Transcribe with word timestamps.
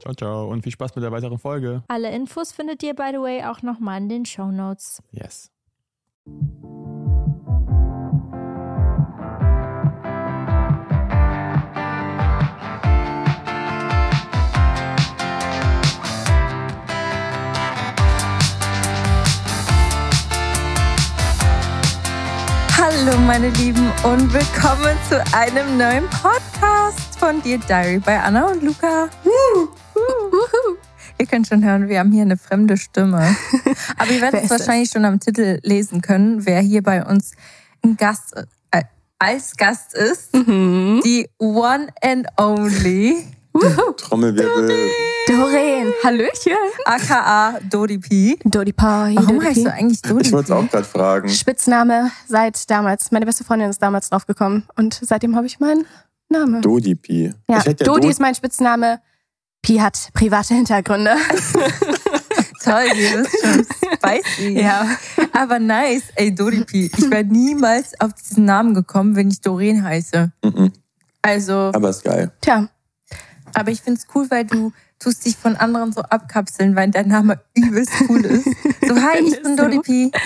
Ciao, 0.00 0.14
ciao. 0.14 0.48
Und 0.48 0.62
viel 0.62 0.72
Spaß 0.72 0.94
mit 0.94 1.04
der 1.04 1.12
weiteren 1.12 1.38
Folge. 1.38 1.82
Alle 1.88 2.10
Infos 2.10 2.52
findet 2.52 2.82
ihr, 2.82 2.94
by 2.94 3.10
the 3.12 3.18
way, 3.18 3.44
auch 3.44 3.62
nochmal 3.62 4.00
in 4.00 4.08
den 4.08 4.24
Show 4.26 4.50
Notes. 4.50 5.02
Yes. 5.10 5.50
Hallo 22.76 23.18
meine 23.26 23.50
Lieben 23.50 23.90
und 24.04 24.32
willkommen 24.32 24.96
zu 25.08 25.22
einem 25.34 25.76
neuen 25.76 26.08
Podcast 26.10 27.18
von 27.18 27.42
Dear 27.42 27.58
Diary 27.58 27.98
bei 27.98 28.20
Anna 28.20 28.46
und 28.50 28.62
Luca. 28.62 29.08
Woo, 29.24 29.68
Ihr 31.18 31.26
könnt 31.26 31.46
schon 31.46 31.64
hören, 31.64 31.88
wir 31.88 31.98
haben 31.98 32.10
hier 32.10 32.22
eine 32.22 32.36
fremde 32.36 32.76
Stimme. 32.76 33.36
Aber 33.98 34.10
ihr 34.10 34.20
werdet 34.20 34.44
es 34.44 34.50
wahrscheinlich 34.50 34.90
schon 34.90 35.04
am 35.04 35.20
Titel 35.20 35.60
lesen 35.62 36.00
können, 36.02 36.46
wer 36.46 36.60
hier 36.60 36.82
bei 36.82 37.04
uns 37.04 37.32
ein 37.84 37.96
Gast, 37.96 38.34
äh, 38.70 38.82
als 39.18 39.56
Gast 39.56 39.94
ist. 39.94 40.34
Mhm. 40.34 41.00
Die 41.04 41.28
One 41.38 41.88
and 42.02 42.26
Only. 42.38 43.24
Trommelwirbel. 43.98 44.90
Doreen, 45.28 45.92
Hallöchen. 46.02 46.56
AKA 46.84 47.60
Dodi 47.70 47.98
P. 47.98 48.38
Dodi 48.44 48.72
Pi. 48.72 48.82
Warum 48.82 49.14
Dodi 49.14 49.46
heißt 49.46 49.56
P? 49.56 49.64
du 49.64 49.72
eigentlich 49.72 50.02
Dodi 50.02 50.26
Ich 50.26 50.32
wollte 50.32 50.52
es 50.52 50.58
auch 50.58 50.68
gerade 50.68 50.84
fragen. 50.84 51.28
Spitzname 51.28 52.10
seit 52.26 52.68
damals. 52.68 53.12
Meine 53.12 53.26
beste 53.26 53.44
Freundin 53.44 53.70
ist 53.70 53.80
damals 53.80 54.10
draufgekommen 54.10 54.64
und 54.76 54.98
seitdem 55.00 55.36
habe 55.36 55.46
ich 55.46 55.60
meinen 55.60 55.86
Namen. 56.28 56.62
Dodi 56.62 56.96
Pi. 56.96 57.32
Ja, 57.48 57.58
ja 57.58 57.62
Dodi 57.62 57.84
Dod 57.84 58.04
ist 58.06 58.20
mein 58.20 58.34
Spitzname. 58.34 59.00
Pi 59.62 59.78
hat 59.78 60.10
private 60.12 60.54
Hintergründe. 60.54 61.14
Toll, 62.62 62.84
ihr 62.96 63.18
wisst 63.18 63.40
schon. 63.40 63.66
Spicy. 63.94 64.60
Ja. 64.60 64.86
Aber 65.32 65.58
nice. 65.58 66.04
Ey, 66.16 66.34
Dodi 66.34 66.64
Pi. 66.64 66.90
Ich 66.96 67.10
wäre 67.10 67.24
niemals 67.24 67.98
auf 68.00 68.12
diesen 68.12 68.44
Namen 68.44 68.74
gekommen, 68.74 69.16
wenn 69.16 69.30
ich 69.30 69.40
Doreen 69.40 69.84
heiße. 69.84 70.32
Mhm. 70.44 70.72
Also. 71.22 71.70
Aber 71.74 71.90
ist 71.90 72.04
geil. 72.04 72.32
Tja. 72.40 72.68
Aber 73.54 73.70
ich 73.70 73.82
finde 73.82 74.00
es 74.00 74.06
cool, 74.14 74.30
weil 74.30 74.44
du 74.44 74.72
tust 74.98 75.24
dich 75.24 75.36
von 75.36 75.56
anderen 75.56 75.92
so 75.92 76.02
abkapseln, 76.02 76.74
weil 76.74 76.90
dein 76.90 77.08
Name 77.08 77.40
übelst 77.54 77.92
cool 78.08 78.24
ist. 78.24 78.44
So, 78.86 78.96
hi, 78.96 79.18
ich 79.24 79.42
bin 79.42 79.56
Dodi 79.56 79.80
P. 79.80 80.04
So. 80.04 80.20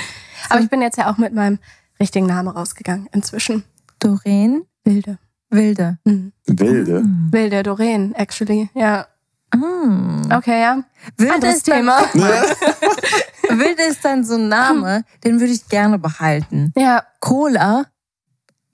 Aber 0.51 0.61
ich 0.61 0.71
bin 0.71 0.81
jetzt 0.81 0.97
ja 0.97 1.11
auch 1.11 1.19
mit 1.19 1.35
meinem 1.35 1.59
richtigen 2.01 2.27
Namen 2.27 2.49
rausgegangen 2.49 3.09
inzwischen. 3.13 3.65
Doreen? 3.99 4.65
Wilde. 4.85 5.19
Wilde. 5.51 5.99
Mhm. 6.05 6.33
Wilde? 6.47 7.01
Mhm. 7.01 7.29
Wilde, 7.33 7.63
Doreen, 7.63 8.15
actually, 8.15 8.69
ja. 8.75 9.07
Mm. 9.55 10.33
Okay, 10.33 10.61
ja. 10.61 10.83
Wilde 11.17 11.35
Anderes 11.35 11.57
ist 11.57 11.65
Thema. 11.65 12.03
Dann, 12.13 13.59
Wilde 13.59 13.83
ist 13.85 14.05
dann 14.05 14.25
so 14.25 14.35
ein 14.35 14.49
Name, 14.49 15.05
den 15.25 15.41
würde 15.41 15.53
ich 15.53 15.69
gerne 15.69 15.99
behalten. 15.99 16.73
Ja. 16.77 17.05
Cola? 17.21 17.87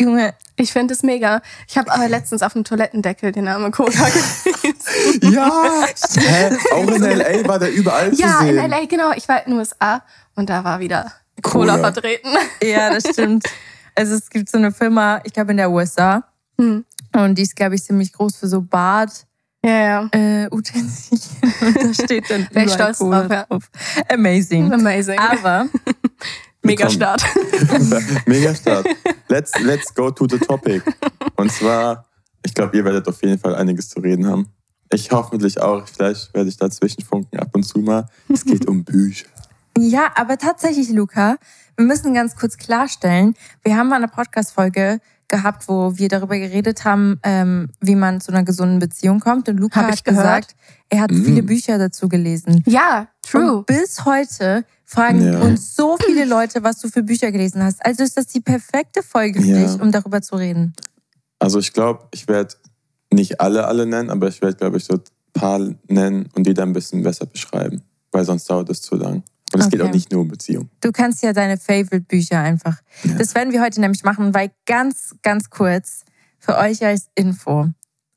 Junge, 0.00 0.34
ich 0.56 0.72
finde 0.72 0.94
es 0.94 1.03
mega. 1.03 1.43
Ich 1.69 1.78
habe 1.78 1.93
aber 1.93 2.09
letztens 2.09 2.43
auf 2.43 2.55
dem 2.55 2.65
Toilettendeckel 2.65 3.33
den 3.33 3.44
Namen 3.44 3.71
Cola 3.71 3.91
gelesen. 4.62 5.34
ja, 5.34 5.84
Hä? 6.16 6.56
auch 6.72 6.89
in 6.89 7.03
L.A. 7.04 7.49
war 7.49 7.59
der 7.59 7.72
überall 7.72 8.12
ja, 8.15 8.39
zu 8.39 8.44
sehen. 8.44 8.56
Ja, 8.56 8.65
in 8.65 8.72
L.A., 8.72 8.87
genau. 8.87 9.12
Ich 9.12 9.28
war 9.28 9.44
in 9.44 9.53
den 9.53 9.59
USA 9.59 10.03
und 10.34 10.50
da 10.50 10.65
war 10.65 10.81
wieder 10.81 11.12
Cola, 11.43 11.77
Cola 11.77 11.78
vertreten. 11.78 12.31
Ja, 12.62 12.91
das 12.91 13.09
stimmt. 13.12 13.44
Also 13.94 14.15
es 14.15 14.31
gibt 14.31 14.49
so 14.49 14.59
eine 14.59 14.72
Firma, 14.72 15.21
ich 15.25 15.33
glaube 15.33 15.50
in 15.50 15.59
der 15.59 15.71
USA. 15.71 16.25
Hm. 16.59 16.84
Und 17.15 17.34
die 17.37 17.43
ist, 17.43 17.54
glaube 17.54 17.75
ich, 17.75 17.84
ziemlich 17.84 18.12
groß 18.12 18.37
für 18.37 18.49
so 18.49 18.62
Bad. 18.62 19.27
Ja, 19.65 19.71
ja. 19.71 20.09
Äh, 20.12 20.49
Utensilien. 20.50 21.22
Und 21.60 21.77
da 21.98 22.04
steht 22.04 22.31
dann 22.31 22.48
Wäre 22.51 22.66
ich 22.66 22.72
stolz 22.72 22.98
drauf, 22.98 23.31
ja. 23.31 23.45
drauf. 23.45 23.71
Amazing. 24.09 24.72
Amazing. 24.72 25.19
Aber 25.19 25.69
Mega 26.63 26.89
Start. 26.89 27.22
Mega 28.27 28.54
Start. 28.54 28.86
Let's, 29.28 29.53
let's 29.60 29.95
go 29.95 30.10
to 30.10 30.27
the 30.28 30.39
topic. 30.39 30.83
Und 31.36 31.51
zwar, 31.53 32.07
ich 32.45 32.54
glaube, 32.54 32.77
ihr 32.77 32.84
werdet 32.84 33.07
auf 33.09 33.22
jeden 33.22 33.39
Fall 33.39 33.54
einiges 33.54 33.89
zu 33.89 34.01
reden 34.01 34.27
haben. 34.27 34.48
Ich 34.92 35.10
hoffentlich 35.10 35.60
auch. 35.60 35.86
Vielleicht 35.89 36.33
werde 36.34 36.48
ich 36.48 36.57
dazwischen 36.57 37.04
funken 37.04 37.39
ab 37.39 37.48
und 37.53 37.65
zu 37.65 37.78
mal. 37.78 38.07
Es 38.28 38.45
geht 38.45 38.69
um 38.69 38.84
Bücher. 38.84 39.27
Ja, 39.78 40.13
aber 40.15 40.39
tatsächlich, 40.39 40.91
Luca, 40.91 41.36
wir 41.77 41.86
müssen 41.86 42.15
ganz 42.15 42.36
kurz 42.36 42.59
klarstellen, 42.59 43.34
wir 43.65 43.77
haben 43.77 43.89
mal 43.89 43.97
eine 43.97 44.09
Podcast-Folge 44.09 45.01
gehabt, 45.33 45.67
wo 45.67 45.97
wir 45.97 46.09
darüber 46.09 46.39
geredet 46.39 46.84
haben, 46.84 47.19
ähm, 47.25 47.71
wie 47.81 47.97
man 47.97 48.21
zu 48.21 48.31
einer 48.31 48.45
gesunden 48.45 48.79
Beziehung 48.79 49.19
kommt. 49.19 49.49
Und 49.49 49.59
Luca 49.59 49.87
hat 49.87 50.05
gesagt, 50.05 50.55
er 50.91 51.01
hat 51.01 51.11
mm. 51.11 51.25
viele 51.25 51.43
Bücher 51.43 51.79
dazu 51.79 52.09
gelesen. 52.09 52.63
Ja, 52.67 53.09
true. 53.23 53.57
Und 53.57 53.67
bis 53.67 54.05
heute 54.05 54.65
fragen 54.84 55.25
ja. 55.25 55.41
uns 55.41 55.75
so 55.75 55.97
viele 56.05 56.27
Leute, 56.27 56.63
was 56.63 56.81
du 56.81 56.89
für 56.89 57.03
Bücher 57.03 57.33
gelesen 57.33 57.63
hast. 57.63 57.84
Also 57.84 58.05
ist 58.05 58.17
das 58.17 58.27
die 58.27 58.41
perfekte 58.41 59.03
Folge 59.03 59.41
für 59.41 59.49
ja. 59.49 59.67
dich, 59.67 59.81
um 59.81 59.91
darüber 59.91 60.21
zu 60.21 60.37
reden. 60.37 60.75
Also 61.39 61.59
ich 61.59 61.73
glaube, 61.73 62.07
ich 62.13 62.29
werde 62.29 62.55
nicht 63.11 63.41
alle 63.41 63.67
alle 63.67 63.87
nennen, 63.87 64.11
aber 64.11 64.29
ich 64.29 64.41
werde, 64.43 64.57
glaube 64.57 64.77
ich, 64.77 64.84
so 64.84 65.01
Paar 65.33 65.61
nennen 65.89 66.29
und 66.34 66.47
die 66.47 66.53
dann 66.53 66.71
ein 66.71 66.73
bisschen 66.75 67.03
besser 67.03 67.25
beschreiben, 67.25 67.83
weil 68.11 68.25
sonst 68.25 68.51
dauert 68.51 68.69
es 68.69 68.83
zu 68.83 68.97
lang. 68.97 69.23
Und 69.54 69.60
es 69.60 69.69
geht 69.71 69.81
Okay. 69.81 69.89
auch 69.89 69.95
nicht 69.95 70.10
nur 70.13 70.22
um 70.22 70.28
Beziehung. 70.28 70.71
Du 70.81 70.93
kannst 70.93 71.22
ja 71.22 71.33
deine 71.33 71.59
Favorite-Bücher 71.59 72.39
einfach. 72.41 72.78
Ja. 73.04 73.15
Das 73.16 73.34
werden 73.34 73.53
wir 73.53 73.60
heute 73.63 73.81
nämlich 73.81 74.03
machen, 74.04 74.34
weil 74.34 74.51
ganz, 74.66 75.15
ganz 75.22 75.51
kurz 75.51 76.04
für 76.39 76.57
euch 76.57 76.84
als 76.84 77.09
Info. 77.15 77.69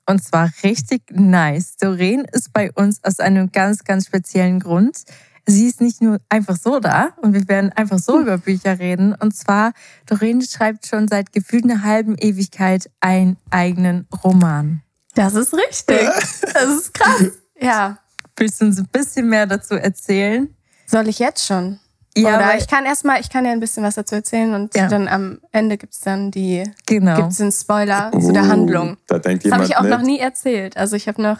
Und 0.07 0.23
zwar 0.23 0.51
richtig 0.63 1.01
nice. 1.11 1.77
Doreen 1.77 2.25
ist 2.31 2.53
bei 2.53 2.71
uns 2.71 3.03
aus 3.03 3.19
einem 3.19 3.51
ganz, 3.51 3.83
ganz 3.83 4.05
speziellen 4.05 4.59
Grund. 4.59 5.03
Sie 5.47 5.67
ist 5.67 5.79
nicht 5.81 6.01
nur 6.01 6.19
einfach 6.29 6.57
so 6.57 6.79
da 6.79 7.09
und 7.21 7.33
wir 7.33 7.47
werden 7.47 7.71
einfach 7.71 7.99
so 7.99 8.19
über 8.19 8.37
Bücher 8.37 8.79
reden. 8.79 9.13
Und 9.13 9.35
zwar, 9.35 9.73
Doreen 10.07 10.41
schreibt 10.41 10.87
schon 10.87 11.07
seit 11.07 11.31
gefühlt 11.33 11.65
einer 11.65 11.83
halben 11.83 12.15
Ewigkeit 12.17 12.89
einen 12.99 13.37
eigenen 13.51 14.07
Roman. 14.23 14.81
Das 15.13 15.33
ist 15.35 15.53
richtig. 15.53 16.01
Das 16.53 16.69
ist 16.69 16.93
krass. 16.93 17.31
Ja. 17.59 17.99
Willst 18.37 18.61
du 18.61 18.65
uns 18.65 18.77
ein 18.79 18.87
bisschen 18.91 19.29
mehr 19.29 19.45
dazu 19.45 19.75
erzählen? 19.75 20.49
Soll 20.85 21.07
ich 21.07 21.19
jetzt 21.19 21.45
schon? 21.45 21.79
Ja, 22.17 22.37
Oder 22.37 22.57
ich 22.57 22.67
kann 22.67 22.85
erstmal, 22.85 23.19
ich 23.19 23.29
kann 23.29 23.43
ja 23.45 23.51
ein 23.51 23.59
bisschen 23.59 23.83
was 23.83 23.95
dazu 23.95 24.15
erzählen 24.15 24.53
und 24.53 24.73
Ja. 24.75 24.87
dann 24.87 25.07
am 25.09 25.39
Ende 25.51 25.77
gibt's 25.77 25.99
dann 25.99 26.31
die, 26.31 26.63
Genau. 26.85 27.17
gibt's 27.17 27.41
einen 27.41 27.51
Spoiler 27.51 28.09
zu 28.13 28.31
der 28.31 28.43
Oh, 28.43 28.47
Handlung. 28.47 28.97
Da 29.07 29.19
denkt 29.19 29.45
Das 29.45 29.51
habe 29.51 29.65
ich 29.65 29.75
auch 29.75 29.81
mit. 29.81 29.91
noch 29.91 30.01
nie 30.01 30.19
erzählt. 30.19 30.77
Also 30.77 30.95
ich 30.95 31.09
habe 31.09 31.21
noch 31.21 31.39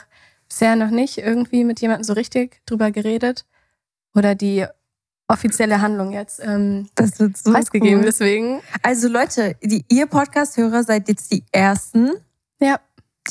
bisher 0.50 0.76
noch 0.76 0.90
nicht 0.90 1.18
irgendwie 1.18 1.64
mit 1.64 1.80
jemandem 1.80 2.04
so 2.04 2.12
richtig 2.14 2.62
drüber 2.66 2.92
geredet 2.92 3.46
oder 4.14 4.36
die 4.36 4.66
offizielle 5.30 5.82
Handlung 5.82 6.12
jetzt 6.12 6.40
ähm, 6.44 6.90
Das 6.96 7.20
wird 7.20 7.38
so 7.38 7.52
preisgegeben. 7.54 8.00
cool. 8.00 8.06
Deswegen, 8.06 8.62
Also 8.84 9.08
Leute, 9.08 9.56
die, 9.64 9.86
ihr 9.90 10.08
Podcast-Hörer 10.08 10.84
seid 10.84 11.08
jetzt 11.08 11.32
die 11.32 11.44
Ersten, 11.54 12.12
ja, 12.60 12.80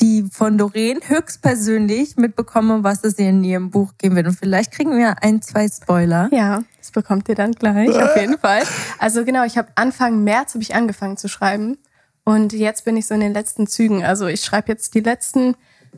die 0.01 0.27
von 0.31 0.57
Doreen 0.57 0.99
höchstpersönlich 1.05 2.17
mitbekommen, 2.17 2.83
was 2.83 3.03
es 3.03 3.13
in 3.15 3.43
ihrem 3.43 3.69
Buch 3.71 3.93
geben 3.97 4.15
wird. 4.15 4.27
Und 4.27 4.37
vielleicht 4.37 4.71
kriegen 4.71 4.97
wir 4.97 5.23
ein, 5.23 5.41
zwei 5.41 5.67
Spoiler. 5.67 6.29
ja, 6.31 6.63
das 6.79 6.91
bekommt 6.91 7.29
ihr 7.29 7.35
dann 7.35 7.53
gleich 7.53 7.89
auf 8.03 8.15
jeden 8.15 8.37
Fall. 8.37 8.63
Also 8.99 9.23
genau, 9.25 9.43
ich 9.45 9.57
habe 9.57 9.69
Anfang 9.75 10.23
März 10.23 10.53
habe 10.53 10.63
ich 10.63 10.75
angefangen 10.75 11.17
zu 11.17 11.27
schreiben 11.27 11.77
und 12.23 12.53
jetzt 12.53 12.85
bin 12.85 12.97
ich 12.97 13.07
so 13.07 13.13
in 13.13 13.21
den 13.21 13.33
letzten 13.33 13.67
Zügen. 13.67 14.03
Also 14.03 14.27
ich 14.27 14.41
schreibe 14.41 14.69
jetzt 14.69 14.93
die 14.95 14.99
letzten 15.01 15.55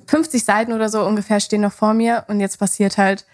50 0.08 0.44
Seiten 0.44 0.74
oder 0.74 0.90
so 0.90 1.06
ungefähr 1.06 1.40
stehen 1.40 1.62
noch 1.62 1.74
vor 1.74 1.94
mir 1.94 2.26
und 2.28 2.40
jetzt 2.40 2.60
passiert 2.60 2.98
halt 2.98 3.26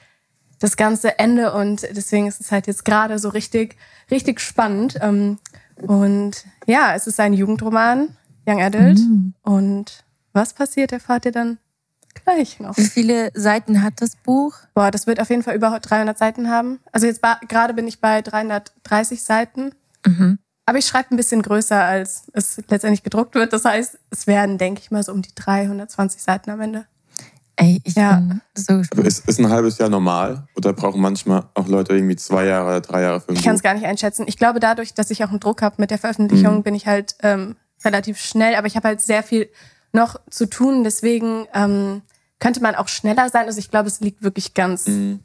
das 0.60 0.78
ganze 0.78 1.20
Ende 1.20 1.52
und 1.54 1.82
deswegen 1.92 2.28
ist 2.28 2.40
es 2.40 2.52
halt 2.52 2.68
jetzt 2.68 2.86
gerade 2.86 3.20
so 3.20 3.30
richtig, 3.30 3.76
richtig 4.10 4.40
spannend. 4.40 4.98
Ähm, 5.02 5.40
Und 5.82 6.46
ja, 6.68 6.94
es 6.96 7.06
ist 7.08 7.20
ein 7.20 7.34
Jugendroman, 7.34 8.16
Young 8.48 8.62
Adult. 8.62 9.00
Und 9.42 10.06
was 10.34 10.54
passiert, 10.54 10.92
erfahrt 10.92 11.26
ihr 11.26 11.32
dann 11.32 11.58
gleich 12.24 12.60
noch. 12.60 12.78
Wie 12.78 12.86
viele 12.86 13.32
Seiten 13.34 13.82
hat 13.84 13.96
das 14.02 14.16
Buch? 14.16 14.56
Boah, 14.74 14.92
das 14.92 15.08
wird 15.08 15.20
auf 15.20 15.30
jeden 15.30 15.44
Fall 15.44 15.56
über 15.56 15.80
300 15.80 16.18
Seiten 16.18 16.50
haben. 16.50 16.80
Also 16.92 17.08
jetzt 17.08 17.22
gerade 17.48 17.74
bin 17.74 17.88
ich 17.88 18.02
bei 18.02 18.22
330 18.22 19.24
Seiten. 19.24 19.72
Mhm. 20.06 20.40
Aber 20.66 20.78
ich 20.78 20.86
schreibe 20.86 21.14
ein 21.14 21.18
bisschen 21.18 21.42
größer, 21.42 21.82
als 21.84 22.24
es 22.34 22.62
letztendlich 22.70 23.04
gedruckt 23.04 23.36
wird. 23.36 23.52
Das 23.52 23.66
heißt, 23.66 23.98
es 24.12 24.28
werden, 24.28 24.58
denke 24.58 24.82
ich 24.82 24.92
mal, 24.92 25.04
so 25.04 25.12
um 25.12 25.22
die 25.22 25.34
320 25.36 26.22
Seiten 26.22 26.50
am 26.52 26.62
Ende. 26.62 26.86
Ey, 27.56 27.82
ich 27.84 27.96
Ja. 27.96 28.16
bin 28.16 28.42
so 28.56 28.78
gespannt. 28.78 29.06
Ist, 29.06 29.28
ist 29.28 29.40
ein 29.40 29.50
halbes 29.50 29.78
Jahr 29.78 29.90
normal? 29.90 30.48
Oder 30.56 30.74
brauchen 30.74 31.02
manchmal 31.02 31.44
auch 31.54 31.68
Leute 31.68 31.94
irgendwie 31.94 32.16
zwei 32.16 32.46
Jahre 32.46 32.68
oder 32.68 32.82
drei 32.82 33.02
Jahre 33.02 33.22
für 33.22 33.30
ein 33.30 33.36
Ich 33.36 33.44
kann 33.44 33.56
es 33.56 33.62
gar 33.62 33.74
nicht 33.74 33.86
einschätzen. 33.86 34.26
Ich 34.28 34.38
glaube, 34.38 34.60
dadurch, 34.60 34.94
dass 34.94 35.12
ich 35.12 35.24
auch 35.24 35.30
einen 35.30 35.40
Druck 35.40 35.62
habe 35.62 35.76
mit 35.80 35.92
der 35.92 35.98
Veröffentlichung, 36.00 36.58
Mhm. 36.58 36.64
bin 36.64 36.76
ich 36.76 36.88
halt 36.88 37.16
ähm, 37.22 37.56
relativ 37.84 38.18
schnell. 38.20 38.56
Aber 38.56 38.66
ich 38.68 38.76
habe 38.76 38.88
halt 38.88 39.02
sehr 39.02 39.22
viel 39.22 39.50
noch 39.94 40.20
zu 40.30 40.50
tun. 40.50 40.84
Deswegen 40.84 41.48
ähm, 41.54 42.02
könnte 42.40 42.62
man 42.62 42.76
auch 42.76 42.88
schneller 42.88 43.30
sein. 43.30 43.46
Also 43.46 43.60
ich 43.60 43.72
glaube, 43.72 43.88
es 43.88 44.02
liegt 44.02 44.22
wirklich 44.24 44.54
ganz 44.54 44.88
Mhm. 44.88 45.20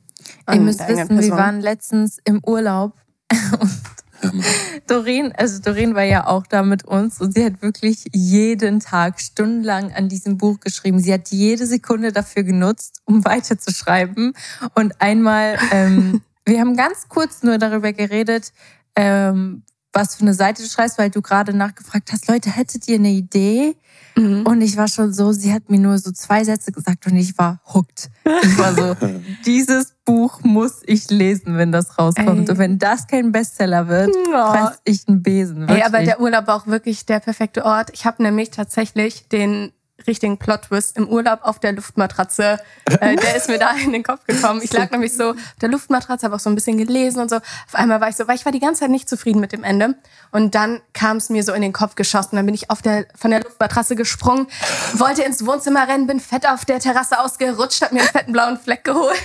an 0.47 0.59
Ihr 0.59 0.61
müsst 0.63 0.81
wissen, 0.81 1.09
wir 1.11 1.17
Person. 1.17 1.39
waren 1.39 1.61
letztens 1.61 2.19
im 2.25 2.41
Urlaub. 2.45 2.93
und 3.61 4.45
Doreen, 4.87 5.33
also 5.37 5.61
Doreen 5.61 5.95
war 5.95 6.03
ja 6.03 6.27
auch 6.27 6.47
da 6.47 6.63
mit 6.63 6.85
uns 6.85 7.21
und 7.21 7.35
sie 7.35 7.45
hat 7.45 7.63
wirklich 7.63 8.05
jeden 8.13 8.81
Tag 8.81 9.21
stundenlang 9.21 9.93
an 9.93 10.09
diesem 10.09 10.39
Buch 10.39 10.61
geschrieben. 10.61 10.99
Sie 10.99 11.13
hat 11.13 11.29
jede 11.29 11.67
Sekunde 11.67 12.11
dafür 12.13 12.43
genutzt, 12.43 13.01
um 13.05 13.25
weiterzuschreiben. 13.25 14.33
Und 14.75 15.01
einmal, 15.01 15.59
ähm, 15.71 16.23
wir 16.45 16.61
haben 16.61 16.77
ganz 16.77 17.09
kurz 17.09 17.43
nur 17.43 17.59
darüber 17.59 17.93
geredet, 17.93 18.53
ähm, 18.97 19.63
was 19.93 20.17
für 20.17 20.23
eine 20.23 20.35
Seite 20.35 20.63
du 20.63 20.69
schreibst, 20.69 20.99
weil 20.99 21.11
du 21.11 21.23
gerade 21.23 21.53
nachgefragt 21.55 22.13
hast, 22.13 22.29
Leute, 22.29 22.51
hättet 22.51 22.89
ihr 22.89 22.97
eine 22.97 23.11
Idee? 23.11 23.77
Mhm. 24.19 24.47
Und 24.47 24.61
ich 24.61 24.77
war 24.77 24.89
schon 24.89 25.13
so, 25.13 25.33
sie 25.33 25.53
hat 25.53 25.71
mir 25.71 25.79
nur 25.79 25.99
so 25.99 26.11
zwei 26.13 26.45
Sätze 26.45 26.73
gesagt 26.73 27.07
und 27.07 27.17
ich 27.17 27.39
war 27.39 27.61
hooked. 27.73 28.11
Ich 28.43 28.59
war 28.59 28.75
so, 28.75 28.97
dieses 29.47 29.95
Buch 30.05 30.41
muss 30.43 30.83
ich 30.85 31.11
lesen, 31.11 31.57
wenn 31.57 31.73
das 31.73 31.99
rauskommt. 31.99 32.49
Ey. 32.49 32.51
Und 32.51 32.59
wenn 32.59 32.79
das 32.79 33.07
kein 33.07 33.33
Bestseller 33.33 33.89
wird, 33.89 34.15
fress 34.15 34.81
ich 34.85 35.07
einen 35.07 35.23
Besen. 35.23 35.63
Ey, 35.63 35.69
Wirklich. 35.69 35.85
aber 35.85 36.03
der 36.03 36.21
Urlaub 36.21 36.47
war 36.47 36.57
auch 36.57 36.67
wirklich 36.67 37.07
der 37.07 37.21
perfekte 37.21 37.65
Ort. 37.65 37.91
Ich 37.93 38.07
habe 38.07 38.23
nämlich 38.23 38.51
tatsächlich 38.51 39.29
den 39.29 39.73
richtigen 40.09 40.39
Plot-Twist 40.39 40.97
im 40.97 41.09
Urlaub 41.09 41.41
auf 41.43 41.61
der 41.61 41.73
Luftmatratze. 41.73 42.59
Äh, 43.01 43.17
der 43.17 43.37
ist 43.37 43.49
mir 43.49 43.59
da 43.59 43.73
in 43.73 43.93
den 43.93 44.03
Kopf 44.03 44.25
gekommen. 44.27 44.61
Ich 44.63 44.73
lag 44.73 44.91
nämlich 44.91 45.15
so 45.15 45.31
auf 45.31 45.37
der 45.61 45.69
Luftmatratze, 45.69 46.27
habe 46.27 46.35
auch 46.35 46.41
so 46.41 46.51
ein 46.51 46.55
bisschen 46.55 46.79
gelesen 46.79 47.21
und 47.21 47.29
so. 47.29 47.37
Auf 47.37 47.75
einmal 47.75 48.01
war 48.01 48.09
ich 48.09 48.17
so, 48.17 48.27
weil 48.27 48.35
ich 48.35 48.45
war 48.45 48.53
die 48.53 48.61
ganze 48.61 48.81
Zeit 48.81 48.91
nicht 48.91 49.09
zufrieden 49.09 49.41
mit 49.41 49.53
dem 49.53 49.63
Ende. 49.63 49.95
Und 50.33 50.55
dann 50.55 50.81
kam 50.93 51.19
es 51.19 51.31
mir 51.31 51.43
so 51.43 51.53
in 51.53 51.63
den 51.63 51.73
Kopf 51.73 51.95
geschossen. 51.95 52.37
Dann 52.37 52.47
bin 52.47 52.55
ich 52.55 52.71
auf 52.71 52.83
der, 52.83 53.07
von 53.15 53.31
der 53.31 53.41
Luftmatratze 53.43 53.95
gesprungen, 53.95 54.49
wollte 54.95 55.23
ins 55.23 55.47
Wohnzimmer 55.47 55.87
rennen, 55.87 56.07
bin 56.07 56.21
fett 56.21 56.47
auf 56.49 56.65
der 56.65 56.81
Terrasse 56.81 57.21
ausgerutscht, 57.21 57.83
hab 57.83 57.93
mir 57.93 58.01
einen 58.01 58.09
fetten 58.09 58.33
blauen 58.33 58.59
Fleck 58.59 58.85
geholt. 58.85 59.19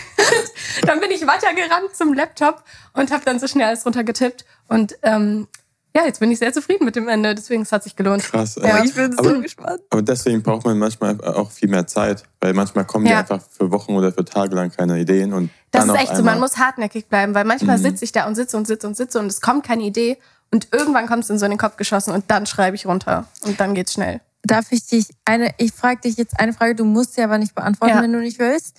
dann 0.86 1.00
bin 1.00 1.12
ich 1.12 1.26
weitergerannt 1.26 1.96
zum 1.96 2.14
Laptop 2.14 2.64
und 2.94 3.12
habe 3.12 3.26
dann 3.26 3.40
so 3.40 3.48
schnell 3.48 3.68
alles 3.68 3.86
runtergetippt. 3.86 4.46
Und 4.68 4.96
ähm, 5.04 5.48
ja, 5.96 6.06
jetzt 6.06 6.20
bin 6.20 6.32
ich 6.32 6.40
sehr 6.40 6.52
zufrieden 6.54 6.86
mit 6.86 6.96
dem 6.96 7.08
Ende. 7.08 7.36
Deswegen 7.36 7.62
es 7.62 7.72
hat 7.72 7.84
sich 7.84 7.96
gelohnt. 7.96 8.24
Krass. 8.24 8.58
ey. 8.58 8.68
Ja. 8.68 8.84
ich 8.84 8.94
bin 8.94 9.12
so 9.12 9.18
Aber- 9.20 9.42
gespannt. 9.42 9.82
Aber 9.90 10.02
deswegen 10.02 10.42
braucht 10.42 10.66
man 10.66 10.78
manchmal 10.80 11.20
auch 11.22 11.52
viel 11.52 11.70
mehr 11.70 11.86
Zeit, 11.88 12.24
weil 12.42 12.54
manchmal 12.54 12.86
kommen 12.86 13.06
Ja. 13.06 13.14
dir 13.24 13.34
einfach 13.34 13.42
für 13.50 13.70
Wochen 13.72 13.94
oder 13.96 14.12
für 14.12 14.26
Tage 14.26 14.56
lang 14.56 14.72
keine 14.72 15.00
Ideen 15.00 15.34
und 15.34 15.50
Das 15.72 15.86
dann 15.86 15.96
ist 15.96 16.02
echt 16.02 16.16
so, 16.18 16.24
man 16.24 16.40
muss 16.40 16.58
hartnäckig 16.58 17.08
bleiben, 17.08 17.34
weil 17.36 17.46
manchmal 17.46 17.78
Mhm. 17.78 17.84
sitze 17.84 18.06
ich 18.06 18.12
da 18.12 18.26
und 18.28 18.36
sitze 18.36 18.58
und 18.58 18.66
sitze 18.68 18.88
und 18.88 18.96
sitze 18.98 19.20
und 19.20 19.28
es 19.28 19.42
kommt 19.42 19.66
keine 19.66 19.84
Idee 19.84 20.18
und 20.52 20.68
irgendwann 20.72 21.08
kommt 21.08 21.24
es 21.24 21.30
in 21.30 21.38
so 21.40 21.46
in 21.46 21.52
den 21.52 21.58
Kopf 21.60 21.78
geschossen 21.78 22.12
und 22.12 22.26
dann 22.30 22.46
schreibe 22.46 22.76
ich 22.76 22.86
runter 22.86 23.26
und 23.46 23.60
dann 23.60 23.74
geht's 23.74 23.94
schnell. 23.94 24.22
Darf 24.46 24.72
ich 24.72 24.86
dich 24.86 25.08
eine, 25.26 25.52
ich 25.58 25.72
frage 25.72 26.02
dich 26.02 26.18
jetzt 26.18 26.40
eine 26.40 26.52
Frage, 26.54 26.76
du 26.76 26.84
musst 26.86 27.14
sie 27.14 27.22
aber 27.22 27.38
nicht 27.38 27.56
beantworten, 27.56 27.96
Ja. 27.96 28.02
wenn 28.02 28.12
du 28.12 28.20
nicht 28.20 28.40
willst. 28.40 28.76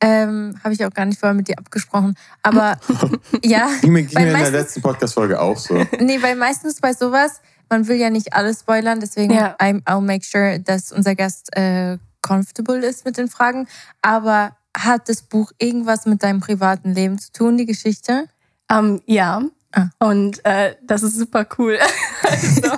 Ähm, 0.00 0.58
Habe 0.64 0.72
ich 0.72 0.84
auch 0.84 0.92
gar 0.92 1.04
nicht 1.04 1.20
vorher 1.20 1.34
mit 1.34 1.48
dir 1.48 1.58
abgesprochen. 1.58 2.14
Aber 2.42 2.78
ja, 3.44 3.68
Ging 3.80 3.92
mir, 3.92 4.02
ging 4.04 4.16
Weil 4.16 4.32
mir 4.32 4.38
in 4.38 4.52
der 4.52 4.62
letzten 4.62 4.80
Podcast-Folge 4.80 5.40
auch 5.40 5.58
so. 5.58 5.74
nee, 5.98 6.22
weil 6.22 6.36
meistens 6.36 6.80
bei 6.80 6.92
sowas, 6.94 7.40
man 7.68 7.86
will 7.86 7.96
ja 7.96 8.10
nicht 8.10 8.32
alles 8.32 8.60
spoilern, 8.60 9.00
deswegen 9.00 9.34
Ja. 9.34 9.56
I'm, 9.58 9.82
I'll 9.84 10.00
make 10.00 10.24
sure, 10.24 10.58
dass 10.58 10.90
unser 10.90 11.14
Gast 11.14 11.54
äh, 11.56 11.98
comfortable 12.22 12.78
ist 12.78 13.04
mit 13.04 13.18
den 13.18 13.28
Fragen. 13.28 13.68
Aber 14.02 14.56
hat 14.76 15.08
das 15.08 15.22
Buch 15.22 15.52
irgendwas 15.58 16.06
mit 16.06 16.22
deinem 16.22 16.40
privaten 16.40 16.94
Leben 16.94 17.18
zu 17.18 17.32
tun, 17.32 17.58
die 17.58 17.66
Geschichte? 17.66 18.26
Ähm, 18.70 19.02
ja. 19.06 19.42
Ah. 19.72 19.88
Und 20.00 20.44
äh, 20.44 20.74
das 20.82 21.02
ist 21.02 21.16
super 21.16 21.46
cool. 21.58 21.78
also, 22.22 22.76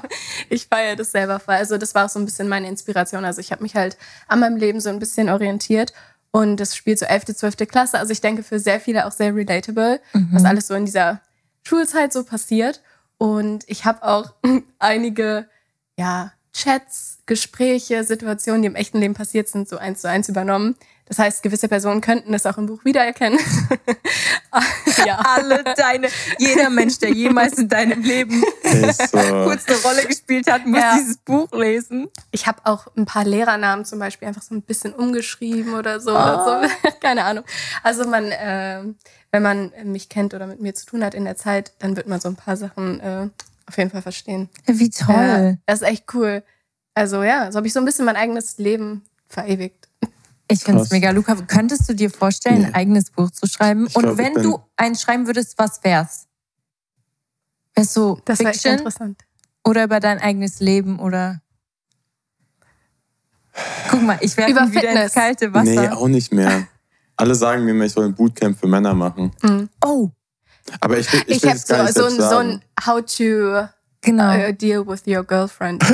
ich 0.50 0.66
feiere 0.66 0.96
das 0.96 1.12
selber 1.12 1.40
voll. 1.40 1.54
Also 1.54 1.78
das 1.78 1.94
war 1.94 2.04
auch 2.04 2.08
so 2.10 2.18
ein 2.18 2.24
bisschen 2.26 2.48
meine 2.48 2.68
Inspiration. 2.68 3.24
Also 3.24 3.40
ich 3.40 3.50
habe 3.50 3.62
mich 3.62 3.74
halt 3.76 3.96
an 4.28 4.40
meinem 4.40 4.56
Leben 4.56 4.80
so 4.80 4.90
ein 4.90 4.98
bisschen 4.98 5.30
orientiert. 5.30 5.92
Und 6.32 6.56
das 6.56 6.74
spielt 6.74 6.98
so 6.98 7.04
11., 7.04 7.36
12. 7.36 7.56
Klasse. 7.68 7.98
Also 7.98 8.12
ich 8.12 8.20
denke 8.20 8.42
für 8.42 8.58
sehr 8.58 8.80
viele 8.80 9.06
auch 9.06 9.12
sehr 9.12 9.34
relatable, 9.34 10.00
was 10.32 10.44
alles 10.44 10.66
so 10.66 10.74
in 10.74 10.86
dieser 10.86 11.20
Schulzeit 11.62 12.12
so 12.12 12.24
passiert. 12.24 12.80
Und 13.18 13.64
ich 13.68 13.84
habe 13.84 14.02
auch 14.02 14.32
einige 14.78 15.46
ja, 15.96 16.32
Chats, 16.54 17.18
Gespräche, 17.26 18.02
Situationen, 18.04 18.62
die 18.62 18.66
im 18.66 18.74
echten 18.74 18.98
Leben 18.98 19.14
passiert 19.14 19.48
sind, 19.48 19.68
so 19.68 19.76
eins 19.76 20.00
zu 20.00 20.08
eins 20.08 20.28
übernommen. 20.28 20.74
Das 21.12 21.18
heißt, 21.18 21.42
gewisse 21.42 21.68
Personen 21.68 22.00
könnten 22.00 22.32
das 22.32 22.46
auch 22.46 22.56
im 22.56 22.64
Buch 22.64 22.86
wiedererkennen. 22.86 23.38
ja. 25.04 25.18
Alle 25.18 25.62
deine, 25.76 26.08
jeder 26.38 26.70
Mensch, 26.70 27.00
der 27.00 27.10
jemals 27.10 27.58
in 27.58 27.68
deinem 27.68 28.00
Leben 28.00 28.42
so. 28.62 29.18
kurz 29.44 29.68
eine 29.68 29.76
Rolle 29.84 30.06
gespielt 30.06 30.50
hat, 30.50 30.64
muss 30.64 30.80
Ja. 30.80 30.96
dieses 30.96 31.18
Buch 31.18 31.52
lesen. 31.52 32.08
Ich 32.30 32.46
habe 32.46 32.62
auch 32.64 32.86
ein 32.96 33.04
paar 33.04 33.26
Lehrernamen 33.26 33.84
zum 33.84 33.98
Beispiel 33.98 34.26
einfach 34.26 34.40
so 34.40 34.54
ein 34.54 34.62
bisschen 34.62 34.94
umgeschrieben 34.94 35.74
oder 35.74 36.00
so. 36.00 36.12
Oder 36.12 36.66
so. 36.82 36.90
Keine 37.00 37.24
Ahnung. 37.24 37.44
Also 37.82 38.08
man, 38.08 38.32
äh, 38.32 38.82
wenn 39.32 39.42
man 39.42 39.70
mich 39.84 40.08
kennt 40.08 40.32
oder 40.32 40.46
mit 40.46 40.62
mir 40.62 40.72
zu 40.74 40.86
tun 40.86 41.04
hat 41.04 41.12
in 41.12 41.24
der 41.26 41.36
Zeit, 41.36 41.74
dann 41.80 41.94
wird 41.94 42.08
man 42.08 42.20
so 42.20 42.28
ein 42.30 42.36
paar 42.36 42.56
Sachen 42.56 43.00
äh, 43.00 43.28
auf 43.66 43.76
jeden 43.76 43.90
Fall 43.90 44.00
verstehen. 44.00 44.48
Wie 44.64 44.88
toll. 44.88 45.14
Ja, 45.14 45.54
das 45.66 45.82
ist 45.82 45.88
echt 45.88 46.06
cool. 46.14 46.42
Also 46.94 47.22
ja, 47.22 47.52
so 47.52 47.58
habe 47.58 47.66
ich 47.66 47.74
so 47.74 47.80
ein 47.80 47.84
bisschen 47.84 48.06
mein 48.06 48.16
eigenes 48.16 48.56
Leben 48.56 49.04
verewigt. 49.28 49.81
Ich 50.52 50.64
finde 50.64 50.82
es 50.82 50.90
mega. 50.90 51.10
Luca, 51.10 51.34
könntest 51.46 51.88
du 51.88 51.94
dir 51.94 52.10
vorstellen, 52.10 52.60
Nee. 52.60 52.66
ein 52.66 52.74
eigenes 52.74 53.10
Buch 53.10 53.30
zu 53.30 53.46
schreiben? 53.46 53.86
Ich 53.86 53.96
Und 53.96 54.02
glaub, 54.04 54.18
wenn 54.18 54.34
du 54.34 54.60
eins 54.76 55.02
schreiben 55.02 55.26
würdest, 55.26 55.54
was 55.58 55.82
wär's? 55.84 56.26
Wär's 57.74 57.94
so 57.94 58.20
Das 58.24 58.38
Fiction 58.38 58.72
interessant. 58.74 59.22
oder 59.64 59.84
über 59.84 59.98
dein 60.00 60.18
eigenes 60.20 60.60
Leben 60.60 60.98
oder 60.98 61.40
Guck 63.90 64.02
mal, 64.02 64.18
ich 64.22 64.34
werde 64.36 64.52
wieder 64.52 64.62
ins 64.64 64.72
Fitness. 64.80 65.12
kalte 65.12 65.52
Wasser. 65.52 65.64
Nee, 65.64 65.88
auch 65.88 66.08
nicht 66.08 66.32
mehr. 66.32 66.66
Alle 67.16 67.34
sagen 67.34 67.64
mir 67.64 67.72
immer, 67.72 67.84
ich 67.84 67.92
soll 67.92 68.06
ein 68.06 68.14
Bootcamp 68.14 68.58
für 68.58 68.66
Männer 68.66 68.94
machen. 68.94 69.30
oh, 69.84 70.08
Aber 70.80 70.98
ich 70.98 71.12
will, 71.12 71.22
ich 71.26 71.44
Ich, 71.44 71.48
habe 71.50 71.58
so, 71.58 72.00
so, 72.00 72.06
ein, 72.06 72.16
so 72.30 72.36
ein 72.38 72.62
How 72.86 73.00
to 73.04 73.68
genau. 74.00 74.48
uh, 74.48 74.52
deal 74.52 74.86
with 74.86 75.02
your 75.06 75.22
girlfriend. 75.24 75.82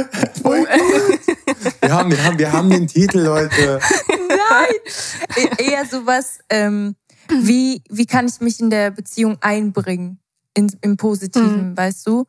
Wir 1.81 1.93
haben, 1.95 2.11
wir, 2.11 2.23
haben, 2.25 2.39
wir 2.39 2.53
haben 2.53 2.71
den 2.71 2.87
Titel, 2.87 3.21
Leute. 3.21 3.81
Nein! 4.29 5.49
E- 5.59 5.71
Eher 5.71 5.85
sowas, 5.87 6.39
ähm, 6.51 6.95
wie, 7.29 7.83
wie 7.91 8.07
kann 8.07 8.27
ich 8.27 8.41
mich 8.41 8.61
in 8.61 8.71
der 8.71 8.91
Beziehung 8.91 9.39
einbringen? 9.41 10.19
In, 10.55 10.71
Im 10.81 10.97
Positiven, 10.97 11.77
weißt 11.77 12.07
du? 12.07 12.25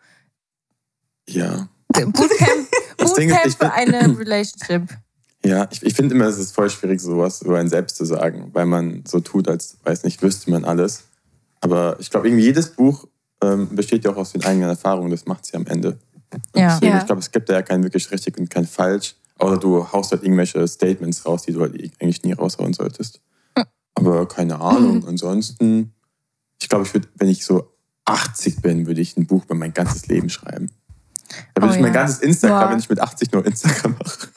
Ja. 1.28 1.68
Bootcamp, 1.94 2.20
ist, 2.98 2.98
Bootcamp 2.98 3.46
ich 3.46 3.56
für 3.58 3.72
eine 3.74 4.00
Relationship. 4.20 4.84
Ja, 5.44 5.68
ich, 5.72 5.82
ich 5.84 5.94
finde 5.94 6.16
immer, 6.16 6.26
es 6.26 6.38
ist 6.38 6.54
voll 6.54 6.70
schwierig, 6.70 7.00
sowas 7.00 7.42
über 7.42 7.58
einen 7.58 7.70
selbst 7.70 7.96
zu 7.96 8.06
sagen, 8.06 8.50
weil 8.54 8.66
man 8.66 9.04
so 9.08 9.20
tut, 9.20 9.48
als 9.48 9.78
weiß 9.84 10.04
nicht, 10.04 10.22
wüsste 10.22 10.52
man 10.52 10.66
alles. 10.66 11.04
Aber 11.62 11.98
ich 12.00 12.10
glaube, 12.12 12.28
irgendwie 12.28 12.44
jedes 12.46 12.70
Buch 12.72 13.08
ähm, 13.42 13.74
besteht 13.74 14.04
ja 14.06 14.12
auch 14.12 14.18
aus 14.18 14.34
den 14.34 14.44
eigenen 14.44 14.70
Erfahrungen, 14.70 15.12
das 15.12 15.26
macht 15.26 15.46
sie 15.46 15.56
am 15.56 15.66
Ende. 15.66 15.98
Und 16.32 16.42
Ja. 16.56 16.74
Deswegen, 16.74 16.92
Ja. 16.92 17.00
Ich 17.00 17.06
glaube, 17.06 17.22
es 17.22 17.32
gibt 17.32 17.50
da 17.50 17.54
ja 17.54 17.62
kein 17.62 17.84
wirklich 17.84 18.12
richtig 18.12 18.38
und 18.38 18.50
kein 18.50 18.68
falsch. 18.68 19.16
Außer 19.40 19.58
du 19.58 19.92
haust 19.92 20.12
halt 20.12 20.24
irgendwelche 20.24 20.68
Statements 20.68 21.26
raus, 21.26 21.44
die 21.44 21.54
du 21.54 21.62
halt 21.62 21.74
eigentlich 22.00 22.24
nie 22.24 22.34
raushauen 22.34 22.74
solltest. 22.74 23.22
Aber 23.96 24.28
keine 24.28 24.62
Ahnung. 24.62 25.06
Ansonsten, 25.08 25.94
ich 26.62 26.70
glaube, 26.70 26.86
ich 26.86 26.94
würde, 26.94 27.08
wenn 27.16 27.28
ich 27.28 27.44
so 27.46 27.72
80 28.06 28.62
bin, 28.62 28.88
würde 28.88 29.02
ich 29.02 29.18
ein 29.18 29.26
Buch 29.28 29.44
über 29.46 29.56
mein 29.56 29.74
ganzes 29.74 30.08
Leben 30.08 30.30
schreiben. 30.30 30.70
Da 31.54 31.62
würde 31.62 31.74
Oh 31.74 31.76
ich 31.76 31.82
mein 31.82 31.94
ja. 31.94 32.00
ganzes 32.02 32.20
Instagram, 32.20 32.62
Wow. 32.64 32.72
wenn 32.72 32.80
ich 32.80 32.90
mit 32.90 33.00
80 33.00 33.32
nur 33.32 33.46
Instagram 33.46 33.96
mache. 34.00 34.28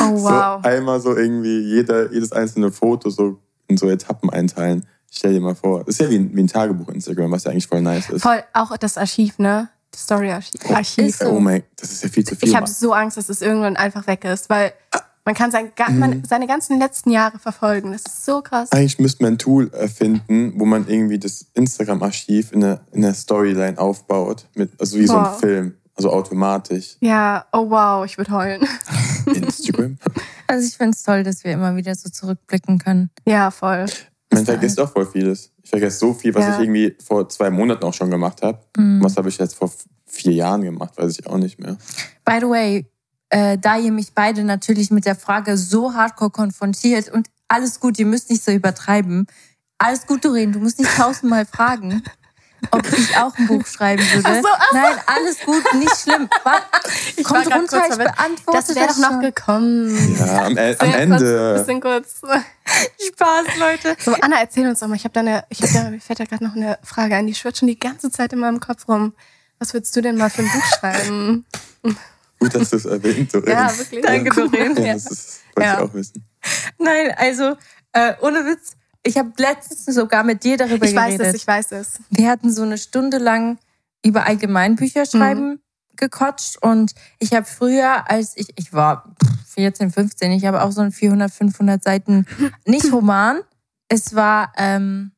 Oh, 0.00 0.22
wow. 0.24 0.60
So 0.62 0.68
einmal 0.68 1.00
so 1.00 1.16
irgendwie 1.16 1.60
jeder, 1.60 2.12
jedes 2.12 2.32
einzelne 2.32 2.70
Foto 2.72 3.10
so 3.10 3.38
in 3.68 3.76
so 3.76 3.88
Etappen 3.88 4.28
einteilen. 4.30 4.84
Stell 5.10 5.32
dir 5.34 5.40
mal 5.40 5.54
vor. 5.54 5.80
Das 5.84 5.94
ist 5.94 6.00
ja 6.00 6.10
wie 6.10 6.16
ein, 6.16 6.34
wie 6.36 6.42
ein 6.42 6.46
Tagebuch 6.48 6.88
Instagram, 6.88 7.30
was 7.30 7.44
ja 7.44 7.50
eigentlich 7.52 7.66
voll 7.66 7.80
nice 7.82 8.10
ist. 8.10 8.22
Voll, 8.22 8.42
auch 8.54 8.76
das 8.76 8.98
Archiv, 8.98 9.38
ne? 9.38 9.68
Das 9.92 10.02
Story-Archiv. 10.02 11.16
So. 11.16 11.26
Oh 11.30 11.40
mein, 11.40 11.62
das 11.76 11.92
ist 11.92 12.02
ja 12.02 12.08
viel 12.08 12.24
zu 12.24 12.34
viel. 12.34 12.48
Ich 12.48 12.56
habe 12.56 12.66
so 12.66 12.92
Angst, 12.92 13.16
dass 13.16 13.28
es 13.28 13.42
irgendwann 13.42 13.76
einfach 13.76 14.06
weg 14.06 14.24
ist, 14.24 14.48
weil 14.50 14.72
man 15.24 15.34
kann 15.36 15.50
sein, 15.52 15.70
ga- 15.76 15.88
Mhm. 15.90 15.98
man, 16.00 16.24
seine 16.24 16.46
ganzen 16.48 16.78
letzten 16.80 17.10
Jahre 17.10 17.38
verfolgen. 17.38 17.92
Das 17.92 18.02
ist 18.02 18.24
so 18.24 18.42
krass. 18.42 18.72
Eigentlich 18.72 18.98
müsste 18.98 19.22
man 19.22 19.34
ein 19.34 19.38
Tool 19.38 19.70
erfinden, 19.72 20.54
wo 20.56 20.64
man 20.64 20.88
irgendwie 20.88 21.18
das 21.18 21.46
Instagram-Archiv 21.54 22.50
in 22.52 22.60
der, 22.60 22.80
in 22.92 23.02
der 23.02 23.14
Storyline 23.14 23.78
aufbaut. 23.78 24.46
Mit, 24.56 24.72
also 24.80 24.98
wie 24.98 25.06
so 25.06 25.16
ein 25.16 25.24
Wow. 25.26 25.38
Film. 25.40 25.74
Also 25.94 26.10
automatisch. 26.10 26.96
Ja, 27.00 27.44
oh 27.52 27.68
wow, 27.68 28.04
ich 28.06 28.16
würde 28.16 28.32
heulen. 28.32 28.66
Instagram. 29.26 29.98
Also 30.48 30.66
ich 30.68 30.76
finde 30.76 30.90
es 30.94 31.02
toll, 31.02 31.22
dass 31.22 31.44
wir 31.44 31.52
immer 31.52 31.76
wieder 31.76 31.94
so 31.94 32.10
zurückblicken 32.10 32.78
können. 32.78 33.08
Ja, 33.24 33.50
voll. 33.50 33.86
Man 34.32 34.44
vergisst 34.44 34.80
auch 34.80 34.90
voll 34.90 35.06
vieles. 35.06 35.50
Ich 35.62 35.70
vergesse 35.70 35.98
so 35.98 36.12
viel, 36.14 36.34
was 36.34 36.44
Ja. 36.44 36.54
ich 36.54 36.60
irgendwie 36.62 36.96
vor 37.04 37.28
zwei 37.28 37.50
Monaten 37.50 37.84
auch 37.84 37.94
schon 37.94 38.10
gemacht 38.10 38.42
habe. 38.42 38.58
Mhm. 38.76 39.02
Was 39.02 39.16
habe 39.16 39.28
ich 39.28 39.38
jetzt 39.38 39.54
vor 39.54 39.70
vier 40.06 40.32
Jahren 40.32 40.62
gemacht, 40.62 40.96
weiß 40.96 41.18
ich 41.18 41.26
auch 41.26 41.38
nicht 41.38 41.58
mehr. 41.58 41.76
By 42.24 42.38
the 42.40 42.48
way, 42.48 42.86
äh, 43.30 43.56
da 43.58 43.78
ihr 43.78 43.92
mich 43.92 44.12
beide 44.14 44.44
natürlich 44.44 44.90
mit 44.90 45.06
der 45.06 45.14
Frage 45.16 45.56
so 45.56 45.94
hardcore 45.94 46.30
konfrontiert 46.30 47.08
und 47.10 47.28
alles 47.48 47.80
gut, 47.80 47.98
ihr 47.98 48.06
müsst 48.06 48.30
nicht 48.30 48.42
so 48.44 48.50
übertreiben. 48.52 49.26
Alles 49.78 50.06
gut, 50.06 50.24
Doreen, 50.24 50.52
du 50.52 50.58
musst 50.60 50.78
nicht 50.78 50.94
tausendmal 50.96 51.44
fragen, 51.46 52.02
ob 52.70 52.92
ich 52.92 53.16
auch 53.16 53.36
ein 53.36 53.46
Buch 53.46 53.66
schreiben 53.66 54.02
würde. 54.12 54.28
Ach 54.28 54.42
so, 54.42 54.48
ach 54.52 54.72
Nein, 54.72 54.94
alles 55.06 55.40
gut, 55.40 55.74
nicht 55.74 55.96
schlimm. 55.96 56.28
Ich 57.16 57.24
kommt 57.24 57.44
grad 57.46 57.58
runter, 57.58 57.80
kurz 57.80 57.92
ich 57.92 57.98
beantworte 57.98 58.58
Das 58.66 58.74
wäre 58.74 58.86
doch 58.88 58.98
noch 59.10 59.20
gekommen. 59.20 60.16
Ja, 60.18 60.44
am, 60.46 60.56
E- 60.56 60.76
am 60.78 60.94
Ende. 60.94 61.54
Kurz, 61.54 61.66
bisschen 61.66 61.80
kurz. 61.80 62.20
Spaß, 63.08 63.46
Leute. 63.58 63.96
So, 64.02 64.14
Anna, 64.20 64.36
erzähl 64.40 64.66
uns 64.68 64.80
doch 64.80 64.88
mal. 64.88 64.96
Ich 64.96 65.04
habe 65.04 65.12
da 65.14 65.20
eine, 65.20 65.44
ich 65.48 65.60
hab 65.62 65.70
da, 65.72 65.90
mir 65.90 66.00
fällt 66.00 66.20
da 66.20 66.24
gerade 66.24 66.44
noch 66.44 66.54
eine 66.56 66.78
Frage 66.82 67.16
ein. 67.16 67.26
Die 67.26 67.34
schwirrt 67.34 67.58
schon 67.58 67.68
die 67.68 67.78
ganze 67.78 68.10
Zeit 68.10 68.32
in 68.32 68.38
meinem 68.38 68.60
Kopf 68.60 68.88
rum. 68.88 69.14
Was 69.58 69.74
würdest 69.74 69.94
du 69.96 70.00
denn 70.00 70.16
mal 70.16 70.30
für 70.30 70.42
ein 70.42 70.50
Buch 70.50 70.64
schreiben? 70.78 71.44
Gut, 72.38 72.54
dass 72.54 72.70
du 72.70 72.76
es 72.76 72.84
erwähnt, 72.84 73.32
Doreen. 73.32 73.50
Ja, 73.52 73.78
wirklich. 73.78 74.04
Danke, 74.04 74.30
Doreen. 74.34 74.76
Ja, 74.76 74.82
Ja. 74.86 74.92
das 74.94 75.06
ist, 75.06 75.40
wollte 75.54 75.68
Ja. 75.68 75.74
ich 75.74 75.80
auch 75.88 75.94
wissen. 75.94 76.24
Nein, 76.78 77.14
also 77.16 77.56
äh, 77.92 78.14
ohne 78.20 78.44
Witz, 78.46 78.72
ich 79.04 79.18
habe 79.18 79.32
letztens 79.36 79.84
sogar 79.94 80.24
mit 80.24 80.44
dir 80.44 80.56
darüber 80.56 80.86
Ich 80.86 80.94
weiß 80.94 81.16
geredet. 81.16 81.34
es, 81.34 81.42
ich 81.42 81.46
weiß 81.46 81.72
es. 81.72 82.00
Wir 82.10 82.28
hatten 82.30 82.52
so 82.52 82.62
eine 82.62 82.78
Stunde 82.78 83.18
lang 83.18 83.58
über 84.04 84.26
Allgemeinbücher 84.26 85.06
schreiben 85.06 85.60
gequatscht 85.96 86.56
und 86.60 86.94
ich 87.18 87.32
habe 87.32 87.46
früher, 87.46 88.10
als 88.10 88.36
ich, 88.36 88.48
ich 88.56 88.72
war 88.72 89.14
14, 89.54 89.90
15, 89.90 90.32
ich 90.32 90.44
habe 90.46 90.62
auch 90.62 90.72
so 90.72 90.80
ein 90.80 90.90
400, 90.90 91.30
500 91.30 91.84
Seiten, 91.84 92.26
nicht 92.66 92.90
Roman, 92.92 93.40
es 93.88 94.14
war 94.14 94.52
ähm, 94.56 95.12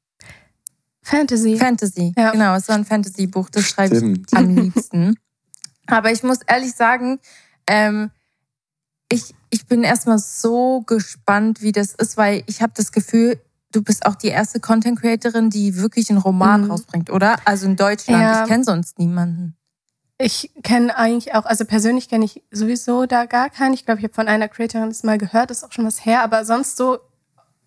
Fantasy. 1.03 1.57
Fantasy. 1.57 2.13
Ja. 2.17 2.33
Genau, 2.33 2.55
es 2.55 2.69
war 2.69 2.77
ein 2.77 2.85
Fantasy-Buch, 2.85 3.51
das 3.51 3.69
schreibe 3.69 3.97
ich 3.97 4.37
am 4.37 4.57
liebsten. 4.57 5.17
Aber 5.87 6.11
ich 6.11 6.23
muss 6.23 6.39
ehrlich 6.47 6.75
sagen, 6.75 7.21
ähm, 7.67 8.11
ich, 9.11 9.35
ich 9.51 9.67
bin 9.67 9.85
erstmal 9.85 10.19
so 10.19 10.81
gespannt, 10.81 11.61
wie 11.61 11.73
das 11.73 11.95
ist, 11.95 12.17
weil 12.17 12.43
ich 12.47 12.63
habe 12.63 12.73
das 12.75 12.91
Gefühl, 12.91 13.39
du 13.75 13.83
bist 13.83 14.07
auch 14.07 14.15
die 14.15 14.29
erste 14.29 14.61
Content 14.61 15.01
Creatorin, 15.01 15.51
die 15.51 15.77
wirklich 15.77 16.09
einen 16.11 16.19
Roman 16.19 16.65
Mhm. 16.65 16.71
rausbringt, 16.71 17.11
oder? 17.11 17.37
Also 17.45 17.67
in 17.67 17.77
Deutschland. 17.77 18.23
Ja. 18.23 18.43
Ich 18.43 18.49
kenne 18.49 18.65
sonst 18.65 18.99
niemanden. 18.99 19.57
Ich 20.17 20.53
kenne 20.63 20.97
eigentlich 20.97 21.35
auch, 21.35 21.45
also 21.45 21.65
persönlich 21.65 22.09
kenne 22.09 22.25
ich 22.25 22.43
sowieso 22.53 23.07
da 23.07 23.27
gar 23.27 23.51
keinen. 23.51 23.75
Ich 23.75 23.85
glaube, 23.85 23.99
ich 23.99 24.05
habe 24.05 24.15
von 24.15 24.29
einer 24.29 24.49
Creatorin 24.49 24.89
das 24.89 25.03
mal 25.03 25.19
gehört, 25.19 25.51
ist 25.51 25.65
auch 25.65 25.73
schon 25.73 25.85
was 25.87 26.05
her, 26.07 26.23
aber 26.23 26.45
sonst 26.45 26.77
so 26.77 26.99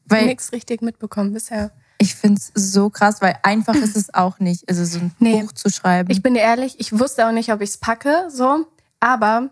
nichts 0.10 0.54
richtig 0.54 0.82
mitbekommen 0.82 1.34
bisher. 1.34 1.72
ich 2.00 2.16
finde 2.16 2.40
es 2.40 2.52
so 2.74 2.90
krass, 2.90 3.22
weil 3.22 3.38
einfach 3.44 3.76
ist 3.76 3.98
es 3.98 4.14
auch 4.14 4.40
nicht, 4.40 4.70
also 4.70 4.86
so 4.86 5.00
ein 5.00 5.12
Nee. 5.20 5.42
Buch 5.42 5.52
zu 5.52 5.70
schreiben. 5.70 6.10
Ich 6.12 6.22
bin 6.22 6.36
dir 6.36 6.42
ehrlich, 6.42 6.80
ich 6.80 6.98
wusste 6.98 7.28
auch 7.28 7.32
nicht, 7.34 7.52
ob 7.52 7.60
ich 7.60 7.72
es 7.72 7.78
packe, 7.80 8.28
so, 8.30 8.66
aber 9.02 9.50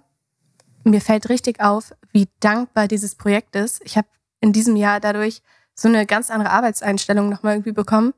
mir 0.85 1.01
fällt 1.01 1.27
richtig 1.27 1.59
auf, 1.59 1.93
wie 2.13 2.29
dankbar 2.39 2.87
dieses 2.87 3.15
Projekt 3.15 3.55
ist. 3.57 3.81
Ich 3.83 3.97
habe 3.97 4.07
in 4.39 4.53
diesem 4.53 4.75
Jahr 4.75 4.99
dadurch 4.99 5.41
so 5.75 5.87
eine 5.87 6.05
ganz 6.05 6.31
andere 6.31 6.49
Arbeitseinstellung 6.51 7.29
nochmal 7.29 7.55
irgendwie 7.55 7.73
bekommen. 7.73 8.13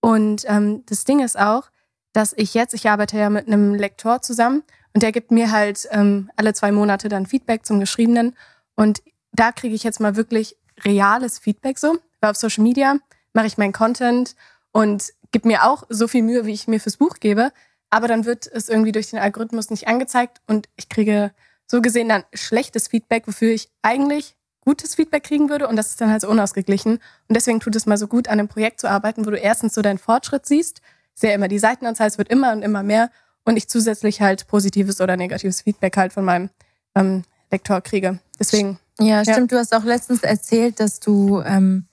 Und 0.00 0.44
ähm, 0.48 0.84
das 0.86 1.04
Ding 1.04 1.20
ist 1.20 1.38
auch, 1.38 1.70
dass 2.12 2.32
ich 2.36 2.54
jetzt, 2.54 2.74
ich 2.74 2.88
arbeite 2.88 3.18
ja 3.18 3.30
mit 3.30 3.46
einem 3.46 3.74
Lektor 3.74 4.22
zusammen 4.22 4.62
und 4.94 5.02
der 5.02 5.12
gibt 5.12 5.30
mir 5.30 5.50
halt 5.50 5.88
ähm, 5.90 6.30
alle 6.36 6.54
zwei 6.54 6.72
Monate 6.72 7.08
dann 7.08 7.26
Feedback 7.26 7.64
zum 7.64 7.80
Geschriebenen. 7.80 8.36
Und 8.76 9.02
da 9.32 9.52
kriege 9.52 9.74
ich 9.74 9.82
jetzt 9.82 10.00
mal 10.00 10.16
wirklich 10.16 10.56
reales 10.84 11.38
Feedback 11.38 11.78
so. 11.78 11.98
Weil 12.20 12.30
auf 12.30 12.36
Social 12.36 12.62
Media 12.62 12.96
mache 13.32 13.46
ich 13.46 13.58
meinen 13.58 13.72
Content 13.72 14.36
und 14.70 15.12
gebe 15.32 15.48
mir 15.48 15.64
auch 15.64 15.84
so 15.88 16.08
viel 16.08 16.22
Mühe, 16.22 16.46
wie 16.46 16.52
ich 16.52 16.68
mir 16.68 16.80
fürs 16.80 16.98
Buch 16.98 17.16
gebe. 17.20 17.52
Aber 17.90 18.08
dann 18.08 18.24
wird 18.24 18.46
es 18.46 18.68
irgendwie 18.68 18.92
durch 18.92 19.10
den 19.10 19.18
Algorithmus 19.18 19.70
nicht 19.70 19.88
angezeigt 19.88 20.40
und 20.46 20.68
ich 20.76 20.88
kriege 20.88 21.32
so 21.66 21.80
gesehen 21.80 22.08
dann 22.08 22.24
schlechtes 22.32 22.88
Feedback, 22.88 23.26
wofür 23.26 23.52
ich 23.52 23.70
eigentlich 23.82 24.36
gutes 24.64 24.94
Feedback 24.94 25.24
kriegen 25.24 25.50
würde 25.50 25.68
und 25.68 25.76
das 25.76 25.88
ist 25.88 26.00
dann 26.00 26.10
halt 26.10 26.22
so 26.22 26.28
unausgeglichen. 26.28 26.94
Und 26.94 27.34
deswegen 27.36 27.60
tut 27.60 27.76
es 27.76 27.86
mal 27.86 27.98
so 27.98 28.06
gut, 28.06 28.28
an 28.28 28.38
einem 28.38 28.48
Projekt 28.48 28.80
zu 28.80 28.88
arbeiten, 28.88 29.26
wo 29.26 29.30
du 29.30 29.36
erstens 29.38 29.74
so 29.74 29.82
deinen 29.82 29.98
Fortschritt 29.98 30.46
siehst, 30.46 30.80
sehr 31.14 31.34
immer 31.34 31.48
die 31.48 31.58
Seitenanzahl, 31.58 32.06
es 32.08 32.18
wird 32.18 32.28
immer 32.28 32.52
und 32.52 32.62
immer 32.62 32.82
mehr 32.82 33.10
und 33.44 33.56
ich 33.56 33.68
zusätzlich 33.68 34.20
halt 34.20 34.46
positives 34.46 35.00
oder 35.00 35.16
negatives 35.16 35.62
Feedback 35.62 35.96
halt 35.96 36.12
von 36.12 36.24
meinem 36.24 36.48
ähm, 36.94 37.24
Lektor 37.50 37.80
kriege. 37.80 38.18
Deswegen, 38.38 38.78
Ja, 39.00 39.24
stimmt. 39.24 39.52
Du 39.52 39.58
hast 39.58 39.74
auch 39.74 39.84
letztens 39.84 40.22
erzählt, 40.22 40.78
dass 40.80 41.00
du 41.00 41.42
ähm, 41.44 41.86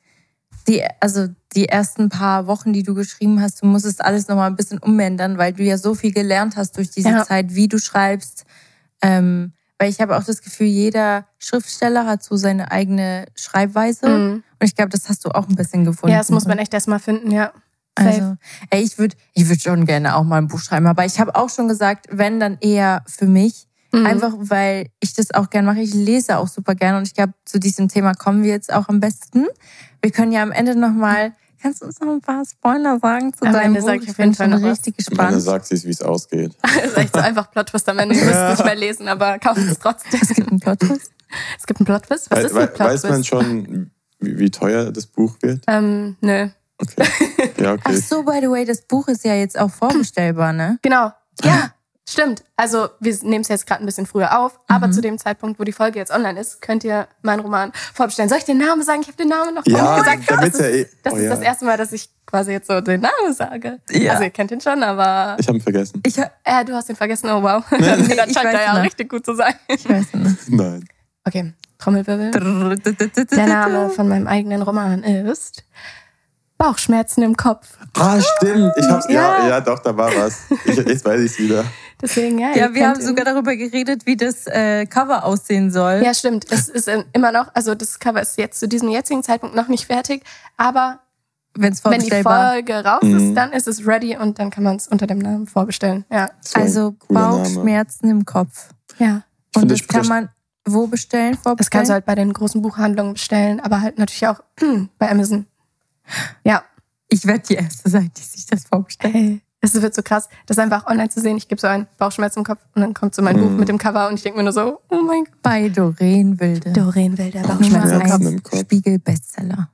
die, 0.67 0.83
also 0.99 1.27
die 1.55 1.67
ersten 1.67 2.09
paar 2.09 2.45
Wochen, 2.47 2.71
die 2.73 2.83
du 2.83 2.93
geschrieben 2.93 3.41
hast, 3.41 3.63
du 3.63 3.65
musstest 3.65 4.03
alles 4.03 4.27
nochmal 4.27 4.49
ein 4.49 4.55
bisschen 4.55 4.77
umändern, 4.77 5.37
weil 5.39 5.53
du 5.53 5.63
ja 5.63 5.77
so 5.77 5.95
viel 5.95 6.13
gelernt 6.13 6.55
hast 6.55 6.77
durch 6.77 6.91
diese 6.91 7.09
Ja. 7.09 7.25
Zeit, 7.25 7.55
wie 7.55 7.67
du 7.67 7.79
schreibst. 7.79 8.45
Ähm, 9.01 9.53
weil 9.79 9.89
ich 9.89 10.01
habe 10.01 10.17
auch 10.17 10.23
das 10.23 10.41
Gefühl, 10.41 10.67
jeder 10.67 11.25
Schriftsteller 11.39 12.05
hat 12.05 12.21
so 12.21 12.35
seine 12.35 12.71
eigene 12.71 13.25
Schreibweise. 13.35 14.07
mhm. 14.07 14.43
Und 14.61 14.67
ich 14.67 14.75
glaube, 14.75 14.89
das 14.89 15.07
hast 15.07 15.25
du 15.25 15.29
auch 15.29 15.47
ein 15.47 15.55
bisschen 15.55 15.85
gefunden. 15.85 16.11
ja, 16.11 16.19
das 16.19 16.29
muss 16.29 16.45
man 16.45 16.57
echt 16.57 16.73
erstmal 16.73 16.99
finden, 16.99 17.31
ja. 17.31 17.53
Safe. 17.97 18.09
Also, 18.09 18.35
ey, 18.69 18.83
ich 18.83 18.97
würde 18.97 19.15
ich 19.33 19.47
würd 19.47 19.61
schon 19.61 19.85
gerne 19.85 20.15
auch 20.15 20.23
mal 20.23 20.37
ein 20.37 20.47
Buch 20.47 20.59
schreiben, 20.59 20.87
aber 20.87 21.05
ich 21.05 21.19
habe 21.19 21.35
auch 21.35 21.49
schon 21.49 21.67
gesagt, 21.67 22.07
wenn 22.11 22.39
dann 22.39 22.57
eher 22.61 23.03
für 23.07 23.25
mich. 23.25 23.67
Mhm. 23.91 24.05
Einfach 24.05 24.33
weil 24.37 24.89
ich 24.99 25.13
das 25.15 25.33
auch 25.33 25.49
gerne 25.49 25.65
mache. 25.65 25.81
Ich 25.81 25.93
lese 25.93 26.37
auch 26.37 26.47
super 26.47 26.75
gerne 26.75 26.99
und 26.99 27.07
ich 27.07 27.15
glaube, 27.15 27.33
zu 27.45 27.59
diesem 27.59 27.87
Thema 27.87 28.13
kommen 28.13 28.43
wir 28.43 28.51
jetzt 28.51 28.71
auch 28.71 28.87
am 28.87 28.99
besten. 28.99 29.47
Wir 30.01 30.11
können 30.11 30.31
ja 30.31 30.43
am 30.43 30.51
Ende 30.51 30.75
nochmal, 30.75 31.33
kannst 31.61 31.81
du 31.81 31.85
uns 31.85 31.99
noch 31.99 32.09
ein 32.09 32.21
paar 32.21 32.43
Spoiler 32.45 32.99
sagen 32.99 33.33
zu 33.33 33.45
Am 33.45 33.53
deinem 33.53 33.65
Ende 33.75 33.79
Buch? 33.81 33.87
sag 33.87 34.01
ich 34.03 34.09
ich 34.09 34.17
bin 34.17 34.33
schon 34.33 34.49
noch 34.51 34.61
was. 34.61 34.71
richtig 34.71 34.95
Am 34.97 35.19
Ende 35.27 35.35
gespannt. 35.37 35.41
sagt 35.43 35.65
sie 35.67 35.75
es, 35.75 35.85
wie 35.85 35.89
es 35.91 36.01
ausgeht. 36.01 36.55
Das 36.63 36.85
ist 36.85 36.97
echt 36.97 37.13
so 37.15 37.19
einfach 37.21 37.51
Plot-Twist 37.51 37.87
am 37.89 37.99
Ende. 37.99 38.15
Ihr 38.15 38.25
müsst 38.25 38.35
es 38.37 38.49
nicht 38.57 38.65
mehr 38.65 38.75
lesen, 38.75 39.07
aber 39.07 39.39
kauft 39.39 39.57
es 39.59 39.79
trotzdem. 39.79 40.19
Es 40.21 40.29
gibt 40.29 40.49
einen 40.49 40.59
Plot-Twist. 40.59 41.11
Es 41.59 41.65
gibt 41.67 41.79
einen 41.79 41.85
Plot-Twist. 41.85 42.31
Was 42.31 42.37
Wei- 42.39 42.41
ist 42.45 42.51
ein 42.55 42.73
Plot-Twist? 42.73 43.03
weiß 43.03 43.11
man 43.11 43.23
schon, 43.23 43.91
wie, 44.19 44.39
wie 44.39 44.49
teuer 44.51 44.91
das 44.91 45.05
Buch 45.05 45.35
wird? 45.41 45.63
Ähm, 45.67 46.17
nö. 46.21 46.47
Okay. 46.81 47.03
Ja, 47.57 47.73
Ach 47.73 47.85
okay. 47.85 47.97
so, 47.97 48.23
by 48.23 48.39
the 48.41 48.49
way, 48.49 48.63
das 48.65 48.81
Buch 48.83 49.07
ist 49.09 49.25
ja 49.25 49.35
jetzt 49.35 49.59
auch 49.59 49.69
vorbestellbar, 49.69 50.53
ne? 50.53 50.79
Genau. 50.81 51.11
Ja. 51.43 51.73
Stimmt. 52.11 52.43
Also 52.55 52.89
wir 52.99 53.15
nehmen 53.21 53.41
es 53.41 53.49
jetzt 53.49 53.67
gerade 53.67 53.83
ein 53.83 53.85
bisschen 53.85 54.05
früher 54.07 54.39
auf, 54.39 54.59
aber 54.67 54.87
Mhm. 54.87 54.93
zu 54.93 55.01
dem 55.01 55.17
Zeitpunkt, 55.19 55.59
wo 55.59 55.63
die 55.63 55.71
Folge 55.71 55.99
jetzt 55.99 56.11
online 56.11 56.39
ist, 56.39 56.59
könnt 56.61 56.83
ihr 56.83 57.07
meinen 57.21 57.41
Roman 57.41 57.71
vorbestellen. 57.93 58.29
Soll 58.29 58.39
ich 58.39 58.45
den 58.45 58.57
Namen 58.57 58.81
sagen? 58.83 59.01
Ich 59.01 59.07
habe 59.07 59.17
den 59.17 59.27
Namen 59.27 59.53
noch 59.53 59.63
Ja, 59.67 59.95
nicht 59.95 60.03
gesagt. 60.03 60.31
damit 60.31 60.53
das 60.55 60.59
ja 60.61 60.65
ist, 60.67 60.75
eh- 60.75 60.89
das, 61.03 61.13
oh 61.13 61.17
ist 61.17 61.23
ja. 61.23 61.29
das 61.29 61.39
erste 61.41 61.65
Mal, 61.65 61.77
dass 61.77 61.91
ich 61.91 62.09
quasi 62.25 62.51
jetzt 62.51 62.67
so 62.67 62.81
den 62.81 63.01
Namen 63.01 63.33
sage. 63.33 63.79
Ja. 63.91 64.11
Also 64.13 64.23
ihr 64.23 64.29
kennt 64.31 64.49
ihn 64.51 64.59
schon, 64.61 64.81
aber 64.81 65.37
Ich 65.39 65.47
habe 65.47 65.57
ihn 65.59 65.61
vergessen. 65.61 66.01
Ich, 66.05 66.17
äh, 66.17 66.65
du 66.65 66.73
hast 66.73 66.89
ihn 66.89 66.95
vergessen. 66.95 67.29
Oh 67.29 67.43
wow. 67.43 67.63
Nee, 67.71 67.77
Dann 68.15 68.33
scheint 68.33 68.53
er 68.53 68.63
ja 68.63 68.73
richtig 68.81 69.09
gut 69.09 69.23
zu 69.25 69.35
sein. 69.35 69.53
ich 69.67 69.87
weiß 69.87 70.13
nicht. 70.13 70.49
Nein. 70.49 70.85
Okay, 71.25 71.53
Trommelwirbel. 71.77 72.31
Der 72.31 73.47
Name 73.47 73.89
von 73.91 74.07
meinem 74.07 74.25
eigenen 74.25 74.61
Roman 74.63 75.03
ist 75.03 75.63
Bauchschmerzen 76.57 77.21
im 77.23 77.37
Kopf. 77.37 77.77
Ah, 77.97 78.19
stimmt. 78.19 78.73
Ich 78.77 78.85
hab's, 78.87 79.05
ja. 79.09 79.39
Ja. 79.43 79.47
ja, 79.49 79.61
doch, 79.61 79.79
da 79.79 79.95
war 79.95 80.13
was. 80.15 80.41
Ich, 80.65 80.75
jetzt 80.75 81.05
weiß 81.05 81.21
ich's 81.21 81.39
wieder. 81.39 81.63
Deswegen, 82.01 82.39
ja. 82.39 82.55
Ja, 82.55 82.73
wir 82.73 82.87
haben 82.87 83.01
sogar 83.01 83.25
darüber 83.25 83.55
geredet, 83.55 84.05
wie 84.05 84.15
das 84.15 84.47
äh, 84.47 84.85
Cover 84.85 85.25
aussehen 85.25 85.69
soll. 85.71 86.01
Ja, 86.03 86.13
stimmt. 86.13 86.45
Es 86.49 86.69
ist 86.69 86.87
ähm, 86.87 87.03
immer 87.13 87.31
noch, 87.31 87.53
also 87.53 87.75
das 87.75 87.99
Cover 87.99 88.21
ist 88.21 88.37
jetzt 88.37 88.59
zu 88.59 88.67
diesem 88.67 88.89
jetzigen 88.89 89.21
Zeitpunkt 89.23 89.55
noch 89.55 89.67
nicht 89.67 89.85
fertig, 89.85 90.23
aber 90.55 90.99
Wenn 91.55 91.73
es 91.73 91.83
wenn 91.83 91.99
die 92.01 92.09
Folge 92.23 92.85
raus 92.85 93.01
Mhm. 93.03 93.17
ist, 93.29 93.35
dann 93.35 93.51
ist 93.51 93.67
es 93.67 93.85
ready 93.85 94.15
und 94.15 94.39
dann 94.39 94.49
kann 94.49 94.63
man 94.63 94.77
es 94.77 94.87
unter 94.87 95.07
dem 95.07 95.19
Namen 95.19 95.45
vorbestellen. 95.47 96.05
Ja. 96.09 96.29
Das 96.41 96.55
Also 96.55 96.93
cooler 96.93 97.19
Name. 97.19 97.37
Bauchschmerzen 97.43 98.09
im 98.09 98.23
Kopf. 98.25 98.69
Ja. 98.97 99.23
Ich 99.55 99.61
Und 99.61 99.69
das 99.69 99.85
kann 99.87 100.07
man 100.07 100.29
wo 100.65 100.87
bestellen? 100.87 101.33
Das 101.33 101.41
Vorbestellen? 101.41 101.71
kannst 101.79 101.89
du 101.89 101.93
halt 101.95 102.05
bei 102.05 102.15
den 102.15 102.31
großen 102.31 102.61
Buchhandlungen 102.61 103.13
bestellen, 103.13 103.59
aber 103.59 103.81
halt 103.81 103.97
natürlich 103.97 104.27
auch 104.27 104.39
bei 104.99 105.09
Amazon. 105.09 105.47
Ja. 106.43 106.63
ich 107.09 107.25
werde 107.25 107.41
die 107.49 107.55
erste 107.55 107.89
sein, 107.89 108.11
die 108.15 108.21
sich 108.21 108.45
das 108.45 108.65
vorbestellt. 108.65 109.13
Hey. 109.13 109.41
Es 109.61 109.73
wird 109.81 109.93
so 109.93 110.01
krass, 110.01 110.29
das 110.45 110.57
einfach 110.57 110.87
online 110.87 111.09
zu 111.09 111.19
sehen. 111.19 111.35
Ich 111.35 111.47
gebe 111.49 111.59
so 111.59 111.67
einen 111.67 111.87
Bauchschmerz 111.97 112.37
im 112.37 112.45
Kopf 112.45 112.59
und 112.75 112.81
dann 112.81 112.93
kommt 112.93 113.13
so 113.13 113.21
mein 113.21 113.35
Mhm. 113.35 113.41
Buch 113.41 113.49
mit 113.59 113.67
dem 113.67 113.77
Cover 113.77 114.07
und 114.07 114.13
ich 114.15 114.23
denke 114.23 114.37
mir 114.37 114.43
nur 114.43 114.53
so, 114.53 114.79
oh 114.89 115.01
mein 115.01 115.25
Gott. 115.25 115.41
Bei 115.41 115.67
Doreen 115.69 116.39
Wilde. 116.39 116.71
Doreen 116.71 117.17
Wilder, 117.17 117.41
Nummer 117.41 117.55
Bauchschmerzen 117.55 118.01
im 118.01 118.09
Kopf. 118.09 118.21
im 118.31 118.43
Kopf. 118.43 118.59
Spiegel-Bestseller. 118.61 119.69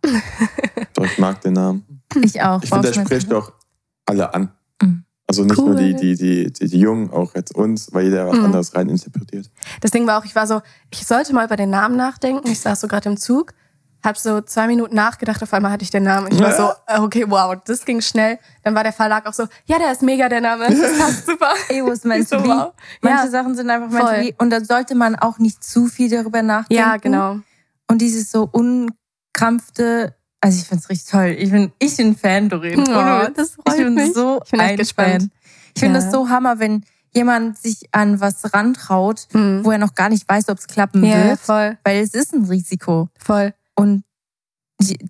Doch, 0.94 1.06
ich 1.06 1.18
mag 1.20 1.40
den 1.42 1.54
Namen. 1.54 1.86
Ich 2.24 2.42
auch. 2.42 2.64
Ich 2.64 2.70
finde, 2.70 2.92
der 2.92 3.02
spricht 3.02 3.32
auch 3.34 3.52
alle 4.08 4.34
an. 4.34 4.52
Mhm. 4.82 5.04
Also 5.28 5.44
nicht 5.44 5.58
Cool. 5.58 5.70
nur 5.72 5.76
die, 5.76 5.96
die, 5.96 6.16
die, 6.16 6.52
die, 6.54 6.68
die 6.68 6.80
Jungen, 6.80 7.10
auch 7.12 7.34
jetzt 7.36 7.54
uns, 7.56 7.92
weil 7.94 8.06
jeder 8.06 8.28
was 8.28 8.38
Mhm. 8.38 8.46
anderes 8.46 8.76
rein 8.76 8.90
interpretiert. 8.90 9.50
Das 9.82 9.92
Ding 9.92 10.06
war 10.08 10.20
auch, 10.20 10.26
ich 10.26 10.36
war 10.36 10.48
so, 10.48 10.62
ich 10.92 11.06
sollte 11.06 11.34
mal 11.34 11.46
über 11.46 11.56
den 11.56 11.70
Namen 11.70 11.96
nachdenken. 11.96 12.48
Ich 12.50 12.60
saß 12.60 12.82
so 12.82 12.88
gerade 12.88 13.10
im 13.10 13.18
Zug, 13.18 13.54
hab 14.06 14.18
so 14.18 14.40
zwei 14.42 14.68
Minuten 14.68 14.96
nachgedacht, 14.96 15.42
auf 15.44 15.54
einmal 15.54 15.72
hatte 15.72 15.84
ich 15.84 15.90
den 15.90 16.04
Namen. 16.04 16.32
Ich 16.32 16.40
war 16.40 16.54
so, 16.56 16.70
äh, 16.88 17.00
okay, 17.00 17.26
wow, 17.28 17.56
das 17.66 17.84
ging 17.86 18.00
schnell. 18.02 18.40
Dann 18.64 18.76
war 18.76 18.84
der 18.84 18.94
Verlag 18.94 19.26
auch 19.28 19.34
so, 19.34 19.48
ja, 19.66 19.78
der 19.80 19.92
ist 19.92 20.02
mega, 20.04 20.30
der 20.30 20.42
Name. 20.42 20.68
Das 20.70 20.98
passt 20.98 21.26
super. 21.28 21.52
It 21.70 21.84
was 21.84 22.04
meant 22.04 22.30
So, 22.30 22.38
to 22.38 22.44
be. 22.44 22.50
wow. 22.50 22.74
Manche 23.02 23.26
Ja. 23.26 23.30
Sachen 23.32 23.56
sind 23.56 23.70
einfach 23.70 23.90
meant 23.90 24.06
Voll. 24.08 24.16
to 24.18 24.30
be. 24.30 24.36
Und 24.38 24.50
da 24.52 24.64
sollte 24.64 24.96
man 24.96 25.16
auch 25.16 25.40
nicht 25.40 25.64
zu 25.64 25.88
viel 25.88 26.10
darüber 26.10 26.42
nachdenken. 26.42 26.82
Ja, 26.84 26.98
genau. 26.98 27.40
Und 27.88 28.00
dieses 28.02 28.32
so 28.32 28.48
unkrampfte, 29.34 30.16
also 30.42 30.60
ich 30.60 30.68
finde 30.68 30.84
es 30.84 30.90
richtig 30.90 31.10
toll. 31.12 31.36
Ich 31.38 31.52
bin, 31.52 31.72
ich 31.80 31.98
bin 31.98 32.16
Fan, 32.16 32.50
Doreen. 32.50 32.80
Oh, 32.82 33.28
das 33.36 33.50
ich 33.50 33.56
freut 33.56 33.78
bin 33.78 33.94
mich. 33.96 34.14
so 34.14 34.42
Ich 34.46 34.52
bin 34.52 34.60
echt 34.60 34.70
ein 34.72 34.78
gespannt. 34.78 35.10
Fan. 35.24 35.32
Ich 35.76 35.80
finde 35.80 36.00
Ja. 36.00 36.06
das 36.06 36.14
so 36.14 36.30
hammer, 36.30 36.60
wenn 36.60 36.84
jemand 37.14 37.58
sich 37.58 37.88
an 37.92 38.20
was 38.20 38.54
rantraut, 38.54 39.28
Mhm. 39.34 39.64
wo 39.64 39.72
er 39.72 39.78
noch 39.78 39.96
gar 39.96 40.10
nicht 40.10 40.28
weiß, 40.28 40.50
ob 40.50 40.58
es 40.58 40.68
klappen 40.68 41.04
Ja, 41.04 41.24
wird. 41.30 41.40
voll, 41.40 41.78
Weil 41.84 42.02
es 42.02 42.14
ist 42.14 42.34
ein 42.34 42.46
Risiko. 42.46 43.10
voll. 43.18 43.54
Und 43.76 44.04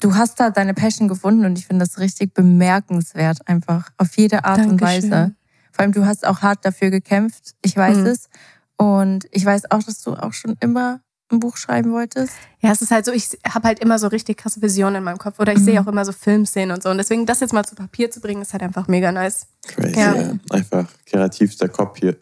du 0.02 0.16
hast 0.16 0.40
da 0.40 0.50
deine 0.50 0.74
Passion 0.74 1.08
gefunden 1.08 1.46
und 1.46 1.58
ich 1.58 1.68
finde 1.68 1.86
das 1.86 1.98
richtig 2.00 2.34
bemerkenswert 2.34 3.48
einfach. 3.48 3.90
Auf 3.98 4.18
jede 4.18 4.46
Art 4.46 4.60
und 4.60 4.80
Dankeschön. 4.82 5.12
Weise. 5.12 5.36
Vor 5.72 5.84
allem, 5.84 5.92
du 5.92 6.06
hast 6.06 6.26
auch 6.26 6.42
hart 6.42 6.64
dafür 6.66 6.90
gekämpft. 6.90 7.56
Ich 7.62 7.76
weiß 7.76 7.98
Mhm. 7.98 8.06
es. 8.06 8.30
Und 8.78 9.28
ich 9.32 9.46
weiß 9.46 9.72
auch, 9.72 9.84
dass 9.84 10.02
du 10.02 10.14
auch 10.16 10.34
schon 10.34 10.56
immer 10.60 11.02
ein 11.32 11.40
Buch 11.40 11.58
schreiben 11.58 11.92
wolltest. 11.92 12.34
Ja, 12.60 12.72
es 12.72 12.82
ist 12.82 12.92
halt 12.92 13.06
so, 13.06 13.12
ich 13.12 13.30
habe 13.48 13.68
halt 13.68 13.80
immer 13.80 13.98
so 14.00 14.08
richtig 14.08 14.38
krasse 14.38 14.62
Visionen 14.62 14.98
in 14.98 15.04
meinem 15.04 15.18
Kopf. 15.18 15.40
Oder 15.40 15.54
ich 15.54 15.60
Mhm. 15.60 15.66
sehe 15.66 15.82
auch 15.82 15.88
immer 15.88 16.06
so 16.06 16.12
Filmszenen 16.12 16.72
und 16.76 16.84
so. 16.84 16.90
Und 16.90 16.98
deswegen 16.98 17.26
das 17.26 17.40
jetzt 17.40 17.52
mal 17.54 17.66
zu 17.66 17.76
Papier 17.76 18.12
zu 18.12 18.22
bringen, 18.22 18.42
ist 18.42 18.54
halt 18.54 18.64
einfach 18.64 18.88
mega 18.88 19.12
nice. 19.12 19.48
Crazy, 19.68 20.00
Ja. 20.00 20.16
ja. 20.16 20.34
Einfach 20.52 20.88
kreativster 21.06 21.68
Kopf 21.68 21.98
hier 22.00 22.16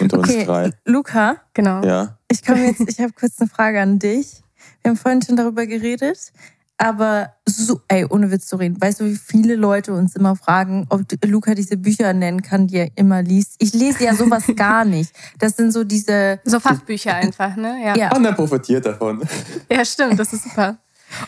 unter 0.00 0.18
uns 0.18 0.28
Okay, 0.30 0.44
drei. 0.44 0.70
Luca, 0.84 1.36
Genau. 1.54 1.84
Ja. 1.84 2.18
ich 2.28 2.42
komme 2.44 2.64
jetzt, 2.66 2.80
ich 2.88 3.00
habe 3.00 3.12
kurz 3.12 3.38
eine 3.38 3.48
Frage 3.50 3.80
an 3.80 3.98
dich. 3.98 4.41
Wir 4.82 4.90
haben 4.90 4.96
vorhin 4.96 5.22
schon 5.22 5.36
darüber 5.36 5.66
geredet, 5.66 6.32
aber 6.78 7.32
so, 7.46 7.80
ey, 7.88 8.04
ohne 8.08 8.30
Witz 8.32 8.46
zu 8.46 8.56
reden. 8.56 8.80
Weißt 8.80 9.00
du, 9.00 9.04
wie 9.04 9.16
viele 9.16 9.54
Leute 9.54 9.92
uns 9.92 10.16
immer 10.16 10.34
fragen, 10.34 10.86
ob 10.88 11.02
Luca 11.24 11.54
diese 11.54 11.76
Bücher 11.76 12.12
nennen 12.12 12.42
kann, 12.42 12.66
die 12.66 12.78
er 12.78 12.88
immer 12.96 13.22
liest? 13.22 13.54
Ich 13.58 13.72
lese 13.72 14.04
ja 14.04 14.14
sowas 14.14 14.44
gar 14.56 14.84
nicht. 14.84 15.12
Das 15.38 15.56
sind 15.56 15.70
so 15.72 15.84
diese, 15.84 16.40
So 16.44 16.58
Fachbücher 16.58 17.14
einfach, 17.14 17.54
ne? 17.56 17.76
Ja. 17.84 17.96
ja, 17.96 18.16
Und 18.16 18.24
er 18.24 18.32
profitiert 18.32 18.84
davon. 18.86 19.22
ja, 19.70 19.84
stimmt, 19.84 20.18
das 20.18 20.32
ist 20.32 20.44
super. 20.44 20.78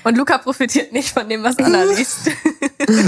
Und 0.02 0.16
Luca 0.16 0.38
profitiert 0.38 0.92
nicht 0.92 1.10
von 1.10 1.28
dem, 1.28 1.42
was 1.42 1.58
Anna 1.58 1.84
liest. 1.84 2.30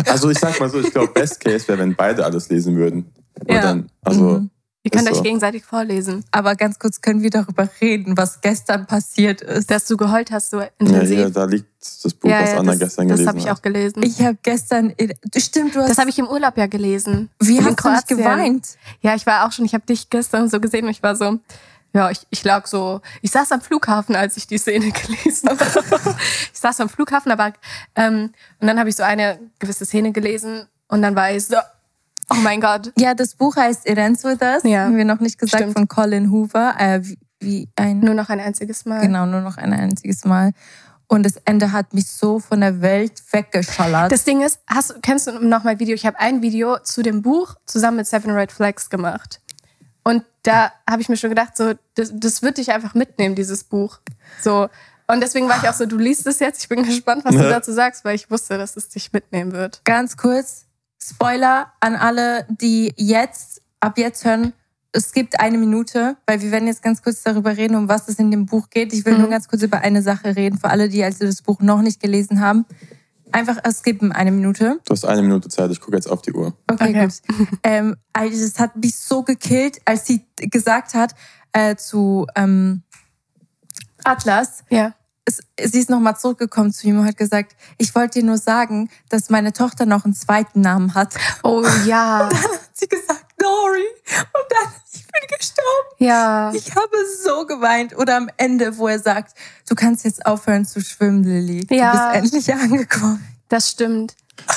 Also 0.06 0.30
ich 0.30 0.38
sag 0.38 0.60
mal 0.60 0.68
so, 0.68 0.78
ich 0.78 0.90
glaube, 0.92 1.12
Best 1.12 1.40
Case 1.40 1.66
wäre, 1.68 1.78
wenn 1.78 1.94
beide 1.96 2.24
alles 2.24 2.48
lesen 2.50 2.76
würden. 2.76 3.10
Und 3.40 3.50
Ja. 3.54 3.62
dann, 3.62 3.90
also, 4.02 4.20
Mhm. 4.40 4.50
Ihr 4.86 4.90
könnt 4.90 5.02
Ist 5.02 5.14
euch 5.14 5.16
so. 5.16 5.22
gegenseitig 5.24 5.64
vorlesen. 5.64 6.24
aber 6.30 6.54
ganz 6.54 6.78
kurz 6.78 7.00
können 7.00 7.20
wir 7.20 7.30
darüber 7.30 7.68
reden, 7.80 8.16
was 8.16 8.40
gestern 8.40 8.86
passiert 8.86 9.40
ist. 9.40 9.68
Dass 9.68 9.84
du 9.86 9.96
geheult 9.96 10.30
hast, 10.30 10.50
so 10.50 10.60
ja, 10.60 10.68
intensiv. 10.78 11.16
hier, 11.16 11.30
da 11.30 11.44
liegt 11.44 11.66
das 12.04 12.14
Buch, 12.14 12.30
was 12.30 12.50
Anna 12.52 12.70
das, 12.70 12.78
gestern 12.78 13.08
das 13.08 13.16
gelesen 13.16 13.28
habe 13.28 13.38
ich 13.40 13.48
hat. 13.48 13.58
auch 13.58 13.62
gelesen. 13.62 14.02
Ich 14.04 14.20
habe 14.22 14.38
gestern, 14.44 14.94
stimmt, 15.36 15.74
du 15.74 15.80
hast, 15.80 15.90
das 15.90 15.98
habe 15.98 16.08
ich 16.08 16.20
im 16.20 16.28
Urlaub 16.28 16.56
ja 16.56 16.68
gelesen. 16.68 17.30
wie 17.40 17.60
hast 17.64 17.84
du 17.84 17.90
nicht 17.90 18.06
geweint? 18.06 18.76
Ja, 19.00 19.16
ich 19.16 19.26
war 19.26 19.44
auch 19.44 19.50
schon, 19.50 19.64
ich 19.64 19.74
habe 19.74 19.84
dich 19.84 20.08
gestern 20.08 20.48
so 20.48 20.60
gesehen 20.60 20.84
und 20.84 20.92
ich 20.92 21.02
war 21.02 21.16
so, 21.16 21.40
ja, 21.92 22.08
ich, 22.12 22.20
ich 22.30 22.44
lag 22.44 22.68
so, 22.68 23.00
ich 23.22 23.32
saß 23.32 23.50
am 23.50 23.62
Flughafen, 23.62 24.14
als 24.14 24.36
ich 24.36 24.46
die 24.46 24.58
Szene 24.58 24.92
gelesen 24.92 25.48
habe. 25.48 25.64
ich 26.52 26.60
saß 26.60 26.78
am 26.78 26.88
Flughafen, 26.88 27.32
aber, 27.32 27.52
ähm, 27.96 28.30
und 28.60 28.68
dann 28.68 28.78
habe 28.78 28.88
ich 28.88 28.94
so 28.94 29.02
eine 29.02 29.40
gewisse 29.58 29.84
Szene 29.84 30.12
gelesen 30.12 30.68
und 30.86 31.02
dann 31.02 31.16
war 31.16 31.32
ich 31.32 31.46
so, 31.46 31.56
oh 32.30 32.36
mein 32.42 32.60
Gott. 32.60 32.92
Ja, 32.98 33.14
das 33.14 33.34
Buch 33.34 33.56
heißt 33.56 33.88
It 33.88 33.98
Ends 33.98 34.24
With 34.24 34.40
Us, 34.40 34.62
Ja. 34.64 34.84
haben 34.84 34.96
wir 34.96 35.04
noch 35.04 35.20
nicht 35.20 35.38
gesagt, 35.38 35.62
Stimmt. 35.62 35.74
von 35.76 35.88
Colin 35.88 36.30
Hoover, 36.30 36.74
äh, 36.78 37.00
wie, 37.04 37.18
wie 37.40 37.68
ein, 37.76 38.00
Nur 38.00 38.14
noch 38.14 38.28
ein 38.28 38.40
einziges 38.40 38.84
Mal. 38.84 39.00
genau, 39.00 39.26
nur 39.26 39.40
noch 39.40 39.56
ein 39.56 39.72
einziges 39.72 40.24
Mal. 40.24 40.52
Und 41.08 41.22
das 41.24 41.36
Ende 41.44 41.70
hat 41.70 41.94
mich 41.94 42.08
so 42.10 42.40
von 42.40 42.60
der 42.60 42.80
Welt 42.80 43.22
weggeschallert. 43.30 44.10
Das 44.10 44.24
Ding 44.24 44.42
ist, 44.42 44.58
hast, 44.66 45.00
kennst 45.02 45.28
du 45.28 45.32
noch 45.38 45.62
mal 45.62 45.78
Video? 45.78 45.94
Ich 45.94 46.04
habe 46.04 46.18
ein 46.18 46.42
Video 46.42 46.78
zu 46.80 47.02
dem 47.02 47.22
Buch 47.22 47.54
zusammen 47.64 47.98
mit 47.98 48.08
Seven 48.08 48.32
Red 48.32 48.50
Flags 48.50 48.90
gemacht. 48.90 49.40
Und 50.02 50.24
da 50.42 50.72
habe 50.88 51.02
ich 51.02 51.08
mir 51.08 51.16
schon 51.16 51.30
gedacht, 51.30 51.56
so, 51.56 51.74
das, 51.94 52.10
das 52.12 52.42
wird 52.42 52.58
dich 52.58 52.72
einfach 52.72 52.94
mitnehmen, 52.94 53.34
dieses 53.36 53.62
Buch. 53.64 53.98
So. 54.42 54.68
Und 55.08 55.20
deswegen 55.20 55.48
war 55.48 55.56
ich 55.62 55.68
auch 55.68 55.74
so, 55.74 55.86
du 55.86 55.96
liest 55.96 56.26
es 56.26 56.40
jetzt. 56.40 56.60
Ich 56.62 56.68
bin 56.68 56.82
gespannt, 56.84 57.24
was 57.24 57.34
du 57.36 57.42
dazu 57.42 57.72
sagst, 57.72 58.04
weil 58.04 58.16
ich 58.16 58.28
wusste, 58.30 58.58
dass 58.58 58.76
es 58.76 58.88
dich 58.88 59.12
mitnehmen 59.12 59.52
wird. 59.52 59.80
Ganz 59.84 60.16
kurz, 60.16 60.65
Spoiler 61.02 61.72
an 61.80 61.94
alle, 61.96 62.46
die 62.48 62.92
jetzt, 62.96 63.60
ab 63.80 63.98
jetzt 63.98 64.24
hören. 64.24 64.52
Es 64.92 65.12
gibt 65.12 65.38
eine 65.40 65.58
Minute, 65.58 66.16
weil 66.26 66.40
wir 66.40 66.50
werden 66.50 66.66
jetzt 66.68 66.82
ganz 66.82 67.02
kurz 67.02 67.22
darüber 67.22 67.56
reden, 67.56 67.74
um 67.76 67.88
was 67.88 68.08
es 68.08 68.18
in 68.18 68.30
dem 68.30 68.46
Buch 68.46 68.70
geht. 68.70 68.92
Ich 68.94 69.04
will 69.04 69.14
Mhm. 69.14 69.20
nur 69.20 69.28
ganz 69.28 69.46
kurz 69.46 69.62
über 69.62 69.80
eine 69.80 70.00
Sache 70.02 70.36
reden, 70.36 70.58
für 70.58 70.70
alle, 70.70 70.88
die 70.88 71.04
also 71.04 71.26
das 71.26 71.42
Buch 71.42 71.60
noch 71.60 71.82
nicht 71.82 72.00
gelesen 72.00 72.40
haben. 72.40 72.64
Einfach 73.32 73.58
skippen 73.72 74.12
eine 74.12 74.30
Minute. 74.30 74.80
Du 74.86 74.92
hast 74.92 75.04
eine 75.04 75.20
Minute 75.20 75.48
Zeit, 75.50 75.70
ich 75.70 75.80
gucke 75.80 75.96
jetzt 75.96 76.08
auf 76.10 76.22
die 76.22 76.32
Uhr. 76.32 76.54
Okay, 76.70 76.90
Okay. 76.90 77.08
gut. 77.36 77.58
ähm, 77.62 77.96
also 78.14 78.42
es 78.42 78.58
hat 78.58 78.76
mich 78.76 78.96
so 78.96 79.22
gekillt, 79.22 79.80
als 79.84 80.06
sie 80.06 80.24
gesagt 80.36 80.94
hat 80.94 81.14
äh, 81.52 81.76
zu 81.76 82.26
ähm, 82.34 82.82
Atlas, 84.04 84.64
Ja. 84.70 84.94
Es, 85.26 85.40
sie 85.70 85.80
ist 85.80 85.90
nochmal 85.90 86.16
zurückgekommen 86.16 86.72
zu 86.72 86.86
ihm 86.86 87.00
und 87.00 87.06
hat 87.06 87.16
gesagt, 87.16 87.56
ich 87.78 87.94
wollte 87.94 88.20
dir 88.20 88.24
nur 88.24 88.38
sagen, 88.38 88.88
dass 89.08 89.28
meine 89.28 89.52
Tochter 89.52 89.84
noch 89.84 90.04
einen 90.04 90.14
zweiten 90.14 90.60
Namen 90.60 90.94
hat. 90.94 91.14
Oh 91.42 91.62
ja. 91.84 92.28
Dann 92.30 92.42
hat 92.42 92.60
sie 92.72 92.88
gesagt, 92.88 93.24
Nori. 93.42 93.84
Und 94.16 94.44
dann, 94.50 94.72
ich 94.92 95.06
bin 95.06 95.38
gestorben. 95.38 95.88
Ja. 95.98 96.52
Ich 96.54 96.74
habe 96.74 96.96
so 97.22 97.44
geweint. 97.46 97.96
Oder 97.96 98.16
am 98.16 98.30
Ende, 98.36 98.78
wo 98.78 98.88
er 98.88 98.98
sagt, 98.98 99.36
du 99.68 99.74
kannst 99.74 100.04
jetzt 100.04 100.24
aufhören 100.24 100.64
zu 100.64 100.80
schwimmen, 100.80 101.22
Lilly. 101.22 101.66
Ja. 101.70 101.92
Du 101.92 102.20
bist 102.20 102.34
endlich 102.34 102.54
angekommen. 102.54 103.26
Das 103.48 103.70
stimmt. 103.70 104.16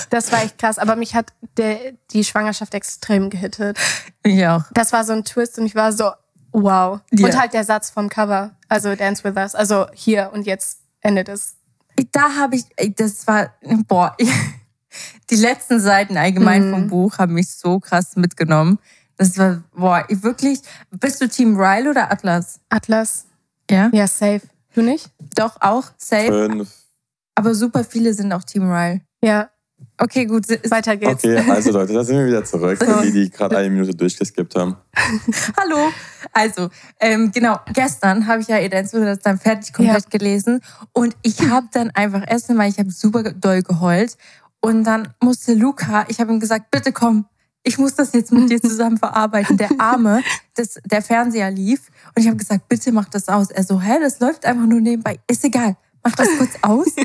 Das 0.09 0.31
war 0.31 0.43
echt 0.43 0.57
krass. 0.57 0.77
Aber 0.77 0.95
mich 0.95 1.15
hat 1.15 1.33
der, 1.57 1.93
die 2.11 2.23
Schwangerschaft 2.23 2.73
extrem 2.73 3.29
gehittet. 3.29 3.77
Ich 4.23 4.45
auch. 4.47 4.63
Das 4.73 4.93
war 4.93 5.03
so 5.03 5.13
ein 5.13 5.23
Twist 5.25 5.57
und 5.59 5.65
ich 5.65 5.75
war 5.75 5.91
so, 5.91 6.11
wow. 6.51 6.99
Ja. 7.11 7.25
Und 7.27 7.39
halt 7.39 7.53
der 7.53 7.63
Satz 7.63 7.89
vom 7.89 8.09
Cover. 8.09 8.51
Also 8.67 8.95
Dance 8.95 9.23
with 9.23 9.35
Us. 9.35 9.55
Also 9.55 9.87
hier 9.93 10.31
und 10.33 10.45
jetzt 10.45 10.79
endet 11.01 11.29
es. 11.29 11.55
Da 12.11 12.35
habe 12.35 12.55
ich, 12.55 12.65
das 12.95 13.27
war, 13.27 13.53
boah, 13.87 14.15
die 15.29 15.35
letzten 15.35 15.79
Seiten 15.79 16.17
allgemein 16.17 16.67
Mhm. 16.67 16.71
vom 16.73 16.87
Buch 16.87 17.17
haben 17.17 17.33
mich 17.33 17.49
so 17.55 17.79
krass 17.79 18.15
mitgenommen. 18.15 18.79
Das 19.17 19.37
war, 19.37 19.63
boah, 19.75 20.05
ich 20.07 20.23
wirklich, 20.23 20.61
bist 20.91 21.21
du 21.21 21.27
Team 21.27 21.57
Ryle 21.57 21.89
oder 21.89 22.11
Atlas? 22.11 22.59
Atlas. 22.69 23.25
Ja. 23.69 23.89
Ja, 23.91 24.07
safe. 24.07 24.41
Du 24.73 24.81
nicht? 24.81 25.11
Doch, 25.35 25.57
auch, 25.61 25.91
safe. 25.97 26.47
Fünf. 26.47 26.73
Aber 27.35 27.53
super 27.53 27.83
viele 27.83 28.13
sind 28.13 28.31
auch 28.31 28.43
Team 28.43 28.71
Ryle. 28.71 29.01
Ja. 29.21 29.49
Okay, 30.01 30.25
gut. 30.25 30.47
Weiter 30.69 30.95
geht's. 30.95 31.25
Okay, 31.25 31.43
also 31.49 31.71
Leute, 31.71 31.93
da 31.93 32.03
sind 32.03 32.17
wir 32.17 32.25
wieder 32.25 32.43
zurück. 32.45 32.81
So. 32.81 33.01
Die, 33.01 33.11
die 33.11 33.29
gerade 33.29 33.57
eine 33.57 33.69
Minute 33.69 33.93
durchgeskippt 33.93 34.55
haben. 34.55 34.77
Hallo. 35.57 35.91
Also, 36.31 36.69
ähm, 37.01 37.31
genau, 37.33 37.59
gestern 37.73 38.25
habe 38.27 38.41
ich 38.41 38.47
ja 38.47 38.59
Edens 38.59 38.91
das 38.91 39.19
dann 39.19 39.37
fertig 39.37 39.73
komplett 39.73 40.09
gelesen. 40.09 40.61
Und 40.93 41.17
ich 41.21 41.41
habe 41.49 41.67
dann 41.73 41.91
einfach 41.91 42.23
erst 42.25 42.49
einmal, 42.49 42.69
ich 42.69 42.79
habe 42.79 42.91
super 42.91 43.23
doll 43.23 43.61
geheult. 43.61 44.15
Und 44.61 44.85
dann 44.85 45.13
musste 45.21 45.53
Luca, 45.53 46.05
ich 46.07 46.19
habe 46.19 46.31
ihm 46.31 46.39
gesagt, 46.39 46.71
bitte 46.71 46.93
komm, 46.93 47.25
ich 47.63 47.77
muss 47.77 47.95
das 47.95 48.13
jetzt 48.13 48.31
mit 48.31 48.49
dir 48.49 48.61
zusammen 48.61 48.97
verarbeiten. 48.99 49.57
Der 49.57 49.69
Arme, 49.79 50.21
das, 50.55 50.79
der 50.85 51.01
Fernseher 51.01 51.51
lief. 51.51 51.89
Und 52.15 52.21
ich 52.21 52.27
habe 52.27 52.37
gesagt, 52.37 52.69
bitte 52.69 52.91
mach 52.93 53.09
das 53.09 53.27
aus. 53.27 53.51
Er 53.51 53.63
so, 53.63 53.81
hä, 53.81 53.97
das 53.99 54.19
läuft 54.19 54.45
einfach 54.45 54.65
nur 54.65 54.79
nebenbei. 54.79 55.19
Ist 55.29 55.43
egal, 55.43 55.75
mach 56.03 56.15
das 56.15 56.29
kurz 56.37 56.51
aus. 56.61 56.87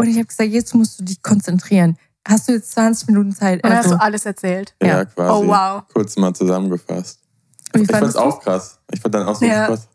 Und 0.00 0.08
ich 0.08 0.16
habe 0.16 0.26
gesagt, 0.26 0.50
jetzt 0.50 0.74
musst 0.74 1.00
du 1.00 1.04
dich 1.04 1.22
konzentrieren. 1.22 1.96
Hast 2.26 2.48
du 2.48 2.52
jetzt 2.52 2.72
20 2.72 3.08
Minuten 3.08 3.32
Zeit? 3.32 3.56
Und 3.64 3.64
dann 3.64 3.72
Er 3.72 3.78
hast 3.78 3.90
du 3.90 4.00
alles 4.00 4.26
erzählt. 4.26 4.74
Ja, 4.82 4.88
Ja. 4.88 5.04
quasi. 5.04 5.44
Oh, 5.44 5.48
wow. 5.48 5.82
Kurz 5.92 6.16
mal 6.16 6.34
zusammengefasst. 6.34 7.20
wie 7.72 7.82
Ich 7.82 7.90
fand 7.90 8.06
es 8.06 8.16
auch 8.16 8.40
krass. 8.40 8.78
Ich 8.92 9.00
fand 9.00 9.14
dann 9.14 9.26
auch 9.26 9.36
so 9.36 9.44
Ja. 9.44 9.66
krass. 9.66 9.88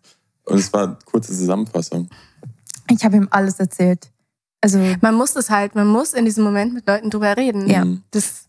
Und 0.46 0.60
es 0.60 0.72
war 0.74 0.84
eine 0.84 0.98
kurze 1.06 1.32
Zusammenfassung. 1.34 2.10
Ich 2.90 3.04
habe 3.06 3.16
ihm 3.18 3.28
alles 3.32 3.60
erzählt. 3.60 4.10
Also, 4.62 4.80
Man 5.02 5.16
muss 5.16 5.36
es 5.36 5.50
halt, 5.50 5.76
man 5.76 5.88
muss 5.88 6.14
in 6.14 6.26
diesem 6.26 6.44
Moment 6.44 6.74
mit 6.74 6.88
Leuten 6.88 7.10
drüber 7.10 7.36
reden. 7.38 7.68
Ja. 7.70 7.86
Mhm. 7.86 8.04
Das, 8.12 8.43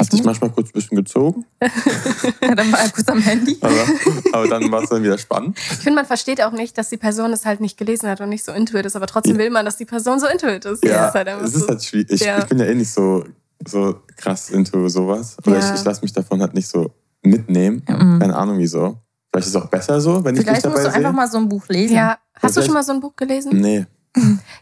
Hast 0.00 0.12
dich 0.12 0.22
manchmal 0.22 0.50
kurz 0.50 0.68
ein 0.68 0.72
bisschen 0.74 0.96
gezogen, 0.96 1.44
ja, 1.60 2.54
dann 2.54 2.70
war 2.70 2.78
er 2.80 2.90
kurz 2.90 3.08
am 3.08 3.18
Handy. 3.20 3.58
aber, 3.62 3.84
aber 4.32 4.48
dann 4.48 4.70
war 4.70 4.82
es 4.84 4.90
dann 4.90 5.02
wieder 5.02 5.18
spannend. 5.18 5.58
ich 5.58 5.78
finde, 5.78 5.96
man 5.96 6.06
versteht 6.06 6.40
auch 6.40 6.52
nicht, 6.52 6.78
dass 6.78 6.88
die 6.88 6.96
Person 6.98 7.32
es 7.32 7.44
halt 7.44 7.60
nicht 7.60 7.76
gelesen 7.76 8.08
hat 8.08 8.20
und 8.20 8.28
nicht 8.28 8.44
so 8.44 8.52
intuit 8.52 8.86
ist, 8.86 8.94
aber 8.94 9.06
trotzdem 9.08 9.38
will 9.38 9.50
man, 9.50 9.64
dass 9.64 9.76
die 9.76 9.84
Person 9.86 10.20
so 10.20 10.26
intuit 10.28 10.64
ist. 10.66 10.84
Ja, 10.84 10.90
das 10.90 11.08
ist 11.08 11.14
halt 11.14 11.28
es 11.42 11.54
ist 11.54 11.60
so. 11.62 11.68
halt 11.68 11.84
schwierig. 11.84 12.10
Ich, 12.12 12.20
Ja. 12.20 12.38
ich 12.38 12.44
bin 12.46 12.58
ja 12.60 12.66
eh 12.66 12.74
nicht 12.76 12.92
so, 12.92 13.24
so 13.66 14.00
krass 14.16 14.50
into 14.50 14.88
sowas. 14.88 15.36
Oder 15.44 15.58
Ja. 15.58 15.74
ich, 15.74 15.80
ich 15.80 15.84
lasse 15.84 16.02
mich 16.02 16.12
davon 16.12 16.40
halt 16.42 16.54
nicht 16.54 16.68
so 16.68 16.92
mitnehmen. 17.22 17.82
Mhm. 17.88 18.20
Keine 18.20 18.36
Ahnung 18.36 18.58
wieso. 18.58 18.98
Vielleicht 19.32 19.48
ist 19.48 19.56
es 19.56 19.60
auch 19.60 19.66
besser 19.66 20.00
so, 20.00 20.24
wenn 20.24 20.36
ich 20.36 20.42
Vielleicht 20.42 20.64
dich 20.64 20.70
musst 20.70 20.84
dabei 20.84 20.90
du 20.90 20.94
einfach 20.96 21.10
sehe. 21.10 21.16
mal 21.16 21.28
so 21.28 21.38
ein 21.38 21.48
Buch 21.48 21.66
lesen. 21.68 21.94
ja, 21.96 22.18
hast 22.34 22.42
du 22.42 22.48
vielleicht- 22.60 22.66
schon 22.66 22.74
mal 22.74 22.82
so 22.84 22.92
ein 22.92 23.00
Buch 23.00 23.16
gelesen? 23.16 23.60
Nee. 23.60 23.84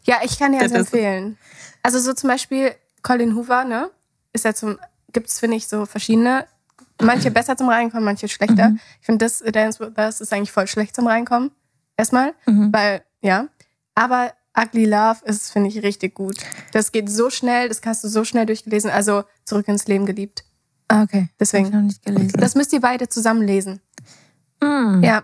Ja, 0.04 0.16
ich 0.24 0.38
kann 0.38 0.52
dir 0.52 0.60
Das 0.60 0.72
ist- 0.72 0.78
empfehlen. 0.78 1.36
Also 1.82 1.98
so 2.00 2.14
zum 2.14 2.30
Beispiel 2.30 2.72
Colin 3.02 3.36
Hoover, 3.36 3.64
ne? 3.64 3.90
Ist 4.32 4.44
ja 4.44 4.52
zum, 4.54 4.76
gibt 5.12 5.28
es, 5.28 5.38
finde 5.40 5.56
ich, 5.56 5.68
so 5.68 5.86
verschiedene. 5.86 6.46
Manche 7.02 7.30
besser 7.30 7.56
zum 7.56 7.68
Reinkommen, 7.68 8.04
manche 8.04 8.26
schlechter. 8.28 8.70
Mhm. 8.70 8.80
Ich 9.00 9.06
finde, 9.06 9.24
das 9.26 9.40
Dance 9.40 9.80
with 9.80 9.96
Us 9.98 10.20
ist 10.20 10.32
eigentlich 10.32 10.52
voll 10.52 10.66
schlecht 10.66 10.96
zum 10.96 11.06
Reinkommen. 11.06 11.50
Erstmal. 11.96 12.32
Mhm. 12.46 12.72
Weil, 12.72 13.02
ja. 13.20 13.48
Aber 13.94 14.32
Ugly 14.58 14.86
Love 14.86 15.18
ist, 15.24 15.50
finde 15.52 15.68
ich, 15.68 15.82
richtig 15.82 16.14
gut. 16.14 16.36
Das 16.72 16.92
geht 16.92 17.10
so 17.10 17.28
schnell, 17.28 17.68
das 17.68 17.80
hast 17.84 18.02
du 18.04 18.08
so 18.08 18.24
schnell 18.24 18.46
durchgelesen. 18.46 18.90
Also 18.90 19.24
zurück 19.44 19.68
ins 19.68 19.86
Leben 19.86 20.06
geliebt. 20.06 20.44
Ah, 20.88 21.02
okay. 21.02 21.28
Deswegen. 21.38 21.66
Hab 21.66 21.72
ich 21.72 21.76
noch 21.76 21.82
nicht 21.82 22.04
gelesen. 22.04 22.32
Das 22.38 22.54
müsst 22.54 22.72
ihr 22.72 22.80
beide 22.80 23.08
zusammen 23.08 23.42
lesen. 23.42 23.80
Mhm. 24.62 25.02
Ja. 25.02 25.22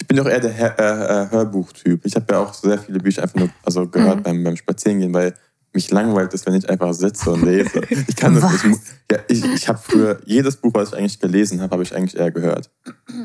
Ich 0.00 0.08
bin 0.08 0.16
doch 0.16 0.26
eher 0.26 0.40
der 0.40 0.56
Hör, 0.56 0.78
äh, 0.78 1.22
äh, 1.24 1.30
Hörbuchtyp. 1.30 2.04
Ich 2.04 2.16
habe 2.16 2.26
ja 2.34 2.40
auch 2.40 2.52
sehr 2.54 2.78
viele 2.78 2.98
Bücher 2.98 3.22
einfach 3.22 3.36
nur 3.36 3.50
also 3.64 3.88
gehört 3.88 4.18
Mhm. 4.18 4.22
beim, 4.24 4.44
beim 4.44 4.56
Spazierengehen, 4.56 5.14
weil 5.14 5.34
mich 5.74 5.90
langweilt 5.90 6.32
es, 6.34 6.46
wenn 6.46 6.54
ich 6.54 6.68
einfach 6.70 6.92
sitze 6.94 7.30
und 7.30 7.42
lese. 7.42 7.82
Ich 8.08 8.16
kann 8.16 8.34
das 8.34 8.64
nicht. 8.64 8.80
Ja, 9.10 9.18
ich, 9.28 9.44
ich 9.44 9.68
habe 9.68 9.78
früher 9.82 10.20
jedes 10.24 10.56
Buch, 10.56 10.70
was 10.74 10.90
ich 10.90 10.96
eigentlich 10.98 11.18
gelesen 11.20 11.60
habe, 11.60 11.72
habe 11.72 11.82
ich 11.82 11.94
eigentlich 11.94 12.16
eher 12.16 12.30
gehört. 12.30 12.70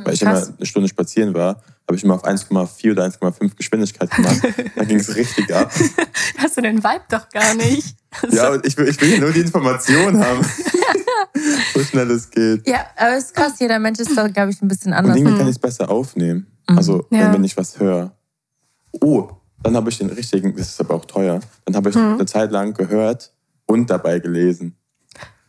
Weil 0.04 0.14
ich 0.14 0.22
Krass. 0.22 0.48
immer 0.48 0.58
eine 0.58 0.66
Stunde 0.66 0.90
spazieren 0.90 1.34
war, 1.34 1.62
habe 1.88 1.96
ich 1.96 2.04
immer 2.04 2.16
auf 2.16 2.26
1,4 2.26 2.92
oder 2.92 3.06
1,5 3.06 3.56
Geschwindigkeit 3.56 4.12
gemacht. 4.12 4.42
da 4.76 4.84
ging 4.84 5.00
es 5.00 5.16
richtig 5.16 5.54
ab. 5.54 5.72
Hast 6.38 6.58
du 6.58 6.62
den 6.62 6.84
Vibe 6.84 7.04
doch 7.10 7.30
gar 7.30 7.54
nicht. 7.56 7.96
Ja, 8.32 8.50
und 8.50 8.66
ich 8.66 8.76
will, 8.76 8.88
ich 8.88 9.00
will 9.00 9.20
nur 9.20 9.32
die 9.32 9.42
Information 9.42 10.20
haben. 10.20 10.44
so 11.76 11.80
schnell 11.84 12.10
es 12.10 12.30
geht. 12.32 12.68
Ja, 12.68 12.86
aber 12.98 13.16
es 13.18 13.26
ist 13.26 13.36
krass, 13.36 13.54
jeder 13.60 13.78
Mensch 13.78 14.00
ist 14.00 14.18
da, 14.18 14.28
glaube 14.28 14.50
ich, 14.50 14.60
ein 14.64 14.68
bisschen 14.68 14.94
Und 14.94 14.98
anders. 14.98 15.16
irgendwie 15.16 15.38
kann 15.38 15.48
ich 15.48 15.56
es 15.56 15.60
besser 15.60 15.90
aufnehmen. 15.92 16.48
Mhm. 16.68 16.78
Also, 16.78 17.06
Ja. 17.12 17.26
wenn, 17.26 17.34
wenn 17.34 17.44
ich 17.44 17.56
was 17.56 17.80
höre. 17.80 18.18
Oh, 19.02 19.30
dann 19.64 19.76
habe 19.76 19.90
ich 19.90 19.98
den 19.98 20.10
richtigen, 20.10 20.56
das 20.56 20.70
ist 20.70 20.80
aber 20.80 20.96
auch 20.96 21.06
teuer, 21.06 21.40
dann 21.66 21.76
habe 21.76 21.90
ich 21.90 21.96
Mhm. 21.96 22.14
eine 22.16 22.26
Zeit 22.26 22.52
lang 22.52 22.74
gehört 22.74 23.32
und 23.66 23.90
dabei 23.90 24.20
gelesen. 24.20 24.76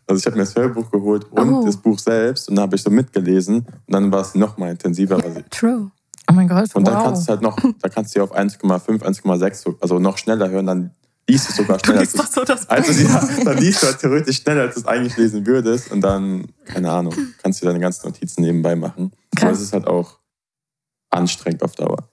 Also 0.07 0.19
ich 0.19 0.27
habe 0.27 0.37
mir 0.37 0.43
das 0.43 0.57
Hörbuch 0.57 0.91
geholt 0.91 1.25
und 1.31 1.53
Oh. 1.53 1.65
das 1.65 1.77
Buch 1.77 1.99
selbst 1.99 2.49
und 2.49 2.57
dann 2.57 2.65
habe 2.65 2.75
ich 2.77 2.83
so 2.83 2.91
mitgelesen 2.91 3.59
und 3.59 3.67
dann 3.95 4.11
war 4.11 4.23
es 4.23 4.35
noch 4.35 4.59
mal 4.59 4.71
intensiver. 4.71 5.19
ich- 5.25 5.45
True. 5.51 5.91
Oh 6.29 6.33
mein 6.33 6.49
Gott, 6.49 6.75
Und 6.75 6.87
dann 6.87 6.95
wow. 6.97 7.05
kannst 7.05 7.21
du 7.21 7.23
es 7.23 7.29
halt 7.29 7.43
noch, 7.43 7.57
da 7.81 7.89
kannst 7.89 8.15
du 8.15 8.19
ja 8.21 8.25
auf 8.25 8.33
1,5, 8.35 9.03
1,6, 9.03 9.63
so- 9.63 9.77
also 9.81 9.99
noch 9.99 10.19
schneller 10.19 10.49
hören, 10.51 10.67
dann 10.67 10.91
liest 11.29 11.49
du 11.49 11.53
sogar 11.63 11.79
Du 11.79 11.85
schneller. 11.87 12.01
liest 12.01 12.19
doch 12.19 12.27
so 12.27 12.43
das 12.45 12.69
Also 12.69 12.93
ja, 12.93 13.29
dann 13.45 13.59
liest 13.59 13.83
du 13.83 13.87
halt 13.87 13.99
theoretisch 14.01 14.39
schneller, 14.39 14.63
als 14.63 14.75
du 14.75 14.81
es 14.81 14.87
eigentlich 14.87 15.17
lesen 15.17 15.47
würdest. 15.47 15.91
Und 15.93 16.01
dann, 16.01 16.47
keine 16.65 16.91
Ahnung, 16.91 17.15
kannst 17.43 17.63
du 17.63 17.67
deine 17.67 17.79
ganzen 17.79 18.07
Notizen 18.09 18.43
nebenbei 18.43 18.75
machen. 18.75 19.13
Aber 19.41 19.51
es 19.53 19.61
ist 19.61 19.73
halt 19.73 19.87
auch 19.87 20.19
anstrengend 21.11 21.63
auf 21.63 21.75
Dauer. 21.77 22.09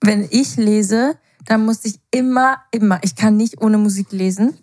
Wenn 0.00 0.26
ich 0.30 0.56
lese, 0.56 1.16
dann 1.46 1.64
muss 1.64 1.84
ich 1.84 2.00
immer, 2.10 2.58
immer, 2.70 3.00
ich 3.02 3.16
kann 3.16 3.36
nicht 3.36 3.60
ohne 3.60 3.78
Musik 3.78 4.12
lesen. 4.12 4.58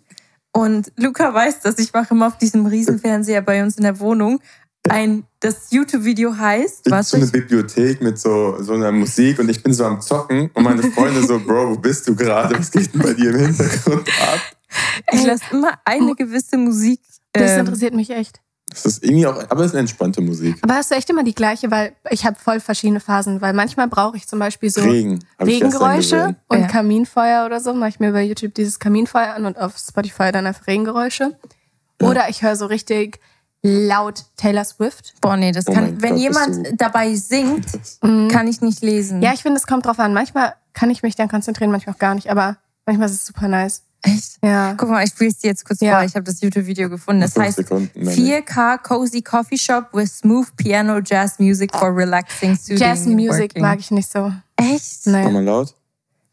Und 0.52 0.92
Luca 0.96 1.32
weiß 1.32 1.60
das, 1.60 1.78
ich 1.78 1.92
mache 1.92 2.14
immer 2.14 2.26
auf 2.26 2.38
diesem 2.38 2.66
Riesenfernseher 2.66 3.40
bei 3.42 3.62
uns 3.62 3.76
in 3.76 3.84
der 3.84 4.00
Wohnung 4.00 4.40
ein, 4.88 5.24
das 5.40 5.70
YouTube-Video 5.70 6.36
heißt, 6.36 6.86
Ich 6.86 6.92
was 6.92 7.10
so 7.10 7.16
eine 7.16 7.26
ich, 7.26 7.32
Bibliothek 7.32 8.00
mit 8.00 8.18
so, 8.18 8.60
so 8.62 8.74
einer 8.74 8.90
Musik 8.90 9.38
und 9.38 9.48
ich 9.48 9.62
bin 9.62 9.72
so 9.72 9.84
am 9.84 10.00
Zocken 10.00 10.50
und 10.54 10.62
meine 10.62 10.82
Freunde 10.82 11.22
so, 11.22 11.38
Bro, 11.38 11.70
wo 11.70 11.76
bist 11.76 12.08
du 12.08 12.16
gerade? 12.16 12.58
Was 12.58 12.70
geht 12.70 12.92
denn 12.92 13.00
bei 13.00 13.14
dir 13.14 13.30
im 13.30 13.46
Hintergrund 13.46 14.08
ab? 14.08 14.40
ich 15.12 15.24
lasse 15.24 15.44
immer 15.52 15.74
eine 15.84 16.14
gewisse 16.14 16.56
Musik. 16.56 17.00
Das 17.32 17.52
ähm, 17.52 17.60
interessiert 17.60 17.94
mich 17.94 18.10
echt. 18.10 18.40
Das 18.72 18.86
ist 18.86 19.04
irgendwie 19.04 19.26
auch, 19.26 19.36
aber 19.50 19.60
es 19.60 19.66
ist 19.66 19.72
eine 19.72 19.80
entspannte 19.80 20.20
Musik. 20.20 20.56
Aber 20.62 20.74
hast 20.74 20.90
du 20.90 20.94
echt 20.94 21.08
immer 21.10 21.24
die 21.24 21.34
gleiche, 21.34 21.70
weil 21.70 21.92
ich 22.10 22.24
habe 22.24 22.36
voll 22.38 22.60
verschiedene 22.60 23.00
Phasen, 23.00 23.40
weil 23.40 23.52
manchmal 23.52 23.88
brauche 23.88 24.16
ich 24.16 24.26
zum 24.26 24.38
Beispiel 24.38 24.70
so 24.70 24.80
Regen. 24.82 25.18
Regengeräusche 25.40 26.36
und 26.48 26.60
Ja. 26.60 26.66
Kaminfeuer 26.66 27.44
oder 27.46 27.60
so. 27.60 27.74
Mache 27.74 27.90
ich 27.90 28.00
mir 28.00 28.12
bei 28.12 28.22
YouTube 28.22 28.54
dieses 28.54 28.78
Kaminfeuer 28.78 29.34
an 29.34 29.46
und 29.46 29.58
auf 29.58 29.76
Spotify 29.78 30.32
dann 30.32 30.46
einfach 30.46 30.66
Regengeräusche. 30.66 31.36
Oder 32.00 32.28
ich 32.28 32.42
höre 32.42 32.56
so 32.56 32.66
richtig 32.66 33.20
laut 33.62 34.24
Taylor 34.36 34.64
Swift. 34.64 35.14
Boah, 35.20 35.36
nee, 35.36 35.52
das 35.52 35.68
Oh 35.68 35.72
kann, 35.72 36.02
wenn 36.02 36.14
Gott, 36.14 36.18
jemand 36.20 36.68
dabei 36.80 37.14
singt, 37.14 37.66
Mhm. 38.02 38.28
kann 38.28 38.48
ich 38.48 38.60
nicht 38.60 38.82
lesen. 38.82 39.22
Ja, 39.22 39.32
ich 39.34 39.42
finde, 39.42 39.58
es 39.58 39.66
kommt 39.68 39.86
drauf 39.86 40.00
an. 40.00 40.12
Manchmal 40.12 40.54
kann 40.72 40.90
ich 40.90 41.02
mich 41.04 41.14
dann 41.14 41.28
konzentrieren, 41.28 41.70
manchmal 41.70 41.94
auch 41.94 41.98
gar 42.00 42.14
nicht, 42.16 42.28
aber 42.30 42.56
manchmal 42.86 43.06
ist 43.08 43.14
es 43.14 43.26
super 43.26 43.46
nice. 43.46 43.82
Echt? 44.02 44.38
Ja. 44.42 44.74
Guck 44.74 44.88
mal, 44.88 45.04
ich 45.04 45.10
spiele 45.10 45.30
es 45.30 45.38
dir 45.38 45.48
jetzt 45.48 45.64
kurz 45.64 45.80
Ja. 45.80 45.96
vor. 45.98 46.04
Ich 46.04 46.14
habe 46.16 46.24
das 46.24 46.40
YouTube-Video 46.40 46.88
gefunden. 46.88 47.20
Das 47.20 47.36
heißt 47.36 47.56
Sekunden, 47.56 47.90
meine 48.04 48.16
4K 48.16 48.78
Cozy 48.78 49.22
Coffee 49.22 49.56
Shop 49.58 49.90
with 49.92 50.18
smooth 50.18 50.48
piano 50.56 50.98
jazz 51.04 51.38
music 51.38 51.74
for 51.76 51.94
relaxing, 51.96 52.56
soothing 52.56 52.78
Jazz 52.78 53.06
Music 53.06 53.56
mag 53.60 53.78
ich 53.78 53.90
nicht 53.92 54.10
so. 54.10 54.32
Echt? 54.56 55.06
Mach 55.06 55.12
Nee. 55.24 55.30
mal 55.30 55.44
laut. 55.44 55.74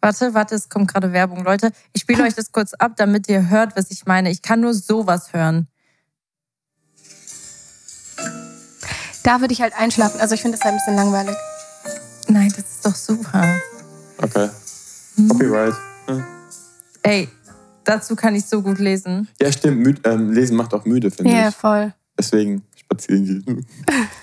Warte, 0.01 0.33
warte, 0.33 0.55
es 0.55 0.69
kommt 0.69 0.91
gerade 0.91 1.11
Werbung, 1.13 1.43
Leute. 1.43 1.71
Ich 1.93 2.01
spiele 2.01 2.23
euch 2.23 2.33
das 2.33 2.51
kurz 2.51 2.73
ab, 2.73 2.93
damit 2.95 3.27
ihr 3.29 3.49
hört, 3.49 3.75
was 3.75 3.91
ich 3.91 4.05
meine. 4.05 4.31
Ich 4.31 4.41
kann 4.41 4.61
nur 4.61 4.73
sowas 4.73 5.33
hören. 5.33 5.67
Da 9.23 9.41
würde 9.41 9.53
ich 9.53 9.61
halt 9.61 9.73
einschlafen. 9.77 10.19
Also 10.21 10.35
ich 10.35 10.41
finde 10.41 10.57
das 10.57 10.63
halt 10.65 10.73
ein 10.73 10.77
bisschen 10.77 10.95
langweilig. 10.95 11.35
Nein, 12.27 12.49
das 12.55 12.59
ist 12.65 12.85
doch 12.85 12.95
super. 12.95 13.43
Okay. 14.17 14.49
Hm. 15.15 15.27
Copyright. 15.29 15.73
Hm. 16.07 16.23
Ey, 17.03 17.29
dazu 17.89 18.15
kann 18.15 18.35
ich 18.35 18.45
so 18.45 18.61
gut 18.61 18.79
lesen. 18.79 19.27
Ja, 19.41 19.51
stimmt. 19.51 19.79
Müd, 19.81 20.01
ähm, 20.05 20.31
Lesen 20.31 20.55
macht 20.57 20.73
auch 20.73 20.85
müde, 20.85 21.11
finde 21.11 21.31
Ja, 21.33 21.49
ich. 21.49 21.55
voll. 21.55 21.93
Deswegen 22.17 22.63
spazieren 22.75 23.25
gehen. 23.45 23.65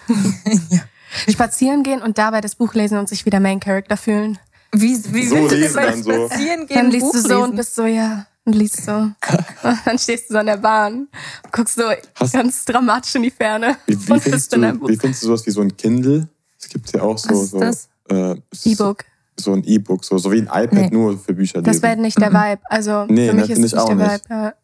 Spazieren 1.28 1.82
gehen 1.82 2.02
und 2.02 2.18
dabei 2.18 2.40
das 2.40 2.54
Buch 2.56 2.74
lesen 2.74 2.98
und 2.98 3.08
sich 3.08 3.24
wieder 3.26 3.40
Main 3.40 3.60
Character 3.60 3.96
fühlen. 3.96 4.38
Wie, 4.72 4.96
wie 5.14 5.26
So 5.26 5.36
willst 5.50 5.74
du 5.76 5.80
dann 5.80 6.02
so. 6.02 6.12
Spazieren 6.26 6.66
gehen 6.66 6.76
Dann 6.76 6.90
liest 6.90 7.04
Buch 7.06 7.12
du 7.12 7.20
so 7.20 7.28
lesen? 7.28 7.42
und 7.42 7.56
bist 7.56 7.74
so, 7.74 7.86
ja, 7.86 8.26
und 8.44 8.52
liest 8.54 8.84
so. 8.84 8.92
Und 8.92 9.14
dann 9.86 9.98
stehst 9.98 10.28
du 10.28 10.34
so 10.34 10.38
an 10.40 10.46
der 10.46 10.56
Bahn, 10.58 11.08
guckst 11.52 11.76
so 11.76 11.84
Hast- 12.16 12.32
ganz 12.34 12.64
dramatisch 12.64 13.14
in 13.14 13.22
die 13.22 13.30
Ferne 13.30 13.76
Wie, 13.86 13.96
wie, 14.08 14.12
und 14.12 14.20
findest 14.22 14.52
du, 14.54 14.60
wie 14.88 14.96
findest 14.96 15.22
du 15.22 15.26
sowas 15.28 15.46
wie 15.46 15.50
so 15.50 15.60
ein 15.62 15.74
Kindle? 15.76 16.28
Es 16.60 16.68
gibt 16.68 16.92
ja 16.92 17.02
auch 17.02 17.16
so, 17.18 17.30
Was 17.30 17.42
ist 17.44 17.50
so, 17.50 17.60
das? 17.60 17.88
äh, 18.10 18.70
E-Book. 18.70 19.04
So 19.04 19.15
ein 19.52 19.64
E-Book, 19.64 20.04
so, 20.04 20.16
so 20.18 20.32
wie 20.32 20.38
ein 20.38 20.44
iPad 20.46 20.72
Nee. 20.72 20.88
nur 20.90 21.18
für 21.18 21.34
Bücher 21.34 21.60
Das 21.62 21.82
wäre 21.82 21.96
nicht 21.96 22.20
der 22.20 22.32
Vibe. 22.32 22.62
Also 22.64 23.04
Nee, 23.08 23.28
für 23.28 23.34
mich 23.34 23.50
ist 23.50 23.50
es 23.50 23.56
ich 23.58 23.62
nicht 23.72 23.76
auch 23.78 23.86
der 23.88 23.96
nicht. 23.96 24.24
Vibe. 24.30 24.34
Ja. 24.34 24.54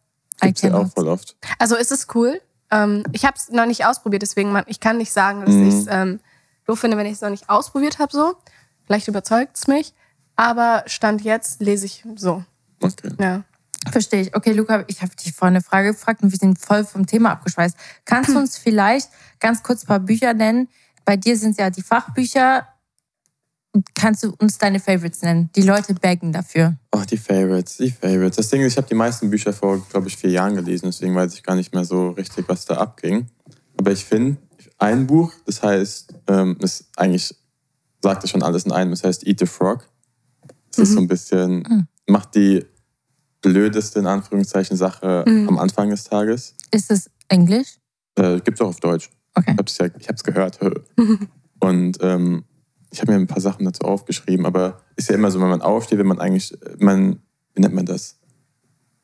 Gibt's 0.41 0.61
ja 0.63 0.73
auch 0.73 0.91
voll 0.91 1.07
oft. 1.07 1.35
Also 1.59 1.75
ist 1.75 1.91
es 1.91 2.07
cool. 2.15 2.41
Ähm, 2.71 3.03
ich 3.11 3.23
habe 3.25 3.35
es 3.37 3.49
noch 3.49 3.65
nicht 3.67 3.85
ausprobiert, 3.85 4.23
deswegen 4.23 4.51
man, 4.51 4.63
ich 4.67 4.79
kann 4.79 4.97
nicht 4.97 5.13
sagen, 5.13 5.41
dass 5.41 5.53
Mhm. 5.53 5.67
ich 5.67 5.73
es 5.75 5.85
ähm, 5.89 6.19
doof 6.65 6.79
finde, 6.79 6.97
wenn 6.97 7.05
ich 7.05 7.13
es 7.13 7.21
noch 7.21 7.29
nicht 7.29 7.49
ausprobiert 7.49 7.99
habe. 7.99 8.11
So, 8.11 8.33
vielleicht 8.85 9.07
überzeugt 9.07 9.57
es 9.57 9.67
mich. 9.67 9.93
Aber 10.35 10.83
stand 10.87 11.21
jetzt 11.21 11.61
lese 11.61 11.85
ich 11.85 12.03
so. 12.15 12.43
Okay. 12.81 13.09
Ja. 13.19 13.43
Verstehe 13.91 14.21
ich. 14.21 14.35
Okay, 14.35 14.53
Luca, 14.53 14.83
ich 14.87 15.01
habe 15.01 15.15
dich 15.15 15.33
vorhin 15.33 15.55
eine 15.57 15.63
Frage 15.63 15.91
gefragt 15.91 16.23
und 16.23 16.31
wir 16.31 16.39
sind 16.39 16.57
voll 16.57 16.83
vom 16.85 17.05
Thema 17.05 17.31
abgeschweißt. 17.31 17.75
Kannst 18.05 18.29
du 18.31 18.37
uns 18.39 18.57
vielleicht 18.57 19.09
ganz 19.39 19.61
kurz 19.61 19.83
ein 19.83 19.87
paar 19.87 19.99
Bücher 19.99 20.33
nennen? 20.33 20.67
Bei 21.05 21.15
dir 21.17 21.37
sind 21.37 21.51
es 21.51 21.57
ja 21.57 21.69
die 21.69 21.81
Fachbücher. 21.83 22.67
Kannst 23.95 24.23
du 24.23 24.33
uns 24.39 24.57
deine 24.57 24.79
Favorites 24.79 25.21
nennen? 25.21 25.49
Die 25.55 25.61
Leute 25.63 25.93
baggen 25.95 26.31
dafür. 26.31 26.77
Oh, 26.91 27.01
die 27.09 27.17
Favorites, 27.17 27.77
die 27.77 27.91
Favorites. 27.91 28.37
Das 28.37 28.49
Ding 28.49 28.61
ist, 28.61 28.73
ich 28.73 28.77
habe 28.77 28.87
die 28.87 28.95
meisten 28.95 29.29
Bücher 29.29 29.53
vor, 29.53 29.79
glaube 29.89 30.07
ich, 30.07 30.17
vier 30.17 30.29
Jahren 30.31 30.55
gelesen, 30.55 30.85
deswegen 30.85 31.15
weiß 31.15 31.33
ich 31.33 31.43
gar 31.43 31.55
nicht 31.55 31.73
mehr 31.73 31.85
so 31.85 32.09
richtig, 32.11 32.47
was 32.47 32.65
da 32.65 32.75
abging. 32.77 33.27
Aber 33.77 33.91
ich 33.91 34.05
finde, 34.05 34.37
ein 34.77 35.07
Buch, 35.07 35.31
das 35.45 35.63
heißt, 35.63 36.13
ähm, 36.27 36.57
ist 36.59 36.85
eigentlich, 36.97 37.35
sagt 38.01 38.23
es 38.23 38.29
schon 38.29 38.43
alles 38.43 38.65
in 38.65 38.71
einem, 38.71 38.91
das 38.91 39.03
heißt 39.03 39.25
Eat 39.25 39.39
the 39.39 39.45
Frog. 39.45 39.87
Das 40.69 40.79
ist 40.79 40.93
so 40.93 40.99
ein 40.99 41.07
bisschen, 41.07 41.59
Mhm. 41.69 41.87
macht 42.07 42.35
die 42.35 42.65
blödeste, 43.41 43.99
in 43.99 44.07
Anführungszeichen, 44.07 44.77
Sache 44.77 45.23
Mhm. 45.27 45.49
am 45.49 45.57
Anfang 45.59 45.89
des 45.89 46.03
Tages. 46.03 46.55
Ist 46.71 46.91
es 46.91 47.09
Englisch? 47.27 47.77
Äh, 48.15 48.39
Gibt 48.41 48.57
es 48.59 48.61
auch 48.61 48.69
auf 48.69 48.79
Deutsch. 48.79 49.09
Okay. 49.35 49.51
Ich 49.53 49.57
hab's 49.57 49.77
ja, 49.79 49.87
ich 49.99 50.07
hab's 50.09 50.23
gehört. 50.23 50.59
Und 51.59 51.97
ähm, 52.01 52.43
ich 52.93 53.01
habe 53.01 53.11
mir 53.11 53.17
ein 53.19 53.27
paar 53.27 53.41
Sachen 53.41 53.65
dazu 53.65 53.81
aufgeschrieben, 53.83 54.45
aber 54.45 54.79
ist 54.95 55.09
ja 55.09 55.15
immer 55.15 55.31
so, 55.31 55.41
wenn 55.41 55.49
man 55.49 55.61
aufsteht, 55.61 55.97
wenn 55.99 56.05
man 56.07 56.19
eigentlich, 56.19 56.55
man, 56.77 57.19
wie 57.55 57.61
nennt 57.61 57.73
man 57.73 57.85
das? 57.87 58.19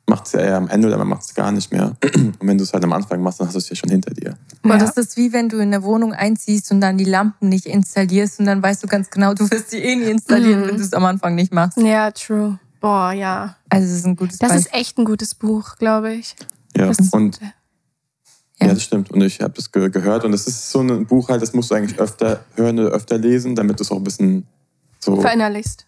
Macht 0.08 0.26
es 0.28 0.32
ja 0.34 0.40
eher 0.42 0.58
am 0.58 0.68
Ende 0.68 0.88
oder 0.88 0.98
man 0.98 1.08
macht 1.08 1.22
es 1.24 1.34
gar 1.36 1.52
nicht 1.52 1.72
mehr. 1.72 1.96
Und 2.16 2.38
wenn 2.42 2.58
du 2.58 2.64
es 2.64 2.74
halt 2.74 2.84
am 2.84 2.94
Anfang 2.94 3.22
machst, 3.22 3.40
dann 3.40 3.48
hast 3.48 3.54
du 3.56 3.60
es 3.60 3.70
ja 3.70 3.76
schon 3.76 3.90
hinter 3.92 4.12
dir. 4.12 4.38
Boah, 4.64 4.74
Ja. 4.74 4.78
das 4.80 4.98
ist 4.98 5.18
wie 5.18 5.34
wenn 5.34 5.50
du 5.50 5.58
in 5.58 5.74
eine 5.74 5.84
Wohnung 5.84 6.14
einziehst 6.14 6.72
und 6.72 6.82
dann 6.82 6.98
die 6.98 7.06
Lampen 7.06 7.50
nicht 7.50 7.66
installierst 7.68 8.40
und 8.40 8.46
dann 8.46 8.62
weißt 8.64 8.84
du 8.84 8.88
ganz 8.88 9.10
genau, 9.12 9.34
du 9.36 9.50
wirst 9.52 9.72
die 9.72 9.78
eh 9.78 9.96
nie 9.96 10.06
installieren, 10.10 10.62
Mhm. 10.62 10.68
wenn 10.68 10.78
du 10.78 10.84
es 10.84 10.94
am 10.94 11.06
Anfang 11.06 11.36
nicht 11.36 11.54
machst. 11.54 11.78
Ja, 11.80 12.10
true. 12.12 12.58
Boah, 12.80 13.12
ja. 13.12 13.56
Also 13.70 13.88
es 13.88 13.94
ist 14.00 14.06
ein 14.06 14.16
gutes 14.16 14.38
Das 14.40 14.50
Beispiel. 14.50 14.68
ist 14.68 14.74
echt 14.80 14.98
ein 14.98 15.06
gutes 15.06 15.36
Buch, 15.36 15.76
glaube 15.78 16.14
ich. 16.14 16.36
Ja, 16.78 16.88
Das 16.88 16.98
ist- 17.00 17.14
und 17.14 17.40
Ja. 18.62 18.68
ja. 18.68 18.74
das 18.74 18.84
stimmt. 18.84 19.12
Und 19.12 19.22
ich 19.22 19.42
habe 19.42 19.54
das 19.54 19.72
ge 19.72 19.90
gehört. 19.90 20.26
Und 20.26 20.32
das 20.32 20.48
ist 20.48 20.72
so 20.72 20.82
ein 20.82 21.06
Buch 21.06 21.30
halt, 21.30 21.42
das 21.42 21.54
musst 21.54 21.72
du 21.72 21.76
eigentlich 21.76 22.00
öfter 22.00 22.42
hören 22.56 22.80
oder 22.80 22.90
öfter 22.90 23.18
lesen, 23.18 23.56
damit 23.56 23.80
du 23.80 23.84
es 23.84 23.92
auch 23.92 23.98
ein 23.98 24.04
bisschen 24.04 24.46
so. 25.00 25.20
verinnerlichst. 25.20 25.86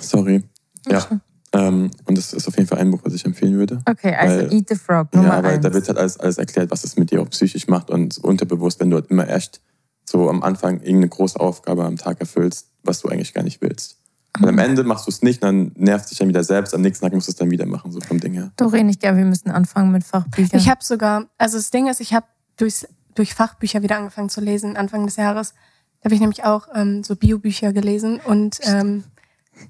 Sorry. 0.00 0.42
Ja. 0.88 1.06
Ähm, 1.52 1.90
und 2.06 2.18
das 2.18 2.32
ist 2.32 2.48
auf 2.48 2.56
jeden 2.56 2.68
Fall 2.68 2.78
ein 2.78 2.90
Buch, 2.90 3.00
was 3.04 3.14
ich 3.14 3.24
empfehlen 3.24 3.54
würde. 3.54 3.80
Okay, 3.88 4.12
also 4.14 4.36
Weil- 4.36 4.52
Eat 4.52 4.68
the 4.68 4.74
Frog, 4.74 5.14
Nummer 5.14 5.28
ja, 5.28 5.42
weil 5.42 5.54
eins. 5.54 5.62
da 5.62 5.72
wird 5.72 5.86
halt 5.86 5.98
alles, 5.98 6.18
alles 6.18 6.38
erklärt, 6.38 6.70
was 6.70 6.82
es 6.82 6.96
mit 6.96 7.10
dir 7.12 7.22
auch 7.22 7.30
psychisch 7.30 7.68
macht 7.68 7.90
und 7.90 8.18
unterbewusst, 8.18 8.80
wenn 8.80 8.90
du 8.90 8.96
halt 8.96 9.06
immer 9.10 9.26
erst 9.26 9.60
so 10.04 10.28
am 10.28 10.42
Anfang 10.42 10.80
irgendeine 10.80 11.08
große 11.08 11.38
Aufgabe 11.38 11.84
am 11.84 11.96
Tag 11.96 12.20
erfüllst, 12.20 12.68
was 12.82 13.00
du 13.00 13.08
eigentlich 13.08 13.34
gar 13.34 13.44
nicht 13.44 13.62
willst. 13.62 13.98
Und 14.40 14.48
am 14.48 14.58
Ende 14.58 14.82
machst 14.82 15.06
du 15.06 15.10
es 15.10 15.22
nicht, 15.22 15.42
dann 15.44 15.70
nervt 15.76 16.10
dich 16.10 16.18
dann 16.18 16.28
wieder 16.28 16.42
selbst, 16.42 16.74
am 16.74 16.80
nächsten 16.80 17.04
Tag 17.04 17.12
musst 17.14 17.28
du 17.28 17.30
es 17.32 17.36
dann 17.36 17.50
wieder 17.50 17.66
machen, 17.66 17.92
so 17.92 18.00
vom 18.00 18.18
Ding 18.18 18.32
her. 18.34 18.50
Doreen, 18.56 18.88
ich 18.88 18.98
glaube, 18.98 19.18
wir 19.18 19.24
müssen 19.24 19.50
anfangen 19.50 19.92
mit 19.92 20.02
Fachbüchern. 20.04 20.58
Ich 20.58 20.68
habe 20.68 20.82
sogar, 20.82 21.26
also 21.38 21.56
das 21.56 21.70
Ding 21.70 21.86
ist, 21.88 22.00
ich 22.00 22.12
habe 22.14 22.26
durchs, 22.56 22.86
durch 23.14 23.34
Fachbücher 23.34 23.82
wieder 23.82 23.96
angefangen 23.96 24.28
zu 24.28 24.40
lesen, 24.40 24.76
Anfang 24.76 25.04
des 25.06 25.16
Jahres. 25.16 25.54
Da 26.00 26.06
habe 26.06 26.14
ich 26.16 26.20
nämlich 26.20 26.44
auch 26.44 26.66
ähm, 26.74 27.04
so 27.04 27.14
Biobücher 27.14 27.72
gelesen 27.72 28.20
und 28.26 28.58
ähm, 28.64 29.04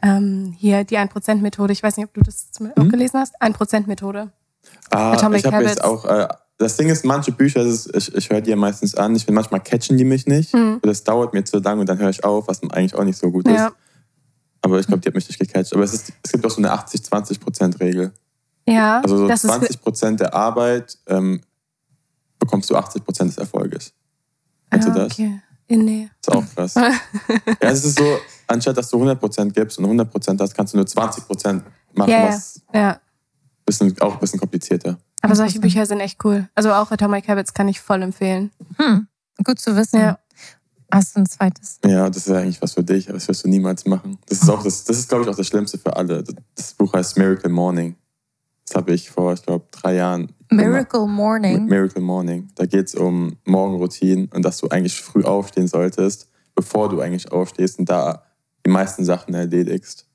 ähm, 0.03 0.55
hier 0.59 0.85
die 0.85 0.97
1%-Methode. 0.99 1.73
Ich 1.73 1.83
weiß 1.83 1.97
nicht, 1.99 2.07
ob 2.07 2.15
du 2.15 2.23
das 2.23 2.51
zum- 2.51 2.71
auch 2.75 2.85
Mhm. 2.85 2.89
gelesen 2.89 3.21
hast. 3.21 3.35
1%-Methode. 3.43 4.33
Ah, 4.91 5.13
Atomic 5.13 5.41
ich 5.45 5.53
habe 5.53 5.65
jetzt 5.65 5.85
auch, 5.85 6.05
äh, 6.07 6.27
das 6.57 6.77
Ding 6.79 6.89
ist, 6.89 7.05
manche 7.05 7.33
Bücher, 7.33 7.65
das 7.65 7.87
ist, 7.87 8.09
ich, 8.09 8.15
ich 8.15 8.31
höre 8.31 8.41
die 8.41 8.51
ja 8.51 8.57
meistens 8.57 8.95
an, 8.95 9.15
ich 9.15 9.27
bin 9.27 9.35
manchmal 9.35 9.61
catchen 9.61 9.99
die 9.99 10.05
mich 10.05 10.27
nicht. 10.27 10.55
Und 10.55 10.87
das 10.87 11.05
dauert 11.05 11.35
mir 11.35 11.45
zu 11.45 11.59
lang 11.59 11.81
und 11.81 11.89
dann 11.89 11.99
höre 11.99 12.11
ich 12.11 12.25
auf, 12.25 12.49
was 12.49 12.63
eigentlich 12.63 12.95
auch 12.95 13.05
nicht 13.05 13.19
so 13.19 13.31
gut 13.31 13.47
ist. 13.47 13.61
Aber 14.65 14.81
ich 14.81 14.87
glaube, 14.87 15.03
die 15.03 15.09
hat 15.09 15.15
mich 15.15 15.29
nicht 15.29 15.39
gecatcht. 15.39 15.75
Aber 15.75 15.83
es, 15.85 15.93
ist, 15.93 16.11
es 16.23 16.33
gibt 16.33 16.45
auch 16.47 16.51
so 16.51 16.57
eine 16.57 16.73
80-20%-Regel. 16.73 18.13
Ja, 18.67 19.01
Also 19.03 19.19
so 19.19 19.29
das 19.29 19.45
ist 19.45 19.51
20% 19.51 20.17
der 20.17 20.33
Arbeit 20.33 20.97
ähm, 21.07 21.43
bekommst 22.39 22.71
du 22.71 22.77
80% 22.77 23.25
des 23.27 23.37
Erfolges. 23.37 23.93
Kennst 24.71 24.89
ja, 24.89 24.95
du 24.95 25.01
das? 25.01 25.13
okay. 25.13 25.41
Nee. 25.69 26.09
ist 26.19 26.33
auch 26.33 26.45
krass. 26.55 26.75
ja, 26.77 26.91
es 27.61 27.85
ist 27.85 27.99
so, 27.99 28.19
anstatt 28.47 28.77
dass 28.79 28.89
du 28.89 28.97
100% 29.03 29.51
gibst 29.51 29.79
und 29.79 29.85
100% 29.85 30.41
hast, 30.41 30.55
kannst 30.55 30.73
du 30.73 30.79
nur 30.79 30.87
20% 30.87 31.61
machen, 31.93 32.11
Ja, 32.11 32.19
ja. 32.19 32.29
was 32.29 32.61
Ja. 32.73 33.01
bisschen, 33.67 34.01
auch 34.01 34.15
ein 34.15 34.21
bisschen 34.21 34.41
komplizierter. 34.41 34.99
Aber 35.21 35.37
solche 35.37 35.61
Bücher 35.61 35.85
sind 35.85 36.01
echt 36.01 36.25
cool. 36.25 36.49
Also 36.55 36.73
auch 36.73 36.91
Atomic 36.91 37.29
Habits 37.29 37.53
kann 37.53 37.69
ich 37.69 37.81
voll 37.81 38.01
empfehlen. 38.03 38.51
hm, 38.77 39.09
gut 39.45 39.59
zu 39.59 39.77
wissen. 39.77 40.01
Ja. 40.01 40.19
Hast 40.95 41.17
du 41.17 41.21
ein 41.21 41.27
zweites? 41.27 41.81
Ja, 41.85 42.09
das 42.09 42.29
ist 42.29 42.31
eigentlich 42.33 42.63
was 42.63 42.75
für 42.75 42.85
dich, 42.85 43.09
aber 43.09 43.15
das 43.19 43.27
wirst 43.27 43.45
du 43.45 43.49
niemals 43.49 43.85
machen. 43.85 44.17
Das 44.29 44.43
ist 44.43 44.49
auch 44.49 44.63
das, 44.63 44.85
das 44.85 44.97
ist, 44.99 45.09
glaube 45.09 45.25
ich, 45.25 45.29
auch 45.31 45.35
das 45.35 45.49
Schlimmste 45.49 45.77
für 45.77 45.97
alle. 45.97 46.23
Das 46.55 46.73
Buch 46.75 46.93
heißt 46.93 47.19
Miracle 47.19 47.51
Morning. 47.51 47.97
Das 48.65 48.77
habe 48.77 48.93
ich 48.93 49.11
vor, 49.11 49.33
ich 49.33 49.43
glaube, 49.43 49.67
drei 49.73 49.97
Jahren 49.97 50.33
Miracle 50.53 51.01
gemacht. 51.01 51.17
Morning. 51.17 51.65
Miracle 51.67 52.01
Morning. 52.01 52.49
Da 52.55 52.67
geht 52.67 52.87
es 52.87 52.95
um 52.95 53.37
Morgenroutinen 53.45 54.29
und 54.33 54.45
dass 54.45 54.59
du 54.59 54.69
eigentlich 54.69 54.95
früh 55.03 55.25
aufstehen 55.25 55.67
solltest, 55.67 56.29
bevor 56.55 56.89
du 56.89 57.01
eigentlich 57.01 57.33
aufstehst 57.33 57.81
und 57.81 57.89
da 57.89 58.23
die 58.65 58.71
meisten 58.71 59.05
Sachen 59.05 59.35
erledigst. 59.35 60.07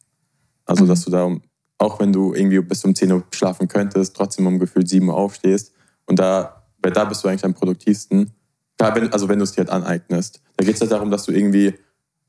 Also, 0.65 0.85
Mhm. 0.85 0.87
dass 0.87 1.01
du 1.03 1.11
da, 1.11 1.29
auch 1.77 1.99
wenn 1.99 2.13
du 2.13 2.33
irgendwie 2.33 2.61
bis 2.61 2.85
um 2.85 2.95
10 2.95 3.11
Uhr 3.11 3.23
schlafen 3.31 3.67
könntest, 3.67 4.15
trotzdem 4.15 4.47
um 4.47 4.57
gefühlt 4.59 4.87
7 4.87 5.09
Uhr 5.09 5.15
aufstehst 5.15 5.73
und 6.05 6.19
da, 6.19 6.63
weil 6.81 6.93
da 6.93 7.03
bist 7.03 7.21
du 7.21 7.27
eigentlich 7.27 7.43
am 7.43 7.53
produktivsten. 7.53 8.31
Da, 8.79 8.95
wenn, 8.95 9.11
also, 9.11 9.27
wenn 9.27 9.37
du 9.39 9.43
es 9.43 9.51
dir 9.51 9.57
halt 9.59 9.69
aneignest. 9.69 10.41
Da 10.57 10.65
geht 10.65 10.75
es 10.75 10.81
halt 10.81 10.91
darum, 10.91 11.11
dass 11.11 11.25
du 11.25 11.31
irgendwie 11.33 11.73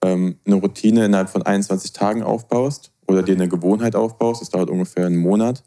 ähm, 0.03 0.37
eine 0.45 0.57
Routine 0.57 1.07
innerhalb 1.07 1.31
von 1.31 1.43
21 1.43 1.93
Tagen 1.93 2.23
aufbaust 2.25 2.91
oder 3.07 3.23
dir 3.23 3.37
eine 3.37 3.49
Gewohnheit 3.49 3.95
aufbaust. 3.95 4.43
Das 4.43 4.51
dauert 4.51 4.69
ungefähr 4.69 5.07
einen 5.07 5.17
Monat. 5.17 5.63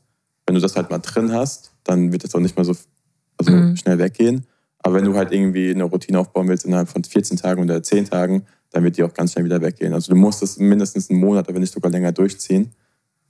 Wenn 0.46 0.56
du 0.56 0.62
das 0.62 0.76
halt 0.76 0.90
mal 0.92 1.00
drin 1.00 1.32
hast, 1.32 1.72
dann 1.86 2.12
wird 2.12 2.26
das 2.26 2.36
auch 2.36 2.42
nicht 2.42 2.58
mehr 2.58 2.66
so 2.66 2.76
also 3.38 3.52
Mhm. 3.52 3.76
schnell 3.78 3.98
weggehen. 3.98 4.46
Aber 4.80 4.96
wenn 4.96 5.06
du 5.06 5.16
halt 5.16 5.32
irgendwie 5.32 5.72
eine 5.72 5.86
Routine 5.86 6.20
aufbauen 6.20 6.50
willst 6.50 6.66
innerhalb 6.66 6.90
von 6.90 7.04
14 7.04 7.38
Tagen 7.38 7.62
oder 7.64 7.82
10 7.82 8.06
Tagen, 8.10 8.46
dann 8.72 8.84
wird 8.84 8.98
die 8.98 9.04
auch 9.04 9.14
ganz 9.14 9.32
schnell 9.32 9.46
wieder 9.46 9.62
weggehen. 9.62 9.94
Also 9.94 10.12
du 10.12 10.20
musst 10.20 10.44
es 10.44 10.58
mindestens 10.58 11.10
einen 11.10 11.20
Monat, 11.20 11.48
wenn 11.48 11.62
nicht 11.62 11.74
sogar 11.74 11.92
länger 11.92 12.12
durchziehen. 12.12 12.74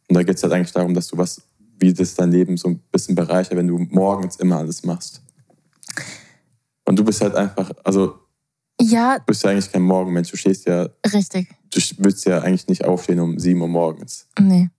Und 0.10 0.16
da 0.16 0.24
geht 0.24 0.38
es 0.38 0.44
halt 0.44 0.54
eigentlich 0.54 0.72
darum, 0.72 0.94
dass 0.96 1.08
du 1.08 1.18
was, 1.18 1.42
wie 1.80 1.94
das 1.94 2.16
dein 2.16 2.32
Leben 2.32 2.58
so 2.58 2.70
ein 2.70 2.80
bisschen 2.92 3.14
bereichert, 3.14 3.56
wenn 3.58 3.68
du 3.68 3.78
morgens 3.78 4.38
immer 4.38 4.58
alles 4.58 4.84
machst. 4.84 5.22
Und 6.86 6.98
du 6.98 7.04
bist 7.04 7.22
halt 7.22 7.36
einfach, 7.36 7.72
also 7.84 8.16
Ja, 8.82 9.20
du 9.20 9.26
bist 9.26 9.44
ja 9.44 9.52
eigentlich 9.52 9.72
kein 9.72 9.82
Morgenmensch. 9.84 10.32
Du 10.32 10.38
stehst 10.38 10.66
ja, 10.66 10.88
richtig. 11.14 11.50
du 11.74 11.80
willst 12.00 12.26
ja 12.26 12.40
eigentlich 12.42 12.68
nicht 12.68 12.84
aufstehen 12.86 13.20
um 13.20 13.40
7 13.40 13.62
Uhr 13.62 13.68
morgens. 13.68 14.28
Nee. 14.40 14.70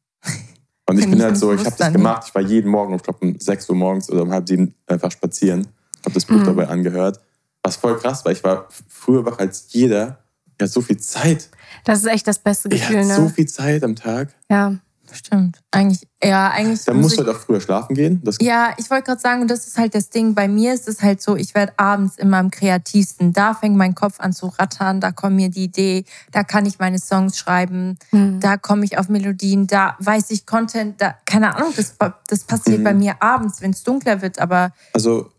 Und 0.86 0.98
ich 0.98 1.06
Bin 1.08 1.16
ich 1.18 1.22
halt 1.24 1.38
so, 1.38 1.52
ich 1.54 1.64
habe 1.64 1.74
das 1.78 1.92
gemacht. 1.92 2.24
Ich 2.28 2.34
war 2.34 2.42
jeden 2.42 2.70
Morgen, 2.70 2.94
ich 2.94 3.02
glaube 3.02 3.18
um 3.26 3.38
6 3.40 3.70
Uhr 3.70 3.76
morgens 3.76 4.10
oder 4.10 4.22
um 4.22 4.30
halb 4.30 4.46
sieben 4.46 4.74
einfach 4.86 5.10
spazieren. 5.10 5.66
Habe 6.04 6.12
das 6.14 6.26
Buch 6.26 6.36
Mhm. 6.36 6.44
dabei 6.44 6.68
angehört. 6.68 7.20
Was 7.62 7.76
voll 7.76 7.96
krass 7.98 8.22
war. 8.26 8.32
Ich 8.32 8.44
war 8.44 8.68
früher 8.88 9.24
wach 9.24 9.38
als 9.38 9.66
jeder. 9.72 10.18
Ich 10.46 10.52
hatte 10.62 10.70
so 10.72 10.82
viel 10.82 10.98
Zeit. 10.98 11.48
Das 11.84 12.00
ist 12.00 12.06
echt 12.06 12.26
das 12.28 12.38
beste 12.38 12.68
Ich 12.68 12.82
Gefühl, 12.82 12.98
hatte 12.98 13.14
so 13.14 13.22
ne? 13.22 13.30
viel 13.30 13.46
Zeit 13.48 13.82
am 13.82 13.96
Tag. 13.96 14.34
Ja. 14.50 14.76
Stimmt. 15.14 15.60
Eigentlich, 15.70 16.06
ja, 16.22 16.50
eigentlich. 16.50 16.84
Dann 16.84 16.96
muss 16.96 17.04
musst 17.04 17.16
du 17.18 17.22
ich- 17.22 17.26
halt 17.28 17.36
auch 17.36 17.40
früher 17.40 17.60
schlafen 17.60 17.94
gehen. 17.94 18.20
Das, 18.24 18.36
Ja, 18.40 18.74
ich 18.78 18.90
wollte 18.90 19.04
gerade 19.04 19.20
sagen, 19.20 19.42
und 19.42 19.48
das 19.50 19.66
ist 19.66 19.78
halt 19.78 19.94
das 19.94 20.10
Ding. 20.10 20.34
Bei 20.34 20.48
mir 20.48 20.74
ist 20.74 20.88
es 20.88 21.02
halt 21.02 21.22
so, 21.22 21.36
ich 21.36 21.54
werde 21.54 21.72
abends 21.76 22.16
immer 22.16 22.38
am 22.38 22.50
kreativsten. 22.50 23.32
Da 23.32 23.54
fängt 23.54 23.76
mein 23.76 23.94
Kopf 23.94 24.18
an 24.20 24.32
zu 24.32 24.46
rattern, 24.48 25.00
da 25.00 25.12
kommt 25.12 25.36
mir 25.36 25.48
die 25.50 25.64
Idee, 25.64 26.04
da 26.32 26.42
kann 26.44 26.66
ich 26.66 26.78
meine 26.78 26.98
Songs 26.98 27.38
schreiben, 27.38 27.96
Hm. 28.10 28.40
da 28.40 28.56
komme 28.56 28.84
ich 28.84 28.98
auf 28.98 29.08
Melodien, 29.08 29.66
da 29.66 29.96
weiß 30.00 30.30
ich 30.30 30.46
Content, 30.46 31.00
da, 31.00 31.14
keine 31.26 31.54
Ahnung, 31.54 31.72
das, 31.76 31.94
das 32.28 32.44
passiert 32.44 32.80
Mhm. 32.80 32.84
bei 32.84 32.94
mir 32.94 33.22
abends, 33.22 33.60
wenn 33.62 33.70
es 33.70 33.82
dunkler 33.84 34.20
wird, 34.20 34.38
aber 34.40 34.72
Also 34.92 35.30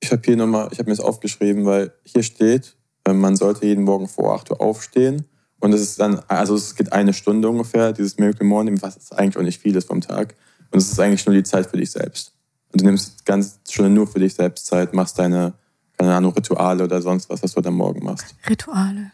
ich 0.00 0.10
habe 0.10 0.22
hier 0.24 0.36
nochmal, 0.36 0.68
ich 0.72 0.78
habe 0.80 0.90
mir 0.90 0.96
das 0.96 1.04
aufgeschrieben, 1.04 1.64
weil 1.64 1.92
hier 2.02 2.24
steht, 2.24 2.76
äh, 3.06 3.12
man 3.12 3.36
sollte 3.36 3.66
jeden 3.66 3.84
Morgen 3.84 4.08
vor 4.08 4.34
8 4.34 4.50
Uhr 4.50 4.60
aufstehen. 4.60 5.26
Und 5.62 5.72
es 5.72 5.80
ist 5.80 6.00
dann, 6.00 6.20
also 6.26 6.56
es 6.56 6.74
geht 6.74 6.92
eine 6.92 7.12
Stunde 7.12 7.48
ungefähr, 7.48 7.92
dieses 7.92 8.18
Miracle 8.18 8.44
Morning, 8.46 8.82
was 8.82 9.12
eigentlich 9.12 9.36
auch 9.36 9.42
nicht 9.42 9.60
viel 9.62 9.76
ist 9.76 9.86
vom 9.86 10.00
Tag. 10.00 10.34
Und 10.72 10.78
es 10.80 10.90
ist 10.90 10.98
eigentlich 10.98 11.24
nur 11.24 11.36
die 11.36 11.44
Zeit 11.44 11.66
für 11.66 11.76
dich 11.76 11.90
selbst. 11.92 12.32
Und 12.72 12.80
du 12.80 12.86
nimmst 12.86 13.24
ganze 13.24 13.52
Stunde 13.70 13.90
nur 13.90 14.08
für 14.08 14.18
dich 14.18 14.34
selbst 14.34 14.66
Zeit, 14.66 14.92
machst 14.92 15.18
deine, 15.20 15.52
keine 15.96 16.14
Ahnung, 16.16 16.32
Rituale 16.32 16.82
oder 16.82 17.00
sonst 17.00 17.30
was, 17.30 17.42
was 17.44 17.52
du 17.54 17.60
am 17.64 17.74
Morgen 17.76 18.04
machst. 18.04 18.34
Rituale. 18.48 19.12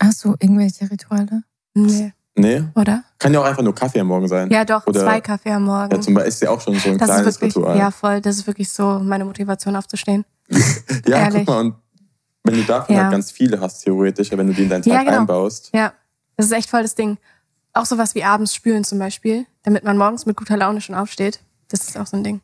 hast 0.00 0.24
du 0.24 0.36
irgendwelche 0.38 0.88
Rituale? 0.90 1.42
Nee, 1.74 2.12
Nee, 2.36 2.62
oder? 2.76 3.02
kann 3.18 3.34
ja 3.34 3.40
auch 3.40 3.44
einfach 3.44 3.64
nur 3.64 3.74
Kaffee 3.74 3.98
am 3.98 4.06
Morgen 4.06 4.28
sein. 4.28 4.48
Ja, 4.52 4.64
doch, 4.64 4.86
Oder- 4.86 5.00
zwei 5.00 5.20
Kaffee 5.20 5.50
am 5.50 5.64
Morgen. 5.64 5.92
Ja, 5.92 6.00
zum 6.00 6.14
Beispiel 6.14 6.28
ist 6.28 6.42
ja 6.42 6.50
auch 6.50 6.60
schon 6.60 6.78
so 6.78 6.90
ein 6.90 6.98
das 6.98 7.08
ist 7.08 7.14
kleines 7.16 7.34
wirklich, 7.40 7.56
Ritual. 7.56 7.76
ja 7.76 7.90
voll, 7.90 8.20
das 8.20 8.36
ist 8.36 8.46
wirklich 8.46 8.68
so 8.70 9.00
meine 9.00 9.24
Motivation 9.24 9.74
aufzustehen. 9.74 10.24
Ja, 11.08 11.18
Ehrlich. 11.24 11.44
guck 11.46 11.48
mal, 11.48 11.60
und 11.62 11.74
wenn 12.52 12.60
du 12.60 12.64
davon 12.66 12.94
Ja. 12.96 13.02
halt 13.02 13.12
ganz 13.12 13.30
viele 13.30 13.60
hast, 13.60 13.82
theoretisch, 13.84 14.30
wenn 14.32 14.46
du 14.46 14.52
die 14.52 14.62
in 14.64 14.68
deinen 14.68 14.82
Tag 14.82 14.92
Ja, 14.92 15.02
genau. 15.02 15.18
einbaust, 15.20 15.70
Ja, 15.74 15.92
das 16.36 16.46
ist 16.46 16.52
echt 16.52 16.70
voll 16.70 16.82
das 16.82 16.94
Ding. 16.94 17.18
Auch 17.72 17.86
sowas 17.86 18.14
wie 18.14 18.24
abends 18.24 18.54
spülen 18.54 18.82
zum 18.84 18.98
Beispiel, 18.98 19.46
damit 19.62 19.84
man 19.84 19.96
morgens 19.96 20.26
mit 20.26 20.36
guter 20.36 20.56
Laune 20.56 20.80
schon 20.80 20.94
aufsteht. 20.94 21.40
Das 21.68 21.86
ist 21.86 21.96
auch 21.98 22.06
so 22.06 22.16
ein 22.16 22.24
Ding. 22.24 22.40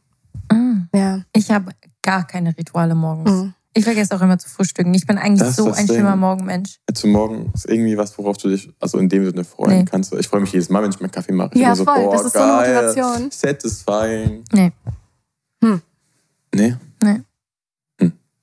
Mm. 0.53 0.83
Ja. 0.95 1.23
Ich 1.35 1.51
habe 1.51 1.73
gar 2.03 2.27
keine 2.27 2.57
Rituale 2.57 2.95
morgens. 2.95 3.31
Mhm. 3.31 3.55
Ich 3.77 3.83
vergesse 3.85 4.14
auch 4.14 4.21
immer 4.21 4.38
zu 4.38 4.49
frühstücken. 4.49 4.95
Ich 4.95 5.05
bin 5.07 5.19
eigentlich 5.19 5.40
Das 5.40 5.57
so 5.57 5.67
ein 5.73 5.75
Ding. 5.87 5.97
schlimmer 5.97 6.14
Morgenmensch. 6.14 6.79
Zum 6.93 7.11
Morgen 7.11 7.51
ist 7.55 7.69
irgendwie 7.69 7.97
was, 7.97 8.17
worauf 8.19 8.37
du 8.37 8.49
dich, 8.51 8.71
also 8.79 8.99
in 8.99 9.09
dem 9.09 9.25
Sinne 9.25 9.43
freuen 9.43 9.79
Nee. 9.79 9.85
kannst. 9.85 10.12
Ich 10.14 10.29
freue 10.29 10.43
mich 10.43 10.53
jedes 10.53 10.69
Mal, 10.69 10.83
wenn 10.85 10.90
ich 10.90 11.01
meinen 11.01 11.11
Kaffee 11.11 11.33
mache. 11.33 11.51
Ich 11.55 11.61
Ja, 11.61 11.75
so, 11.75 11.85
voll. 11.85 11.97
boah, 12.05 12.12
Das 12.12 12.27
ist 12.27 12.35
so 12.35 12.38
eine 12.38 12.53
geil, 12.62 12.87
Motivation. 12.87 13.31
Satisfying. 13.33 14.45
Nee. 14.53 14.73
Hm. 15.64 15.83
Nee? 16.55 16.77
Nee. 17.03 17.21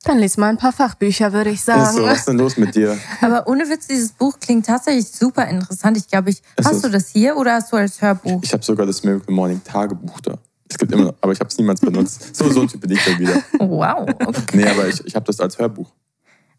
Dann 0.03 0.17
lies 0.17 0.37
mal 0.37 0.49
ein 0.49 0.57
paar 0.57 0.71
Fachbücher, 0.73 1.31
würde 1.31 1.51
ich 1.51 1.59
Ist 1.59 1.65
sagen. 1.65 1.95
so, 1.95 2.03
was 2.03 2.19
ist 2.19 2.27
denn 2.27 2.37
los 2.37 2.57
mit 2.57 2.73
dir? 2.75 2.97
Aber 3.21 3.47
ohne 3.47 3.69
Witz, 3.69 3.85
dieses 3.87 4.11
Buch 4.13 4.39
klingt 4.39 4.65
tatsächlich 4.65 5.07
super 5.07 5.47
interessant. 5.47 5.95
Ich 5.97 6.07
glaube, 6.07 6.31
ich. 6.31 6.41
Es 6.55 6.65
hast 6.65 6.77
ist- 6.77 6.85
du 6.85 6.89
das 6.89 7.09
hier 7.09 7.37
oder 7.37 7.53
hast 7.53 7.71
du 7.71 7.77
als 7.77 8.01
Hörbuch? 8.01 8.41
Ich 8.43 8.51
habe 8.51 8.63
sogar 8.63 8.85
das 8.87 9.03
Miracle 9.03 9.33
Morning 9.33 9.61
Tagebuch 9.63 10.19
da. 10.21 10.37
Es 10.67 10.77
gibt 10.77 10.91
immer 10.91 11.03
noch, 11.05 11.15
aber 11.21 11.33
ich 11.33 11.39
habe 11.39 11.49
es 11.49 11.57
niemals 11.57 11.81
benutzt. 11.81 12.35
So, 12.35 12.49
so 12.49 12.61
ein 12.61 12.67
Typ 12.67 12.81
bin 12.81 12.91
ich 12.91 13.03
dann 13.03 13.19
wieder. 13.19 13.41
Wow. 13.59 14.07
Okay. 14.25 14.57
Nee, 14.57 14.67
aber 14.67 14.87
ich, 14.87 15.05
ich 15.05 15.13
habe 15.15 15.25
das 15.25 15.39
als 15.39 15.59
Hörbuch. 15.59 15.91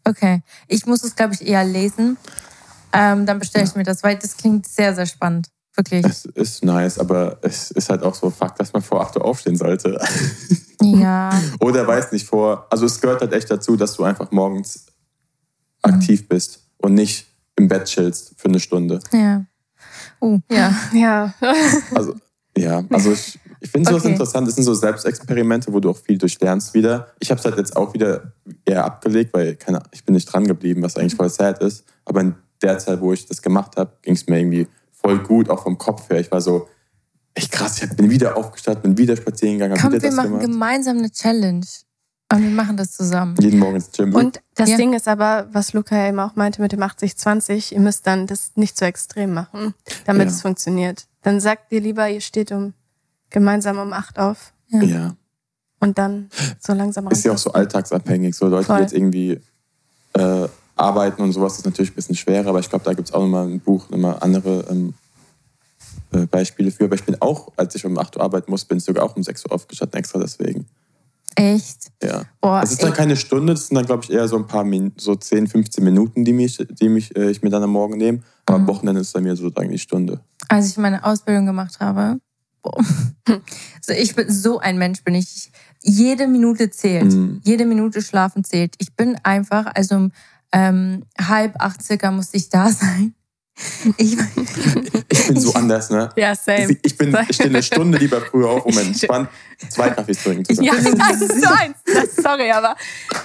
okay. 0.05 0.41
Ich 0.67 0.85
muss 0.85 1.03
es, 1.03 1.15
glaube 1.15 1.33
ich, 1.33 1.45
eher 1.45 1.65
lesen. 1.65 2.17
Ähm, 2.93 3.25
dann 3.25 3.39
bestelle 3.39 3.65
ich 3.65 3.75
mir 3.75 3.83
das, 3.83 4.03
weil 4.03 4.15
das 4.17 4.37
klingt 4.37 4.67
sehr, 4.67 4.93
sehr 4.95 5.07
spannend. 5.07 5.47
Wirklich. 5.75 6.05
Es 6.05 6.25
ist 6.25 6.63
nice, 6.63 6.99
aber 6.99 7.39
es 7.41 7.71
ist 7.71 7.89
halt 7.89 8.03
auch 8.03 8.13
so 8.13 8.29
Fakt, 8.29 8.59
dass 8.59 8.73
man 8.73 8.81
vor 8.83 9.01
8 9.01 9.17
Uhr 9.17 9.25
aufstehen 9.25 9.55
sollte. 9.55 9.99
Ja. 10.85 11.41
Oder 11.61 11.87
weiß 11.87 12.11
nicht 12.11 12.27
vor. 12.27 12.67
Also 12.69 12.85
es 12.85 12.99
gehört 12.99 13.21
halt 13.21 13.31
echt 13.31 13.49
dazu, 13.49 13.77
dass 13.77 13.93
du 13.93 14.03
einfach 14.03 14.31
morgens 14.31 14.87
aktiv 15.81 16.27
bist 16.27 16.59
und 16.77 16.93
nicht 16.93 17.25
im 17.55 17.69
Bett 17.69 17.85
chillst 17.85 18.33
für 18.35 18.49
eine 18.49 18.59
Stunde. 18.59 18.99
Ja. 19.13 19.45
Uh, 20.21 20.39
ja. 20.51 20.75
Ja. 20.93 21.33
Also, 21.95 22.15
ja, 22.57 22.83
also 22.89 23.13
ich, 23.13 23.39
ich 23.61 23.69
finde 23.71 23.89
sowas 23.89 24.03
Okay. 24.03 24.11
interessant. 24.11 24.47
Das 24.47 24.55
sind 24.55 24.65
so 24.65 24.73
Selbstexperimente, 24.73 25.71
wo 25.71 25.79
du 25.79 25.89
auch 25.89 25.97
viel 25.97 26.17
durchlernst 26.17 26.73
wieder. 26.73 27.07
Ich 27.19 27.31
habe 27.31 27.39
es 27.39 27.45
halt 27.45 27.57
jetzt 27.57 27.75
auch 27.77 27.93
wieder 27.93 28.33
eher 28.65 28.83
abgelegt, 28.83 29.33
weil 29.33 29.55
keine, 29.55 29.81
ich 29.91 30.03
bin 30.03 30.15
nicht 30.15 30.25
dran 30.25 30.45
geblieben, 30.45 30.81
was 30.83 30.97
eigentlich 30.97 31.15
voll 31.15 31.29
sad 31.29 31.61
ist. 31.61 31.85
Aber 32.05 32.21
in 32.21 32.35
der 32.61 32.77
Zeit, 32.79 32.99
wo 32.99 33.13
ich 33.13 33.25
das 33.25 33.41
gemacht 33.41 33.77
habe, 33.77 33.93
ging 34.01 34.15
es 34.15 34.27
mir 34.27 34.39
irgendwie 34.39 34.67
voll 35.03 35.19
gut, 35.19 35.49
auch 35.49 35.63
vom 35.63 35.77
Kopf 35.77 36.09
her. 36.09 36.19
Ich 36.19 36.31
war 36.31 36.41
so, 36.41 36.67
echt 37.33 37.51
krass, 37.51 37.81
ich 37.83 37.89
bin 37.95 38.09
wieder 38.09 38.37
aufgestanden, 38.37 38.81
bin 38.83 38.97
wieder 38.97 39.15
spazieren 39.17 39.55
gegangen, 39.59 39.79
Komm, 39.81 39.91
wieder 39.91 40.01
wir 40.03 40.09
das 40.09 40.15
machen 40.15 40.27
gemacht. 40.31 40.45
gemeinsam 40.45 40.97
eine 40.99 41.11
Challenge. 41.11 41.65
Und 42.31 42.41
wir 42.41 42.49
machen 42.49 42.77
das 42.77 42.93
zusammen. 42.93 43.35
Jeden 43.39 43.59
Morgen 43.59 43.75
ins 43.75 43.91
Gym. 43.91 44.15
Und 44.15 44.41
das 44.55 44.69
Ja. 44.69 44.77
Ding 44.77 44.93
ist 44.93 45.07
aber, 45.07 45.47
was 45.51 45.73
Luca 45.73 45.95
ja 45.95 46.07
eben 46.07 46.19
auch 46.19 46.35
meinte 46.35 46.61
mit 46.63 46.71
dem 46.71 46.81
80-20, 46.81 47.73
ihr 47.73 47.79
müsst 47.79 48.07
dann 48.07 48.25
das 48.25 48.53
nicht 48.55 48.75
so 48.75 48.85
extrem 48.85 49.33
machen, 49.33 49.75
damit 50.05 50.27
Ja. 50.29 50.33
es 50.33 50.41
funktioniert. 50.41 51.05
Dann 51.21 51.39
sagt 51.39 51.71
ihr 51.71 51.81
lieber, 51.81 52.09
ihr 52.09 52.21
steht 52.21 52.51
um 52.51 52.73
gemeinsam 53.29 53.77
um 53.77 53.93
8 53.93 54.17
auf 54.17 54.53
ja. 54.69 55.15
und 55.79 55.97
dann 55.99 56.29
so 56.59 56.73
langsam 56.73 57.07
Ist 57.09 57.23
ja 57.25 57.33
auch 57.33 57.37
so 57.37 57.51
alltagsabhängig. 57.53 58.35
So 58.35 58.47
Leute, 58.47 58.65
Voll. 58.65 58.77
die 58.77 58.81
jetzt 58.83 58.93
irgendwie 58.93 59.39
äh, 60.13 60.47
arbeiten 60.75 61.21
und 61.21 61.31
sowas, 61.33 61.57
ist 61.57 61.65
natürlich 61.65 61.91
ein 61.91 61.95
bisschen 61.95 62.15
schwerer, 62.15 62.47
aber 62.49 62.59
ich 62.59 62.69
glaube, 62.69 62.85
da 62.85 62.93
gibt 62.93 63.07
es 63.09 63.13
auch 63.13 63.21
nochmal 63.21 63.47
ein 63.47 63.59
Buch, 63.59 63.89
nochmal 63.89 64.17
andere 64.21 64.65
ähm, 64.69 64.93
äh, 66.11 66.25
Beispiele 66.25 66.71
für. 66.71 66.85
Aber 66.85 66.95
ich 66.95 67.03
bin 67.03 67.15
auch, 67.21 67.51
als 67.57 67.75
ich 67.75 67.85
um 67.85 67.97
8 67.97 68.15
Uhr 68.17 68.23
arbeiten 68.23 68.49
muss, 68.51 68.65
bin 68.65 68.77
ich 68.79 68.83
sogar 68.83 69.03
auch 69.03 69.15
um 69.15 69.23
6 69.23 69.45
Uhr 69.45 69.51
aufgestanden, 69.51 69.99
extra 69.99 70.19
deswegen. 70.19 70.65
Echt? 71.35 71.91
Ja. 72.03 72.23
Boah, 72.41 72.61
Es 72.63 72.71
ist 72.73 72.83
dann 72.83 72.89
ich- 72.91 72.95
keine 72.97 73.15
Stunde, 73.15 73.53
das 73.53 73.67
sind 73.67 73.75
dann, 73.75 73.85
glaube 73.85 74.03
ich, 74.03 74.11
eher 74.11 74.27
so 74.27 74.35
ein 74.37 74.45
paar 74.47 74.63
Min 74.63 74.91
so 74.97 75.15
10, 75.15 75.47
15 75.47 75.83
Minuten, 75.83 76.23
die, 76.25 76.33
mich, 76.33 76.63
die 76.69 76.89
mich, 76.89 77.15
äh, 77.15 77.31
ich 77.31 77.41
mir 77.41 77.49
dann 77.49 77.63
am 77.63 77.71
Morgen 77.71 77.97
nehme. 77.97 78.21
Aber 78.45 78.57
am 78.57 78.67
Wochenende 78.67 79.01
ist 79.01 79.15
dann 79.15 79.23
mir 79.23 79.35
so 79.35 79.49
eigentlich 79.55 79.81
Stunde. 79.83 80.19
als 80.49 80.69
ich 80.69 80.77
meine 80.77 81.03
Ausbildung 81.03 81.45
gemacht 81.45 81.79
habe. 81.79 82.19
Boah. 82.61 82.77
Also 83.85 84.01
ich 84.01 84.15
bin 84.15 84.31
so 84.31 84.59
ein 84.59 84.77
Mensch, 84.77 85.03
bin 85.03 85.15
ich. 85.15 85.51
Jede 85.81 86.27
Minute 86.27 86.69
zählt. 86.69 87.11
Mhm. 87.11 87.41
Jede 87.43 87.65
Minute 87.65 88.01
schlafen 88.01 88.43
zählt. 88.45 88.75
Ich 88.77 88.95
bin 88.95 89.17
einfach, 89.23 89.65
also 89.75 89.95
um 89.95 90.11
ähm, 90.53 91.03
halb 91.19 91.55
acht 91.59 91.83
circa 91.83 92.11
musste 92.11 92.37
ich 92.37 92.49
da 92.49 92.69
sein. 92.71 93.13
Ich, 93.97 94.17
Ich 95.09 95.27
bin 95.27 95.39
so 95.39 95.53
anders, 95.53 95.89
ne? 95.91 96.09
Ja, 96.15 96.33
same. 96.35 96.75
Ich, 96.81 96.97
bin, 96.97 97.15
ich 97.29 97.35
stehe 97.35 97.49
eine 97.49 97.61
Stunde 97.61 97.97
lieber 97.99 98.19
früher 98.19 98.49
auf, 98.49 98.65
um 98.65 98.75
entspannt 98.77 99.29
zwei 99.69 99.89
Kaffees 99.91 100.23
trinken 100.23 100.43
zu 100.43 100.55
können. 100.55 100.97
Ja, 100.97 101.07
das 101.09 101.21
ist 101.21 101.41
so 101.43 101.49
eins. 101.53 101.77
Das, 101.85 102.15
sorry, 102.15 102.51
aber 102.51 102.75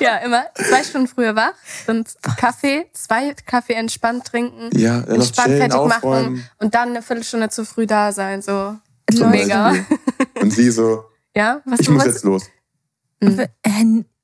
ja, 0.01 0.17
immer 0.19 0.45
zwei 0.55 0.85
Stunden 0.85 1.09
früher 1.09 1.35
wach, 1.35 1.55
dann 1.87 2.05
Kaffee, 2.37 2.87
zwei 2.93 3.33
Kaffee 3.47 3.73
entspannt 3.73 4.27
trinken, 4.27 4.69
Ja, 4.79 4.99
entspannt 5.01 5.49
chillen, 5.49 5.59
fertig 5.59 5.79
machen 5.79 5.93
aufräumen. 5.95 6.45
und 6.59 6.75
dann 6.75 6.91
eine 6.91 7.03
Viertelstunde 7.03 7.49
zu 7.49 7.65
früh 7.65 7.87
da 7.87 8.13
sein. 8.13 8.43
So, 8.43 8.77
Zum 9.17 9.31
mega. 9.31 9.71
Beispiel. 9.71 9.99
Und 10.43 10.51
sie 10.53 10.71
so, 10.71 11.05
Ja, 11.35 11.63
was 11.65 11.81
ich 11.81 11.89
muss 11.89 12.01
was? 12.01 12.07
jetzt 12.07 12.25
los. 12.25 12.45
äh, 13.21 13.49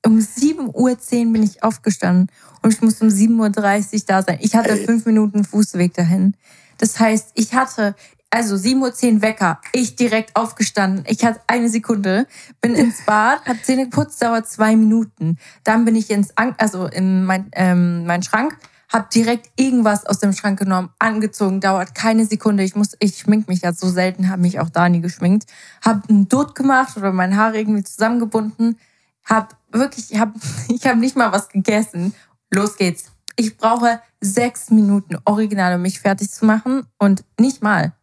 um 0.05 0.19
7.10 0.19 0.73
Uhr 0.73 1.33
bin 1.33 1.43
ich 1.43 1.63
aufgestanden 1.63 2.31
und 2.61 2.73
ich 2.73 2.81
musste 2.81 3.05
um 3.05 3.09
7.30 3.09 3.93
Uhr 3.93 4.01
da 4.07 4.21
sein. 4.21 4.37
Ich 4.41 4.55
hatte 4.55 4.77
fünf 4.77 5.05
Minuten 5.05 5.43
Fußweg 5.43 5.93
dahin. 5.93 6.35
Das 6.77 6.99
heißt, 6.99 7.31
ich 7.33 7.53
hatte, 7.53 7.95
also 8.29 8.55
7.10 8.55 9.15
Uhr 9.15 9.21
Wecker, 9.21 9.59
ich 9.71 9.95
direkt 9.95 10.35
aufgestanden. 10.35 11.05
Ich 11.07 11.25
hatte 11.25 11.41
eine 11.47 11.69
Sekunde, 11.69 12.27
bin 12.61 12.75
ins 12.75 13.03
Bad, 13.05 13.45
hab 13.45 13.63
Zähne 13.63 13.85
geputzt, 13.85 14.21
dauert 14.21 14.47
zwei 14.47 14.75
Minuten. 14.75 15.37
Dann 15.63 15.85
bin 15.85 15.95
ich 15.95 16.09
ins, 16.11 16.37
An 16.37 16.53
also 16.57 16.85
in 16.85 17.25
mein, 17.25 17.49
ähm, 17.53 18.05
meinen 18.05 18.23
Schrank, 18.23 18.57
hab 18.91 19.09
direkt 19.09 19.49
irgendwas 19.55 20.05
aus 20.05 20.19
dem 20.19 20.33
Schrank 20.33 20.59
genommen, 20.59 20.89
angezogen, 20.99 21.61
dauert 21.61 21.95
keine 21.95 22.25
Sekunde. 22.25 22.63
Ich 22.63 22.75
muss, 22.75 22.95
ich 22.99 23.17
schmink 23.17 23.47
mich 23.47 23.61
ja 23.61 23.73
so 23.73 23.89
selten, 23.89 24.29
habe 24.29 24.43
mich 24.43 24.59
auch 24.59 24.69
da 24.69 24.87
nie 24.87 25.01
geschminkt. 25.01 25.47
Hab 25.83 26.07
einen 26.09 26.29
Dutt 26.29 26.53
gemacht 26.53 26.95
oder 26.95 27.11
meine 27.11 27.35
Haare 27.37 27.57
irgendwie 27.57 27.83
zusammengebunden. 27.83 28.77
Hab 29.25 29.55
wirklich, 29.71 30.11
ich 30.11 30.19
hab, 30.19 30.33
ich 30.69 30.85
hab 30.85 30.97
nicht 30.97 31.15
mal 31.15 31.31
was 31.31 31.49
gegessen. 31.49 32.13
Los 32.53 32.77
geht's. 32.77 33.05
Ich 33.35 33.57
brauche 33.57 33.99
sechs 34.21 34.69
Minuten 34.69 35.17
original, 35.25 35.75
um 35.75 35.81
mich 35.81 35.99
fertig 35.99 36.31
zu 36.31 36.45
machen 36.45 36.85
und 36.99 37.23
nicht 37.39 37.61
mal. 37.61 37.93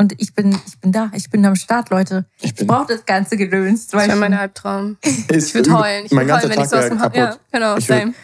Und 0.00 0.14
ich 0.22 0.32
bin, 0.32 0.56
ich 0.68 0.78
bin 0.78 0.92
da, 0.92 1.10
ich 1.12 1.28
bin 1.28 1.44
am 1.44 1.56
Start, 1.56 1.90
Leute. 1.90 2.24
Ich 2.40 2.54
Ich 2.56 2.64
brauche 2.68 2.86
das 2.86 3.04
ganze 3.04 3.36
Gedöns. 3.36 3.88
Das 3.88 4.06
wäre 4.06 4.16
mein 4.16 4.32
Albtraum. 4.32 4.96
Ich 5.28 5.52
würde 5.52 5.76
heulen. 5.76 6.04
Ich 6.04 6.12
würde 6.12 6.32
heulen, 6.32 6.50
wenn 6.50 6.60
ich 6.62 6.68
so 6.68 6.76
aus 6.76 6.88
dem 6.88 6.98
kaputt. 6.98 7.16
Ja, 7.16 7.36
genau, 7.50 7.76
Ich 7.76 7.86
würd- 7.90 7.98
same. 8.00 8.14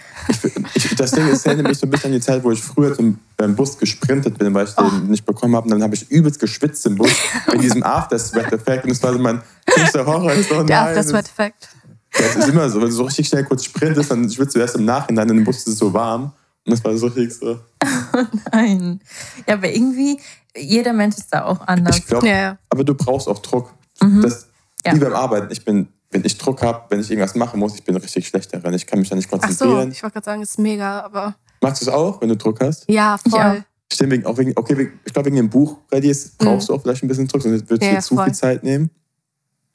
Ich, 0.74 0.84
ich, 0.84 0.94
das 0.94 1.10
Ding 1.10 1.26
ist, 1.26 1.44
erinnert 1.44 1.66
mich 1.68 1.78
so 1.78 1.86
ein 1.88 1.90
bisschen 1.90 2.06
an 2.06 2.12
die 2.12 2.20
Zeit, 2.20 2.44
wo 2.44 2.52
ich 2.52 2.62
früher 2.62 2.94
zum 2.94 3.18
beim 3.36 3.56
Bus 3.56 3.76
gesprintet 3.76 4.38
bin, 4.38 4.54
weil 4.54 4.66
ich 4.66 4.72
Oh. 4.78 4.88
den 4.88 5.08
nicht 5.08 5.26
bekommen 5.26 5.56
habe. 5.56 5.64
Und 5.64 5.72
dann 5.72 5.82
habe 5.82 5.96
ich 5.96 6.08
übelst 6.08 6.38
geschwitzt 6.38 6.86
im 6.86 6.94
Bus 6.94 7.10
in 7.52 7.60
diesem 7.60 7.82
After-Sweat-Effekt. 7.82 8.84
Und 8.84 8.90
das 8.92 9.02
war 9.02 9.12
so 9.12 9.18
mein 9.18 9.42
größter 9.66 10.06
Horror. 10.06 10.32
So, 10.36 10.62
Der 10.62 10.80
nein, 10.82 10.88
After 10.96 11.02
Sweat 11.02 11.26
Effekt. 11.26 11.68
Das 12.16 12.36
ist 12.36 12.48
immer 12.48 12.68
so, 12.70 12.80
wenn 12.80 12.88
du 12.88 12.94
so 12.94 13.04
richtig 13.04 13.28
schnell 13.28 13.44
kurz 13.44 13.64
sprintest, 13.64 14.10
dann 14.10 14.30
schwitzt 14.30 14.54
du 14.54 14.60
erst 14.60 14.76
im 14.76 14.84
Nachhinein 14.84 15.30
und 15.30 15.38
im 15.38 15.44
Bus 15.44 15.58
ist 15.58 15.68
es 15.68 15.78
so 15.78 15.92
warm. 15.92 16.32
Und 16.66 16.70
das 16.72 16.82
war 16.84 16.96
so 16.96 17.06
richtig 17.08 17.34
so. 17.34 17.58
Nein. 18.52 19.00
Ja, 19.46 19.54
aber 19.54 19.70
irgendwie, 19.70 20.18
jeder 20.56 20.92
Mensch 20.92 21.16
ist 21.18 21.28
da 21.30 21.44
auch 21.44 21.60
anders. 21.66 21.98
Ich 21.98 22.06
glaube, 22.06 22.28
Ja, 22.28 22.36
ja. 22.36 22.58
aber 22.70 22.84
du 22.84 22.94
brauchst 22.94 23.28
auch 23.28 23.38
Druck. 23.40 23.72
Das, 24.00 24.46
Ja. 24.86 24.94
Wie 24.94 24.98
beim 24.98 25.14
Arbeiten. 25.14 25.48
Ich 25.50 25.64
bin, 25.64 25.88
wenn 26.10 26.24
ich 26.24 26.36
Druck 26.38 26.62
habe, 26.62 26.84
wenn 26.90 27.00
ich 27.00 27.10
irgendwas 27.10 27.34
machen 27.34 27.58
muss, 27.60 27.74
ich 27.74 27.82
bin 27.84 27.96
richtig 27.96 28.26
schlecht 28.28 28.52
darin. 28.54 28.74
Ich 28.74 28.86
kann 28.86 28.98
mich 28.98 29.08
da 29.08 29.16
nicht 29.16 29.28
Ach 29.32 29.32
so, 29.32 29.38
konzentrieren. 29.46 29.90
ich 29.92 30.02
wollte 30.02 30.14
gerade 30.14 30.24
sagen, 30.24 30.42
ist 30.42 30.58
mega, 30.58 31.00
aber 31.00 31.34
Magst 31.60 31.82
du 31.82 31.86
es 31.86 31.92
auch, 31.92 32.20
wenn 32.20 32.28
du 32.28 32.36
Druck 32.36 32.60
hast? 32.60 32.84
ja, 32.88 33.16
voll. 33.28 33.38
Ja. 33.40 33.56
Stimmt, 33.92 34.12
wegen, 34.12 34.26
auch 34.26 34.36
wegen, 34.38 34.52
okay, 34.56 34.76
wegen- 34.76 35.00
ich 35.04 35.12
glaube, 35.12 35.26
wegen 35.26 35.36
dem 35.36 35.48
Buch 35.50 35.78
bei 35.90 36.00
dir 36.00 36.10
ist, 36.10 36.36
brauchst 36.38 36.68
du 36.68 36.74
auch 36.74 36.82
vielleicht 36.82 37.02
ein 37.02 37.08
bisschen 37.08 37.28
Druck, 37.28 37.42
sonst 37.42 37.68
wird 37.70 37.80
es 37.82 37.86
Mhm. 37.88 37.92
Ja, 37.94 37.98
dir 38.00 38.02
zu 38.02 38.14
voll. 38.16 38.24
viel 38.24 38.34
Zeit 38.34 38.62
nehmen. 38.64 38.90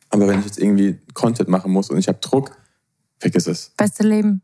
Aber 0.10 0.28
wenn 0.28 0.40
ich 0.40 0.46
jetzt 0.46 0.60
irgendwie 0.60 1.00
Content 1.14 1.50
machen 1.50 1.72
muss 1.72 1.90
und 1.90 1.98
ich 1.98 2.08
habe 2.08 2.20
Druck, 2.20 2.52
vergiss 3.20 3.48
es. 3.48 3.72
Beste 3.78 4.04
Leben. 4.04 4.42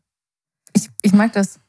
Ich, 0.74 0.90
ich 1.02 1.14
mag 1.14 1.34
das. 1.34 1.60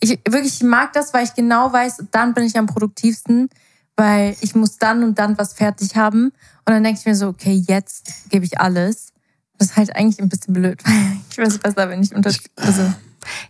Ich 0.00 0.10
wirklich 0.28 0.54
ich 0.54 0.62
mag 0.62 0.92
das, 0.92 1.14
weil 1.14 1.24
ich 1.24 1.34
genau 1.34 1.72
weiß, 1.72 2.04
dann 2.10 2.34
bin 2.34 2.44
ich 2.44 2.56
am 2.58 2.66
produktivsten, 2.66 3.48
weil 3.96 4.36
ich 4.40 4.54
muss 4.54 4.78
dann 4.78 5.02
und 5.02 5.18
dann 5.18 5.38
was 5.38 5.54
fertig 5.54 5.96
haben. 5.96 6.26
Und 6.26 6.74
dann 6.74 6.84
denke 6.84 7.00
ich 7.00 7.06
mir 7.06 7.16
so, 7.16 7.28
okay, 7.28 7.62
jetzt 7.66 8.30
gebe 8.30 8.44
ich 8.44 8.60
alles. 8.60 9.12
Das 9.56 9.70
ist 9.70 9.76
halt 9.76 9.96
eigentlich 9.96 10.20
ein 10.20 10.28
bisschen 10.28 10.54
blöd, 10.54 10.82
weil 10.84 11.18
ich 11.30 11.38
weiß 11.38 11.54
es 11.54 11.58
besser, 11.58 11.88
wenn 11.88 12.02
ich 12.02 12.14
unter... 12.14 12.32
Also, 12.56 12.82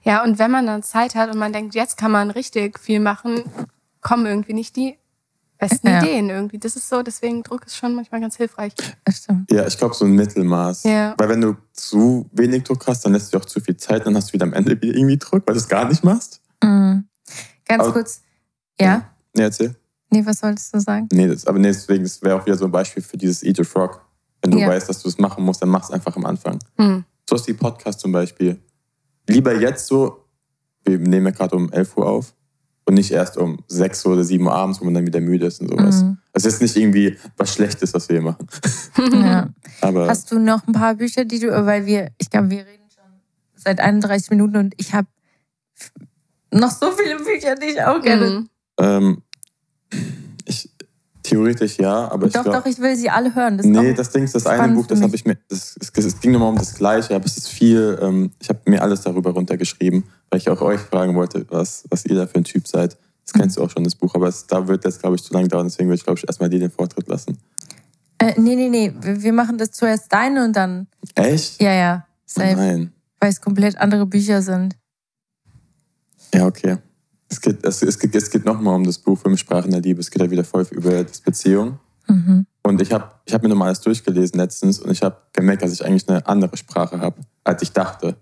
Ja, 0.03 0.23
und 0.25 0.39
wenn 0.39 0.51
man 0.51 0.67
dann 0.67 0.83
Zeit 0.83 1.15
hat 1.15 1.31
und 1.31 1.39
man 1.39 1.53
denkt, 1.53 1.75
jetzt 1.75 1.97
kann 1.97 2.11
man 2.11 2.31
richtig 2.31 2.79
viel 2.79 3.01
machen, 3.01 3.43
kommen 4.01 4.27
irgendwie 4.27 4.55
nicht 4.55 4.77
die 4.77 4.97
besten 5.59 5.89
Ja. 5.89 6.01
Ideen 6.03 6.31
irgendwie. 6.31 6.59
Das 6.59 6.77
ist 6.77 6.89
so, 6.89 7.03
deswegen 7.03 7.43
Druck 7.43 7.67
ist 7.67 7.77
schon 7.77 7.95
manchmal 7.95 8.21
ganz 8.21 8.37
hilfreich. 8.37 8.73
Ja, 9.51 9.67
ich 9.67 9.77
glaube, 9.77 9.95
so 9.95 10.05
ein 10.05 10.13
Mittelmaß. 10.13 10.85
Ja. 10.85 11.15
Weil 11.19 11.29
wenn 11.29 11.41
du 11.41 11.57
zu 11.73 12.29
wenig 12.33 12.65
Druck 12.65 12.87
hast, 12.87 13.05
dann 13.05 13.13
lässt 13.13 13.33
du 13.33 13.39
dir 13.39 13.43
auch 13.43 13.47
zu 13.49 13.61
viel 13.61 13.77
Zeit, 13.77 14.07
dann 14.07 14.17
hast 14.17 14.29
du 14.31 14.33
wieder 14.35 14.45
am 14.45 14.53
Ende 14.53 14.81
wieder 14.81 14.95
irgendwie 14.97 15.19
Druck, 15.19 15.43
weil 15.47 15.55
du 15.55 15.61
es 15.61 15.69
gar 15.69 15.89
nicht 15.89 16.05
machst. 16.05 16.41
Mhm. 16.63 17.09
Ganz 17.67 17.83
Aber- 17.83 17.93
kurz. 17.93 18.23
Ja? 18.81 19.11
Nee, 19.35 19.43
erzähl. 19.43 19.75
Nee, 20.11 20.25
was 20.25 20.43
wolltest 20.43 20.75
du 20.75 20.81
sagen? 20.81 21.09
Nee, 21.13 21.27
das, 21.27 21.47
aber 21.47 21.59
nee, 21.59 21.69
deswegen, 21.69 22.03
das 22.05 22.23
wäre 22.23 22.41
auch 22.41 22.47
wieder 22.47 22.57
so 22.57 22.65
ein 22.65 22.71
Beispiel 22.71 23.03
für 23.03 23.17
dieses 23.19 23.43
Eat 23.43 23.61
a 23.61 23.65
Frog. 23.65 24.01
Wenn 24.41 24.53
du 24.53 24.59
Ja. 24.59 24.69
weißt, 24.69 24.89
dass 24.89 25.03
du 25.03 25.09
es 25.09 25.19
machen 25.19 25.45
musst, 25.45 25.61
dann 25.61 25.69
mach 25.69 25.83
es 25.85 25.91
einfach 25.91 26.15
am 26.17 26.25
Anfang. 26.25 26.59
Hm. 26.79 27.05
So 27.29 27.35
ist 27.37 27.47
die 27.47 27.53
Podcast 27.55 28.01
zum 28.01 28.13
Beispiel. 28.13 28.59
Lieber 29.29 29.55
jetzt 29.55 29.87
so, 29.87 30.25
wir 30.85 30.99
nehmen 30.99 31.27
ja 31.27 31.33
gerade 31.33 31.57
um 31.57 31.71
11 31.73 31.95
Uhr 31.97 32.07
auf 32.07 32.33
und 32.89 32.95
nicht 32.95 33.11
erst 33.11 33.37
um 33.37 33.59
6 33.69 34.07
Uhr 34.07 34.15
oder 34.15 34.25
7 34.25 34.47
Uhr 34.47 34.53
abends, 34.55 34.81
wo 34.81 34.87
man 34.87 34.95
dann 34.95 35.07
wieder 35.07 35.21
müde 35.21 35.45
ist 35.45 35.61
und 35.61 35.69
sowas. 35.69 36.03
Mhm. 36.03 36.17
Es 36.33 36.47
ist 36.47 36.63
nicht 36.63 36.75
irgendwie 36.75 37.19
was 37.37 37.53
Schlechtes, 37.53 37.93
was 37.93 38.09
wir 38.09 38.17
hier 38.17 38.23
machen. 38.23 38.47
Ja. 39.13 39.51
Aber 39.83 40.09
Hast 40.09 40.33
du 40.33 40.39
noch 40.39 40.67
ein 40.67 40.73
paar 40.73 40.95
Bücher, 40.95 41.27
die 41.27 41.39
du, 41.39 41.51
weil 41.67 41.85
wir, 41.85 42.09
ich 42.17 42.31
glaube, 42.31 42.49
wir 42.49 42.61
reden 42.61 42.89
schon 42.89 43.05
seit 43.57 43.81
31 43.81 44.31
Minuten 44.31 44.57
und 44.57 44.75
ich 44.79 44.95
habe 44.95 45.07
noch 46.51 46.71
so 46.71 46.91
viele 46.93 47.17
Bücher, 47.19 47.57
die 47.57 47.67
ich 47.67 47.83
auch 47.83 48.01
gerne. 48.01 48.31
Mhm. 48.31 48.49
ähm, 48.81 49.23
Theoretisch 51.29 51.79
ja, 51.79 52.11
aber 52.11 52.27
ich 52.27 52.33
doch, 52.33 52.43
glaube. 52.43 52.59
doch, 52.59 52.67
ich 52.67 52.79
will 52.79 52.97
sie 52.97 53.11
alle 53.11 53.35
hören. 53.35 53.59
Das 53.59 53.67
Nee, 53.67 53.93
das 53.95 54.11
Ding 54.11 54.25
ist, 54.25 54.35
das 54.35 54.47
eine 54.47 54.73
Buch, 54.75 54.87
das 54.87 55.01
habe 55.03 55.15
ich 55.15 55.25
mir, 55.25 55.37
das, 55.49 55.77
es, 55.81 55.91
es 56.05 56.21
ging 56.21 56.33
nochmal 56.33 56.51
um 56.51 56.57
das 56.57 56.75
Gleiche, 56.75 57.15
aber 57.15 57.25
es 57.27 57.37
ist 57.37 57.49
viel, 57.49 57.99
ähm, 58.01 58.33
ich 58.41 58.49
habe 58.49 58.61
mir 58.67 58.83
alles 58.83 59.03
darüber 59.03 59.31
runtergeschrieben, 59.31 60.05
weil 60.31 60.39
ich 60.39 60.49
auch 60.49 60.61
euch 60.61 60.81
fragen 60.81 61.15
wollte, 61.15 61.47
was, 61.51 61.85
was 61.91 62.05
ihr 62.07 62.17
da 62.17 62.27
für 62.27 62.37
ein 62.39 62.45
Typ 62.45 62.67
seid. 62.67 62.97
Das 63.25 63.35
Mhm. 63.35 63.41
kennst 63.41 63.57
du 63.59 63.63
auch 63.63 63.71
schon, 63.71 63.85
das 63.85 63.95
Buch, 63.95 64.15
aber 64.15 64.29
es, 64.29 64.47
da 64.47 64.67
wird 64.67 64.85
jetzt, 64.85 65.01
glaube 65.01 65.17
ich, 65.17 65.23
zu 65.23 65.33
lange 65.35 65.49
dauern, 65.49 65.67
deswegen 65.67 65.89
würde 65.89 65.97
ich, 65.99 66.05
glaube 66.05 66.19
ich, 66.19 66.27
erstmal 66.27 66.49
dir 66.49 66.61
den 66.61 66.71
Vortritt 66.71 67.09
lassen. 67.09 67.39
Äh, 68.19 68.35
nee, 68.41 68.57
nee, 68.57 68.69
nee. 68.69 68.93
Wir 69.01 69.23
wir 69.23 69.33
machen 69.33 69.59
das 69.59 69.71
zuerst 69.71 70.13
deine 70.13 70.45
und 70.45 70.57
dann. 70.57 70.89
Echt? 71.15 71.63
Ja, 71.63 71.73
ja. 71.73 72.07
Oh 72.07 72.41
Safe. 72.41 72.57
Nein. 72.57 72.93
Weil 73.21 73.31
es 73.31 73.41
komplett 73.41 73.79
andere 73.79 74.07
Bücher 74.07 74.43
sind. 74.43 74.77
Ja, 76.35 76.47
okay. 76.47 76.79
Es 77.29 77.41
geht, 77.41 77.65
es, 77.65 77.83
es 77.83 77.99
geht, 77.99 78.15
es 78.15 78.31
geht 78.31 78.45
nochmal 78.45 78.75
um 78.75 78.85
das 78.85 78.99
Buch 78.99 79.19
Fünf 79.19 79.39
Sprachen 79.39 79.71
der 79.71 79.81
Liebe. 79.81 80.01
Es 80.01 80.11
geht 80.11 80.23
ja 80.23 80.31
wieder 80.31 80.45
voll 80.45 80.67
über 80.71 81.05
das 81.05 81.21
Beziehung. 81.21 81.79
Mhm. 82.07 82.47
Und 82.63 82.81
ich 82.81 82.93
habe 82.93 83.11
ich 83.25 83.35
hab 83.35 83.43
mir 83.43 83.49
nochmal 83.49 83.69
alles 83.69 83.81
durchgelesen 83.81 84.39
letztens 84.39 84.79
und 84.79 84.91
ich 84.91 85.03
habe 85.03 85.17
gemerkt, 85.33 85.63
dass 85.63 85.73
ich 85.73 85.85
eigentlich 85.85 86.09
eine 86.09 86.27
andere 86.27 86.57
Sprache 86.57 87.01
habe, 87.01 87.21
als 87.45 87.63
ich 87.63 87.73
dachte. 87.73 88.17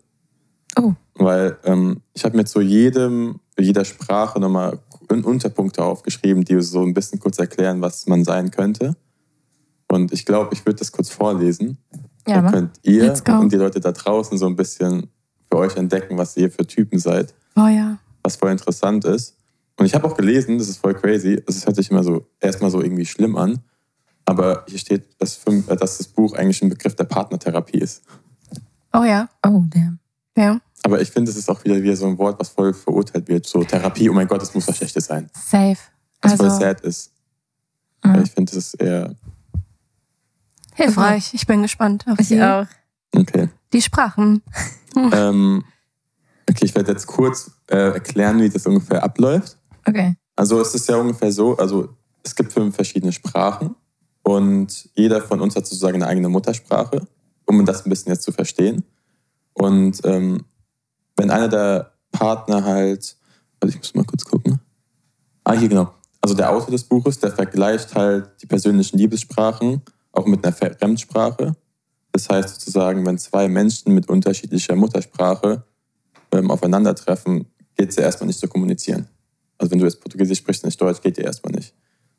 Oh. 0.76 0.94
Weil 1.14 1.56
ähm, 1.64 2.02
ich 2.12 2.24
habe 2.24 2.36
mir 2.36 2.44
zu 2.44 2.60
jedem, 2.60 3.40
jeder 3.58 3.84
Sprache 3.84 4.40
nochmal 4.40 4.78
Unterpunkte 5.08 5.84
aufgeschrieben, 5.84 6.44
die 6.44 6.60
so 6.60 6.82
ein 6.82 6.94
bisschen 6.94 7.20
kurz 7.20 7.38
erklären, 7.38 7.80
was 7.80 8.06
man 8.06 8.24
sein 8.24 8.50
könnte. 8.50 8.96
Und 9.88 10.12
ich 10.12 10.26
glaube, 10.26 10.52
ich 10.52 10.66
würde 10.66 10.80
das 10.80 10.90
kurz 10.90 11.10
vorlesen. 11.10 11.78
Ja, 12.26 12.42
Dann 12.42 12.52
könnt 12.52 12.70
ihr 12.82 13.14
und 13.28 13.52
die 13.52 13.56
Leute 13.56 13.78
da 13.78 13.92
draußen 13.92 14.36
so 14.36 14.46
ein 14.46 14.56
bisschen 14.56 15.10
für 15.48 15.58
euch 15.58 15.76
entdecken, 15.76 16.18
was 16.18 16.36
ihr 16.36 16.50
für 16.50 16.66
Typen 16.66 16.98
seid 16.98 17.32
Oh 17.56 17.68
ja. 17.68 17.98
Was 18.26 18.36
voll 18.36 18.50
interessant 18.50 19.04
ist. 19.04 19.36
Und 19.78 19.86
ich 19.86 19.94
habe 19.94 20.06
auch 20.06 20.16
gelesen, 20.16 20.58
das 20.58 20.68
ist 20.68 20.78
voll 20.78 20.94
crazy. 20.94 21.42
Also 21.46 21.58
Es 21.58 21.66
hört 21.66 21.76
sich 21.76 21.90
immer 21.90 22.02
so 22.02 22.26
erstmal 22.40 22.70
so 22.70 22.82
irgendwie 22.82 23.06
schlimm 23.06 23.36
an. 23.36 23.60
Aber 24.24 24.64
hier 24.68 24.78
steht, 24.78 25.20
dass, 25.20 25.36
fünf, 25.36 25.68
äh, 25.68 25.76
dass 25.76 25.98
das 25.98 26.08
Buch 26.08 26.34
eigentlich 26.34 26.60
ein 26.62 26.68
Begriff 26.68 26.96
der 26.96 27.04
Partnertherapie 27.04 27.78
ist. 27.78 28.02
Oh 28.92 29.04
ja. 29.04 29.28
Oh, 29.46 29.62
damn. 29.68 30.00
Ja. 30.36 30.60
Aber 30.82 31.00
ich 31.00 31.10
finde, 31.10 31.30
es 31.30 31.36
ist 31.36 31.48
auch 31.48 31.62
wieder, 31.64 31.80
wieder 31.82 31.96
so 31.96 32.06
ein 32.06 32.18
Wort, 32.18 32.38
was 32.40 32.48
voll 32.48 32.74
verurteilt 32.74 33.28
wird. 33.28 33.46
So 33.46 33.62
Therapie, 33.62 34.10
oh 34.10 34.12
mein 34.12 34.26
Gott, 34.26 34.42
das 34.42 34.54
muss 34.54 34.66
was 34.66 34.76
Schlechtes 34.76 35.06
sein. 35.06 35.30
Safe. 35.34 35.78
Was 36.22 36.32
Also 36.32 36.44
voll 36.48 36.58
sad 36.58 36.80
ist. 36.80 37.12
Mhm. 38.04 38.22
Ich 38.24 38.30
finde, 38.32 38.52
das 38.54 38.64
ist 38.66 38.74
eher, 38.74 39.14
hilfreich. 40.74 41.32
Ich 41.34 41.46
bin 41.46 41.62
gespannt 41.62 42.04
auf 42.08 42.18
Ich 42.18 42.28
die, 42.28 42.42
auch. 42.42 42.66
okay. 43.14 43.48
die 43.72 43.82
Sprachen. 43.82 44.42
ähm, 45.12 45.64
okay, 46.48 46.64
ich 46.64 46.74
werde 46.74 46.92
jetzt 46.92 47.06
kurz 47.06 47.50
äh, 47.68 47.76
erklären, 47.76 48.40
wie 48.40 48.48
das 48.48 48.66
ungefähr 48.66 49.02
abläuft. 49.02 49.58
Okay. 49.86 50.16
Also 50.36 50.60
es 50.60 50.74
ist 50.74 50.88
ja 50.88 50.96
ungefähr 50.96 51.32
so, 51.32 51.56
also 51.56 51.88
es 52.22 52.34
gibt 52.34 52.52
fünf 52.52 52.74
verschiedene 52.74 53.12
Sprachen 53.12 53.74
und 54.22 54.88
jeder 54.94 55.22
von 55.22 55.40
uns 55.40 55.56
hat 55.56 55.66
sozusagen 55.66 55.96
eine 55.96 56.08
eigene 56.08 56.28
Muttersprache, 56.28 57.06
um 57.46 57.64
das 57.64 57.84
ein 57.84 57.90
bisschen 57.90 58.12
jetzt 58.12 58.22
zu 58.22 58.32
verstehen. 58.32 58.84
Und 59.54 60.00
ähm, 60.04 60.44
wenn 61.16 61.30
einer 61.30 61.48
der 61.48 61.92
Partner 62.12 62.64
halt, 62.64 63.16
also 63.60 63.74
ich 63.74 63.78
muss 63.78 63.94
mal 63.94 64.04
kurz 64.04 64.24
gucken. 64.24 64.60
Ah, 65.44 65.52
hier 65.52 65.68
genau. 65.68 65.94
Also 66.20 66.34
der 66.34 66.50
Autor 66.50 66.72
des 66.72 66.84
Buches, 66.84 67.18
der 67.20 67.30
vergleicht 67.30 67.94
halt 67.94 68.30
die 68.42 68.46
persönlichen 68.46 68.98
Liebessprachen 68.98 69.82
auch 70.12 70.26
mit 70.26 70.44
einer 70.44 70.54
Fremdsprache. 70.54 71.54
Das 72.12 72.28
heißt 72.28 72.48
sozusagen, 72.48 73.06
wenn 73.06 73.18
zwei 73.18 73.48
Menschen 73.48 73.94
mit 73.94 74.08
unterschiedlicher 74.08 74.74
Muttersprache 74.74 75.64
ähm, 76.36 76.50
aufeinandertreffen, 76.50 77.46
geht 77.74 77.90
es 77.90 77.96
ja 77.96 78.02
erstmal 78.04 78.26
nicht 78.26 78.38
zu 78.38 78.48
kommunizieren. 78.48 79.08
Also 79.58 79.70
wenn 79.70 79.78
du 79.78 79.84
jetzt 79.84 80.00
Portugiesisch 80.00 80.38
sprichst 80.38 80.62
und 80.64 80.68
nicht 80.68 80.80
Deutsch, 80.80 81.00
geht 81.00 81.16
dir 81.16 81.24
erstmal 81.24 81.52
nicht. 81.54 81.74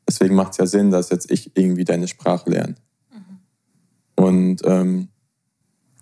Deswegen 0.06 0.34
macht 0.34 0.52
es 0.52 0.58
ja 0.58 0.66
Sinn, 0.66 0.90
dass 0.90 1.10
jetzt 1.10 1.30
ich 1.30 1.56
irgendwie 1.56 1.84
deine 1.84 2.08
Sprache 2.08 2.50
lerne. 2.50 2.74
Und 4.16 4.62
ähm, 4.64 5.08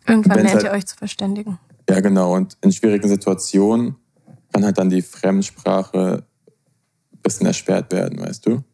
Irgendwann 0.07 0.37
lernt 0.39 0.55
halt- 0.55 0.65
ihr 0.65 0.71
euch 0.71 0.87
zu 0.87 0.97
verständigen. 0.97 1.59
ja, 1.91 2.01
genau. 2.01 2.35
Und 2.35 2.57
in 2.63 2.73
schwierigen 2.73 3.09
Situationen 3.09 3.97
kann 4.53 4.65
halt 4.65 4.79
dann 4.79 4.89
die 4.89 5.03
Fremdsprache 5.03 6.25
ein 7.13 7.19
bisschen 7.23 7.47
erschwert 7.47 7.93
werden, 7.93 8.19
weißt 8.21 8.47
du? 8.47 8.51
Wollen 8.51 8.65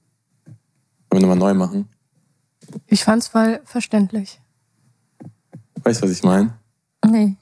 wir 1.10 1.20
nochmal 1.20 1.36
neu 1.38 1.54
machen? 1.54 1.88
Ich 2.86 3.02
fand's 3.04 3.28
voll 3.28 3.60
verständlich. 3.64 4.40
Weißt 5.82 6.00
du, 6.00 6.04
was 6.06 6.12
ich 6.12 6.22
meine? 6.22 6.56
Nee. 7.04 7.36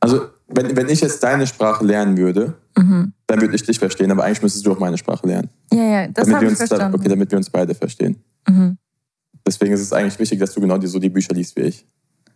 Also, 0.00 0.28
wenn, 0.54 0.76
wenn 0.76 0.88
ich 0.88 1.00
jetzt 1.00 1.22
deine 1.22 1.46
Sprache 1.46 1.84
lernen 1.84 2.16
würde, 2.16 2.54
Mhm. 2.78 3.12
dann 3.26 3.40
würde 3.40 3.54
ich 3.54 3.64
dich 3.64 3.78
verstehen, 3.78 4.10
aber 4.10 4.24
eigentlich 4.24 4.40
müsstest 4.42 4.64
du 4.64 4.72
auch 4.72 4.78
meine 4.78 4.96
Sprache 4.96 5.26
lernen. 5.26 5.50
Ja, 5.72 5.82
ja, 5.84 6.08
das 6.08 6.30
habe 6.32 6.44
ich 6.44 6.50
uns 6.50 6.58
verstanden. 6.58 6.94
okay, 6.94 7.08
damit 7.08 7.30
wir 7.30 7.36
uns 7.38 7.50
beide 7.50 7.74
verstehen. 7.74 8.22
mhm. 8.48 8.78
Deswegen 9.46 9.72
ist 9.74 9.80
es 9.80 9.92
eigentlich 9.92 10.18
wichtig, 10.20 10.38
dass 10.38 10.54
du 10.54 10.60
genau 10.60 10.78
die, 10.78 10.86
so 10.86 10.98
die 11.00 11.08
Bücher 11.10 11.34
liest 11.34 11.56
wie 11.56 11.62
ich. 11.62 11.84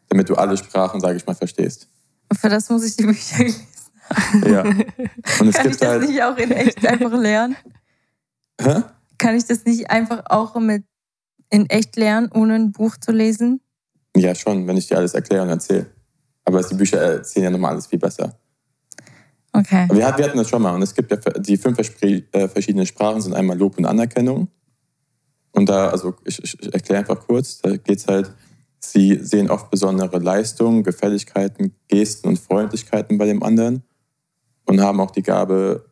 Damit 0.08 0.28
du 0.28 0.34
alle 0.34 0.56
Sprachen, 0.56 1.00
sage 1.00 1.16
ich 1.16 1.24
mal, 1.26 1.34
verstehst. 1.34 1.88
Für 2.32 2.48
das 2.48 2.68
muss 2.68 2.84
ich 2.84 2.96
die 2.96 3.04
Bücher 3.06 3.44
lesen. 3.44 3.60
Ja. 4.46 4.62
Und 4.62 4.76
es 4.78 5.34
Kann 5.34 5.48
ich 5.48 5.62
gibt 5.62 5.82
das 5.82 5.88
halt. 5.88 6.08
nicht 6.08 6.22
auch 6.22 6.36
in 6.36 6.50
echt 6.52 6.86
einfach 6.86 7.12
lernen? 7.12 7.56
Hä? 8.60 8.82
Kann 9.18 9.34
ich 9.36 9.44
das 9.46 9.64
nicht 9.64 9.90
einfach 9.90 10.22
auch 10.26 10.54
mit 10.60 10.84
in 11.50 11.68
echt 11.70 11.96
lernen, 11.96 12.30
ohne 12.34 12.54
ein 12.54 12.72
Buch 12.72 12.96
zu 12.98 13.10
lesen? 13.12 13.60
Ja, 14.16 14.34
schon, 14.34 14.66
wenn 14.66 14.76
ich 14.76 14.86
dir 14.88 14.96
alles 14.98 15.14
erkläre 15.14 15.42
und 15.42 15.48
erzähle. 15.48 15.86
Aber 16.46 16.62
die 16.62 16.74
Bücher 16.74 16.98
erzählen 16.98 17.44
ja 17.44 17.50
nochmal 17.50 17.72
alles 17.72 17.86
viel 17.86 17.98
besser. 17.98 18.38
Okay. 19.52 19.86
Wir, 19.90 19.96
wir 19.96 20.06
hatten 20.06 20.38
das 20.38 20.48
schon 20.48 20.62
mal. 20.62 20.74
Und 20.74 20.82
es 20.82 20.94
gibt 20.94 21.10
ja 21.10 21.16
die 21.16 21.56
fünf 21.56 21.78
äh, 21.78 22.48
verschiedenen 22.48 22.86
Sprachen, 22.86 23.20
sind 23.20 23.34
einmal 23.34 23.58
Lob 23.58 23.76
und 23.76 23.84
Anerkennung. 23.84 24.48
Und 25.52 25.68
da, 25.68 25.88
also 25.88 26.14
ich, 26.24 26.42
ich, 26.42 26.72
erkläre 26.72 27.00
einfach 27.00 27.26
kurz, 27.26 27.58
da 27.58 27.76
geht 27.76 27.98
es 27.98 28.06
halt, 28.06 28.30
sie 28.78 29.18
sehen 29.22 29.50
oft 29.50 29.70
besondere 29.70 30.18
Leistungen, 30.18 30.82
Gefälligkeiten, 30.82 31.74
Gesten 31.88 32.28
und 32.28 32.38
Freundlichkeiten 32.38 33.16
bei 33.16 33.24
dem 33.24 33.42
anderen 33.42 33.82
und 34.66 34.80
haben 34.80 35.00
auch 35.00 35.10
die 35.10 35.22
Gabe, 35.22 35.86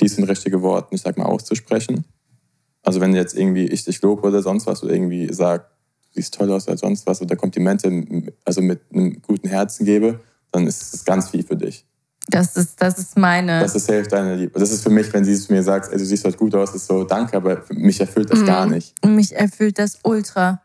dies 0.00 0.18
in 0.18 0.24
richtige 0.24 0.60
Worten, 0.60 0.94
ich 0.94 1.00
sag 1.00 1.16
mal, 1.16 1.24
auszusprechen. 1.24 2.04
Also 2.82 3.00
wenn 3.00 3.14
jetzt 3.14 3.36
irgendwie 3.36 3.64
ich 3.66 3.84
dich 3.84 4.02
lobe 4.02 4.22
oder 4.28 4.42
sonst 4.42 4.66
was 4.66 4.82
oder 4.82 4.92
irgendwie 4.92 5.32
sag, 5.32 5.70
du 5.70 5.73
siehst 6.14 6.34
toll 6.34 6.50
aus 6.52 6.66
oder 6.68 6.76
sonst 6.76 7.06
was 7.06 7.20
oder 7.20 7.36
Komplimente, 7.36 8.32
also 8.44 8.60
mit 8.60 8.80
einem 8.92 9.20
guten 9.22 9.48
Herzen 9.48 9.84
gebe, 9.84 10.20
dann 10.52 10.66
ist 10.66 10.94
es 10.94 11.04
ganz 11.04 11.30
viel 11.30 11.42
für 11.42 11.56
dich. 11.56 11.84
Das 12.28 12.56
ist, 12.56 12.80
das 12.80 12.98
ist 12.98 13.18
meine. 13.18 13.60
Das 13.60 13.74
ist 13.74 13.88
Hälfte 13.88 14.16
deiner 14.16 14.36
Liebe. 14.36 14.58
Das 14.58 14.70
ist 14.70 14.82
für 14.82 14.88
mich, 14.90 15.12
wenn 15.12 15.24
sie 15.24 15.32
es 15.32 15.50
mir 15.50 15.62
sagt, 15.62 15.92
ey, 15.92 15.98
du 15.98 16.04
siehst 16.06 16.24
heute 16.24 16.38
gut 16.38 16.54
aus, 16.54 16.74
ist 16.74 16.86
so, 16.86 17.04
danke, 17.04 17.36
aber 17.36 17.62
mich 17.70 18.00
erfüllt 18.00 18.30
das 18.32 18.40
Mhm. 18.40 18.46
gar 18.46 18.66
nicht. 18.66 18.94
mich 19.06 19.34
erfüllt 19.36 19.78
das 19.78 19.98
ultra. 20.04 20.62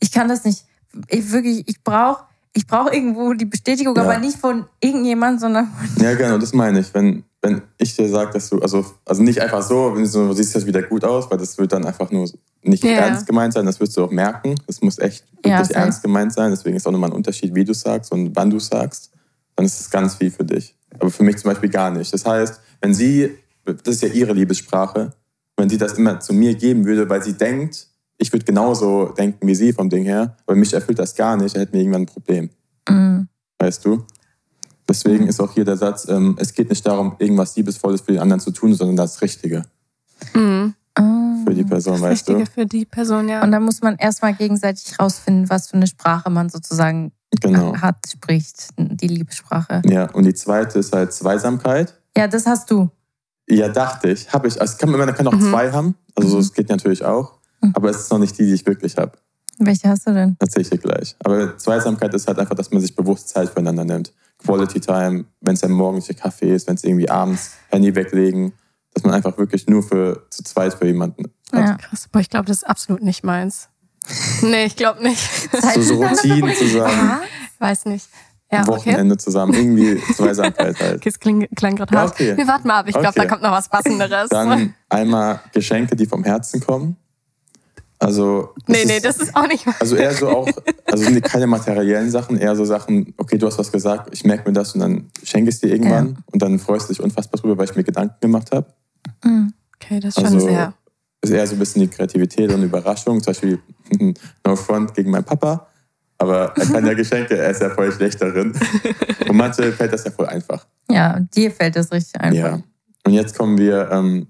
Ich 0.00 0.10
kann 0.12 0.28
das 0.28 0.44
nicht. 0.44 0.64
Ich 1.08 1.30
wirklich, 1.32 1.68
ich 1.68 1.82
brauche 1.82 2.24
ich 2.56 2.68
brauch 2.68 2.90
irgendwo 2.92 3.32
die 3.34 3.46
Bestätigung, 3.46 3.96
Ja. 3.96 4.02
aber 4.04 4.18
nicht 4.18 4.38
von 4.38 4.66
irgendjemand, 4.80 5.40
sondern 5.40 5.66
von 5.66 6.04
Ja, 6.04 6.14
genau, 6.14 6.38
das 6.38 6.52
meine 6.54 6.78
ich. 6.78 6.94
Wenn, 6.94 7.24
wenn 7.44 7.62
ich 7.78 7.94
dir 7.94 8.08
sage, 8.08 8.32
dass 8.32 8.48
du, 8.48 8.58
also, 8.60 8.84
also 9.04 9.22
nicht 9.22 9.40
einfach 9.40 9.62
so, 9.62 9.92
wenn 9.94 10.02
du 10.02 10.08
so, 10.08 10.26
du 10.28 10.32
siehst 10.32 10.54
jetzt 10.54 10.66
wieder 10.66 10.82
gut 10.82 11.04
aus, 11.04 11.30
weil 11.30 11.38
das 11.38 11.56
wird 11.58 11.72
dann 11.72 11.84
einfach 11.84 12.10
nur 12.10 12.28
nicht 12.62 12.82
Ja. 12.82 12.90
ernst 12.92 13.26
gemeint 13.26 13.52
sein, 13.52 13.66
das 13.66 13.78
wirst 13.80 13.96
du 13.96 14.04
auch 14.04 14.10
merken. 14.10 14.54
Das 14.66 14.80
muss 14.80 14.98
echt 14.98 15.24
Ja, 15.44 15.50
wirklich 15.52 15.68
safe. 15.68 15.80
ernst 15.80 16.02
gemeint 16.02 16.32
sein. 16.32 16.50
Deswegen 16.50 16.76
ist 16.76 16.86
auch 16.86 16.92
nochmal 16.92 17.10
ein 17.10 17.16
Unterschied, 17.16 17.54
wie 17.54 17.64
du 17.64 17.74
sagst 17.74 18.10
und 18.12 18.34
wann 18.34 18.50
du 18.50 18.58
sagst. 18.58 19.10
Dann 19.56 19.66
ist 19.66 19.78
es 19.78 19.90
ganz 19.90 20.14
viel 20.16 20.30
für 20.30 20.44
dich. 20.44 20.74
Aber 20.98 21.10
für 21.10 21.22
mich 21.22 21.36
zum 21.36 21.50
Beispiel 21.50 21.68
gar 21.68 21.90
nicht. 21.90 22.12
Das 22.14 22.24
heißt, 22.24 22.60
wenn 22.80 22.94
sie, 22.94 23.36
das 23.64 23.96
ist 23.96 24.02
ja 24.02 24.08
ihre 24.08 24.32
Liebessprache, 24.32 25.12
wenn 25.56 25.68
sie 25.68 25.78
das 25.78 25.92
immer 25.94 26.18
zu 26.20 26.32
mir 26.32 26.54
geben 26.54 26.84
würde, 26.84 27.08
weil 27.08 27.22
sie 27.22 27.34
denkt, 27.34 27.86
ich 28.16 28.32
würde 28.32 28.44
genauso 28.44 29.08
denken 29.08 29.46
wie 29.46 29.54
sie 29.54 29.72
vom 29.72 29.90
Ding 29.90 30.04
her, 30.04 30.36
aber 30.46 30.56
mich 30.56 30.72
erfüllt 30.72 30.98
das 30.98 31.14
gar 31.14 31.36
nicht, 31.36 31.54
dann 31.54 31.60
hätten 31.60 31.72
wir 31.74 31.80
irgendwann 31.80 32.02
ein 32.02 32.06
Problem. 32.06 32.50
Mm. 32.88 33.28
Weißt 33.58 33.84
du? 33.84 34.04
Deswegen 34.88 35.26
ist 35.26 35.40
auch 35.40 35.52
hier 35.52 35.64
der 35.64 35.76
Satz, 35.76 36.06
ähm, 36.08 36.36
es 36.38 36.52
geht 36.52 36.68
nicht 36.68 36.86
darum, 36.86 37.16
irgendwas 37.18 37.56
Liebesvolles 37.56 38.02
für 38.02 38.12
den 38.12 38.20
anderen 38.20 38.40
zu 38.40 38.50
tun, 38.50 38.74
sondern 38.74 38.96
das 38.96 39.20
Richtige 39.22 39.64
Mhm. 40.34 40.74
Ah. 40.96 41.36
für 41.44 41.54
die 41.54 41.64
Person, 41.64 41.94
Das 41.94 42.02
weißt 42.02 42.28
Richtige 42.28 42.44
du? 42.44 42.50
für 42.50 42.66
die 42.66 42.84
Person, 42.84 43.28
ja. 43.28 43.42
Und 43.42 43.50
dann 43.50 43.62
muss 43.64 43.80
man 43.82 43.96
erstmal 43.96 44.34
gegenseitig 44.34 44.98
rausfinden, 45.00 45.50
was 45.50 45.68
für 45.68 45.74
eine 45.74 45.86
Sprache 45.86 46.30
man 46.30 46.48
sozusagen 46.50 47.12
Genau. 47.40 47.74
hat, 47.76 47.96
spricht, 48.12 48.68
die 48.78 49.08
Liebessprache. 49.08 49.82
Ja, 49.86 50.08
und 50.12 50.24
die 50.24 50.34
zweite 50.34 50.78
ist 50.78 50.94
halt 50.94 51.12
Zweisamkeit. 51.12 51.94
Ja, 52.16 52.28
das 52.28 52.46
hast 52.46 52.70
du. 52.70 52.90
Ja, 53.48 53.68
dachte 53.68 54.10
ich. 54.10 54.32
Habe 54.32 54.46
ich. 54.48 54.60
Also 54.60 54.76
kann, 54.78 54.90
man 54.90 55.12
kann 55.14 55.26
auch 55.26 55.32
Mhm. 55.32 55.50
zwei 55.50 55.72
haben. 55.72 55.94
Also 56.14 56.28
so, 56.28 56.38
es 56.38 56.52
geht 56.52 56.68
natürlich 56.68 57.04
auch. 57.04 57.38
Mhm. 57.60 57.72
Aber 57.74 57.90
es 57.90 57.96
ist 57.98 58.10
noch 58.12 58.18
nicht 58.20 58.38
die, 58.38 58.44
die 58.46 58.54
ich 58.54 58.64
wirklich 58.64 58.96
habe. 58.96 59.12
Welche 59.58 59.88
hast 59.88 60.06
du 60.06 60.12
denn? 60.14 60.36
Erzähl 60.38 60.62
ich 60.62 60.70
dir 60.70 60.78
gleich. 60.78 61.16
Aber 61.24 61.56
Zweisamkeit 61.58 62.14
ist 62.14 62.26
halt 62.28 62.38
einfach, 62.38 62.54
dass 62.54 62.70
man 62.70 62.80
sich 62.80 62.94
bewusst 62.94 63.28
Zeit 63.30 63.48
füreinander 63.48 63.84
nimmt. 63.84 64.12
Quality 64.44 64.80
Time, 64.80 65.24
wenn 65.40 65.54
es 65.54 65.60
der 65.60 65.68
morgendliche 65.70 66.14
Kaffee 66.14 66.54
ist, 66.54 66.66
wenn 66.68 66.74
es 66.76 66.84
irgendwie 66.84 67.08
abends 67.08 67.52
Handy 67.70 67.94
weglegen, 67.94 68.52
dass 68.92 69.02
man 69.04 69.14
einfach 69.14 69.36
wirklich 69.38 69.66
nur 69.66 69.82
für 69.82 70.26
zu 70.30 70.42
zweit 70.44 70.74
für 70.74 70.86
jemanden 70.86 71.24
hat. 71.52 71.60
Ja. 71.60 71.74
Krass, 71.76 72.08
boah, 72.10 72.20
ich 72.20 72.30
glaube, 72.30 72.46
das 72.46 72.58
ist 72.58 72.64
absolut 72.64 73.02
nicht 73.02 73.24
meins. 73.24 73.68
Nee, 74.42 74.66
ich 74.66 74.76
glaube 74.76 75.02
nicht. 75.02 75.20
So, 75.74 75.80
so 75.80 75.94
Routinen 76.04 76.54
zusammen, 76.58 77.10
Ah, 77.10 77.20
Weiß 77.58 77.86
nicht. 77.86 78.06
Ja, 78.52 78.60
okay. 78.60 78.68
Wochenende 78.68 79.16
zusammen, 79.16 79.54
irgendwie 79.54 79.98
Zweisamkeit 80.14 80.78
halt. 80.78 80.96
Okay, 80.96 81.08
es 81.08 81.18
kling, 81.18 81.48
klang 81.56 81.74
gerade 81.76 81.94
Ja, 81.94 82.00
hart. 82.02 82.10
okay. 82.12 82.36
Wir 82.36 82.46
warten 82.46 82.68
mal 82.68 82.80
ab. 82.80 82.86
Ich 82.86 82.92
glaube, 82.92 83.08
Okay. 83.08 83.20
da 83.20 83.26
kommt 83.26 83.42
noch 83.42 83.50
was 83.52 83.68
Passenderes. 83.68 84.28
Dann 84.28 84.74
einmal 84.90 85.40
Geschenke, 85.52 85.96
die 85.96 86.04
vom 86.06 86.22
Herzen 86.22 86.60
kommen. 86.60 86.96
Also. 87.98 88.54
Nee, 88.66 88.84
nee, 88.86 88.96
ist- 88.96 89.04
das 89.04 89.16
ist 89.18 89.34
auch 89.34 89.46
nicht 89.46 89.64
mal. 89.66 89.74
Also 89.80 89.96
eher 89.96 90.12
so 90.14 90.28
auch, 90.28 90.48
also 90.86 91.04
sind 91.04 91.22
keine 91.22 91.46
materiellen 91.46 92.10
Sachen, 92.10 92.36
eher 92.36 92.54
so 92.56 92.64
Sachen, 92.64 93.14
okay, 93.16 93.38
du 93.38 93.46
hast 93.46 93.58
was 93.58 93.70
gesagt, 93.72 94.10
ich 94.12 94.24
merke 94.24 94.48
mir 94.48 94.52
das 94.54 94.74
und 94.74 94.80
dann 94.80 95.10
schenke 95.22 95.48
ich 95.48 95.54
es 95.56 95.60
dir 95.60 95.68
irgendwann 95.70 96.18
und 96.32 96.42
dann 96.42 96.58
freust 96.58 96.88
du 96.88 96.92
dich 96.92 97.02
unfassbar 97.02 97.40
drüber, 97.40 97.56
weil 97.58 97.68
ich 97.70 97.76
mir 97.76 97.84
Gedanken 97.84 98.16
gemacht 98.20 98.50
habe. 98.52 98.66
Mhm. 99.24 99.52
Okay, 99.76 100.00
das 100.00 100.16
ist 100.16 100.22
schon 100.22 100.34
Also 100.34 100.46
sehr. 100.46 100.74
ist 101.22 101.30
eher 101.30 101.46
so 101.46 101.54
ein 101.56 101.58
bisschen 101.58 101.82
die 101.82 101.88
Kreativität 101.88 102.50
und 102.52 102.62
Überraschung. 102.62 103.22
Zum 103.22 103.32
Beispiel 103.32 103.58
No 104.46 104.56
Front 104.56 104.94
gegen 104.94 105.10
meinen 105.10 105.24
Papa. 105.24 105.66
Aber 106.18 106.52
er 106.56 106.66
kann 106.66 106.86
ja 106.86 106.94
Geschenke, 106.94 107.36
er 107.36 107.50
ist 107.50 107.60
ja 107.60 107.70
voll 107.70 107.90
schlecht 107.92 108.20
darin. 108.22 108.54
Und 109.28 109.36
manche 109.36 109.72
fällt 109.72 109.92
das 109.92 110.04
ja 110.04 110.10
voll 110.10 110.26
einfach. 110.26 110.66
Ja, 110.90 111.20
dir 111.34 111.50
fällt 111.50 111.76
das 111.76 111.90
richtig 111.92 112.20
einfach. 112.20 112.36
Ja. 112.58 112.60
Und 113.06 113.12
jetzt 113.12 113.36
kommen 113.36 113.58
wir 113.58 113.90
ähm, 113.90 114.28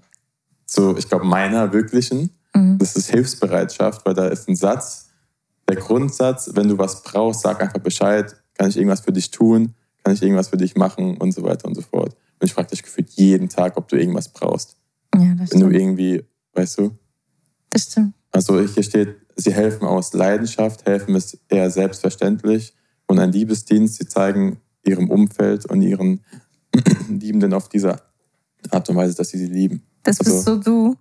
zu, 0.65 0.97
ich 0.97 1.07
glaube, 1.07 1.25
meiner 1.25 1.71
wirklichen. 1.71 2.31
Mhm. 2.55 2.77
Das 2.77 2.95
ist 2.95 3.09
Hilfsbereitschaft, 3.09 4.05
weil 4.05 4.13
da 4.13 4.27
ist 4.27 4.47
ein 4.47 4.55
Satz, 4.55 5.09
der 5.67 5.75
Grundsatz, 5.77 6.49
wenn 6.53 6.67
du 6.67 6.77
was 6.77 7.01
brauchst, 7.03 7.41
sag 7.41 7.61
einfach 7.61 7.79
Bescheid, 7.79 8.35
kann 8.53 8.69
ich 8.69 8.77
irgendwas 8.77 9.01
für 9.01 9.11
dich 9.11 9.31
tun, 9.31 9.73
kann 10.03 10.13
ich 10.13 10.21
irgendwas 10.21 10.49
für 10.49 10.57
dich 10.57 10.75
machen 10.75 11.17
und 11.17 11.31
so 11.33 11.43
weiter 11.43 11.67
und 11.67 11.75
so 11.75 11.81
fort. 11.81 12.13
Und 12.39 12.45
ich 12.47 12.53
frage 12.53 12.69
dich 12.69 12.83
gefühlt 12.83 13.09
jeden 13.11 13.49
Tag, 13.49 13.75
ob 13.77 13.87
du 13.87 13.95
irgendwas 13.97 14.29
brauchst. 14.29 14.77
Ja, 15.15 15.21
Wenn 15.21 15.37
du 15.37 15.45
stimmt. 15.47 15.73
irgendwie, 15.75 16.23
weißt 16.53 16.77
du, 16.79 16.91
Das 17.71 17.83
stimmt. 17.83 18.13
also 18.31 18.61
hier 18.61 18.83
steht, 18.83 19.15
sie 19.35 19.53
helfen 19.53 19.85
aus 19.87 20.13
Leidenschaft, 20.13 20.85
helfen 20.85 21.15
ist 21.15 21.37
eher 21.49 21.69
selbstverständlich 21.71 22.73
und 23.07 23.19
ein 23.19 23.31
Liebesdienst. 23.31 23.95
Sie 23.97 24.07
zeigen 24.07 24.59
ihrem 24.83 25.09
Umfeld 25.09 25.65
und 25.65 25.81
ihren 25.81 26.23
Liebenden 27.09 27.53
auf 27.53 27.69
diese 27.69 28.01
Art 28.69 28.89
und 28.89 28.95
Weise, 28.95 29.15
dass 29.15 29.29
sie 29.29 29.37
sie 29.39 29.47
lieben. 29.47 29.81
Das 30.03 30.19
Also- 30.19 30.31
bist 30.33 30.45
so 30.45 30.57
du. 30.57 30.95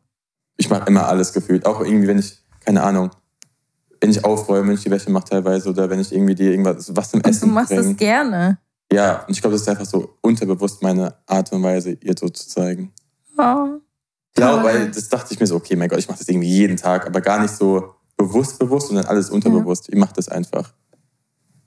Ich 0.57 0.71
mache 0.71 0.87
immer 0.87 1.07
alles 1.07 1.33
gefühlt. 1.33 1.67
Auch 1.67 1.81
irgendwie, 1.81 2.07
wenn 2.09 2.19
ich, 2.19 2.43
keine 2.65 2.83
Ahnung, 2.83 3.11
wenn 4.01 4.11
ich 4.11 4.25
aufräume, 4.25 4.69
wenn 4.69 4.75
ich 4.75 4.83
die 4.83 4.91
Wäsche 4.91 5.11
mache 5.11 5.31
teilweise 5.31 5.71
oder 5.71 5.89
wenn 5.89 6.01
ich 6.01 6.13
irgendwie 6.13 6.35
dir 6.35 6.51
irgendwas 6.51 6.95
was 6.95 7.11
zum 7.11 7.19
Und 7.19 7.27
du 7.27 7.31
Essen 7.31 7.53
machst 7.53 7.71
bringe. 7.71 7.83
das 7.83 7.97
gerne. 7.97 8.59
Ja, 8.93 9.25
und 9.27 9.31
ich 9.31 9.41
glaube, 9.41 9.55
das 9.55 9.63
ist 9.63 9.69
einfach 9.69 9.87
so 9.87 10.17
unterbewusst 10.21 10.83
meine 10.83 11.15
Art 11.27 11.51
und 11.53 11.63
Weise, 11.63 11.93
ihr 11.93 12.15
so 12.19 12.29
zu 12.29 12.49
zeigen. 12.49 12.93
Oh. 13.37 13.81
Ja, 14.39 14.63
weil 14.63 14.91
das 14.91 15.09
dachte 15.09 15.33
ich 15.33 15.41
mir 15.41 15.47
so, 15.47 15.57
okay, 15.57 15.77
mein 15.77 15.89
Gott, 15.89 15.99
ich 15.99 16.09
mache 16.09 16.19
das 16.19 16.29
irgendwie 16.29 16.49
jeden 16.49 16.77
Tag, 16.77 17.07
aber 17.07 17.21
gar 17.21 17.41
nicht 17.41 17.55
so 17.55 17.95
bewusst, 18.17 18.59
bewusst, 18.59 18.89
sondern 18.89 19.07
alles 19.07 19.31
unterbewusst. 19.31 19.89
Ich 19.89 19.97
mache 19.99 20.13
das 20.15 20.29
einfach. 20.29 20.73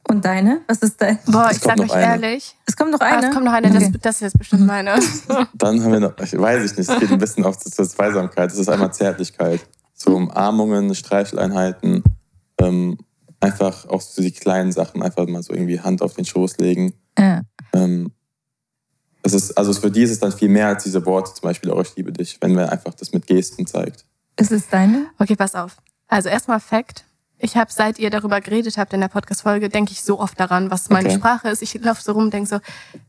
Und 0.10 0.24
deine? 0.24 0.62
Was 0.68 0.78
ist 0.80 1.01
dein? 1.01 1.20
Boah, 1.26 1.47
Es 1.51 1.58
ich 1.58 1.64
sag 1.64 1.80
euch 1.80 1.93
ehrlich. 1.93 2.55
Es 2.66 2.76
kommt 2.78 2.91
noch 2.91 3.01
Ah, 3.01 3.18
eine. 3.18 3.28
es 3.28 3.34
kommt 3.34 3.45
noch 3.45 3.51
eine, 3.51 3.68
Okay. 3.68 3.91
das, 3.91 4.01
das 4.01 4.16
ist 4.16 4.22
jetzt 4.22 4.38
bestimmt 4.38 4.66
meine. 4.66 4.95
Dann 5.53 5.84
haben 5.84 5.91
wir 5.91 5.99
noch, 5.99 6.18
ich 6.20 6.38
weiß 6.38 6.72
ich 6.72 6.78
nicht, 6.78 6.89
es 6.89 6.99
geht 6.99 7.12
ein 7.12 7.18
bisschen 7.18 7.43
auch 7.43 7.55
zur, 7.58 7.88
Zweisamkeit. 7.88 8.49
Das 8.49 8.58
ist 8.58 8.70
einmal 8.70 8.93
Zärtlichkeit. 8.93 9.60
So 9.93 10.16
Umarmungen, 10.16 10.95
Streicheleinheiten, 10.95 12.03
ähm, 12.60 12.97
einfach 13.41 13.88
auch 13.89 13.99
so 14.01 14.22
die 14.22 14.32
kleinen 14.32 14.72
Sachen, 14.72 15.01
einfach 15.03 15.28
mal 15.28 15.43
so 15.43 15.53
irgendwie 15.53 15.80
Hand 15.82 16.01
auf 16.01 16.14
den 16.14 16.24
Schoß 16.26 16.58
legen. 16.60 16.93
Ja. 17.18 17.41
Ähm, 17.74 18.12
es 19.24 19.34
ist, 19.34 19.58
also 19.58 19.74
für 19.74 19.91
die 19.91 20.03
ist 20.03 20.12
es 20.12 20.20
dann 20.20 20.32
viel 20.32 20.49
mehr 20.49 20.68
als 20.68 20.84
diese 20.84 21.05
Worte, 21.05 21.34
zum 21.34 21.41
Beispiel, 21.41 21.72
oh, 21.72 21.82
ich 21.82 21.95
liebe 21.97 22.14
dich, 22.14 22.38
wenn 22.39 22.53
man 22.53 22.70
einfach 22.70 22.93
das 22.93 23.12
mit 23.12 23.28
Gesten 23.28 23.68
zeigt. 23.68 24.05
Ist 24.39 24.51
es 24.51 24.70
deine? 24.70 25.08
Okay, 25.20 25.36
pass 25.36 25.53
auf. 25.55 25.76
Also 26.08 26.30
erstmal 26.30 26.60
Fact. 26.62 27.03
Ich 27.40 27.56
habe, 27.56 27.72
seit 27.72 28.00
ihr 28.00 28.10
darüber 28.10 28.42
geredet 28.42 28.78
habt 28.78 28.94
in 28.94 29.02
der 29.02 29.10
Podcast-Folge, 29.10 29.70
denke 29.70 29.92
ich 29.92 30.02
so 30.02 30.20
oft 30.20 30.40
daran, 30.40 30.72
was 30.72 30.90
meine 30.90 31.10
Okay. 31.10 31.18
Sprache 31.18 31.50
ist. 31.50 31.62
Ich 31.62 31.74
laufe 31.76 32.02
so 32.02 32.14
rum 32.14 32.24
und 32.26 32.34
denke 32.34 32.50
so, 32.50 32.60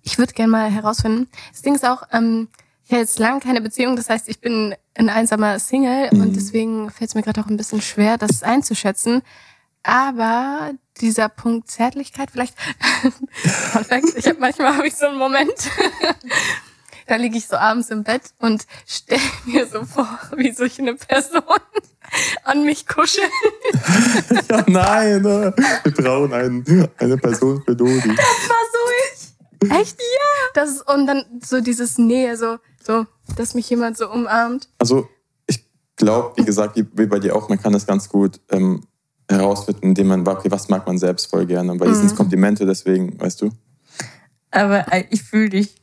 ich 0.02 0.18
würde 0.18 0.34
gerne 0.34 0.50
mal 0.52 0.70
herausfinden. 0.70 1.28
Das 1.50 1.62
Ding 1.62 1.74
ist 1.74 1.86
auch, 1.86 2.02
ähm, 2.12 2.48
ich 2.84 2.92
habe 2.92 3.00
jetzt 3.00 3.18
lange 3.18 3.40
keine 3.40 3.60
Beziehung, 3.60 3.96
das 3.96 4.08
heißt, 4.10 4.28
ich 4.28 4.40
bin 4.40 4.74
ein 4.96 5.08
einsamer 5.08 5.58
Single 5.58 6.08
Mhm. 6.12 6.20
und 6.20 6.36
deswegen 6.36 6.90
fällt 6.90 7.10
es 7.10 7.14
mir 7.14 7.22
gerade 7.22 7.40
auch 7.40 7.46
ein 7.46 7.56
bisschen 7.56 7.80
schwer, 7.82 8.18
das 8.18 8.42
einzuschätzen. 8.42 9.22
Aber 9.82 10.72
dieser 11.00 11.28
Punkt 11.28 11.70
Zärtlichkeit, 11.70 12.30
vielleicht, 12.30 12.54
ich 14.16 14.26
habe 14.26 14.40
manchmal 14.40 14.76
habe 14.76 14.86
ich 14.88 14.96
so 14.96 15.06
einen 15.06 15.18
Moment, 15.18 15.52
da 17.08 17.16
liege 17.16 17.38
ich 17.38 17.48
so 17.48 17.56
abends 17.56 17.90
im 17.90 18.04
Bett 18.04 18.22
und 18.38 18.66
stelle 18.86 19.20
mir 19.46 19.66
so 19.66 19.84
vor, 19.84 20.06
wie 20.36 20.52
solch 20.52 20.78
eine 20.78 20.94
Person 20.94 21.42
an 22.44 22.64
mich 22.64 22.86
kuschelt. 22.86 23.30
Ja, 24.50 24.64
nein, 24.66 25.24
äh, 25.24 25.52
wir 25.84 25.92
brauchen 25.92 26.32
einen, 26.32 26.88
eine 26.98 27.16
Person 27.18 27.62
für 27.64 27.74
Dodi. 27.76 28.08
War 28.08 28.64
so 28.72 28.78
ich. 29.12 29.70
Echt? 29.70 29.98
Ja. 29.98 30.50
Das 30.54 30.70
ist, 30.70 30.88
und 30.88 31.06
dann 31.06 31.24
so 31.44 31.60
dieses 31.60 31.98
Nähe, 31.98 32.36
so, 32.36 32.58
so, 32.84 33.06
dass 33.36 33.54
mich 33.54 33.68
jemand 33.68 33.96
so 33.98 34.10
umarmt. 34.10 34.68
Also 34.78 35.08
ich 35.46 35.64
glaube, 35.96 36.36
wie 36.36 36.44
gesagt, 36.44 36.76
wie, 36.76 36.86
wie 36.92 37.06
bei 37.06 37.18
dir 37.18 37.34
auch, 37.36 37.48
man 37.48 37.60
kann 37.60 37.72
das 37.72 37.86
ganz 37.86 38.08
gut 38.08 38.40
ähm, 38.50 38.86
herausfinden, 39.30 39.88
indem 39.88 40.08
man, 40.08 40.26
okay, 40.26 40.50
was 40.50 40.68
mag 40.68 40.86
man 40.86 40.98
selbst 40.98 41.26
voll 41.26 41.46
gerne. 41.46 41.72
Und 41.72 41.78
bei 41.78 41.86
dir 41.86 41.94
sind 41.94 42.06
es 42.06 42.12
Mhm. 42.12 42.16
Komplimente, 42.16 42.64
deswegen, 42.66 43.20
weißt 43.20 43.42
du. 43.42 43.50
Aber 44.50 44.90
äh, 44.92 45.04
ich 45.10 45.22
fühle 45.22 45.50
dich. 45.50 45.74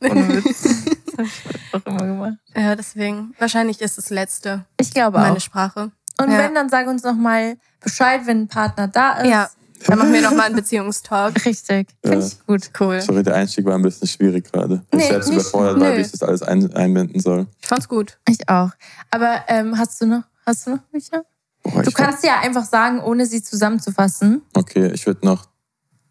Das 1.16 1.28
habe 1.44 1.58
ich 1.58 1.74
auch 1.74 1.86
immer 1.86 2.06
gemacht. 2.06 2.34
Ja, 2.56 2.76
deswegen. 2.76 3.34
Wahrscheinlich 3.38 3.80
ist 3.80 3.98
das 3.98 4.10
Letzte 4.10 4.64
Ich 4.80 4.92
glaube 4.92 5.18
meine 5.18 5.36
auch. 5.36 5.40
Sprache. 5.40 5.90
Und 6.20 6.30
Ja. 6.30 6.38
wenn, 6.38 6.54
dann 6.54 6.68
sag 6.68 6.86
uns 6.86 7.02
noch 7.02 7.14
mal 7.16 7.56
Bescheid, 7.80 8.22
wenn 8.26 8.42
ein 8.42 8.48
Partner 8.48 8.88
da 8.88 9.18
ist. 9.20 9.28
Ja. 9.28 9.50
Dann 9.86 9.98
machen 9.98 10.12
wir 10.12 10.22
nochmal 10.22 10.46
einen 10.46 10.56
Beziehungstalk. 10.56 11.34
Richtig. 11.44 11.88
Finde 12.02 12.18
Ja. 12.20 12.26
ich 12.26 12.46
gut. 12.46 12.70
Cool. 12.80 13.00
Sorry, 13.02 13.22
der 13.22 13.34
Einstieg 13.34 13.66
war 13.66 13.74
ein 13.74 13.82
bisschen 13.82 14.08
schwierig 14.08 14.50
gerade. 14.50 14.82
Ich 14.90 14.96
Nee, 14.98 14.98
bin 15.02 15.08
selbst 15.10 15.28
nicht- 15.28 15.36
überfordert, 15.40 15.78
weil 15.80 15.90
nö. 15.92 15.96
wie 15.98 16.00
ich 16.00 16.10
das 16.10 16.22
alles 16.22 16.42
ein, 16.42 16.74
einbinden 16.74 17.20
soll. 17.20 17.46
Ich 17.60 17.68
fand's 17.68 17.86
gut. 17.88 18.18
Ich 18.28 18.48
auch. 18.48 18.70
Aber 19.10 19.42
ähm, 19.48 19.76
hast 19.78 20.00
du 20.00 20.06
noch, 20.06 20.22
hast 20.46 20.66
du 20.66 20.70
noch 20.72 20.78
welche? 20.92 21.24
Boah, 21.62 21.82
Du 21.82 21.88
ich 21.90 21.94
kannst 21.94 22.24
ja 22.24 22.40
einfach 22.40 22.64
sagen, 22.64 23.00
ohne 23.00 23.26
sie 23.26 23.42
zusammenzufassen. 23.42 24.42
Okay, 24.54 24.90
ich 24.94 25.06
würde 25.06 25.26
noch 25.26 25.46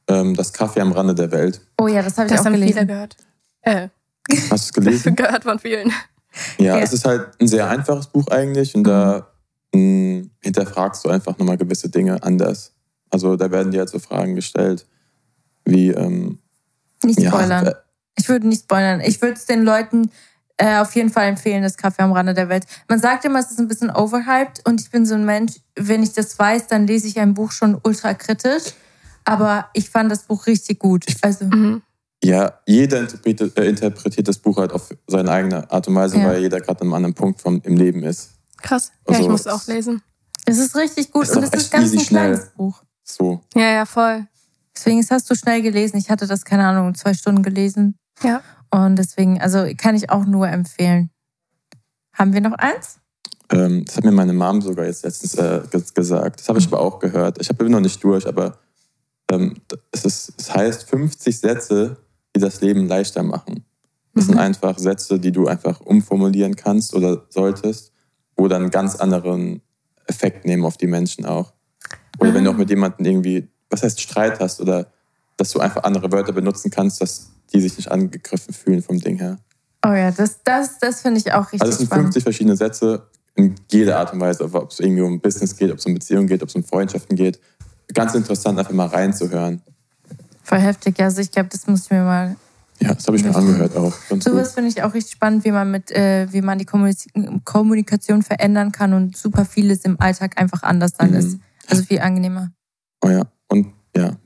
ähm, 0.08 0.36
das 0.36 0.54
Kaffee 0.54 0.82
am 0.82 0.92
Rande 0.92 1.16
der 1.16 1.32
Welt. 1.32 1.62
Oh 1.80 1.88
ja, 1.88 2.04
das 2.04 2.18
habe 2.18 2.28
ich 2.28 2.32
Das 2.34 2.42
auch 2.42 2.46
haben 2.46 2.54
viele 2.54 2.68
gelesen. 2.68 2.88
gehört. 2.88 3.18
Äh, 3.62 3.88
Hast 4.30 4.50
du 4.52 4.56
es 4.56 4.74
gelesen? 4.74 5.16
gehört 5.16 5.44
von 5.44 5.60
vielen. 5.60 5.90
Ja, 6.58 6.78
Ja. 6.78 6.80
es 6.80 6.94
ist 6.94 7.06
halt 7.06 7.30
ein 7.40 7.48
sehr 7.48 7.68
einfaches 7.70 8.08
Buch 8.08 8.28
eigentlich 8.28 8.76
und 8.76 8.84
da 8.86 9.28
mh, 9.74 10.26
hinterfragst 10.42 11.06
du 11.06 11.10
einfach 11.10 11.38
nochmal 11.38 11.58
gewisse 11.58 11.90
Dinge 11.90 12.22
anders. 12.24 12.74
Also 13.12 13.36
da 13.36 13.50
werden 13.52 13.72
dir 13.72 13.80
halt 13.80 13.90
so 13.90 14.00
Fragen 14.00 14.36
gestellt, 14.36 14.86
wie 15.64 15.90
ähm, 15.92 16.40
Nicht 17.04 17.20
ja, 17.20 17.30
spoilern. 17.30 17.68
äh, 17.68 17.74
Ich 18.18 18.28
würde 18.30 18.48
nicht 18.48 18.64
spoilern. 18.64 19.00
Ich 19.02 19.22
würde 19.22 19.36
es 19.36 19.46
den 19.46 19.64
Leuten 19.64 20.10
äh, 20.58 20.78
auf 20.80 20.96
jeden 20.96 21.10
Fall 21.10 21.28
empfehlen, 21.28 21.64
das 21.64 21.78
Kaffee 21.78 22.02
am 22.04 22.12
Rande 22.14 22.34
der 22.34 22.50
Welt. 22.50 22.66
Man 22.88 23.00
sagt 23.00 23.26
immer, 23.26 23.40
es 23.40 23.52
ist 23.52 23.60
ein 23.60 23.68
bisschen 23.68 23.90
overhyped 23.90 24.62
und 24.68 24.82
ich 24.82 24.90
bin 24.90 25.06
so 25.06 25.16
ein 25.16 25.26
Mensch, 25.26 25.54
wenn 25.76 26.02
ich 26.04 26.14
das 26.14 26.38
weiß, 26.40 26.68
dann 26.68 26.88
lese 26.88 27.08
ich 27.08 27.20
ein 27.20 27.34
Buch 27.34 27.52
schon 27.52 27.78
ultra 27.84 28.14
kritisch. 28.14 28.74
Aber 29.26 29.70
ich 29.74 29.90
fand 29.90 30.12
das 30.12 30.24
Buch 30.24 30.46
richtig 30.48 30.80
gut. 30.80 31.06
Also, 31.22 31.46
Mhm. 31.46 31.82
Ja, 32.24 32.60
jeder 32.66 33.02
interpretiert, 33.02 33.58
äh, 33.58 33.66
interpretiert 33.70 34.28
das 34.28 34.38
Buch 34.38 34.58
halt 34.58 34.72
auf 34.72 34.90
seine 35.08 35.30
eigene 35.32 35.70
Art 35.72 35.88
und 35.88 35.96
Weise, 35.96 36.18
Ja. 36.18 36.26
weil 36.28 36.42
jeder 36.42 36.60
gerade 36.60 36.82
an 36.82 36.88
einem 36.88 36.94
anderen 36.94 37.14
Punkt 37.16 37.42
vom, 37.42 37.62
im 37.64 37.76
Leben 37.78 38.04
ist. 38.04 38.32
Krass. 38.62 38.92
Ja, 39.08 39.12
ich 39.14 39.18
Also, 39.18 39.30
muss 39.30 39.48
auch 39.48 39.66
lesen. 39.68 40.02
es 40.46 40.58
ist 40.58 40.76
richtig 40.76 41.12
gut 41.12 41.24
Ist 41.24 41.36
und 41.38 41.44
es 41.44 41.54
ist 41.54 41.72
ganz 41.72 41.92
ein 41.94 42.00
kleines 42.00 42.50
Buch. 42.56 42.82
So. 43.04 43.42
Ja, 43.56 43.72
ja, 43.72 43.86
voll. 43.86 44.26
Deswegen 44.76 45.00
das 45.02 45.12
hast 45.12 45.30
du 45.30 45.36
schnell 45.36 45.62
gelesen. 45.62 45.98
Ich 45.98 46.10
hatte 46.10 46.26
das, 46.28 46.44
keine 46.46 46.66
Ahnung, 46.68 46.96
zwei 46.96 47.14
Stunden 47.14 47.44
gelesen. 47.44 47.96
Ja. 48.24 48.42
Und 48.72 48.96
deswegen, 48.98 49.40
also 49.40 49.66
kann 49.78 49.96
ich 49.96 50.10
auch 50.10 50.26
nur 50.26 50.48
empfehlen. 50.50 51.12
Haben 52.14 52.34
wir 52.34 52.42
noch 52.42 52.54
eins? 52.54 53.00
Ähm, 53.52 53.86
das 53.86 53.98
hat 53.98 54.04
mir 54.04 54.12
meine 54.12 54.34
Mom 54.34 54.62
sogar 54.62 54.86
jetzt 54.86 55.04
letztens 55.04 55.36
äh, 55.36 55.62
ge- 55.70 55.84
gesagt. 55.94 56.40
Das 56.40 56.50
habe 56.50 56.58
ich 56.60 56.66
aber 56.68 56.80
auch 56.80 57.00
gehört. 57.00 57.40
Ich 57.40 57.50
hab- 57.50 57.58
bin 57.58 57.72
noch 57.72 57.80
nicht 57.80 58.04
durch, 58.04 58.28
aber 58.28 58.58
ähm, 59.32 59.62
es, 59.92 60.04
ist, 60.06 60.34
es 60.38 60.54
heißt 60.54 60.90
50 60.90 61.40
Sätze, 61.40 61.98
die 62.36 62.40
das 62.40 62.62
Leben 62.62 62.88
leichter 62.88 63.24
machen. 63.24 63.64
Das 64.14 64.26
sind 64.26 64.36
Mhm. 64.36 64.42
einfach 64.42 64.78
Sätze, 64.78 65.20
die 65.20 65.32
du 65.32 65.48
einfach 65.48 65.82
umformulieren 65.82 66.56
kannst 66.56 66.94
oder 66.94 67.26
solltest, 67.30 67.92
wo 68.36 68.48
dann 68.48 68.64
einen 68.64 68.72
ganz 68.72 68.96
anderen 68.96 69.62
Effekt 70.08 70.46
nehmen 70.46 70.66
auf 70.66 70.78
die 70.78 70.88
Menschen 70.88 71.26
auch. 71.26 71.54
Oder 72.20 72.34
wenn 72.34 72.44
du 72.44 72.52
auch 72.52 72.58
mit 72.58 72.70
jemandem 72.70 73.06
irgendwie, 73.06 73.48
was 73.70 73.84
heißt 73.84 74.00
Streit 74.00 74.40
hast 74.40 74.62
oder 74.62 74.88
dass 75.38 75.52
du 75.52 75.60
einfach 75.60 75.84
andere 75.84 76.12
Wörter 76.12 76.32
benutzen 76.32 76.72
kannst, 76.72 77.02
dass 77.02 77.32
die 77.54 77.60
sich 77.60 77.76
nicht 77.78 77.92
angegriffen 77.92 78.54
fühlen 78.54 78.82
vom 78.82 79.00
Ding 79.00 79.18
her. 79.18 79.38
Oh 79.86 79.92
ja, 79.92 80.12
das, 80.12 80.40
das, 80.44 80.80
das 80.80 81.02
finde 81.02 81.20
ich 81.20 81.32
auch 81.34 81.46
richtig 81.52 81.62
Also 81.62 81.72
es 81.74 81.78
sind 81.80 81.88
spannend. 81.88 82.06
50 82.06 82.24
verschiedene 82.24 82.56
Sätze 82.56 83.08
in 83.36 83.56
jeder 83.70 84.00
Art 84.00 84.14
und 84.14 84.20
Weise, 84.22 84.46
ob 84.46 84.72
es 84.72 84.80
irgendwie 84.80 85.02
um 85.02 85.20
Business 85.20 85.56
geht, 85.58 85.72
ob 85.72 85.78
es 85.78 85.86
um 85.86 85.94
Beziehungen 85.94 86.28
geht, 86.28 86.42
ob 86.42 86.50
es 86.50 86.56
um 86.56 86.64
Freundschaften 86.64 87.18
geht. 87.18 87.40
Ganz 87.94 88.16
interessant, 88.16 88.58
einfach 88.58 88.72
mal 88.74 88.88
reinzuhören. 88.88 89.62
Voll 90.46 90.60
heftig. 90.60 90.98
Ja, 91.00 91.06
Also 91.06 91.22
ich 91.22 91.32
glaube, 91.32 91.50
das 91.52 91.66
muss 91.68 91.86
ich 91.86 91.92
mir 91.92 92.04
mal. 92.04 92.36
Ja, 92.80 92.94
das 92.94 93.08
habe 93.08 93.18
ich 93.18 93.24
mir 93.24 93.36
angehört 93.36 93.76
auch. 93.76 93.94
Ganz. 94.10 94.26
Sowas 94.26 94.54
finde 94.54 94.70
ich 94.70 94.84
auch 94.84 94.94
richtig 94.94 95.14
spannend, 95.16 95.44
wie 95.44 95.52
man 95.52 95.72
mit, 95.72 95.92
äh, 95.92 96.28
wie 96.32 96.42
man 96.42 96.60
die 96.60 96.66
Kommunikation 96.66 98.22
verändern 98.22 98.72
kann 98.72 98.94
und 98.94 99.18
super 99.18 99.46
vieles 99.46 99.86
im 99.86 100.00
Alltag 100.00 100.40
einfach 100.40 100.62
anders 100.64 100.94
dann 100.94 101.12
Mhm. 101.12 101.16
ist. 101.18 101.38
Also 101.68 101.84
viel 101.84 102.00
angenehmer. 102.00 102.52
Oh 103.04 103.10
ja, 103.10 103.24
und 103.48 103.68
ja, 103.96 104.18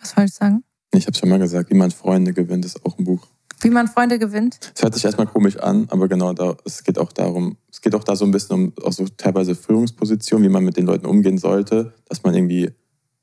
Was 0.00 0.10
soll 0.10 0.24
ich 0.24 0.34
sagen? 0.34 0.62
ich 0.92 1.06
habe 1.06 1.16
schon 1.16 1.28
mal 1.28 1.38
gesagt, 1.38 1.68
wie 1.70 1.74
man 1.74 1.90
Freunde 1.90 2.32
gewinnt, 2.32 2.64
ist 2.64 2.84
auch 2.86 2.96
ein 2.98 3.04
Buch. 3.04 3.26
Wie 3.60 3.70
man 3.70 3.88
Freunde 3.88 4.18
gewinnt? 4.18 4.58
Es 4.74 4.82
hört 4.82 4.94
sich 4.94 5.04
erstmal 5.04 5.26
komisch 5.26 5.56
an, 5.58 5.86
aber 5.90 6.06
genau 6.08 6.32
da, 6.34 6.54
es 6.64 6.84
geht 6.84 6.98
auch 6.98 7.12
darum, 7.12 7.56
es 7.72 7.80
geht 7.80 7.94
auch 7.94 8.04
da 8.04 8.14
so 8.14 8.24
ein 8.26 8.30
bisschen 8.30 8.54
um 8.54 8.72
auch 8.84 8.92
so 8.92 9.06
teilweise 9.08 9.54
Führungspositionen, 9.54 10.44
wie 10.46 10.52
man 10.52 10.64
mit 10.64 10.76
den 10.76 10.84
Leuten 10.86 11.06
umgehen 11.06 11.38
sollte, 11.38 11.94
dass 12.08 12.22
man 12.22 12.34
irgendwie 12.34 12.70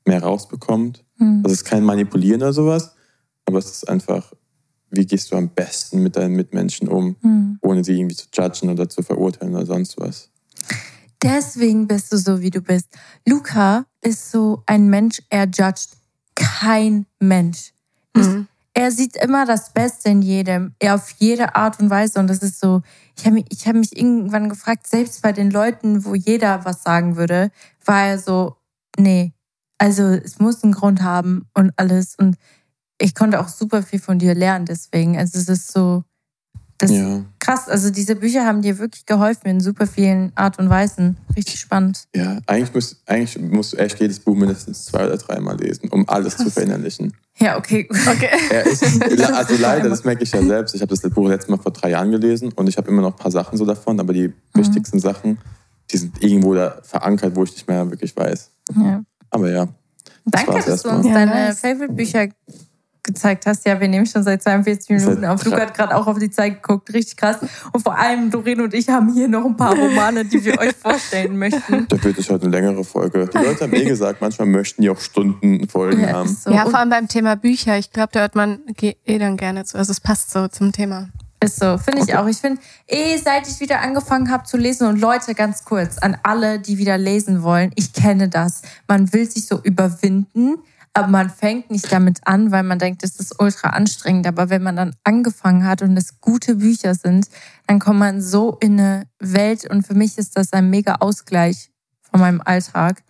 mehr 0.04 0.22
rausbekommt. 0.22 1.03
Hm. 1.18 1.42
Das 1.42 1.52
ist 1.52 1.64
kein 1.64 1.84
Manipulieren 1.84 2.42
oder 2.42 2.52
sowas, 2.52 2.94
aber 3.46 3.58
es 3.58 3.70
ist 3.70 3.88
einfach, 3.88 4.32
wie 4.90 5.06
gehst 5.06 5.32
du 5.32 5.36
am 5.36 5.48
besten 5.48 6.02
mit 6.02 6.16
deinen 6.16 6.34
Mitmenschen 6.34 6.88
um, 6.88 7.16
Hm. 7.20 7.58
ohne 7.62 7.84
sie 7.84 7.98
irgendwie 7.98 8.16
zu 8.16 8.26
judgen 8.32 8.70
oder 8.70 8.88
zu 8.88 9.02
verurteilen 9.02 9.54
oder 9.54 9.66
sonst 9.66 9.98
was. 9.98 10.30
Deswegen 11.22 11.86
bist 11.86 12.12
du 12.12 12.18
so, 12.18 12.40
wie 12.42 12.50
du 12.50 12.60
bist. 12.60 12.88
Luca 13.26 13.86
ist 14.02 14.30
so 14.30 14.62
ein 14.66 14.88
Mensch, 14.88 15.22
er 15.30 15.46
judgt 15.46 15.96
kein 16.34 17.06
Mensch. 17.18 17.72
Mhm. 18.14 18.46
Er 18.74 18.90
sieht 18.90 19.16
immer 19.16 19.46
das 19.46 19.72
Beste 19.72 20.10
in 20.10 20.20
jedem, 20.20 20.74
er 20.80 20.96
auf 20.96 21.14
jede 21.18 21.54
Art 21.54 21.78
und 21.80 21.90
Weise. 21.90 22.18
Und 22.18 22.26
das 22.26 22.38
ist 22.38 22.60
so, 22.60 22.82
ich 23.16 23.24
habe 23.24 23.36
mich, 23.36 23.46
ich 23.50 23.66
hab 23.66 23.76
mich 23.76 23.96
irgendwann 23.96 24.48
gefragt, 24.48 24.86
selbst 24.86 25.22
bei 25.22 25.32
den 25.32 25.50
Leuten, 25.50 26.04
wo 26.04 26.14
jeder 26.14 26.64
was 26.64 26.82
sagen 26.82 27.16
würde, 27.16 27.50
war 27.84 28.04
er 28.04 28.18
so, 28.18 28.56
nee, 28.98 29.32
also 29.84 30.04
es 30.04 30.38
muss 30.38 30.64
einen 30.64 30.72
Grund 30.72 31.02
haben 31.02 31.44
und 31.52 31.72
alles. 31.76 32.14
Und 32.16 32.36
ich 32.98 33.14
konnte 33.14 33.38
auch 33.38 33.48
super 33.48 33.82
viel 33.82 34.00
von 34.00 34.18
dir 34.18 34.34
lernen 34.34 34.64
deswegen. 34.64 35.18
Also 35.18 35.38
es 35.38 35.46
ist 35.50 35.72
so, 35.72 36.04
das 36.78 36.90
Ja, 36.90 37.22
krass. 37.38 37.68
Also 37.68 37.90
diese 37.90 38.16
Bücher 38.16 38.46
haben 38.46 38.62
dir 38.62 38.78
wirklich 38.78 39.04
geholfen 39.04 39.46
in 39.46 39.60
super 39.60 39.86
vielen 39.86 40.32
Art 40.36 40.58
und 40.58 40.70
Weisen. 40.70 41.18
Richtig 41.36 41.60
spannend. 41.60 42.04
ja. 42.16 42.38
Eigentlich, 42.46 42.72
musst, 42.72 43.02
eigentlich 43.04 43.38
musst 43.38 43.74
du 43.74 43.76
echt 43.76 44.00
jedes 44.00 44.20
Buch 44.20 44.34
mindestens 44.34 44.86
zwei 44.86 45.04
oder 45.04 45.18
dreimal 45.18 45.58
lesen, 45.58 45.90
um 45.90 46.08
alles 46.08 46.38
zu 46.38 46.50
verinnerlichen. 46.50 47.12
Ja, 47.38 47.58
okay. 47.58 47.86
Okay. 48.06 48.30
Er 48.48 48.64
ist, 48.64 48.82
also 49.34 49.54
leider, 49.58 49.90
das 49.90 50.04
merke 50.04 50.22
ich 50.22 50.32
ja 50.32 50.42
selbst. 50.42 50.74
Ich 50.74 50.80
habe 50.80 50.96
das 50.96 51.02
Buch 51.10 51.28
letztes 51.28 51.50
Mal 51.50 51.58
vor 51.58 51.72
drei 51.72 51.90
Jahren 51.90 52.10
gelesen 52.10 52.52
und 52.52 52.68
ich 52.68 52.78
habe 52.78 52.88
immer 52.88 53.02
noch 53.02 53.12
ein 53.12 53.18
paar 53.18 53.30
Sachen 53.30 53.58
so 53.58 53.66
davon, 53.66 54.00
aber 54.00 54.14
die 54.14 54.32
wichtigsten 54.54 54.98
Sachen, 54.98 55.36
die 55.90 55.98
sind 55.98 56.22
irgendwo 56.22 56.54
da 56.54 56.80
verankert, 56.82 57.36
wo 57.36 57.44
ich 57.44 57.52
nicht 57.52 57.68
mehr 57.68 57.90
wirklich 57.90 58.16
weiß. 58.16 58.50
Ja. 58.76 59.04
Aber 59.34 59.50
ja, 59.50 59.66
Danke, 60.26 60.52
war's 60.54 60.64
dass 60.66 60.82
du 60.82 60.90
uns 60.90 61.06
Ja, 61.06 61.12
deine 61.14 61.30
nice. 61.32 61.60
Favorite-Bücher 61.60 62.28
gezeigt 63.02 63.44
hast. 63.46 63.66
Ja, 63.66 63.78
wir 63.78 63.88
nehmen 63.88 64.06
schon 64.06 64.22
seit 64.22 64.42
42 64.42 64.88
Minuten 64.88 65.20
Seit 65.20 65.24
auf. 65.30 65.44
Luca 65.44 65.60
hat 65.60 65.74
gerade 65.74 65.94
auch 65.94 66.06
auf 66.06 66.18
die 66.18 66.30
Zeit 66.30 66.62
geguckt. 66.62 66.94
Richtig 66.94 67.18
krass. 67.18 67.36
Und 67.72 67.82
vor 67.82 67.98
allem 67.98 68.30
Doreen 68.30 68.62
und 68.62 68.72
ich 68.72 68.88
haben 68.88 69.12
hier 69.12 69.28
noch 69.28 69.44
ein 69.44 69.56
paar 69.56 69.76
Romane, 69.76 70.24
die 70.24 70.42
wir 70.42 70.58
euch 70.58 70.72
vorstellen 70.74 71.36
möchten. 71.36 71.86
da 71.88 72.02
wird 72.02 72.16
es 72.16 72.30
heute 72.30 72.46
eine 72.46 72.56
längere 72.56 72.82
Folge. 72.82 73.28
Die 73.30 73.36
Leute 73.36 73.64
haben 73.64 73.74
eh 73.74 73.84
gesagt, 73.84 74.22
manchmal 74.22 74.48
möchten 74.48 74.80
die 74.80 74.88
auch 74.88 74.98
Stundenfolgen 75.00 76.00
Ja, 76.00 76.12
haben. 76.14 76.28
so. 76.28 76.50
Ja, 76.50 76.64
vor 76.64 76.78
allem 76.78 76.88
beim 76.88 77.08
Thema 77.08 77.36
Bücher. 77.36 77.76
Ich 77.76 77.90
glaube, 77.90 78.08
da 78.12 78.20
hört 78.20 78.36
man 78.36 78.60
eh 78.80 79.18
dann 79.18 79.36
gerne 79.36 79.64
zu. 79.64 79.76
Also 79.76 79.90
es 79.92 80.00
passt 80.00 80.30
so 80.30 80.48
zum 80.48 80.72
Thema. 80.72 81.08
Ist 81.44 81.58
so, 81.60 81.78
finde 81.78 81.98
ich 82.00 82.04
Okay. 82.04 82.16
auch. 82.16 82.26
Ich 82.26 82.38
finde, 82.38 82.60
eh, 82.88 83.16
seit 83.18 83.48
ich 83.48 83.60
wieder 83.60 83.80
angefangen 83.80 84.30
habe 84.30 84.44
zu 84.44 84.56
lesen 84.56 84.86
und 84.86 85.00
Leute, 85.00 85.34
ganz 85.34 85.64
kurz, 85.64 85.98
an 85.98 86.16
alle, 86.22 86.58
die 86.58 86.78
wieder 86.78 86.98
lesen 86.98 87.42
wollen, 87.42 87.70
ich 87.76 87.92
kenne 87.92 88.28
das. 88.28 88.62
Man 88.88 89.12
will 89.12 89.28
sich 89.30 89.46
so 89.46 89.60
überwinden, 89.62 90.56
aber 90.92 91.08
man 91.08 91.28
fängt 91.28 91.70
nicht 91.70 91.90
damit 91.90 92.20
an, 92.24 92.52
weil 92.52 92.62
man 92.62 92.78
denkt, 92.78 93.02
es 93.02 93.16
ist 93.18 93.40
ultra 93.40 93.70
anstrengend. 93.70 94.26
Aber 94.28 94.48
wenn 94.48 94.62
man 94.62 94.76
dann 94.76 94.94
angefangen 95.02 95.66
hat 95.66 95.82
und 95.82 95.96
es 95.96 96.20
gute 96.20 96.54
Bücher 96.56 96.94
sind, 96.94 97.28
dann 97.66 97.80
kommt 97.80 97.98
man 97.98 98.22
so 98.22 98.56
in 98.60 98.78
eine 98.78 99.06
Welt 99.18 99.68
und 99.68 99.84
für 99.86 99.94
mich 99.94 100.18
ist 100.18 100.36
das 100.36 100.52
ein 100.52 100.70
mega 100.70 100.96
Ausgleich 101.00 101.70
von 102.02 102.20
meinem 102.20 102.40
Alltag. 102.44 103.02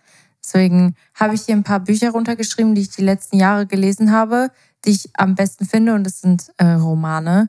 Deswegen 0.43 0.95
habe 1.15 1.35
ich 1.35 1.43
hier 1.43 1.57
ein 1.57 1.63
paar 1.63 1.81
Bücher 1.81 2.11
runtergeschrieben, 2.11 2.75
die 2.75 2.83
ich 2.83 2.91
die 2.91 3.03
letzten 3.03 3.39
Jahre 3.39 3.67
gelesen 3.67 4.13
habe, 4.13 4.51
die 4.85 4.91
ich 4.91 5.11
am 5.15 5.35
besten 5.35 5.67
finde 5.67 5.95
und 5.95 6.05
das 6.05 6.21
sind 6.21 6.53
äh, 6.59 6.65
Romane. 6.65 7.49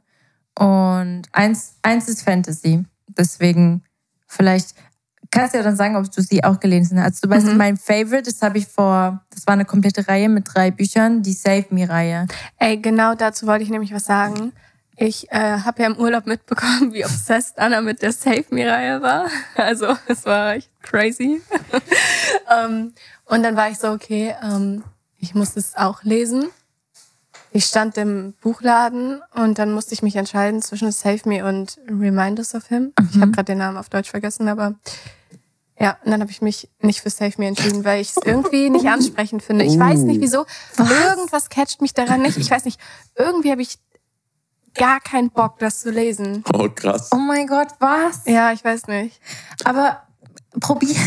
Und 0.57 1.23
eins, 1.31 1.75
eins 1.81 2.07
ist 2.07 2.21
Fantasy. 2.23 2.85
Deswegen 3.07 3.83
vielleicht 4.27 4.75
kannst 5.31 5.53
du 5.53 5.57
ja 5.57 5.63
dann 5.63 5.75
sagen, 5.75 5.95
ob 5.97 6.09
du 6.09 6.21
sie 6.21 6.43
auch 6.43 6.59
gelesen 6.59 7.01
hast. 7.01 7.23
Du 7.23 7.29
weißt, 7.29 7.47
Mhm. 7.47 7.57
mein 7.57 7.77
Favorite, 7.77 8.23
das 8.23 8.41
habe 8.41 8.57
ich 8.57 8.67
vor, 8.67 9.21
das 9.31 9.45
war 9.47 9.53
eine 9.53 9.65
komplette 9.65 10.07
Reihe 10.07 10.29
mit 10.29 10.45
drei 10.53 10.71
Büchern, 10.71 11.23
die 11.23 11.33
Save 11.33 11.65
Me-Reihe. 11.71 12.27
Ey, 12.57 12.77
genau 12.77 13.15
dazu 13.15 13.45
wollte 13.47 13.63
ich 13.63 13.69
nämlich 13.69 13.93
was 13.93 14.05
sagen. 14.05 14.53
Ich 14.97 15.29
äh, 15.31 15.59
habe 15.59 15.81
ja 15.83 15.89
im 15.89 15.97
Urlaub 15.97 16.25
mitbekommen, 16.25 16.93
wie 16.93 17.03
obsessed 17.03 17.59
Anna 17.59 17.81
mit 17.81 18.01
der 18.01 18.13
Save 18.13 18.45
Me-Reihe 18.49 19.01
war. 19.01 19.27
Also 19.57 19.97
es 20.07 20.25
war 20.25 20.53
echt 20.53 20.69
crazy. 20.81 21.41
ähm, 22.57 22.93
und 23.25 23.43
dann 23.43 23.57
war 23.57 23.69
ich 23.69 23.77
so, 23.77 23.89
okay, 23.91 24.33
ähm, 24.41 24.83
ich 25.17 25.35
muss 25.35 25.57
es 25.57 25.75
auch 25.75 26.03
lesen. 26.03 26.45
Ich 27.55 27.67
stand 27.67 27.97
im 27.97 28.33
Buchladen 28.41 29.21
und 29.33 29.59
dann 29.59 29.71
musste 29.71 29.93
ich 29.93 30.01
mich 30.01 30.17
entscheiden 30.17 30.61
zwischen 30.61 30.91
Save 30.91 31.21
Me 31.23 31.47
und 31.47 31.79
Reminders 31.87 32.53
of 32.53 32.67
Him. 32.67 32.91
Ich 33.11 33.21
habe 33.21 33.31
gerade 33.31 33.45
den 33.45 33.59
Namen 33.59 33.77
auf 33.77 33.87
Deutsch 33.87 34.09
vergessen, 34.09 34.49
aber 34.49 34.75
ja, 35.79 35.97
und 36.03 36.11
dann 36.11 36.19
habe 36.19 36.31
ich 36.31 36.41
mich 36.41 36.69
nicht 36.81 36.99
für 36.99 37.09
Save 37.09 37.31
Me 37.37 37.47
entschieden, 37.47 37.85
weil 37.85 38.01
ich 38.01 38.09
es 38.09 38.17
irgendwie 38.25 38.69
nicht 38.69 38.87
ansprechend 38.87 39.41
finde. 39.41 39.63
Ich 39.63 39.79
weiß 39.79 39.99
nicht 39.99 40.19
wieso. 40.19 40.45
Irgendwas 40.77 41.47
catcht 41.47 41.81
mich 41.81 41.93
daran 41.93 42.23
nicht. 42.23 42.35
Ich 42.35 42.51
weiß 42.51 42.65
nicht. 42.65 42.77
Irgendwie 43.17 43.51
habe 43.51 43.61
ich 43.61 43.79
gar 44.73 44.99
keinen 44.99 45.29
Bock, 45.29 45.57
das 45.59 45.79
zu 45.79 45.91
lesen. 45.91 46.43
Oh, 46.53 46.67
krass. 46.67 47.07
Oh 47.13 47.19
mein 47.19 47.47
Gott, 47.47 47.69
was? 47.79 48.23
Ja, 48.25 48.51
ich 48.51 48.65
weiß 48.65 48.87
nicht. 48.87 49.21
Aber 49.63 50.01
probier. 50.59 50.97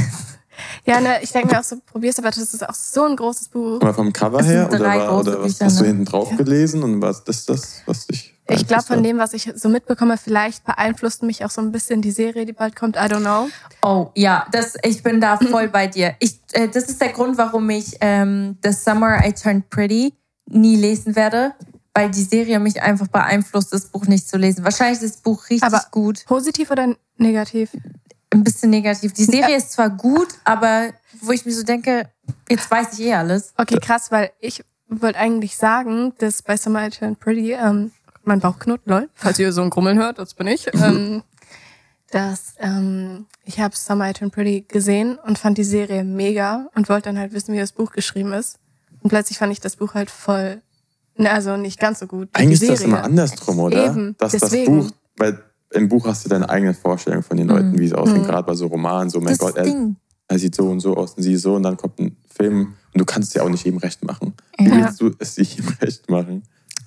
Ja, 0.88 1.00
ne, 1.00 1.22
ich 1.22 1.30
denke 1.32 1.48
mir 1.52 1.60
auch 1.60 1.64
so, 1.64 1.76
probier's, 1.84 2.18
aber 2.18 2.30
das 2.30 2.38
ist 2.38 2.66
auch 2.66 2.74
so 2.74 3.04
ein 3.04 3.14
großes 3.14 3.48
Buch. 3.48 3.80
Aber 3.80 3.92
vom 3.92 4.10
Cover 4.12 4.42
her 4.42 4.68
oder, 4.72 4.80
war, 4.80 5.20
oder 5.20 5.42
was 5.42 5.52
Bücher, 5.52 5.66
hast 5.66 5.78
du 5.80 5.82
ne? 5.82 5.88
hinten 5.88 6.04
drauf 6.06 6.34
gelesen 6.36 6.82
und 6.82 7.02
was 7.02 7.20
ist 7.20 7.48
das, 7.50 7.82
was 7.84 8.06
dich 8.06 8.34
Ich 8.48 8.66
glaube, 8.66 8.84
von 8.84 9.02
dem, 9.02 9.18
was 9.18 9.34
ich 9.34 9.52
so 9.54 9.68
mitbekomme, 9.68 10.16
vielleicht 10.16 10.64
beeinflusst 10.64 11.22
mich 11.22 11.44
auch 11.44 11.50
so 11.50 11.60
ein 11.60 11.72
bisschen 11.72 12.00
die 12.00 12.10
Serie, 12.10 12.46
die 12.46 12.54
bald 12.54 12.74
kommt. 12.74 12.96
I 12.96 13.00
don't 13.00 13.20
know. 13.20 13.48
Oh 13.82 14.10
ja, 14.14 14.46
das, 14.50 14.76
ich 14.82 15.02
bin 15.02 15.20
da 15.20 15.36
voll 15.36 15.68
bei 15.68 15.88
dir. 15.88 16.14
Ich, 16.20 16.40
äh, 16.52 16.68
das 16.68 16.84
ist 16.84 17.00
der 17.02 17.12
Grund, 17.12 17.36
warum 17.36 17.68
ich 17.68 17.96
ähm, 18.00 18.56
The 18.64 18.72
Summer 18.72 19.26
I 19.26 19.32
Turned 19.34 19.68
Pretty 19.68 20.14
nie 20.46 20.76
lesen 20.76 21.14
werde, 21.14 21.52
weil 21.92 22.10
die 22.10 22.22
Serie 22.22 22.58
mich 22.60 22.80
einfach 22.80 23.08
beeinflusst, 23.08 23.74
das 23.74 23.86
Buch 23.86 24.06
nicht 24.06 24.26
zu 24.26 24.38
lesen. 24.38 24.64
Wahrscheinlich 24.64 25.02
ist 25.02 25.16
das 25.16 25.22
Buch 25.22 25.50
richtig 25.50 25.64
Aber- 25.64 25.84
gut. 25.90 26.24
Positiv 26.26 26.70
oder 26.70 26.94
negativ? 27.18 27.72
Ein 28.30 28.44
bisschen 28.44 28.70
negativ. 28.70 29.12
Die 29.14 29.24
Serie 29.24 29.56
ist 29.56 29.72
zwar 29.72 29.90
gut, 29.90 30.28
aber 30.44 30.90
wo 31.20 31.32
ich 31.32 31.46
mir 31.46 31.52
so 31.52 31.62
denke, 31.62 32.10
jetzt 32.48 32.70
weiß 32.70 32.98
ich 32.98 33.06
eh 33.06 33.14
alles. 33.14 33.52
Okay, 33.56 33.78
krass, 33.80 34.10
weil 34.10 34.30
ich 34.40 34.64
wollte 34.88 35.18
eigentlich 35.18 35.56
sagen, 35.56 36.12
dass 36.18 36.42
bei 36.42 36.56
Summer 36.56 36.86
I 36.86 36.90
Turned 36.90 37.20
Pretty, 37.20 37.52
ähm, 37.52 37.92
mein 38.24 38.40
Bauch 38.40 38.58
knurrt, 38.58 38.82
lol, 38.84 39.08
falls 39.14 39.38
ihr 39.38 39.52
so 39.52 39.62
ein 39.62 39.70
Grummeln 39.70 39.98
hört, 39.98 40.18
das 40.18 40.34
bin 40.34 40.46
ich, 40.46 40.66
ähm, 40.74 41.22
dass 42.10 42.54
ähm, 42.58 43.26
ich 43.44 43.60
habe 43.60 43.76
Summer 43.76 44.10
I 44.10 44.12
Turned 44.12 44.34
Pretty 44.34 44.66
gesehen 44.68 45.18
und 45.18 45.38
fand 45.38 45.58
die 45.58 45.64
Serie 45.64 46.04
mega 46.04 46.68
und 46.74 46.88
wollte 46.88 47.08
dann 47.08 47.18
halt 47.18 47.32
wissen, 47.32 47.54
wie 47.54 47.58
das 47.58 47.72
Buch 47.72 47.92
geschrieben 47.92 48.32
ist. 48.32 48.58
Und 49.02 49.10
plötzlich 49.10 49.38
fand 49.38 49.52
ich 49.52 49.60
das 49.60 49.76
Buch 49.76 49.94
halt 49.94 50.10
voll, 50.10 50.60
ne, 51.16 51.30
also 51.30 51.56
nicht 51.56 51.78
ganz 51.78 52.00
so 52.00 52.06
gut. 52.06 52.28
Eigentlich 52.32 52.60
die 52.60 52.66
ist 52.66 52.72
das 52.72 52.80
immer 52.82 53.04
andersrum, 53.04 53.60
oder? 53.60 53.86
Eben, 53.86 54.16
Dass 54.18 54.32
deswegen. 54.32 54.78
das 54.78 54.88
Buch, 54.88 54.96
weil 55.16 55.42
im 55.70 55.88
Buch 55.88 56.06
hast 56.06 56.24
du 56.24 56.28
deine 56.28 56.48
eigene 56.48 56.74
Vorstellung 56.74 57.22
von 57.22 57.36
den 57.36 57.48
Leuten, 57.48 57.78
wie 57.78 57.88
sie 57.88 57.94
aussehen, 57.94 58.22
Mhm. 58.22 58.26
gerade 58.26 58.46
bei 58.46 58.54
so 58.54 58.66
Romanen, 58.66 59.10
so, 59.10 59.20
mein 59.20 59.30
Das 59.36 59.38
Gott, 59.38 59.56
er, 59.56 59.66
er 60.28 60.38
sieht 60.38 60.54
so 60.54 60.68
und 60.70 60.80
so 60.80 60.96
aus 60.96 61.14
und 61.14 61.22
sie 61.22 61.36
so 61.36 61.54
und 61.56 61.62
dann 61.64 61.76
kommt 61.76 61.98
ein 61.98 62.16
Film 62.34 62.74
und 62.94 62.98
du 63.00 63.04
kannst 63.04 63.28
es 63.30 63.34
ja 63.34 63.42
auch 63.42 63.48
nicht 63.48 63.64
jedem 63.64 63.78
recht 63.78 64.02
machen. 64.04 64.34
Wie 64.58 64.68
Ja. 64.68 64.76
willst 64.86 65.00
du 65.00 65.10
es 65.18 65.36
jedem 65.36 65.68
recht 65.82 66.08
machen? 66.10 66.42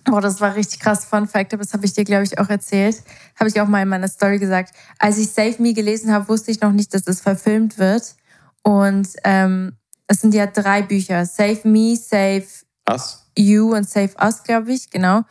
Boah, 0.05 0.19
das 0.19 0.41
war 0.41 0.55
richtig 0.55 0.79
krass. 0.79 1.05
Fun 1.05 1.27
Fact, 1.27 1.53
aber 1.53 1.63
das 1.63 1.73
habe 1.73 1.85
ich 1.85 1.93
dir, 1.93 2.03
glaube 2.03 2.23
ich, 2.23 2.39
auch 2.39 2.49
erzählt. 2.49 3.03
Habe 3.39 3.49
ich 3.49 3.61
auch 3.61 3.67
mal 3.67 3.83
in 3.83 3.87
meiner 3.87 4.07
Story 4.07 4.39
gesagt. 4.39 4.73
Als 4.97 5.19
ich 5.19 5.29
Save 5.29 5.55
Me 5.59 5.73
gelesen 5.73 6.11
habe, 6.11 6.27
wusste 6.27 6.49
ich 6.49 6.59
noch 6.61 6.71
nicht, 6.71 6.91
dass 6.95 7.05
es 7.05 7.21
verfilmt 7.21 7.77
wird. 7.77 8.15
Und 8.63 9.09
ähm, 9.23 9.73
es 10.07 10.21
sind 10.21 10.33
ja 10.33 10.47
drei 10.47 10.81
Bücher. 10.81 11.25
Save 11.27 11.59
Me, 11.65 11.95
Save 11.95 12.45
Was? 12.87 13.27
You 13.37 13.75
und 13.75 13.87
Save 13.87 14.11
Us, 14.19 14.41
glaube 14.43 14.71
ich, 14.73 14.89
genau. 14.89 15.21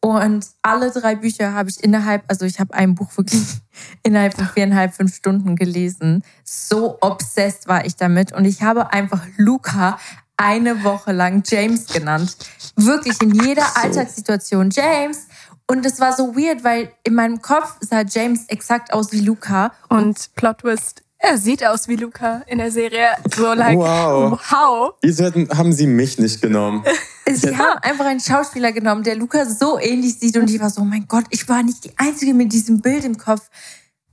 Und 0.00 0.46
alle 0.62 0.90
drei 0.90 1.14
Bücher 1.14 1.52
habe 1.52 1.68
ich 1.68 1.84
innerhalb, 1.84 2.24
also 2.28 2.46
ich 2.46 2.58
habe 2.58 2.72
ein 2.72 2.94
Buch 2.94 3.16
wirklich 3.16 3.42
innerhalb 4.02 4.34
von 4.34 4.46
viereinhalb, 4.46 4.94
fünf 4.94 5.14
Stunden 5.14 5.56
gelesen. 5.56 6.24
So 6.42 6.96
obsessed 7.00 7.68
war 7.68 7.84
ich 7.84 7.96
damit. 7.96 8.32
Und 8.32 8.46
ich 8.46 8.62
habe 8.62 8.92
einfach 8.92 9.26
Luca 9.36 9.98
eine 10.38 10.84
Woche 10.84 11.12
lang 11.12 11.42
James 11.46 11.86
genannt. 11.86 12.36
Wirklich 12.76 13.20
in 13.20 13.34
jeder. 13.34 13.76
Alltagssituation 13.76 14.70
James. 14.70 15.26
Und 15.66 15.84
es 15.84 16.00
war 16.00 16.16
so 16.16 16.34
weird, 16.34 16.64
weil 16.64 16.90
in 17.04 17.14
meinem 17.14 17.42
Kopf 17.42 17.76
sah 17.80 18.02
James 18.02 18.46
exakt 18.48 18.92
aus 18.92 19.12
wie 19.12 19.20
Luca. 19.20 19.72
Und 19.90 20.34
Plot 20.34 20.58
Twist, 20.58 21.02
er 21.22 21.36
sieht 21.36 21.64
aus 21.64 21.86
wie 21.86 21.96
Luca 21.96 22.42
in 22.46 22.58
der 22.58 22.72
Serie. 22.72 23.08
So 23.34 23.52
like, 23.52 23.76
Wow. 23.76 24.40
wow. 24.50 24.94
Wieso 25.02 25.24
haben 25.26 25.72
sie 25.72 25.86
mich 25.86 26.18
nicht 26.18 26.40
genommen? 26.40 26.84
Sie 27.32 27.56
haben 27.56 27.78
einfach 27.82 28.06
einen 28.06 28.18
Schauspieler 28.18 28.72
genommen, 28.72 29.04
der 29.04 29.14
Luca 29.14 29.46
so 29.46 29.78
ähnlich 29.78 30.18
sieht. 30.18 30.36
Und 30.36 30.50
ich 30.50 30.58
war 30.58 30.68
so, 30.68 30.80
oh 30.80 30.84
mein 30.84 31.06
Gott, 31.06 31.26
ich 31.30 31.48
war 31.48 31.62
nicht 31.62 31.84
die 31.84 31.92
Einzige 31.96 32.34
mit 32.34 32.52
diesem 32.52 32.80
Bild 32.80 33.04
im 33.04 33.18
Kopf. 33.18 33.48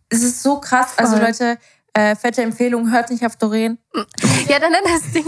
Es 0.09 0.21
ist 0.21 0.43
so 0.43 0.59
krass. 0.59 0.89
Also 0.97 1.15
Voll. 1.15 1.25
Leute, 1.25 1.57
äh, 1.93 2.15
fette 2.15 2.43
Empfehlung, 2.43 2.91
hört 2.91 3.09
nicht 3.09 3.25
auf 3.25 3.35
Doreen. 3.35 3.79
Ja, 4.47 4.59
dann 4.59 4.73
das 4.83 5.11
Ding. 5.11 5.25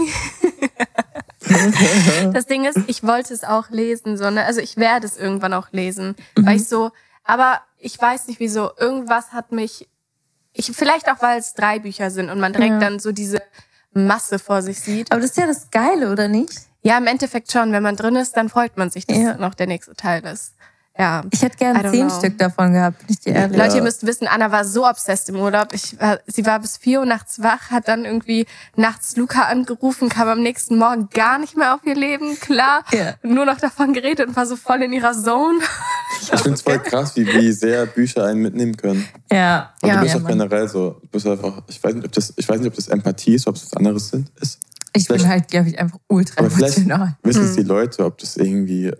das 2.32 2.46
Ding 2.46 2.64
ist, 2.64 2.78
ich 2.86 3.02
wollte 3.02 3.34
es 3.34 3.42
auch 3.42 3.70
lesen, 3.70 4.16
so, 4.16 4.30
ne? 4.30 4.44
also 4.44 4.60
ich 4.60 4.76
werde 4.76 5.06
es 5.06 5.16
irgendwann 5.16 5.52
auch 5.52 5.72
lesen, 5.72 6.14
mhm. 6.36 6.46
weil 6.46 6.56
ich 6.56 6.68
so, 6.68 6.92
aber 7.24 7.60
ich 7.76 8.00
weiß 8.00 8.28
nicht 8.28 8.38
wieso, 8.38 8.70
irgendwas 8.78 9.32
hat 9.32 9.50
mich, 9.50 9.88
ich, 10.52 10.66
vielleicht 10.72 11.08
auch, 11.08 11.22
weil 11.22 11.38
es 11.38 11.54
drei 11.54 11.78
Bücher 11.78 12.10
sind 12.10 12.30
und 12.30 12.40
man 12.40 12.52
direkt 12.52 12.74
ja. 12.74 12.80
dann 12.80 12.98
so 12.98 13.12
diese 13.12 13.40
Masse 13.92 14.38
vor 14.38 14.62
sich 14.62 14.80
sieht. 14.80 15.10
Aber 15.12 15.20
das 15.20 15.30
ist 15.30 15.36
ja 15.36 15.46
das 15.46 15.70
Geile, 15.70 16.10
oder 16.12 16.28
nicht? 16.28 16.52
Ja, 16.82 16.98
im 16.98 17.06
Endeffekt 17.06 17.52
schon. 17.52 17.72
Wenn 17.72 17.82
man 17.82 17.96
drin 17.96 18.16
ist, 18.16 18.36
dann 18.36 18.48
freut 18.48 18.76
man 18.76 18.90
sich, 18.90 19.06
dass 19.06 19.18
ja. 19.18 19.36
noch 19.36 19.54
der 19.54 19.66
nächste 19.66 19.94
Teil 19.94 20.24
ist. 20.24 20.54
Ja. 20.98 21.24
Ich 21.30 21.40
hätte 21.40 21.56
gerne 21.56 21.90
zehn 21.90 22.08
know. 22.08 22.18
Stück 22.18 22.36
davon 22.36 22.72
gehabt, 22.72 22.98
bin 22.98 23.06
ich 23.10 23.20
dir 23.20 23.34
ehrlich. 23.34 23.56
Leute, 23.56 23.76
ihr 23.76 23.82
müsst 23.82 24.06
wissen, 24.06 24.26
Anna 24.26 24.52
war 24.52 24.64
so 24.64 24.86
obsessed 24.86 25.28
im 25.30 25.36
Urlaub. 25.36 25.68
Ich 25.72 25.98
war, 25.98 26.18
sie 26.26 26.44
war 26.44 26.58
bis 26.58 26.76
vier 26.76 27.00
Uhr 27.00 27.06
nachts 27.06 27.42
wach, 27.42 27.70
hat 27.70 27.88
dann 27.88 28.04
irgendwie 28.04 28.46
nachts 28.76 29.16
Luca 29.16 29.44
angerufen, 29.44 30.08
kam 30.08 30.28
am 30.28 30.42
nächsten 30.42 30.76
Morgen 30.76 31.08
gar 31.14 31.38
nicht 31.38 31.56
mehr 31.56 31.74
auf 31.74 31.80
ihr 31.86 31.94
Leben, 31.94 32.38
klar. 32.38 32.84
Yeah. 32.92 33.14
Nur 33.22 33.46
noch 33.46 33.58
davon 33.58 33.94
geredet 33.94 34.28
und 34.28 34.36
war 34.36 34.46
so 34.46 34.56
voll 34.56 34.82
in 34.82 34.92
ihrer 34.92 35.12
Zone. 35.12 35.60
Ich, 36.20 36.32
ich 36.32 36.40
finde 36.40 36.54
es 36.54 36.62
voll 36.62 36.78
krass, 36.80 37.16
wie, 37.16 37.26
wie 37.26 37.52
sehr 37.52 37.86
Bücher 37.86 38.26
einen 38.26 38.42
mitnehmen 38.42 38.76
können. 38.76 39.08
Ja. 39.32 39.72
Und 39.80 39.88
ja. 39.88 39.94
du 39.94 40.02
bist 40.02 40.14
ja, 40.14 40.20
auch 40.20 40.26
generell 40.26 40.68
so, 40.68 40.98
du 41.00 41.08
bist 41.08 41.26
einfach, 41.26 41.62
ich 41.68 41.82
weiß 41.82 41.94
nicht, 41.94 42.04
ob 42.04 42.12
das, 42.12 42.34
ich 42.36 42.48
weiß 42.48 42.58
nicht, 42.58 42.68
ob 42.68 42.74
das 42.74 42.88
Empathie 42.88 43.34
ist, 43.36 43.46
ob 43.46 43.56
es 43.56 43.64
was 43.64 43.74
anderes 43.74 44.10
sind, 44.10 44.30
ist. 44.40 44.58
Ich 44.92 45.06
vielleicht, 45.06 45.22
bin 45.22 45.30
halt, 45.30 45.48
glaube 45.48 45.68
ich, 45.68 45.78
einfach 45.78 45.98
ultra 46.08 46.44
aber 46.44 46.52
emotional. 46.52 47.16
Vielleicht 47.22 47.24
wissen 47.24 47.44
es 47.44 47.54
die 47.54 47.60
hm. 47.60 47.68
Leute, 47.68 48.04
ob 48.04 48.18
das 48.18 48.36
irgendwie 48.36 48.88
äh, 48.88 48.96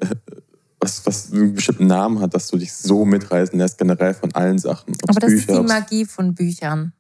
was, 0.80 1.04
was 1.06 1.32
einen 1.32 1.54
bestimmten 1.54 1.86
Namen 1.86 2.20
hat, 2.20 2.34
dass 2.34 2.48
du 2.48 2.56
dich 2.56 2.72
so 2.72 3.04
mitreißen 3.04 3.58
lässt, 3.58 3.78
generell 3.78 4.14
von 4.14 4.34
allen 4.34 4.58
Sachen. 4.58 4.96
Aber 5.06 5.20
das 5.20 5.30
Bücher, 5.30 5.52
ist 5.52 5.58
die 5.58 5.66
Magie 5.66 6.04
von 6.06 6.34
Büchern. 6.34 6.92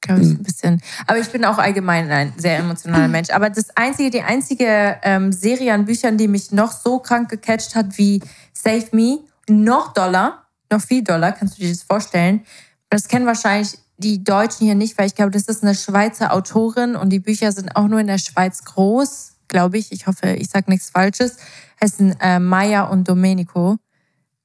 Glaube 0.00 0.20
ich, 0.20 0.28
hm. 0.28 0.36
ein 0.36 0.42
bisschen. 0.42 0.82
Aber 1.06 1.18
ich 1.18 1.28
bin 1.30 1.44
auch 1.44 1.58
allgemein 1.58 2.10
ein 2.10 2.32
sehr 2.36 2.58
emotionaler 2.58 3.08
Mensch. 3.08 3.30
Aber 3.30 3.50
das 3.50 3.74
einzige, 3.74 4.10
die 4.10 4.22
einzige 4.22 4.98
ähm, 5.02 5.32
Serie 5.32 5.72
an 5.72 5.86
Büchern, 5.86 6.18
die 6.18 6.28
mich 6.28 6.52
noch 6.52 6.72
so 6.72 6.98
krank 6.98 7.30
gecatcht 7.30 7.74
hat 7.74 7.96
wie 7.98 8.22
Save 8.52 8.86
Me, 8.92 9.20
noch 9.48 9.94
doller, 9.94 10.44
noch 10.70 10.80
viel 10.80 11.02
doller, 11.02 11.32
kannst 11.32 11.56
du 11.56 11.62
dir 11.62 11.70
das 11.70 11.82
vorstellen? 11.82 12.42
Das 12.90 13.08
kennen 13.08 13.26
wahrscheinlich 13.26 13.78
die 13.96 14.22
Deutschen 14.22 14.66
hier 14.66 14.74
nicht, 14.74 14.98
weil 14.98 15.06
ich 15.06 15.14
glaube, 15.14 15.30
das 15.30 15.44
ist 15.44 15.62
eine 15.62 15.74
Schweizer 15.74 16.32
Autorin 16.32 16.96
und 16.96 17.10
die 17.10 17.20
Bücher 17.20 17.52
sind 17.52 17.74
auch 17.74 17.88
nur 17.88 18.00
in 18.00 18.06
der 18.06 18.18
Schweiz 18.18 18.64
groß, 18.64 19.32
glaube 19.48 19.78
ich. 19.78 19.92
Ich 19.92 20.06
hoffe, 20.06 20.30
ich 20.32 20.50
sage 20.50 20.70
nichts 20.70 20.90
Falsches. 20.90 21.36
Heißen 21.82 22.16
äh, 22.20 22.38
Maya 22.38 22.84
und 22.84 23.08
Domenico. 23.08 23.76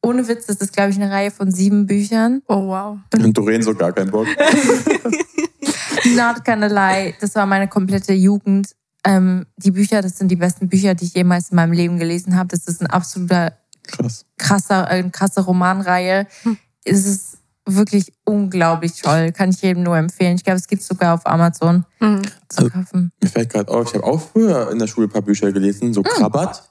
Ohne 0.02 0.28
Witz, 0.28 0.46
das 0.46 0.58
ist, 0.58 0.74
glaube 0.74 0.92
ich, 0.92 0.96
eine 0.96 1.12
Reihe 1.12 1.32
von 1.32 1.52
sieben 1.52 1.86
Büchern. 1.86 2.42
Oh, 2.48 2.68
wow. 2.68 2.98
Und 3.14 3.38
Doreen 3.38 3.62
so 3.62 3.74
gar 3.74 3.92
keinen 3.92 4.12
Bock. 4.12 4.28
Not 6.16 6.46
gonna 6.46 6.68
lie, 6.68 7.14
das 7.20 7.36
war 7.36 7.46
meine 7.46 7.68
komplette 7.68 8.14
Jugend. 8.14 8.76
Ähm, 9.06 9.46
die 9.58 9.72
Bücher, 9.72 10.02
das 10.02 10.18
sind 10.18 10.30
die 10.30 10.36
besten 10.38 10.70
Bücher, 10.70 10.96
die 10.96 11.06
ich 11.06 11.14
jemals 11.14 11.50
in 11.52 11.56
meinem 11.58 11.74
Leben 11.74 12.00
gelesen 12.00 12.38
habe. 12.38 12.48
Das 12.50 12.68
ist 12.68 12.82
ein 12.82 12.88
absoluter 12.88 13.58
Krass. 13.84 14.26
krasser, 14.38 14.88
eine 14.88 15.10
krasse 15.10 15.42
Romanreihe. 15.42 16.28
Hm. 16.44 16.58
Es 16.86 17.06
ist 17.06 17.40
wirklich 17.66 18.14
unglaublich 18.26 19.02
toll. 19.02 19.32
Kann 19.32 19.50
ich 19.50 19.62
jedem 19.62 19.84
nur 19.84 19.98
empfehlen. 19.98 20.36
Ich 20.36 20.44
glaube, 20.44 20.58
es 20.58 20.68
gibt 20.68 20.82
es 20.82 20.88
sogar 20.88 21.14
auf 21.14 21.26
Amazon 21.26 21.86
mhm. 22.00 22.22
zu 22.48 22.64
also, 22.64 22.70
kaufen. 22.70 23.12
Mir 23.22 23.30
fällt 23.30 23.50
gerade 23.52 23.72
auf, 23.72 23.90
ich 23.90 23.96
habe 23.96 24.06
auch 24.06 24.22
früher 24.22 24.72
in 24.72 24.80
der 24.80 24.88
Schule 24.88 25.08
ein 25.08 25.12
paar 25.12 25.22
Bücher 25.22 25.52
gelesen, 25.52 25.94
so 25.94 26.02
mhm. 26.02 26.06
Krabat. 26.06 26.69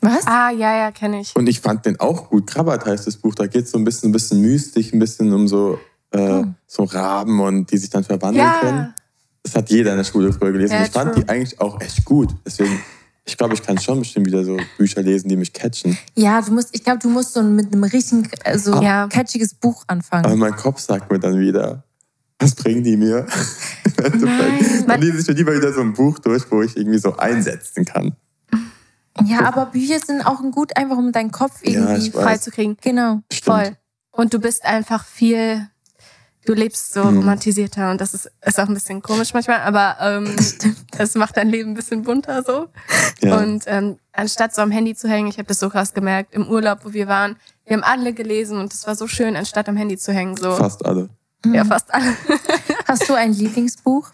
Was? 0.00 0.26
Ah, 0.26 0.50
ja, 0.50 0.76
ja, 0.76 0.90
kenne 0.92 1.20
ich. 1.20 1.34
Und 1.34 1.48
ich 1.48 1.60
fand 1.60 1.84
den 1.84 1.98
auch 1.98 2.30
gut. 2.30 2.46
Krabat 2.46 2.86
heißt 2.86 3.06
das 3.06 3.16
Buch. 3.16 3.34
Da 3.34 3.46
geht 3.46 3.64
es 3.64 3.72
so 3.72 3.78
ein 3.78 3.84
bisschen, 3.84 4.10
ein 4.10 4.12
bisschen 4.12 4.40
mystisch, 4.40 4.92
ein 4.92 4.98
bisschen 4.98 5.32
um 5.32 5.48
so, 5.48 5.78
äh, 6.12 6.18
oh. 6.18 6.44
so 6.66 6.84
Raben 6.84 7.40
und 7.40 7.70
die 7.70 7.78
sich 7.78 7.90
dann 7.90 8.04
verwandeln 8.04 8.46
ja. 8.46 8.60
können. 8.60 8.94
Das 9.42 9.54
hat 9.54 9.70
jeder 9.70 9.92
in 9.92 9.96
der 9.96 10.04
Schule 10.04 10.32
früher 10.32 10.52
gelesen. 10.52 10.74
Ja, 10.74 10.84
ich 10.84 10.90
fand 10.90 11.14
true. 11.14 11.24
die 11.24 11.28
eigentlich 11.28 11.60
auch 11.60 11.80
echt 11.80 12.04
gut. 12.04 12.34
Deswegen 12.44 12.80
ich 13.28 13.36
glaube, 13.36 13.52
ich 13.52 13.62
kann 13.62 13.78
schon 13.78 13.98
bestimmt 13.98 14.26
wieder 14.26 14.42
so 14.42 14.56
Bücher 14.78 15.02
lesen, 15.02 15.28
die 15.28 15.36
mich 15.36 15.52
catchen. 15.52 15.98
Ja, 16.14 16.40
du 16.40 16.52
musst, 16.52 16.70
ich 16.72 16.82
glaube, 16.82 16.98
du 16.98 17.10
musst 17.10 17.34
so 17.34 17.42
mit 17.42 17.72
einem 17.72 17.84
richtigen, 17.84 18.24
so 18.24 18.72
also 18.72 18.82
ja. 18.82 19.06
catchiges 19.06 19.52
Buch 19.52 19.84
anfangen. 19.86 20.24
Aber 20.24 20.36
mein 20.36 20.56
Kopf 20.56 20.80
sagt 20.80 21.12
mir 21.12 21.18
dann 21.18 21.38
wieder, 21.38 21.84
was 22.38 22.54
bringen 22.54 22.82
die 22.82 22.96
mir? 22.96 23.26
Nein. 24.00 24.84
dann 24.86 25.00
lese 25.00 25.18
ich 25.18 25.28
mir 25.28 25.34
lieber 25.34 25.54
wieder 25.54 25.72
so 25.74 25.82
ein 25.82 25.92
Buch 25.92 26.18
durch, 26.20 26.50
wo 26.50 26.62
ich 26.62 26.76
irgendwie 26.76 26.98
so 26.98 27.16
einsetzen 27.16 27.84
kann. 27.84 28.16
Ja, 29.24 29.44
aber 29.46 29.66
Bücher 29.66 29.98
sind 29.98 30.22
auch 30.22 30.40
gut, 30.52 30.76
einfach 30.76 30.96
um 30.96 31.12
deinen 31.12 31.30
Kopf 31.30 31.60
irgendwie 31.62 32.08
ja, 32.08 32.20
frei 32.20 32.38
zu 32.38 32.50
kriegen. 32.50 32.76
Genau. 32.80 33.20
Stimmt. 33.32 33.44
Voll. 33.44 33.76
Und 34.10 34.34
du 34.34 34.40
bist 34.40 34.64
einfach 34.64 35.04
viel 35.04 35.68
du 36.48 36.54
lebst 36.54 36.94
so 36.94 37.04
mhm. 37.04 37.18
romantisierter 37.18 37.90
und 37.90 38.00
das 38.00 38.14
ist, 38.14 38.30
ist 38.44 38.58
auch 38.58 38.68
ein 38.68 38.74
bisschen 38.74 39.02
komisch 39.02 39.34
manchmal, 39.34 39.60
aber 39.60 39.96
ähm, 40.00 40.34
es 40.98 41.14
macht 41.14 41.36
dein 41.36 41.50
Leben 41.50 41.72
ein 41.72 41.74
bisschen 41.74 42.02
bunter 42.02 42.42
so. 42.42 42.68
Ja. 43.20 43.36
Und 43.36 43.64
ähm, 43.66 43.98
anstatt 44.12 44.54
so 44.54 44.62
am 44.62 44.70
Handy 44.70 44.94
zu 44.94 45.08
hängen, 45.08 45.28
ich 45.28 45.36
habe 45.36 45.48
das 45.48 45.60
so 45.60 45.68
krass 45.68 45.92
gemerkt, 45.92 46.34
im 46.34 46.48
Urlaub, 46.48 46.80
wo 46.84 46.94
wir 46.94 47.06
waren, 47.06 47.36
wir 47.66 47.76
haben 47.76 47.84
alle 47.84 48.14
gelesen 48.14 48.58
und 48.58 48.72
es 48.72 48.86
war 48.86 48.94
so 48.94 49.06
schön, 49.06 49.36
anstatt 49.36 49.68
am 49.68 49.76
Handy 49.76 49.98
zu 49.98 50.12
hängen. 50.12 50.36
So. 50.36 50.52
Fast 50.52 50.86
alle. 50.86 51.10
Ja, 51.44 51.64
fast 51.64 51.92
alle. 51.92 52.16
Hast 52.86 53.08
du 53.08 53.14
ein 53.14 53.32
Lieblingsbuch? 53.32 54.10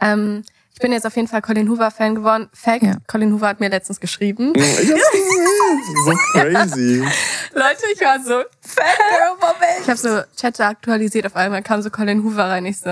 ähm, 0.00 0.42
ich 0.78 0.80
bin 0.80 0.92
jetzt 0.92 1.04
auf 1.04 1.16
jeden 1.16 1.26
Fall 1.26 1.42
Colin 1.42 1.68
Hoover 1.68 1.90
Fan 1.90 2.14
geworden. 2.14 2.48
Fact, 2.52 2.84
ja. 2.84 2.94
Colin 3.08 3.32
Hoover 3.32 3.48
hat 3.48 3.58
mir 3.58 3.68
letztens 3.68 3.98
geschrieben. 3.98 4.52
Ja, 4.54 4.62
so 6.04 6.12
crazy. 6.30 7.04
Leute, 7.52 7.82
ich 7.92 8.00
war 8.00 8.20
so 8.20 8.44
Fangirl-Moment. 8.60 9.80
Ich 9.82 9.88
habe 9.88 9.98
so 9.98 10.20
Chat 10.36 10.60
aktualisiert, 10.60 11.26
auf 11.26 11.34
einmal 11.34 11.64
kam 11.64 11.82
so 11.82 11.90
Colin 11.90 12.22
Hoover 12.22 12.44
rein. 12.44 12.64
Ich 12.64 12.78
so, 12.78 12.90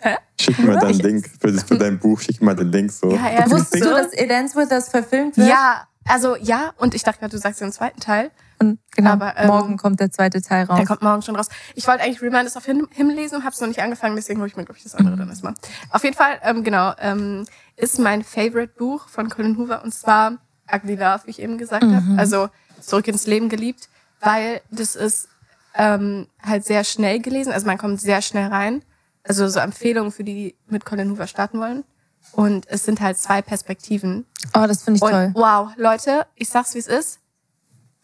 hä? 0.00 0.16
Schick 0.40 0.58
mir 0.58 0.72
mal 0.72 0.80
deinen 0.80 0.98
Link 0.98 1.30
für, 1.40 1.52
das, 1.52 1.62
für 1.62 1.78
dein 1.78 2.00
Buch, 2.00 2.20
schick 2.20 2.40
mir 2.40 2.46
mal 2.46 2.56
den 2.56 2.72
Link 2.72 2.90
so. 2.90 3.12
Ja, 3.12 3.30
ja. 3.30 3.48
Wusstest 3.48 3.84
du, 3.84 3.90
dass 3.90 4.12
It 4.14 4.30
Ends 4.30 4.56
With 4.56 4.72
Us 4.72 4.88
verfilmt 4.88 5.36
wird? 5.36 5.46
Ja, 5.48 5.86
also 6.08 6.34
ja. 6.34 6.72
Und 6.76 6.96
ich 6.96 7.04
dachte 7.04 7.20
gerade, 7.20 7.30
du 7.30 7.38
sagst 7.38 7.60
den 7.60 7.70
zweiten 7.70 8.00
Teil. 8.00 8.32
Und 8.60 8.78
genau, 8.94 9.12
Aber, 9.12 9.36
ähm, 9.36 9.46
morgen 9.46 9.76
kommt 9.76 10.00
der 10.00 10.10
zweite 10.10 10.42
Teil 10.42 10.64
raus. 10.64 10.76
Der 10.76 10.86
kommt 10.86 11.02
morgen 11.02 11.22
schon 11.22 11.36
raus. 11.36 11.48
Ich 11.74 11.86
wollte 11.86 12.02
eigentlich 12.02 12.20
Reminders 12.20 12.56
of 12.56 12.64
Him, 12.64 12.88
Him 12.90 13.10
lesen 13.10 13.44
habe 13.44 13.54
es 13.54 13.60
noch 13.60 13.68
nicht 13.68 13.80
angefangen, 13.80 14.16
deswegen 14.16 14.40
hole 14.40 14.48
ich 14.48 14.56
mir, 14.56 14.64
glaube 14.64 14.78
ich, 14.78 14.84
das 14.84 14.94
andere 14.94 15.16
dann 15.16 15.28
erstmal. 15.28 15.54
Auf 15.90 16.02
jeden 16.02 16.16
Fall, 16.16 16.40
ähm, 16.42 16.64
genau, 16.64 16.92
ähm, 16.98 17.46
ist 17.76 17.98
mein 17.98 18.24
Favorite 18.24 18.72
Buch 18.76 19.08
von 19.08 19.28
Colin 19.28 19.56
Hoover 19.56 19.82
und 19.84 19.94
zwar 19.94 20.38
Ugly 20.72 20.96
Love, 20.96 21.20
wie 21.26 21.30
ich 21.30 21.40
eben 21.40 21.58
gesagt 21.58 21.84
mhm. 21.84 21.96
habe. 21.96 22.18
Also 22.18 22.48
Zurück 22.80 23.08
ins 23.08 23.26
Leben 23.26 23.48
geliebt, 23.48 23.88
weil 24.20 24.60
das 24.70 24.94
ist 24.94 25.28
ähm, 25.74 26.26
halt 26.42 26.64
sehr 26.64 26.84
schnell 26.84 27.20
gelesen. 27.20 27.52
Also 27.52 27.66
man 27.66 27.78
kommt 27.78 28.00
sehr 28.00 28.22
schnell 28.22 28.48
rein. 28.48 28.82
Also 29.24 29.48
so 29.48 29.60
Empfehlungen 29.60 30.12
für 30.12 30.24
die, 30.24 30.34
die 30.34 30.56
mit 30.68 30.84
Colin 30.84 31.10
Hoover 31.10 31.26
starten 31.26 31.60
wollen. 31.60 31.84
Und 32.32 32.68
es 32.68 32.84
sind 32.84 33.00
halt 33.00 33.18
zwei 33.18 33.42
Perspektiven. 33.42 34.26
Oh, 34.54 34.64
das 34.66 34.82
finde 34.82 34.98
ich 34.98 35.02
und, 35.02 35.10
toll. 35.10 35.30
Wow, 35.34 35.70
Leute, 35.76 36.26
ich 36.34 36.48
sag's 36.48 36.74
wie 36.74 36.78
es 36.78 36.86
ist. 36.86 37.20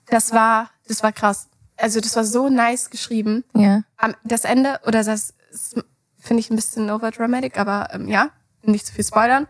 Das 0.07 0.33
war, 0.33 0.71
das 0.87 1.03
war 1.03 1.13
krass. 1.13 1.49
Also 1.77 2.01
das 2.01 2.15
war 2.17 2.25
so 2.25 2.49
nice 2.49 2.91
geschrieben. 2.91 3.45
Ja. 3.55 3.83
Das 4.25 4.45
Ende, 4.45 4.81
oder 4.87 5.03
das 5.03 5.35
finde 6.19 6.41
ich 6.41 6.51
ein 6.51 6.57
bisschen 6.57 6.91
overdramatic, 6.91 7.59
aber 7.59 7.89
ähm, 7.93 8.09
ja, 8.09 8.31
nicht 8.63 8.87
zu 8.87 8.93
viel 8.93 9.05
spoilern. 9.05 9.47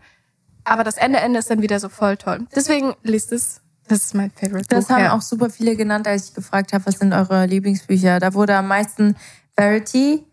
Aber 0.63 0.83
das 0.83 0.97
Ende, 0.97 1.19
Ende 1.19 1.39
ist 1.39 1.49
dann 1.49 1.61
wieder 1.61 1.79
so 1.79 1.89
voll 1.89 2.17
toll. 2.17 2.47
Deswegen 2.55 2.93
liest 3.03 3.31
es. 3.31 3.61
Das 3.87 3.99
ist 3.99 4.15
mein 4.15 4.31
Favorite 4.31 4.67
Das 4.67 4.85
Buch, 4.85 4.95
haben 4.95 5.03
ja. 5.03 5.15
auch 5.15 5.21
super 5.21 5.51
viele 5.51 5.75
genannt, 5.75 6.07
als 6.07 6.29
ich 6.29 6.33
gefragt 6.33 6.73
habe, 6.73 6.87
was 6.87 6.97
sind 6.97 7.13
eure 7.13 7.45
Lieblingsbücher. 7.45 8.19
Da 8.19 8.33
wurde 8.33 8.55
am 8.55 8.67
meisten 8.67 9.15
Verity. 9.55 10.25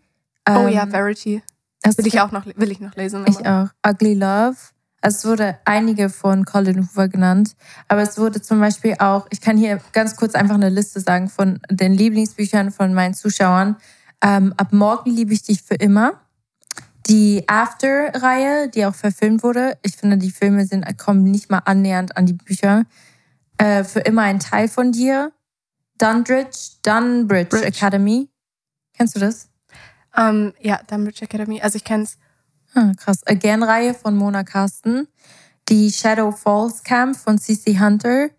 Ähm, 0.47 0.57
oh 0.57 0.67
ja, 0.67 0.83
ähm, 0.83 0.91
Verity. 0.91 1.43
Will 1.85 2.07
ich 2.07 2.19
auch 2.19 2.31
noch, 2.31 2.45
will 2.47 2.71
ich 2.71 2.79
noch 2.79 2.95
lesen. 2.95 3.25
Ich 3.27 3.45
auch. 3.45 3.67
Ugly 3.85 4.15
Love. 4.15 4.55
Es 5.05 5.25
wurde 5.25 5.57
einige 5.65 6.09
von 6.09 6.45
Colin 6.45 6.79
Hoover 6.79 7.09
genannt, 7.09 7.57
aber 7.89 8.03
es 8.03 8.17
wurde 8.17 8.41
zum 8.41 8.61
Beispiel 8.61 8.95
auch, 8.99 9.27
ich 9.31 9.41
kann 9.41 9.57
hier 9.57 9.81
ganz 9.91 10.15
kurz 10.15 10.33
einfach 10.33 10.55
eine 10.55 10.69
Liste 10.69 11.01
sagen 11.01 11.27
von 11.27 11.59
den 11.69 11.93
Lieblingsbüchern 11.93 12.71
von 12.71 12.93
meinen 12.93 13.13
Zuschauern. 13.13 13.75
Ähm, 14.23 14.53
Ab 14.55 14.71
morgen 14.71 15.11
liebe 15.11 15.33
ich 15.33 15.43
dich 15.43 15.61
für 15.61 15.75
immer. 15.75 16.21
Die 17.07 17.43
After-Reihe, 17.49 18.69
die 18.69 18.85
auch 18.85 18.95
verfilmt 18.95 19.43
wurde. 19.43 19.77
Ich 19.81 19.97
finde, 19.97 20.17
die 20.17 20.31
Filme 20.31 20.65
sind, 20.65 20.85
kommen 20.97 21.23
nicht 21.23 21.51
mal 21.51 21.61
annähernd 21.65 22.15
an 22.15 22.25
die 22.25 22.33
Bücher. 22.33 22.85
Äh, 23.57 23.83
für 23.83 23.99
immer 23.99 24.21
ein 24.21 24.39
Teil 24.39 24.69
von 24.69 24.93
dir. 24.93 25.33
Dunbridge, 25.97 26.77
Dunbridge 26.81 27.49
Bridge. 27.49 27.65
Academy. 27.65 28.29
Kennst 28.93 29.17
du 29.17 29.19
das? 29.19 29.49
Um, 30.15 30.23
ähm, 30.23 30.53
ja, 30.61 30.79
Dunbridge 30.87 31.25
Academy. 31.25 31.61
Also 31.61 31.75
ich 31.75 31.83
kenn's. 31.83 32.17
Ah, 32.75 32.91
krass. 32.97 33.21
Again-Reihe 33.25 33.93
von 33.93 34.15
Mona 34.15 34.43
Carsten. 34.43 35.07
Die 35.69 35.91
Shadow 35.91 36.31
Falls 36.31 36.83
Camp 36.83 37.15
von 37.15 37.37
CC 37.37 37.79
Hunter. 37.79 38.29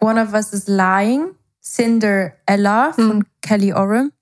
One 0.00 0.20
of 0.20 0.32
Us 0.32 0.52
is 0.52 0.68
Lying. 0.68 1.34
Cinderella 1.60 2.92
von 2.92 3.20
hm. 3.20 3.26
Kelly 3.40 3.72
Oram. 3.72 4.12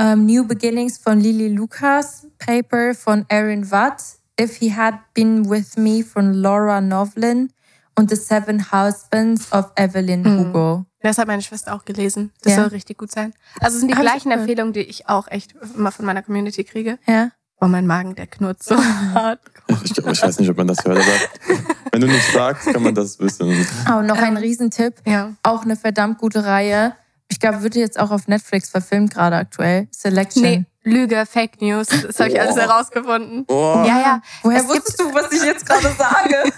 Um, 0.00 0.26
New 0.26 0.44
Beginnings 0.44 0.98
von 0.98 1.20
Lily 1.20 1.48
Lucas. 1.48 2.26
Paper 2.38 2.94
von 2.94 3.24
Erin 3.28 3.70
Watt. 3.70 4.02
If 4.40 4.56
He 4.56 4.74
Had 4.74 4.94
Been 5.14 5.48
With 5.48 5.76
Me 5.76 6.02
von 6.02 6.32
Laura 6.32 6.80
Novlin. 6.80 7.52
Und 7.96 8.10
The 8.10 8.16
Seven 8.16 8.72
Husbands 8.72 9.52
of 9.52 9.72
Evelyn 9.76 10.24
hm. 10.24 10.38
Hugo. 10.38 10.84
Das 11.00 11.18
hat 11.18 11.28
meine 11.28 11.42
Schwester 11.42 11.74
auch 11.74 11.84
gelesen. 11.84 12.32
Das 12.42 12.54
ja. 12.54 12.60
soll 12.60 12.68
richtig 12.68 12.98
gut 12.98 13.12
sein. 13.12 13.32
Also 13.60 13.76
es 13.76 13.80
sind 13.80 13.88
die 13.88 13.94
Hab 13.94 14.02
gleichen 14.02 14.32
Empfehlungen, 14.32 14.72
die 14.72 14.80
ich 14.80 15.08
auch 15.08 15.28
echt 15.28 15.54
immer 15.76 15.92
von 15.92 16.04
meiner 16.04 16.22
Community 16.22 16.64
kriege. 16.64 16.98
Ja. 17.06 17.30
Oh, 17.60 17.66
mein 17.66 17.86
Magen, 17.86 18.14
der 18.14 18.26
knurrt 18.26 18.62
so 18.62 18.76
hart. 19.14 19.40
Ich, 19.84 19.96
ich, 19.98 20.04
weiß 20.04 20.38
nicht, 20.38 20.48
ob 20.50 20.56
man 20.56 20.68
das 20.68 20.84
hört, 20.84 20.98
aber 20.98 21.58
Wenn 21.92 22.00
du 22.00 22.06
nicht 22.06 22.32
sagst, 22.32 22.72
kann 22.72 22.82
man 22.82 22.94
das 22.94 23.18
wissen. 23.18 23.66
Oh, 23.90 24.00
noch 24.00 24.18
ein 24.18 24.36
Riesentipp. 24.36 24.94
Ja. 25.04 25.32
Auch 25.42 25.62
eine 25.64 25.76
verdammt 25.76 26.18
gute 26.18 26.44
Reihe. 26.44 26.94
Ich 27.28 27.40
glaube, 27.40 27.62
wird 27.62 27.74
jetzt 27.74 27.98
auch 27.98 28.10
auf 28.10 28.28
Netflix 28.28 28.70
verfilmt 28.70 29.12
gerade 29.12 29.36
aktuell. 29.36 29.88
Selection. 29.90 30.42
Nee, 30.42 30.64
Lüge, 30.84 31.26
Fake 31.26 31.60
News. 31.60 31.88
Das 31.88 32.18
habe 32.20 32.30
ich 32.30 32.40
alles 32.40 32.56
herausgefunden. 32.56 33.44
Oh. 33.48 33.82
Ja, 33.86 34.00
ja. 34.00 34.22
Woher 34.42 34.58
Es 34.60 34.62
gibt- 34.62 34.76
wusstest 34.86 35.00
du, 35.00 35.14
was 35.14 35.30
ich 35.32 35.42
jetzt 35.42 35.66
gerade 35.66 35.88
sage? 35.98 36.52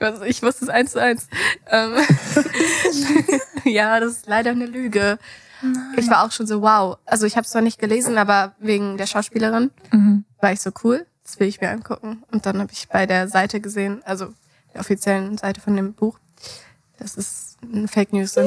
Ich 0.24 0.38
Ich 0.38 0.42
wusste 0.42 0.64
es 0.64 0.68
eins 0.70 0.92
zu 0.92 1.00
eins. 1.00 1.28
Ähm, 1.70 1.94
ja, 3.64 4.00
das 4.00 4.12
ist 4.12 4.26
leider 4.26 4.50
eine 4.50 4.66
Lüge. 4.66 5.18
Ich 5.96 6.08
war 6.10 6.24
auch 6.24 6.32
schon 6.32 6.46
so, 6.46 6.62
wow. 6.62 6.98
Also 7.06 7.26
ich 7.26 7.36
habe 7.36 7.44
es 7.44 7.50
zwar 7.50 7.62
nicht 7.62 7.78
gelesen, 7.78 8.18
aber 8.18 8.54
wegen 8.58 8.96
der 8.96 9.06
Schauspielerin 9.06 9.70
Mhm. 9.92 10.24
war 10.40 10.52
ich 10.52 10.60
so 10.60 10.70
cool. 10.84 11.06
Das 11.24 11.38
will 11.38 11.46
ich 11.48 11.60
mir 11.60 11.70
angucken. 11.70 12.22
Und 12.32 12.46
dann 12.46 12.58
habe 12.60 12.72
ich 12.72 12.88
bei 12.88 13.06
der 13.06 13.28
Seite 13.28 13.60
gesehen, 13.60 14.02
also 14.04 14.32
der 14.74 14.80
offiziellen 14.80 15.38
Seite 15.38 15.60
von 15.60 15.76
dem 15.76 15.92
Buch, 15.94 16.18
dass 16.98 17.16
es 17.16 17.56
ein 17.62 17.86
Fake 17.88 18.12
News 18.12 18.32
sind. 18.34 18.44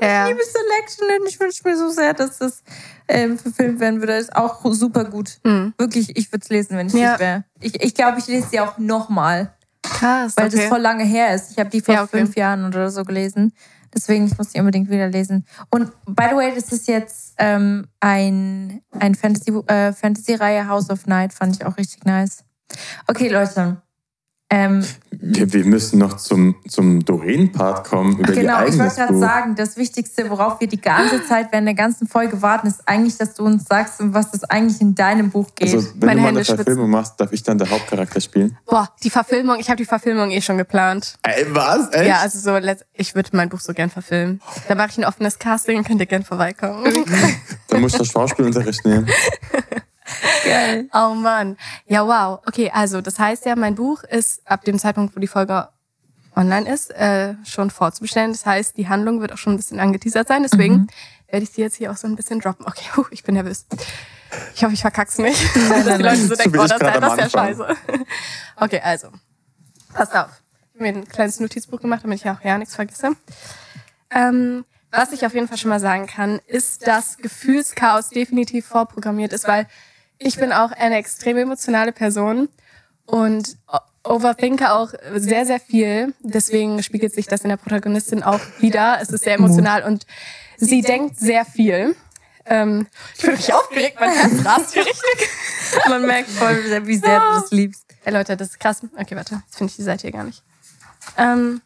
Nein, 0.00 0.08
Ja. 0.10 0.24
ich 0.24 0.30
liebe 0.32 0.42
Selection 0.44 1.20
und 1.20 1.28
ich 1.28 1.38
wünsche 1.40 1.62
mir 1.68 1.76
so 1.76 1.90
sehr, 1.90 2.14
dass 2.14 2.38
das 2.38 2.62
ähm, 3.08 3.38
verfilmt 3.38 3.78
werden 3.80 4.00
würde. 4.00 4.14
Das 4.14 4.22
ist 4.24 4.36
auch 4.36 4.64
super 4.72 5.04
gut. 5.04 5.38
Hm. 5.44 5.74
Wirklich, 5.78 6.16
ich 6.16 6.32
würde 6.32 6.42
es 6.44 6.48
lesen, 6.48 6.76
wenn 6.76 6.86
ich 6.88 6.94
Ja. 6.94 7.10
nicht 7.10 7.20
wäre. 7.20 7.44
Ich, 7.60 7.82
ich 7.82 7.94
glaube, 7.94 8.18
ich 8.18 8.26
lese 8.26 8.48
sie 8.50 8.60
auch 8.60 8.78
nochmal, 8.78 9.52
Krass, 9.82 10.32
weil 10.36 10.46
okay. 10.48 10.56
das 10.56 10.66
voll 10.66 10.80
lange 10.80 11.04
her 11.04 11.34
ist. 11.34 11.52
Ich 11.52 11.58
habe 11.58 11.70
die 11.70 11.80
vor 11.80 11.94
Ja, 11.94 12.02
okay. 12.02 12.18
fünf 12.18 12.36
Jahren 12.36 12.64
oder 12.66 12.90
so 12.90 13.04
gelesen. 13.04 13.52
Deswegen, 13.96 14.26
ich 14.26 14.36
muss 14.36 14.50
die 14.50 14.60
unbedingt 14.60 14.90
wieder 14.90 15.08
lesen. 15.08 15.46
Und 15.70 15.90
by 16.04 16.26
the 16.30 16.36
way, 16.36 16.54
das 16.54 16.70
ist 16.70 16.86
jetzt 16.86 17.34
ähm, 17.38 17.86
ein, 18.00 18.82
ein 18.92 19.14
Fantasy, 19.14 19.50
äh, 19.68 19.92
Fantasy-Reihe 19.92 20.68
House 20.68 20.90
of 20.90 21.06
Night, 21.06 21.32
fand 21.32 21.56
ich 21.56 21.64
auch 21.64 21.78
richtig 21.78 22.04
nice. 22.04 22.44
Okay, 23.06 23.28
Leute. 23.28 23.80
Ähm, 24.48 24.84
Wir, 25.10 25.52
wir 25.52 25.64
müssen 25.64 25.98
noch 25.98 26.18
zum, 26.18 26.54
zum 26.68 27.04
Doreen-Part 27.04 27.84
kommen 27.84 28.18
über 28.18 28.32
Genau, 28.32 28.64
ich 28.64 28.78
wollte 28.78 28.94
gerade 28.94 29.18
sagen, 29.18 29.56
das 29.56 29.76
Wichtigste, 29.76 30.30
worauf 30.30 30.60
wir 30.60 30.68
die 30.68 30.80
ganze 30.80 31.24
Zeit 31.26 31.48
während 31.50 31.66
der 31.66 31.74
ganzen 31.74 32.06
Folge 32.06 32.42
warten, 32.42 32.68
ist 32.68 32.86
eigentlich, 32.86 33.16
dass 33.16 33.34
du 33.34 33.44
uns 33.44 33.64
sagst, 33.64 34.00
um 34.00 34.14
was 34.14 34.32
es 34.34 34.44
eigentlich 34.44 34.80
in 34.80 34.94
deinem 34.94 35.30
Buch 35.30 35.48
geht. 35.56 35.74
Also, 35.74 35.88
wenn 35.94 36.06
Meine 36.06 36.14
du 36.14 36.20
mal 36.20 36.26
Hände 36.28 36.40
eine 36.40 36.56
Verfilmung 36.56 36.90
machst, 36.90 37.20
darf 37.20 37.32
ich 37.32 37.42
dann 37.42 37.58
der 37.58 37.70
Hauptcharakter 37.70 38.20
spielen? 38.20 38.56
Boah, 38.66 38.88
die 39.02 39.10
Verfilmung, 39.10 39.56
ich 39.58 39.68
habe 39.68 39.78
die 39.78 39.84
Verfilmung 39.84 40.30
eh 40.30 40.40
schon 40.40 40.58
geplant. 40.58 41.18
Ey, 41.22 41.46
was? 41.50 41.90
Echt? 41.92 42.06
Ja, 42.06 42.20
also 42.20 42.38
so, 42.38 42.56
ich 42.92 43.16
würde 43.16 43.30
mein 43.32 43.48
Buch 43.48 43.60
so 43.60 43.72
gern 43.72 43.90
verfilmen. 43.90 44.40
Da 44.68 44.76
mache 44.76 44.90
ich 44.90 44.98
ein 44.98 45.04
offenes 45.04 45.40
Casting, 45.40 45.82
könnt 45.82 45.98
ihr 45.98 46.06
gern 46.06 46.22
vorbeikommen. 46.22 46.84
Dann 47.68 47.80
muss 47.80 47.92
ich 47.94 47.98
das 47.98 48.08
Schauspielunterricht 48.08 48.84
nehmen. 48.84 49.08
geil. 50.44 50.88
Oh 50.94 51.14
Mann. 51.14 51.56
Ja, 51.86 52.06
wow. 52.06 52.40
Okay, 52.46 52.70
also 52.72 53.00
das 53.00 53.18
heißt 53.18 53.46
ja, 53.46 53.56
mein 53.56 53.74
Buch 53.74 54.02
ist 54.04 54.42
ab 54.46 54.64
dem 54.64 54.78
Zeitpunkt, 54.78 55.16
wo 55.16 55.20
die 55.20 55.26
Folge 55.26 55.68
online 56.36 56.70
ist, 56.70 56.90
äh, 56.90 57.34
schon 57.44 57.70
vorzubestellen. 57.70 58.32
Das 58.32 58.44
heißt, 58.44 58.76
die 58.76 58.88
Handlung 58.88 59.20
wird 59.20 59.32
auch 59.32 59.38
schon 59.38 59.54
ein 59.54 59.56
bisschen 59.56 59.80
angeteasert 59.80 60.28
sein. 60.28 60.42
Deswegen 60.42 60.88
werde 61.28 61.44
ich 61.44 61.50
sie 61.50 61.62
jetzt 61.62 61.76
hier 61.76 61.90
auch 61.90 61.96
so 61.96 62.06
ein 62.06 62.14
bisschen 62.14 62.40
droppen. 62.40 62.66
Okay, 62.66 62.84
huh, 62.96 63.06
ich 63.10 63.24
bin 63.24 63.34
nervös. 63.34 63.66
Ich 64.54 64.62
hoffe, 64.62 64.74
ich 64.74 64.80
verkack's 64.80 65.18
nicht. 65.18 65.42
Dass 65.70 65.96
die 65.96 66.02
Leute 66.02 66.16
so 66.16 66.34
denken, 66.34 66.58
oh, 66.58 66.66
das, 66.66 66.80
ist 66.80 67.18
ja 67.18 67.30
scheiße. 67.30 67.76
Okay, 68.56 68.80
also. 68.82 69.08
Passt 69.92 70.14
auf. 70.14 70.42
Ich 70.74 70.80
habe 70.80 70.92
mir 70.92 70.98
ein 71.00 71.08
kleines 71.08 71.40
Notizbuch 71.40 71.80
gemacht, 71.80 72.04
damit 72.04 72.20
ich 72.20 72.30
auch 72.30 72.42
ja 72.42 72.58
nichts 72.58 72.74
vergesse. 72.74 73.16
Ähm, 74.10 74.64
was 74.90 75.12
ich 75.12 75.24
auf 75.26 75.34
jeden 75.34 75.48
Fall 75.48 75.58
schon 75.58 75.70
mal 75.70 75.80
sagen 75.80 76.06
kann, 76.06 76.40
ist, 76.46 76.86
dass 76.86 77.18
Gefühlschaos 77.18 78.10
definitiv 78.10 78.66
vorprogrammiert 78.66 79.32
ist, 79.32 79.48
weil 79.48 79.66
ich 80.18 80.36
bin 80.36 80.52
auch 80.52 80.72
eine 80.72 80.96
extrem 80.96 81.36
emotionale 81.36 81.92
Person 81.92 82.48
und 83.06 83.56
overthinke 84.04 84.72
auch 84.72 84.92
sehr, 85.14 85.46
sehr 85.46 85.60
viel. 85.60 86.14
Deswegen 86.20 86.82
spiegelt 86.82 87.14
sich 87.14 87.26
das 87.26 87.42
in 87.42 87.48
der 87.48 87.56
Protagonistin 87.56 88.22
auch 88.22 88.40
wieder. 88.60 88.98
Es 89.00 89.10
ist 89.10 89.24
sehr 89.24 89.34
emotional 89.34 89.82
und 89.84 90.06
sie 90.56 90.80
denkt 90.80 91.18
sehr 91.18 91.44
viel. 91.44 91.96
Ähm, 92.44 92.86
ich 93.16 93.22
bin 93.22 93.30
richtig 93.32 93.54
aufgeregt, 93.54 93.96
mein 93.98 94.12
Herz 94.12 94.44
rast 94.44 94.72
hier 94.74 94.86
richtig. 94.86 95.28
Man 95.88 96.06
merkt 96.06 96.30
voll, 96.30 96.86
wie 96.86 96.96
sehr 96.96 97.18
du 97.18 97.40
das 97.40 97.50
liebst. 97.50 97.84
Ey 98.04 98.12
Leute, 98.12 98.36
das 98.36 98.50
ist 98.50 98.60
krass. 98.60 98.82
Okay, 98.96 99.16
warte, 99.16 99.42
jetzt 99.44 99.56
finde 99.56 99.70
ich 99.72 99.76
die 99.76 99.82
Seite 99.82 100.02
hier 100.02 100.12
gar 100.12 100.22
nicht. 100.22 100.44
Ähm, 101.16 101.60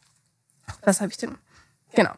was 0.82 1.03
habe 1.03 1.11
ich 1.11 1.18
denn? 1.18 1.36
Genau. 1.94 2.12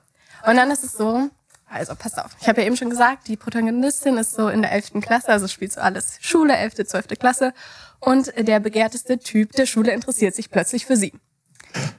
Und 0.47 0.57
dann 0.57 0.71
ist 0.71 0.85
es 0.85 0.93
so, 0.93 1.29
also 1.73 1.95
passt 1.95 2.19
auf, 2.19 2.37
ich 2.41 2.49
habe 2.49 2.61
ja 2.61 2.67
eben 2.67 2.77
schon 2.77 2.91
gesagt, 2.91 3.29
die 3.29 3.37
Protagonistin 3.37 4.17
ist 4.19 4.35
so 4.35 4.49
in 4.49 4.63
der 4.63 4.73
11. 4.73 5.01
Klasse, 5.01 5.29
also 5.29 5.49
spielt 5.49 5.73
so 5.73 5.81
alles 5.81 6.19
Schule, 6.21 6.57
11., 6.57 6.87
12. 6.87 7.09
Klasse. 7.19 7.55
Und 8.01 8.33
der 8.37 8.61
begehrteste 8.61 9.19
Typ 9.19 9.53
der 9.53 9.67
Schule 9.67 9.93
interessiert 9.93 10.35
sich 10.35 10.51
plötzlich 10.51 10.87
für 10.87 10.97
sie. 10.97 11.13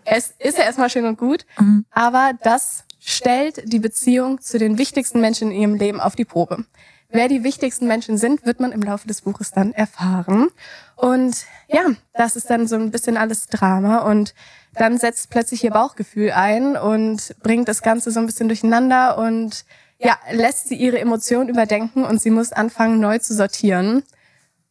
Es 0.05 0.33
ist 0.37 0.57
ja 0.57 0.65
erstmal 0.65 0.89
schön 0.89 1.05
und 1.05 1.17
gut, 1.17 1.45
aber 1.91 2.33
das 2.43 2.83
stellt 2.99 3.71
die 3.71 3.79
Beziehung 3.79 4.39
zu 4.39 4.59
den 4.59 4.77
wichtigsten 4.77 5.19
Menschen 5.21 5.51
in 5.51 5.61
ihrem 5.61 5.75
Leben 5.75 5.99
auf 5.99 6.15
die 6.15 6.25
Probe. 6.25 6.65
Wer 7.09 7.27
die 7.27 7.43
wichtigsten 7.43 7.87
Menschen 7.87 8.17
sind, 8.17 8.45
wird 8.45 8.59
man 8.59 8.71
im 8.71 8.81
Laufe 8.81 9.07
des 9.07 9.21
Buches 9.21 9.51
dann 9.51 9.71
erfahren. 9.71 10.49
Und 10.95 11.45
ja, 11.67 11.81
das 12.13 12.35
ist 12.35 12.49
dann 12.49 12.67
so 12.67 12.75
ein 12.75 12.91
bisschen 12.91 13.17
alles 13.17 13.47
Drama 13.47 13.99
und 13.99 14.33
dann 14.75 14.97
setzt 14.97 15.29
plötzlich 15.29 15.63
ihr 15.63 15.71
Bauchgefühl 15.71 16.31
ein 16.31 16.75
und 16.75 17.35
bringt 17.43 17.67
das 17.67 17.81
Ganze 17.81 18.11
so 18.11 18.19
ein 18.19 18.25
bisschen 18.25 18.47
durcheinander 18.47 19.17
und 19.17 19.65
ja, 19.99 20.17
lässt 20.31 20.67
sie 20.67 20.75
ihre 20.75 20.99
Emotionen 20.99 21.49
überdenken 21.49 22.03
und 22.03 22.21
sie 22.21 22.31
muss 22.31 22.51
anfangen, 22.51 22.99
neu 22.99 23.19
zu 23.19 23.33
sortieren. 23.33 24.03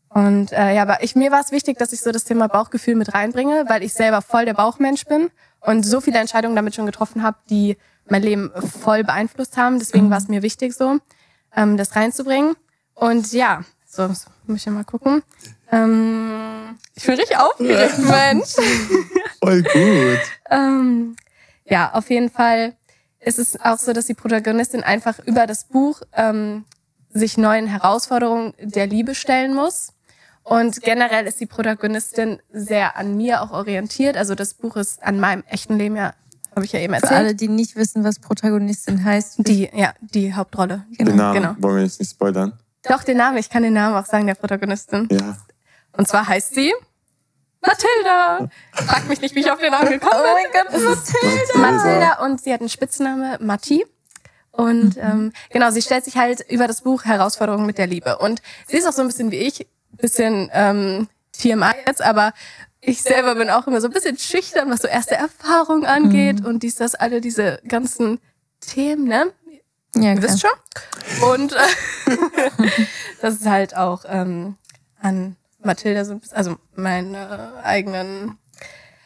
Und 0.09 0.53
äh, 0.53 0.74
ja, 0.74 0.82
aber 0.82 1.03
ich, 1.03 1.16
mir 1.16 1.30
war 1.30 1.40
es 1.40 1.53
wichtig, 1.53 1.78
dass 1.78 1.92
ich 1.92 2.03
so 2.03 2.12
das 2.12 2.24
Thema 2.24 2.48
Bauchgefühl 2.48 2.96
mit 2.96 3.14
reinbringe, 3.14 3.64
weil 3.68 3.82
ich 3.82 3.94
selber 3.94 4.20
voll 4.20 4.44
der 4.44 4.55
Bauchmensch 4.55 5.07
bin 5.07 5.30
und 5.61 5.84
so 5.84 6.00
viele 6.00 6.18
Entscheidungen 6.18 6.55
damit 6.55 6.74
schon 6.74 6.84
getroffen 6.86 7.22
habe, 7.22 7.38
die 7.48 7.78
mein 8.09 8.22
Leben 8.22 8.50
voll 8.61 9.05
beeinflusst 9.05 9.57
haben. 9.57 9.78
Deswegen 9.78 10.11
war 10.11 10.18
es 10.18 10.28
mir 10.28 10.42
wichtig, 10.42 10.74
so 10.74 10.98
ähm, 11.57 11.76
das 11.78 11.96
reinzubringen. 11.96 12.55
Und 12.94 13.32
ja, 13.32 13.62
so 13.86 14.09
muss 14.46 14.66
ich 14.66 14.66
mal 14.66 14.84
gucken. 14.84 15.22
Ähm, 15.73 16.79
ich 16.95 17.05
bin 17.07 17.14
richtig 17.16 17.37
aufgeregt, 17.39 17.99
Mensch. 17.99 18.51
Voll 19.43 19.62
gut. 19.62 20.20
Ähm, 20.51 21.16
ja, 21.64 21.93
auf 21.95 22.11
jeden 22.11 22.31
Fall 22.31 22.75
ist 23.20 23.39
es 23.39 23.59
auch 23.61 23.79
so, 23.79 23.93
dass 23.93 24.07
die 24.07 24.14
Protagonistin 24.14 24.83
einfach 24.83 25.18
über 25.25 25.47
das 25.47 25.64
Buch 25.64 26.03
ähm, 26.12 26.64
sich 27.11 27.39
neuen 27.39 27.66
Herausforderungen 27.66 28.53
der 28.61 28.87
Liebe 28.87 29.14
stellen 29.14 29.55
muss. 29.55 29.93
Und 30.45 30.83
generell 30.83 31.27
ist 31.27 31.41
die 31.41 31.47
Protagonistin 31.47 32.41
sehr 32.53 32.97
an 32.97 33.16
mir 33.16 33.43
auch 33.43 33.53
orientiert. 33.53 34.16
Also 34.16 34.35
das 34.35 34.55
Buch 34.55 34.77
ist 34.77 35.03
an 35.03 35.20
meinem 35.20 35.45
echten 35.49 35.79
Leben 35.79 35.95
ja, 35.97 36.14
habe 36.55 36.64
ich 36.64 36.73
ja 36.73 36.81
eben 36.81 36.95
Für 36.95 37.01
erzählt. 37.03 37.18
alle, 37.20 37.35
die 37.37 37.49
nicht 37.49 37.77
wissen, 37.77 38.03
was 38.03 38.18
Protagonistin 38.18 39.05
heißt. 39.05 39.47
Die, 39.47 39.70
ja, 39.73 39.95
die 40.01 40.35
Hauptrolle. 40.35 40.85
Den 40.99 41.14
Namen 41.16 41.41
Genau. 41.41 41.55
wollen 41.59 41.77
wir 41.77 41.85
jetzt 41.85 42.01
nicht 42.01 42.11
spoilern. 42.11 42.55
Doch, 42.83 43.05
den 43.05 43.18
Namen, 43.18 43.39
ich 43.39 43.49
kann 43.49 43.62
den 43.62 43.75
Namen 43.75 43.95
auch 43.95 44.07
sagen, 44.07 44.27
der 44.27 44.35
Protagonistin. 44.35 45.07
Ja. 45.12 45.37
Und 45.97 46.09
zwar 46.09 46.26
heißt 46.26 46.55
sie 46.55 46.72
Mathilda. 47.61 48.49
Frag 48.72 49.09
mich 49.09 49.20
nicht, 49.20 49.34
wie 49.34 49.40
ich 49.40 49.51
auf 49.51 49.59
den 49.61 49.70
Namen 49.70 49.90
gekommen 49.90 50.14
Oh 50.16 50.22
bin. 50.22 50.32
mein 50.32 50.53
Gott, 50.53 50.72
Mathilda. 50.72 51.59
Mathilda 51.59 52.24
und 52.24 52.40
sie 52.43 52.53
hat 52.53 52.61
einen 52.61 52.68
Spitzname 52.68 53.38
Matti. 53.40 53.86
Und 54.51 54.97
ähm, 54.99 55.32
genau, 55.51 55.70
sie 55.70 55.80
stellt 55.80 56.05
sich 56.05 56.16
halt 56.16 56.45
über 56.51 56.66
das 56.66 56.82
Buch 56.82 57.05
Herausforderungen 57.05 57.64
mit 57.66 57.78
der 57.78 57.86
Liebe. 57.86 58.18
Und 58.18 58.43
sie 58.66 58.76
ist 58.76 58.86
auch 58.86 58.93
so 58.93 59.01
ein 59.01 59.07
bisschen 59.09 59.30
wie 59.30 59.36
ich, 59.38 59.66
bisschen 59.93 60.51
ähm, 60.53 61.09
TMI 61.32 61.72
jetzt, 61.86 62.03
aber 62.03 62.34
ich 62.80 63.01
selber 63.03 63.36
bin 63.36 63.49
auch 63.49 63.66
immer 63.66 63.80
so 63.80 63.86
ein 63.86 63.93
bisschen 63.93 64.18
schüchtern, 64.18 64.68
was 64.70 64.82
so 64.82 64.88
erste 64.88 65.14
Erfahrungen 65.14 65.86
angeht 65.86 66.45
und 66.45 66.64
dies, 66.64 66.74
das, 66.74 66.95
alle 66.95 67.20
diese 67.20 67.61
ganzen 67.66 68.18
Themen, 68.61 69.05
ne? 69.05 69.32
Ja, 69.95 70.14
Ihr 70.14 70.22
wisst 70.22 70.40
schon. 70.40 71.30
Und 71.32 71.53
äh, 71.53 72.16
das 73.22 73.34
ist 73.34 73.47
halt 73.47 73.76
auch 73.76 74.05
ähm, 74.09 74.57
an 75.01 75.36
Mathilda 75.64 76.04
so 76.04 76.12
ein 76.12 76.20
bisschen, 76.20 76.36
also 76.36 76.56
meine 76.74 77.52
eigenen 77.62 78.38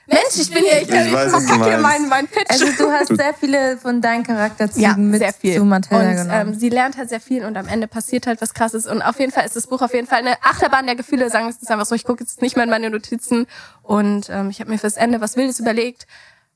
Mensch, 0.08 0.38
ich 0.40 0.52
bin 0.52 0.62
hier, 0.62 0.82
ich, 0.82 0.88
Ich 0.88 1.12
weiß, 1.12 1.32
du 1.32 1.40
verkacke 1.40 1.58
meinst. 1.58 1.82
meinen 1.82 2.08
mein 2.08 2.28
Pitch. 2.28 2.48
Also 2.48 2.66
du 2.78 2.92
hast 2.92 3.08
sehr 3.16 3.34
viele 3.34 3.76
von 3.76 4.00
deinen 4.00 4.22
Charakterzügen 4.22 4.82
ja, 4.82 4.96
mit 4.96 5.18
sehr 5.18 5.32
viel. 5.32 5.56
zu 5.56 5.64
Mathilda 5.64 6.04
und 6.10 6.16
genommen. 6.28 6.48
ähm, 6.50 6.54
sie 6.54 6.68
lernt 6.68 6.96
halt 6.96 7.08
sehr 7.08 7.20
viel 7.20 7.44
und 7.44 7.56
am 7.56 7.66
Ende 7.66 7.88
passiert 7.88 8.28
halt 8.28 8.40
was 8.40 8.54
krasses. 8.54 8.86
Und 8.86 9.02
auf 9.02 9.18
jeden 9.18 9.32
Fall 9.32 9.44
ist 9.44 9.56
das 9.56 9.66
Buch 9.66 9.82
auf 9.82 9.92
jeden 9.92 10.06
Fall 10.06 10.20
eine 10.20 10.40
Achterbahn 10.44 10.86
der 10.86 10.94
Gefühle, 10.94 11.28
sagen 11.28 11.46
wir 11.46 11.54
es 11.60 11.68
einfach 11.68 11.86
so. 11.86 11.96
Ich 11.96 12.04
gucke 12.04 12.22
jetzt 12.22 12.40
nicht 12.40 12.54
mehr 12.54 12.62
in 12.64 12.70
meine 12.70 12.88
Notizen 12.88 13.46
und 13.82 14.28
ähm, 14.30 14.48
ich 14.50 14.60
habe 14.60 14.70
mir 14.70 14.78
fürs 14.78 14.96
Ende 14.96 15.20
was 15.20 15.36
Wildes 15.36 15.58
überlegt. 15.58 16.06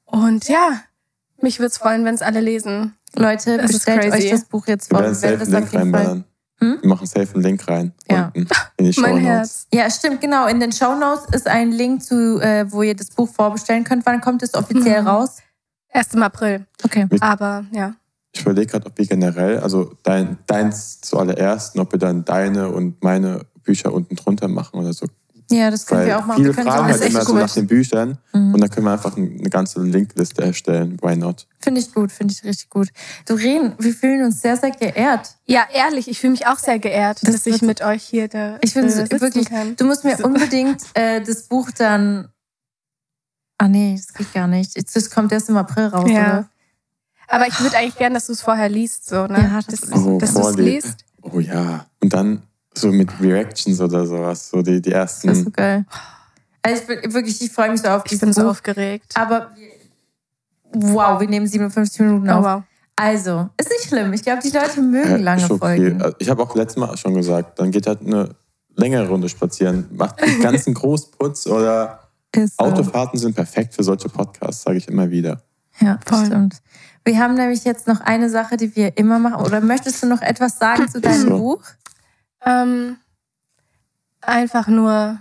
Und 0.04 0.48
ja, 0.48 0.82
mich 1.40 1.58
würde 1.58 1.68
es 1.72 1.78
freuen, 1.78 2.04
wenn 2.04 2.14
es 2.14 2.22
alle 2.22 2.40
lesen. 2.40 2.96
Leute, 3.16 3.56
das 3.56 3.70
ist 3.72 3.84
bestellt 3.84 4.02
crazy. 4.02 4.26
euch 4.26 4.30
das 4.30 4.44
Buch 4.44 4.68
jetzt 4.68 4.90
Wir 4.92 4.98
vor. 4.98 5.04
werden 5.06 5.20
Wir 5.20 5.28
einen 5.30 5.40
das 5.40 5.62
auf 5.64 5.72
jeden 5.72 5.92
Fall. 5.92 6.24
Hm? 6.62 6.78
Wir 6.82 6.88
machen 6.88 7.06
safe 7.06 7.34
einen 7.34 7.42
Link 7.42 7.66
rein. 7.68 7.92
Ja. 8.08 8.26
Unten 8.34 8.48
in 8.76 8.84
die 8.84 8.92
Show 8.94 9.00
Mein 9.02 9.14
Notes. 9.22 9.26
Herz. 9.26 9.66
Ja, 9.72 9.90
stimmt, 9.90 10.20
genau. 10.20 10.46
In 10.46 10.60
den 10.60 10.72
Shownotes 10.72 11.26
ist 11.34 11.46
ein 11.48 11.72
Link 11.72 12.02
zu, 12.02 12.38
äh, 12.40 12.70
wo 12.70 12.82
ihr 12.82 12.94
das 12.94 13.08
Buch 13.10 13.28
vorbestellen 13.28 13.84
könnt. 13.84 14.04
Wann 14.06 14.20
kommt 14.20 14.42
es 14.42 14.54
offiziell 14.54 15.02
Mhm. 15.02 15.08
raus? 15.08 15.38
1. 15.92 16.16
April. 16.22 16.66
Okay. 16.84 17.06
Aber 17.20 17.64
ja. 17.72 17.94
Ich 18.32 18.42
überlege 18.42 18.66
gerade, 18.70 18.86
ob 18.86 18.96
wir 18.96 19.06
generell, 19.06 19.58
also 19.58 19.92
dein, 20.04 20.38
deins 20.46 21.00
zuallererst, 21.00 21.76
ob 21.78 21.90
wir 21.92 21.98
dann 21.98 22.24
deine 22.24 22.68
und 22.68 23.02
meine 23.02 23.40
Bücher 23.64 23.92
unten 23.92 24.14
drunter 24.14 24.46
machen 24.48 24.78
oder 24.78 24.92
so. 24.92 25.06
Ja, 25.52 25.68
das 25.70 25.84
können 25.84 26.02
Weil 26.02 26.06
wir 26.06 26.18
auch 26.18 26.26
machen. 26.26 26.36
viele 26.36 26.48
Wir 26.50 26.54
können 26.54 26.68
fragen 26.68 26.92
so 26.94 27.00
halt 27.00 27.10
immer 27.10 27.24
so 27.24 27.34
nach 27.34 27.52
den 27.52 27.66
Büchern 27.66 28.18
Mhm. 28.32 28.54
und 28.54 28.60
dann 28.60 28.70
können 28.70 28.86
wir 28.86 28.92
einfach 28.92 29.16
eine 29.16 29.50
ganze 29.50 29.82
Linkliste 29.82 30.42
erstellen. 30.42 30.96
Why 31.02 31.16
not? 31.16 31.46
Finde 31.58 31.80
ich 31.80 31.92
gut, 31.92 32.12
finde 32.12 32.32
ich 32.32 32.44
richtig 32.44 32.68
gut. 32.70 32.88
Doreen, 33.26 33.72
wir 33.78 33.92
fühlen 33.92 34.24
uns 34.24 34.40
sehr, 34.42 34.56
sehr 34.56 34.70
geehrt. 34.70 35.34
Ja, 35.46 35.66
ehrlich, 35.72 36.08
ich 36.08 36.20
fühle 36.20 36.30
mich 36.32 36.46
auch 36.46 36.58
sehr 36.58 36.78
geehrt, 36.78 37.18
Das 37.22 37.32
dass 37.34 37.46
ich 37.46 37.62
mit 37.62 37.82
euch 37.82 38.04
hier 38.04 38.28
da 38.28 38.58
Ich 38.60 38.72
finde 38.74 38.92
äh, 38.92 39.20
wirklich, 39.20 39.48
kann. 39.48 39.74
du 39.76 39.84
musst 39.86 40.04
mir 40.04 40.24
unbedingt 40.24 40.82
äh, 40.94 41.20
das 41.20 41.42
Buch 41.42 41.70
dann. 41.76 42.28
Ah 43.58 43.68
nee, 43.68 43.94
das 43.96 44.14
geht 44.14 44.32
gar 44.32 44.46
nicht. 44.46 44.76
Das 44.96 45.10
kommt 45.10 45.32
erst 45.32 45.48
im 45.48 45.56
April 45.56 45.86
raus, 45.86 46.08
Ja. 46.10 46.20
oder? 46.22 46.48
Aber 47.28 47.46
ich 47.48 47.60
würde 47.60 47.76
eigentlich 47.76 47.96
gerne, 47.96 48.14
dass 48.14 48.26
du 48.26 48.32
es 48.32 48.42
vorher 48.42 48.68
liest, 48.68 49.08
so, 49.08 49.26
ne? 49.26 49.38
Ja, 49.52 49.60
das 49.66 49.80
dass 49.80 49.82
ist- 49.90 49.96
Oh, 49.96 50.18
dass 50.18 50.34
du 50.34 50.40
es 50.40 50.56
liest. 50.56 51.04
Oh 51.22 51.38
ja. 51.40 51.86
Und 52.00 52.12
dann 52.12 52.42
so 52.80 52.88
mit 52.92 53.08
Reactions 53.20 53.80
oder 53.80 54.06
sowas. 54.06 54.48
So 54.50 54.62
die, 54.62 54.80
die 54.80 54.90
Das 54.90 55.18
ist 55.18 55.24
ersten. 55.24 55.44
so 55.44 55.50
geil. 55.50 55.84
Also 56.62 56.82
ich 56.82 56.86
bin 57.02 57.14
wirklich, 57.14 57.40
ich 57.42 57.50
freue 57.52 57.70
mich 57.70 57.80
so 57.80 57.88
auf 57.88 58.02
Ich 58.04 58.10
dieses 58.10 58.20
bin 58.20 58.32
so 58.32 58.42
Buch. 58.42 58.50
aufgeregt. 58.50 59.12
Aber 59.14 59.50
wow, 60.72 61.20
wir 61.20 61.28
nehmen 61.28 61.46
57 61.46 62.00
Minuten 62.00 62.28
Oh, 62.30 62.34
auf. 62.34 62.44
wow. 62.44 62.62
Also, 62.96 63.48
ist 63.58 63.70
nicht 63.70 63.88
schlimm. 63.88 64.12
Ich 64.12 64.22
glaube, 64.22 64.42
die 64.42 64.50
Leute 64.50 64.82
mögen 64.82 65.10
Ja, 65.10 65.16
lange 65.16 65.44
okay. 65.44 65.58
Folgen. 65.58 66.02
Also 66.02 66.16
Ich 66.18 66.28
habe 66.28 66.42
auch 66.42 66.54
letztes 66.54 66.76
Mal 66.76 66.94
schon 66.98 67.14
gesagt, 67.14 67.58
dann 67.58 67.70
geht 67.70 67.86
halt 67.86 68.02
eine 68.02 68.34
längere 68.76 69.08
Runde 69.08 69.28
spazieren. 69.30 69.86
Macht 69.92 70.20
den 70.20 70.40
ganzen 70.40 70.74
Großputz 70.74 71.46
oder 71.46 72.00
Ist 72.36 72.58
so. 72.58 72.64
Autofahrten 72.66 73.18
sind 73.18 73.34
perfekt 73.34 73.74
für 73.74 73.82
solche 73.82 74.10
Podcasts, 74.10 74.62
sage 74.64 74.76
ich 74.76 74.86
immer 74.88 75.10
wieder. 75.10 75.40
Ja, 75.80 75.98
Voll. 76.04 76.26
stimmt. 76.26 76.56
Wir 77.02 77.18
haben 77.18 77.34
nämlich 77.34 77.64
jetzt 77.64 77.86
noch 77.88 78.00
eine 78.02 78.28
Sache, 78.28 78.58
die 78.58 78.76
wir 78.76 78.98
immer 78.98 79.18
machen. 79.18 79.46
Oder 79.46 79.62
möchtest 79.62 80.02
du 80.02 80.06
noch 80.06 80.20
etwas 80.20 80.58
sagen 80.58 80.86
zu 80.90 81.00
deinem 81.00 81.22
So. 81.28 81.38
Buch? 81.38 81.62
Ähm, 82.44 82.96
einfach 84.20 84.68
nur, 84.68 85.18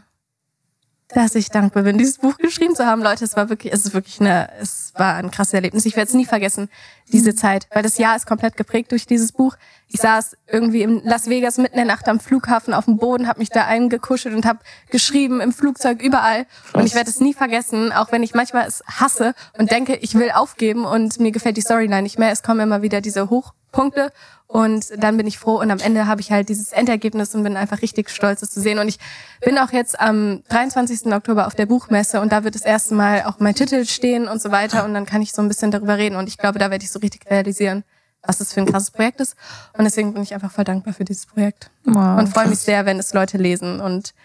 dass 1.10 1.34
ich 1.34 1.50
dankbar 1.50 1.84
bin, 1.84 1.98
dieses 1.98 2.20
Buch 2.20 2.38
geschrieben 2.38 2.76
zu 2.76 2.86
haben. 2.86 3.02
Leute, 3.02 3.26
es 3.26 3.36
war 3.36 3.50
wirklich, 3.50 3.74
es 3.74 3.84
ist 3.84 3.94
wirklich 3.94 4.22
eine, 4.22 4.48
es 4.62 4.94
war 4.96 5.16
ein 5.16 5.32
krasses 5.32 5.56
Erlebnis. 5.56 5.86
Ich 5.86 5.96
werde 5.96 6.08
es 6.08 6.14
nie 6.14 6.26
vergessen, 6.26 6.70
diese 7.12 7.34
Zeit, 7.34 7.68
weil 7.74 7.82
das 7.82 7.98
Jahr 7.98 8.16
ist 8.16 8.28
komplett 8.28 8.58
geprägt 8.58 8.92
durch 8.92 9.08
dieses 9.08 9.32
Buch. 9.32 9.56
Ich 9.88 10.00
saß 10.00 10.38
irgendwie 10.48 10.84
in 10.84 11.04
Las 11.04 11.28
Vegas 11.28 11.58
mitten 11.58 11.74
in 11.74 11.88
der 11.88 11.96
Nacht 11.96 12.08
am 12.08 12.20
Flughafen 12.20 12.76
auf 12.76 12.86
dem 12.86 12.98
Boden, 12.98 13.28
habe 13.28 13.40
mich 13.40 13.50
da 13.50 13.66
eingekuschelt 13.66 14.36
und 14.36 14.46
habe 14.46 14.60
geschrieben 14.92 15.42
im 15.42 15.52
Flugzeug 15.52 16.00
überall. 16.00 16.46
Und 16.74 16.86
ich 16.86 16.94
werde 16.94 17.10
es 17.10 17.20
nie 17.20 17.34
vergessen, 17.34 17.92
auch 17.92 18.12
wenn 18.12 18.22
ich 18.22 18.36
manchmal 18.36 18.68
es 18.68 18.84
hasse 18.86 19.34
und 19.58 19.72
denke, 19.72 19.96
ich 19.96 20.14
will 20.14 20.30
aufgeben 20.30 20.86
und 20.86 21.20
mir 21.20 21.32
gefällt 21.32 21.58
die 21.58 21.62
Storyline 21.62 22.04
nicht 22.04 22.20
mehr. 22.20 22.32
Es 22.32 22.44
kommen 22.44 22.60
immer 22.60 22.84
wieder 22.84 23.02
diese 23.02 23.32
Hochpunkte 23.32 24.12
und 24.52 24.88
dann 24.98 25.16
bin 25.16 25.28
ich 25.28 25.38
froh 25.38 25.60
und 25.60 25.70
am 25.70 25.78
Ende 25.78 26.08
habe 26.08 26.22
ich 26.22 26.32
halt 26.32 26.50
dieses 26.50 26.72
Endergebnis 26.72 27.36
und 27.36 27.44
bin 27.44 27.56
einfach 27.56 27.84
richtig 27.84 28.10
stolz, 28.10 28.42
es 28.42 28.50
zu 28.50 28.60
sehen. 28.60 28.80
Und 28.80 28.88
ich 28.88 28.98
bin 29.46 29.60
auch 29.60 29.72
jetzt 29.72 30.00
am 30.00 30.42
23. 30.50 31.06
Oktober 31.14 31.46
auf 31.46 31.54
der 31.54 31.68
Buchmesse 31.68 32.20
und 32.20 32.32
da 32.32 32.44
wird 32.44 32.56
das 32.56 32.64
erste 32.64 32.96
Mal 32.96 33.26
auch 33.26 33.40
mein 33.40 33.54
Titel 33.54 33.86
stehen 33.86 34.28
und 34.28 34.42
so 34.42 34.50
weiter 34.52 34.86
und 34.86 34.96
dann 34.96 35.06
kann 35.06 35.22
ich 35.22 35.34
so 35.34 35.44
ein 35.44 35.48
bisschen 35.48 35.70
darüber 35.70 36.00
reden 36.00 36.16
und 36.16 36.28
ich 36.28 36.40
glaube, 36.40 36.58
da 36.58 36.72
werde 36.72 36.84
ich 36.84 36.90
so 36.92 36.98
richtig 36.98 37.30
realisieren, 37.30 37.84
was 38.24 38.40
das 38.40 38.52
für 38.52 38.62
ein 38.62 38.66
krasses 38.66 38.90
Projekt 38.90 39.22
ist. 39.22 39.36
Und 39.78 39.84
deswegen 39.84 40.14
bin 40.16 40.24
ich 40.24 40.34
einfach 40.34 40.52
voll 40.52 40.64
dankbar 40.64 40.96
für 40.96 41.06
dieses 41.06 41.28
Projekt 41.28 41.70
Wow. 41.84 42.18
und 42.18 42.28
freue 42.28 42.48
mich 42.48 42.58
sehr, 42.60 42.88
wenn 42.88 42.98
es 42.98 43.14
Leute 43.14 43.38
lesen 43.38 43.80
und 43.80 44.16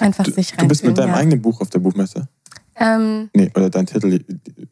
einfach 0.00 0.24
sich 0.24 0.52
Du 0.56 0.66
bist 0.66 0.82
mit 0.82 0.96
deinem 0.96 1.10
ja. 1.10 1.16
eigenen 1.16 1.42
Buch 1.42 1.60
auf 1.60 1.68
der 1.68 1.80
Buchmesse. 1.80 2.26
Ähm, 2.76 3.28
Nee, 3.34 3.52
oder 3.54 3.68
dein 3.68 3.84
Titel. 3.84 4.24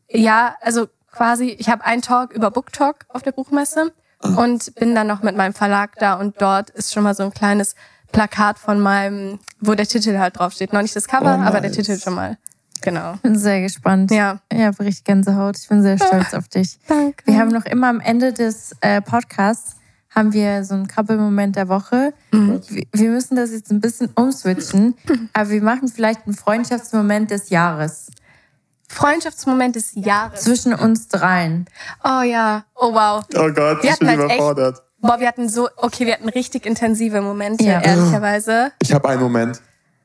ja, 0.08 0.56
also 0.62 0.88
quasi, 1.12 1.50
ich 1.50 1.68
habe 1.68 1.84
einen 1.84 2.00
Talk 2.00 2.32
über 2.32 2.50
Book 2.50 2.72
Talk 2.72 3.04
auf 3.10 3.20
der 3.22 3.32
Buchmesse 3.32 3.92
und 4.22 4.74
bin 4.76 4.94
dann 4.94 5.06
noch 5.06 5.22
mit 5.22 5.36
meinem 5.36 5.54
Verlag 5.54 5.96
da 5.98 6.14
und 6.14 6.40
dort 6.40 6.70
ist 6.70 6.92
schon 6.92 7.02
mal 7.02 7.14
so 7.14 7.22
ein 7.24 7.32
kleines 7.32 7.74
Plakat 8.12 8.58
von 8.58 8.80
meinem, 8.80 9.38
wo 9.60 9.74
der 9.74 9.86
Titel 9.86 10.18
halt 10.18 10.38
draufsteht. 10.38 10.72
Noch 10.72 10.82
nicht 10.82 10.96
das 10.96 11.06
Cover, 11.08 11.38
Oh, 11.38 11.42
aber 11.46 11.60
der 11.60 11.70
nice. 11.70 11.76
Titel 11.78 11.98
schon 11.98 12.14
mal. 12.14 12.36
Genau. 12.82 13.14
Ich 13.14 13.20
bin 13.22 13.38
sehr 13.38 13.60
gespannt. 13.60 14.10
Ja. 14.10 14.40
Ich 14.50 14.60
habe 14.60 14.80
richtig 14.80 15.04
Gänsehaut. 15.04 15.56
Ich 15.58 15.68
bin 15.68 15.82
sehr 15.82 15.98
stolz 15.98 16.32
auf 16.34 16.48
dich. 16.48 16.78
Danke. 16.88 17.24
Wir 17.26 17.38
haben 17.38 17.50
noch 17.50 17.66
immer 17.66 17.88
am 17.88 18.00
Ende 18.00 18.32
des 18.32 18.74
äh, 18.80 19.00
Podcasts 19.02 19.76
haben 20.12 20.32
wir 20.32 20.64
so 20.64 20.74
einen 20.74 20.88
Krabbelmoment 20.88 21.54
der 21.54 21.68
Woche. 21.68 22.12
Mhm. 22.32 22.60
Wir- 22.68 22.86
Wir 22.92 23.10
müssen 23.10 23.36
das 23.36 23.52
jetzt 23.52 23.70
ein 23.70 23.80
bisschen 23.80 24.08
umswitchen, 24.16 24.94
aber 25.34 25.50
wir 25.50 25.62
machen 25.62 25.86
vielleicht 25.88 26.26
einen 26.26 26.34
Freundschaftsmoment 26.34 27.30
des 27.30 27.50
Jahres 27.50 28.10
Freundschaftsmoment 28.94 29.76
des 29.76 29.92
Jahres. 29.94 30.40
zwischen 30.42 30.74
uns 30.74 31.06
dreien. 31.08 31.66
Oh 32.04 32.22
ja. 32.22 32.64
Oh 32.74 32.92
wow. 32.92 33.24
Oh 33.36 33.52
Gott, 33.52 33.82
Wir 33.82 33.90
ich 33.92 33.98
bin 33.98 34.08
halt 34.08 34.20
echt- 34.20 34.34
überfordert. 34.34 34.82
Boah, 35.00 35.18
wir 35.20 35.28
hatten 35.28 35.48
so, 35.48 35.68
okay, 35.76 36.04
wir 36.06 36.12
hatten 36.14 36.28
richtig 36.28 36.66
intensive 36.66 37.20
Momente, 37.22 37.64
Ja. 37.64 37.80
ehrlicherweise. 37.80 38.72
Ich 38.82 38.92
habe 38.92 39.08
einen 39.08 39.22
Moment. 39.22 39.60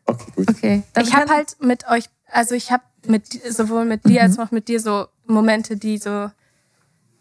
Okay, 0.06 0.32
gut. 0.36 0.50
Okay. 0.50 0.84
dann 0.94 1.04
Ich 1.04 1.14
habe 1.16 1.30
halt 1.32 1.58
mit 1.60 1.88
euch, 1.90 2.06
also 2.32 2.54
ich 2.56 2.72
habe 2.72 2.84
mit 3.08 3.28
sowohl 3.52 3.86
mit 3.86 4.06
dir 4.08 4.22
als 4.22 4.38
auch 4.40 4.52
mit 4.52 4.68
dir 4.68 4.80
so 4.80 5.08
Momente, 5.26 5.76
die 5.78 5.98
so. 5.98 6.30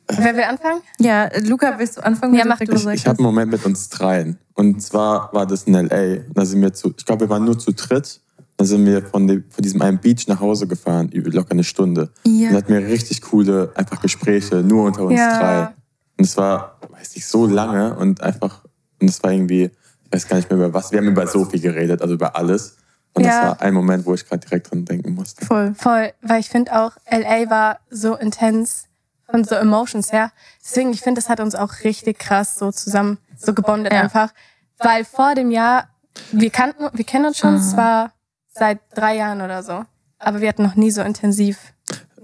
Wer 0.09 0.37
will 0.37 0.43
anfangen? 0.45 0.83
Ja, 0.99 1.31
Luca, 1.41 1.79
willst 1.79 1.97
du 1.97 2.05
anfangen? 2.05 2.35
Ja, 2.35 2.45
mit 2.45 2.51
mach 2.51 2.59
du. 2.59 2.67
gesagt 2.67 2.95
Ich 2.97 3.07
habe 3.07 3.19
einen 3.19 3.25
Moment 3.27 3.51
mit 3.51 3.65
uns 3.65 3.89
dreien. 3.89 4.39
Und 4.53 4.83
zwar 4.83 5.33
war 5.33 5.47
das 5.47 5.63
in 5.65 5.75
L.A. 5.75 6.23
Da 6.35 6.45
sind 6.45 6.61
wir 6.61 6.75
zu, 6.75 6.93
ich 6.97 7.07
glaube, 7.07 7.23
wir 7.23 7.31
waren 7.31 7.45
nur 7.45 7.59
zu 7.59 7.73
dritt. 7.73 8.21
Da 8.57 8.65
sind 8.65 8.87
wir 8.87 9.03
von, 9.05 9.27
dem, 9.27 9.45
von 9.51 9.63
diesem 9.63 9.83
einen 9.83 9.99
Beach 9.99 10.27
nach 10.29 10.39
Hause 10.41 10.67
gefahren, 10.69 11.09
über 11.09 11.31
locker 11.31 11.51
eine 11.53 11.65
Stunde. 11.65 12.11
Ja. 12.25 12.51
Und 12.51 12.57
hatten 12.57 12.69
wir 12.73 12.87
richtig 12.87 13.21
coole 13.23 13.73
einfach 13.75 14.01
Gespräche, 14.01 14.57
nur 14.57 14.85
unter 14.85 15.03
uns 15.05 15.19
Ja. 15.19 15.39
drei. 15.39 15.75
Und 16.17 16.25
es 16.25 16.37
war, 16.37 16.79
weiß 16.91 17.17
nicht, 17.17 17.27
so 17.27 17.47
lange 17.47 17.97
und 17.97 18.21
einfach, 18.23 18.65
und 19.01 19.11
es 19.11 19.21
war 19.25 19.33
irgendwie, 19.33 19.65
ich 20.05 20.13
weiß 20.13 20.29
gar 20.29 20.37
nicht 20.37 20.49
mehr 20.49 20.59
über 20.59 20.73
was. 20.73 20.93
Wir 20.93 20.99
haben 21.01 21.09
über 21.09 21.27
so 21.27 21.45
viel 21.45 21.61
geredet, 21.61 22.01
also 22.01 22.15
über 22.15 22.37
alles. 22.37 22.77
Und 23.15 23.27
das 23.27 23.35
Ja. 23.35 23.43
war 23.43 23.61
ein 23.61 23.75
Moment, 23.75 24.07
wo 24.07 24.15
ich 24.15 24.25
gerade 24.29 24.47
direkt 24.47 24.71
dran 24.71 24.85
denken 24.85 25.15
musste. 25.15 25.45
Voll. 25.45 25.75
Voll, 25.77 26.13
weil 26.23 26.39
ich 26.41 26.49
finde 26.49 26.79
auch, 26.81 26.93
LA 27.11 27.51
war 27.51 27.79
so 27.91 28.15
intens 28.17 28.85
von 29.29 29.43
so 29.43 29.57
Emotions 29.57 30.13
her. 30.13 30.31
Deswegen, 30.65 30.91
ich 30.93 31.01
finde, 31.01 31.21
das 31.21 31.29
hat 31.29 31.41
uns 31.41 31.57
auch 31.57 31.73
richtig 31.83 32.19
krass 32.21 32.57
so 32.57 32.71
zusammen 32.71 33.19
so 33.37 33.53
gebondet 33.53 33.93
Ja. 33.93 34.03
einfach. 34.03 34.33
Weil 34.79 35.05
vor 35.05 35.35
dem 35.35 35.51
Jahr, 35.51 35.89
wir 36.31 36.51
kannten, 36.51 36.85
wir 36.93 37.05
kennen 37.05 37.27
uns 37.27 37.39
schon 37.39 37.61
zwar 37.61 38.13
seit 38.55 38.81
drei 38.95 39.17
Jahren 39.17 39.43
oder 39.43 39.63
so, 39.63 39.85
aber 40.19 40.41
wir 40.41 40.49
hatten 40.49 40.63
noch 40.63 40.77
nie 40.77 40.91
so 40.91 41.03
intensiv 41.03 41.75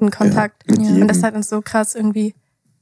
einen 0.01 0.11
Kontakt. 0.11 0.63
Ja. 0.71 0.77
jedem. 0.77 1.03
Und 1.03 1.09
das 1.09 1.23
hat 1.23 1.35
uns 1.35 1.49
so 1.49 1.61
krass 1.61 1.95
irgendwie, 1.95 2.35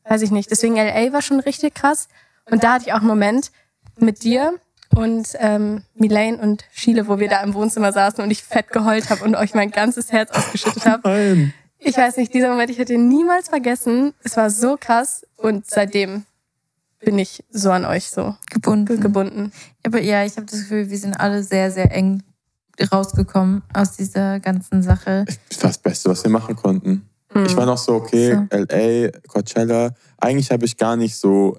weiß 0.04 0.22
ich 0.22 0.30
nicht. 0.30 0.50
Deswegen 0.50 0.76
LA 0.76 1.12
war 1.12 1.22
schon 1.22 1.40
richtig 1.40 1.74
krass. 1.74 2.08
Und 2.50 2.64
da 2.64 2.74
hatte 2.74 2.86
ich 2.86 2.92
auch 2.92 2.98
einen 2.98 3.08
Moment 3.08 3.50
mit 3.98 4.22
dir 4.22 4.54
und 4.94 5.28
ähm, 5.38 5.82
Milane 5.94 6.38
und 6.38 6.64
Schiele, 6.72 7.08
wo 7.08 7.18
wir 7.18 7.28
da 7.28 7.42
im 7.42 7.54
Wohnzimmer 7.54 7.92
saßen 7.92 8.22
und 8.22 8.30
ich 8.30 8.42
fett 8.42 8.70
geheult 8.70 9.10
habe 9.10 9.24
und 9.24 9.34
euch 9.34 9.54
mein 9.54 9.70
ganzes 9.70 10.12
Herz 10.12 10.30
ausgeschüttet 10.30 10.86
habe. 10.86 11.52
Ich 11.78 11.96
weiß 11.96 12.16
nicht, 12.16 12.32
dieser 12.34 12.48
Moment, 12.48 12.70
ich 12.70 12.78
hätte 12.78 12.94
ihn 12.94 13.08
niemals 13.08 13.48
vergessen. 13.48 14.14
Es 14.24 14.36
war 14.36 14.50
so 14.50 14.76
krass 14.78 15.26
und 15.36 15.66
seitdem 15.66 16.24
bin 17.00 17.18
ich 17.18 17.44
so 17.50 17.70
an 17.70 17.84
euch 17.84 18.10
so 18.10 18.34
Gebunden. 18.50 19.00
gebunden. 19.00 19.52
Aber 19.86 20.00
ja, 20.00 20.24
ich 20.24 20.36
habe 20.36 20.46
das 20.46 20.60
Gefühl, 20.60 20.90
wir 20.90 20.98
sind 20.98 21.20
alle 21.20 21.44
sehr, 21.44 21.70
sehr 21.70 21.92
eng 21.92 22.22
rausgekommen 22.92 23.62
aus 23.74 23.92
dieser 23.96 24.40
ganzen 24.40 24.82
Sache. 24.82 25.24
Das 25.48 25.62
war 25.62 25.70
das 25.70 25.78
Beste, 25.78 26.08
was 26.10 26.22
wir 26.24 26.30
machen 26.30 26.56
konnten. 26.56 27.08
Ich 27.46 27.56
war 27.56 27.66
noch 27.66 27.78
so, 27.78 27.94
okay, 27.94 28.40
LA, 28.50 29.10
Coachella. 29.28 29.94
Eigentlich 30.16 30.50
habe 30.50 30.64
ich 30.64 30.76
gar 30.76 30.96
nicht 30.96 31.14
so, 31.16 31.58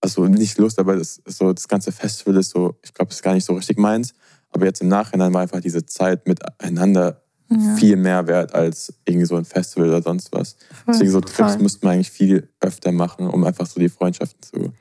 also 0.00 0.26
nicht 0.26 0.58
Lust, 0.58 0.78
aber 0.78 0.96
das, 0.96 1.20
so, 1.26 1.52
das 1.52 1.66
ganze 1.66 1.90
Festival 1.90 2.36
ist 2.36 2.50
so, 2.50 2.76
ich 2.82 2.92
glaube, 2.92 3.10
es 3.10 3.16
ist 3.16 3.22
gar 3.22 3.32
nicht 3.34 3.44
so 3.46 3.54
richtig 3.54 3.78
meins. 3.78 4.12
Aber 4.50 4.66
jetzt 4.66 4.82
im 4.82 4.88
Nachhinein 4.88 5.32
war 5.32 5.40
einfach 5.40 5.60
diese 5.60 5.84
Zeit 5.86 6.26
miteinander 6.28 7.22
Ja. 7.48 7.76
viel 7.76 7.96
mehr 7.96 8.26
wert 8.26 8.54
als 8.54 8.92
irgendwie 9.06 9.26
so 9.26 9.36
ein 9.36 9.44
Festival 9.44 9.88
oder 9.88 10.02
sonst 10.02 10.32
was. 10.32 10.56
Deswegen 10.86 11.10
so 11.10 11.20
Trips 11.20 11.52
Voll. 11.54 11.62
müssten 11.62 11.82
wir 11.86 11.90
eigentlich 11.92 12.10
viel 12.10 12.48
öfter 12.60 12.92
machen, 12.92 13.28
um 13.28 13.44
einfach 13.44 13.66
so 13.66 13.80
die 13.80 13.88
Freundschaften 13.88 14.42
zu. 14.42 14.72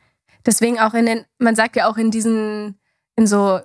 Deswegen 0.46 0.80
auch 0.80 0.94
in 0.96 1.06
den, 1.06 1.26
man 1.40 1.56
sagt 1.56 1.76
ja 1.76 1.88
auch 1.90 1.98
in 1.98 2.12
diesen, 2.12 2.76
in 3.16 3.26
so 3.28 3.60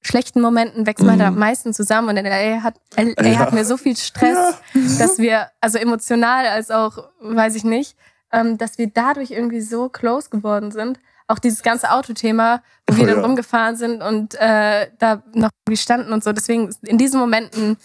schlechten 0.00 0.40
Momenten 0.40 0.86
wächst 0.86 1.04
man 1.04 1.16
Mhm. 1.16 1.18
da 1.20 1.26
am 1.28 1.38
meisten 1.38 1.72
zusammen 1.74 2.08
und 2.08 2.16
in 2.16 2.24
LA, 2.26 2.62
hat, 2.62 2.74
LA 2.96 3.28
Ja. 3.28 3.38
hatten 3.40 3.56
wir 3.56 3.64
so 3.64 3.76
viel 3.76 3.96
Stress, 3.96 4.54
dass 4.98 5.18
wir, 5.18 5.48
also 5.60 5.78
emotional 5.78 6.46
als 6.46 6.70
auch, 6.70 7.08
weiß 7.20 7.54
ich 7.56 7.64
nicht, 7.64 7.96
ähm, 8.32 8.58
dass 8.58 8.78
wir 8.78 8.88
dadurch 8.88 9.30
irgendwie 9.30 9.60
so 9.60 9.88
close 9.88 10.30
geworden 10.30 10.70
sind. 10.70 10.98
Auch 11.26 11.38
dieses 11.38 11.62
ganze 11.62 11.90
Autothema, 11.90 12.62
wo 12.86 12.96
wir 12.96 13.02
Oh, 13.04 13.06
dann 13.06 13.16
ja. 13.18 13.22
rumgefahren 13.24 13.76
sind 13.76 14.02
und 14.02 14.34
äh, 14.36 14.88
da 14.98 15.22
noch 15.34 15.50
gestanden 15.66 16.12
und 16.12 16.24
so. 16.24 16.32
Deswegen 16.32 16.74
in 16.82 16.96
diesen 16.98 17.18
Momenten, 17.20 17.76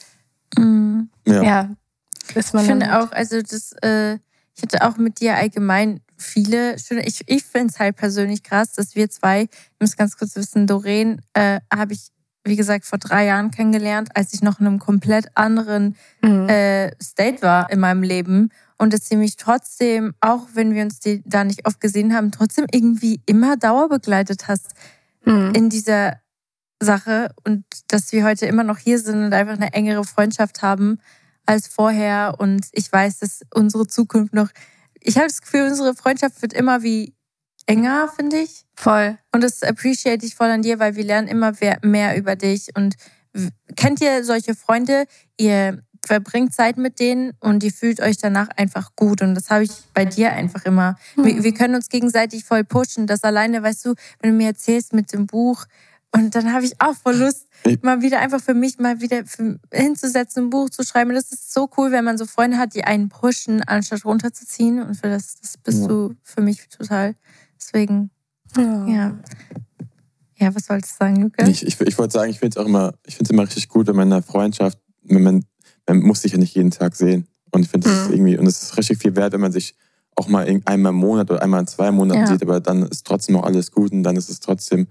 Mhm. 0.57 1.09
Ja. 1.25 1.41
ja, 1.43 1.69
ist 2.35 2.53
man 2.53 2.63
Ich 2.63 2.69
finde 2.69 2.99
auch, 2.99 3.11
also 3.11 3.41
das, 3.41 3.73
äh, 3.81 4.13
ich 4.55 4.61
hatte 4.61 4.81
auch 4.87 4.97
mit 4.97 5.19
dir 5.19 5.35
allgemein 5.35 5.99
viele 6.23 6.79
schöne, 6.79 7.05
ich, 7.05 7.21
ich 7.27 7.43
finde 7.43 7.67
es 7.73 7.79
halt 7.79 7.95
persönlich 7.95 8.43
krass, 8.43 8.73
dass 8.73 8.95
wir 8.95 9.09
zwei, 9.09 9.43
ich 9.43 9.79
muss 9.79 9.95
ganz 9.97 10.17
kurz 10.17 10.35
wissen, 10.35 10.65
Doreen 10.67 11.21
äh, 11.33 11.59
habe 11.73 11.93
ich, 11.93 12.07
wie 12.43 12.55
gesagt, 12.55 12.85
vor 12.85 12.97
drei 12.99 13.25
Jahren 13.25 13.51
kennengelernt, 13.51 14.09
als 14.15 14.33
ich 14.33 14.41
noch 14.41 14.59
in 14.59 14.67
einem 14.67 14.79
komplett 14.79 15.27
anderen 15.35 15.95
Mhm. 16.21 16.49
äh, 16.49 16.91
State 17.01 17.41
war 17.41 17.69
in 17.69 17.79
meinem 17.79 18.03
Leben. 18.03 18.49
Und 18.77 18.91
dass 18.93 19.07
sie 19.07 19.15
mich 19.15 19.37
trotzdem, 19.37 20.13
auch 20.19 20.47
wenn 20.53 20.73
wir 20.73 20.83
uns 20.83 20.99
die, 20.99 21.21
da 21.25 21.43
nicht 21.43 21.65
oft 21.67 21.79
gesehen 21.79 22.13
haben, 22.13 22.31
trotzdem 22.31 22.65
irgendwie 22.71 23.21
immer 23.25 23.55
dauerbegleitet 23.55 24.47
hast 24.47 24.73
Mhm. 25.25 25.53
in 25.55 25.69
dieser 25.69 26.19
Sache 26.81 27.29
und 27.45 27.63
dass 27.87 28.11
wir 28.11 28.25
heute 28.25 28.45
immer 28.45 28.63
noch 28.63 28.77
hier 28.77 28.99
sind 28.99 29.23
und 29.23 29.33
einfach 29.33 29.53
eine 29.53 29.71
engere 29.73 30.03
Freundschaft 30.03 30.61
haben 30.61 30.99
als 31.45 31.67
vorher. 31.67 32.35
Und 32.39 32.65
ich 32.73 32.91
weiß, 32.91 33.19
dass 33.19 33.41
unsere 33.53 33.87
Zukunft 33.87 34.33
noch. 34.33 34.49
Ich 35.05 35.17
habe 35.17 35.27
das 35.27 35.41
Gefühl, 35.41 35.67
unsere 35.67 35.93
Freundschaft 35.93 36.41
wird 36.41 36.53
immer 36.53 36.81
wie 36.81 37.13
enger, 37.65 38.09
finde 38.15 38.39
ich. 38.39 38.65
Voll. 38.75 39.17
Und 39.31 39.43
das 39.43 39.63
appreciate 39.63 40.25
ich 40.25 40.35
voll 40.35 40.49
an 40.49 40.61
dir, 40.61 40.79
weil 40.79 40.95
wir 40.95 41.03
lernen 41.03 41.27
immer 41.27 41.53
mehr 41.81 42.17
über 42.17 42.35
dich. 42.35 42.69
Und 42.75 42.95
kennt 43.75 44.01
ihr 44.01 44.23
solche 44.23 44.55
Freunde? 44.55 45.05
Ihr 45.37 45.83
verbringt 46.05 46.53
Zeit 46.53 46.77
mit 46.77 46.99
denen 46.99 47.33
und 47.39 47.63
ihr 47.63 47.71
fühlt 47.71 48.01
euch 48.01 48.17
danach 48.17 48.49
einfach 48.57 48.91
gut. 48.95 49.21
Und 49.21 49.35
das 49.35 49.49
habe 49.49 49.63
ich 49.63 49.71
bei 49.93 50.05
dir 50.05 50.33
einfach 50.33 50.65
immer. 50.65 50.97
Wir, 51.15 51.43
wir, 51.43 51.53
können 51.53 51.75
uns 51.75 51.89
gegenseitig 51.89 52.43
voll 52.43 52.63
pushen. 52.63 53.07
Das 53.07 53.23
alleine, 53.23 53.63
weißt 53.63 53.85
du, 53.85 53.93
wenn 54.19 54.31
du 54.31 54.37
mir 54.37 54.47
erzählst 54.47 54.93
mit 54.93 55.13
dem 55.13 55.27
Buch, 55.27 55.65
und 56.15 56.35
dann 56.35 56.53
habe 56.53 56.63
ich 56.63 56.79
auch 56.79 56.93
voll 56.93 57.15
Lust, 57.15 57.47
mal 57.81 58.01
wieder 58.03 58.19
einfach 58.19 58.39
für 58.39 58.53
mich 58.53 58.77
mal 58.77 59.01
wieder 59.01 59.23
hinzusetzen, 59.73 60.45
ein 60.45 60.49
Buch 60.51 60.69
zu 60.69 60.83
schreiben. 60.83 61.11
Das 61.13 61.31
ist 61.31 61.51
so 61.51 61.67
cool, 61.75 61.91
wenn 61.91 62.05
man 62.05 62.19
so 62.19 62.27
Freunde 62.27 62.57
hat, 62.57 62.75
die 62.75 62.83
einen 62.83 63.09
pushen, 63.09 63.63
anstatt 63.63 64.05
runterzuziehen. 64.05 64.81
Und 64.81 64.93
für 64.93 65.09
das, 65.09 65.35
das 65.41 65.57
bist 65.57 65.81
ja. 65.81 65.87
du 65.87 66.15
für 66.21 66.41
mich 66.41 66.69
total. 66.69 67.15
Deswegen, 67.57 68.11
ja. 68.55 68.87
ja. 68.87 69.19
ja 70.37 70.55
was 70.55 70.69
wolltest 70.69 70.93
du 70.93 71.05
sagen, 71.05 71.21
Lukas? 71.23 71.49
Ich, 71.49 71.65
ich, 71.65 71.81
ich 71.81 71.97
wollte 71.97 72.13
sagen, 72.13 72.29
ich 72.29 72.39
finde 72.39 72.59
es 72.59 72.63
auch 72.63 72.67
immer, 72.67 72.93
ich 73.07 73.15
finde 73.15 73.29
es 73.29 73.31
immer 73.31 73.43
richtig 73.43 73.67
gut, 73.67 73.87
wenn 73.87 73.95
man 73.95 74.07
in 74.09 74.13
einer 74.13 74.23
Freundschaft, 74.23 74.77
wenn 75.01 75.23
man, 75.23 75.45
man 75.87 75.99
muss 75.99 76.21
sich 76.21 76.33
ja 76.33 76.37
nicht 76.37 76.53
jeden 76.53 76.71
Tag 76.71 76.95
sehen. 76.95 77.27
Und 77.51 77.63
ich 77.63 77.69
finde 77.69 77.89
das 77.89 78.07
mhm. 78.07 78.13
irgendwie, 78.13 78.37
und 78.37 78.45
es 78.45 78.61
ist 78.61 78.77
richtig 78.77 78.99
viel 78.99 79.15
wert, 79.15 79.33
wenn 79.33 79.41
man 79.41 79.51
sich 79.51 79.75
auch 80.15 80.27
mal 80.27 80.45
einmal 80.65 80.91
im 80.91 80.99
Monat 80.99 81.31
oder 81.31 81.41
einmal 81.41 81.61
in 81.61 81.67
zwei 81.67 81.89
Monaten 81.89 82.21
ja. 82.21 82.27
sieht, 82.27 82.43
aber 82.43 82.59
dann 82.59 82.83
ist 82.83 83.07
trotzdem 83.07 83.33
noch 83.33 83.43
alles 83.43 83.71
gut 83.71 83.91
und 83.91 84.03
dann 84.03 84.15
ist 84.15 84.29
es 84.29 84.39
trotzdem 84.39 84.87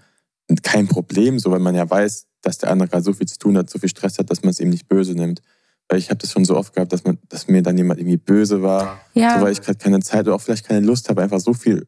kein 0.56 0.88
Problem, 0.88 1.38
so 1.38 1.50
weil 1.50 1.60
man 1.60 1.74
ja 1.74 1.88
weiß, 1.88 2.26
dass 2.42 2.58
der 2.58 2.70
andere 2.70 2.88
gerade 2.88 3.04
so 3.04 3.12
viel 3.12 3.26
zu 3.26 3.38
tun 3.38 3.56
hat, 3.56 3.70
so 3.70 3.78
viel 3.78 3.88
Stress 3.88 4.18
hat, 4.18 4.30
dass 4.30 4.42
man 4.42 4.50
es 4.50 4.60
ihm 4.60 4.70
nicht 4.70 4.88
böse 4.88 5.14
nimmt. 5.14 5.40
Weil 5.88 5.98
ich 5.98 6.10
habe 6.10 6.18
das 6.18 6.32
schon 6.32 6.44
so 6.44 6.56
oft 6.56 6.74
gehabt, 6.74 6.92
dass 6.92 7.04
man, 7.04 7.18
dass 7.28 7.48
mir 7.48 7.62
dann 7.62 7.76
jemand 7.76 8.00
irgendwie 8.00 8.16
böse 8.16 8.62
war, 8.62 9.00
ja. 9.14 9.38
so, 9.38 9.44
weil 9.44 9.52
ich 9.52 9.60
gerade 9.60 9.78
keine 9.78 10.00
Zeit 10.00 10.26
oder 10.26 10.34
auch 10.34 10.40
vielleicht 10.40 10.66
keine 10.66 10.84
Lust 10.84 11.08
habe, 11.08 11.22
einfach 11.22 11.40
so 11.40 11.54
viel 11.54 11.86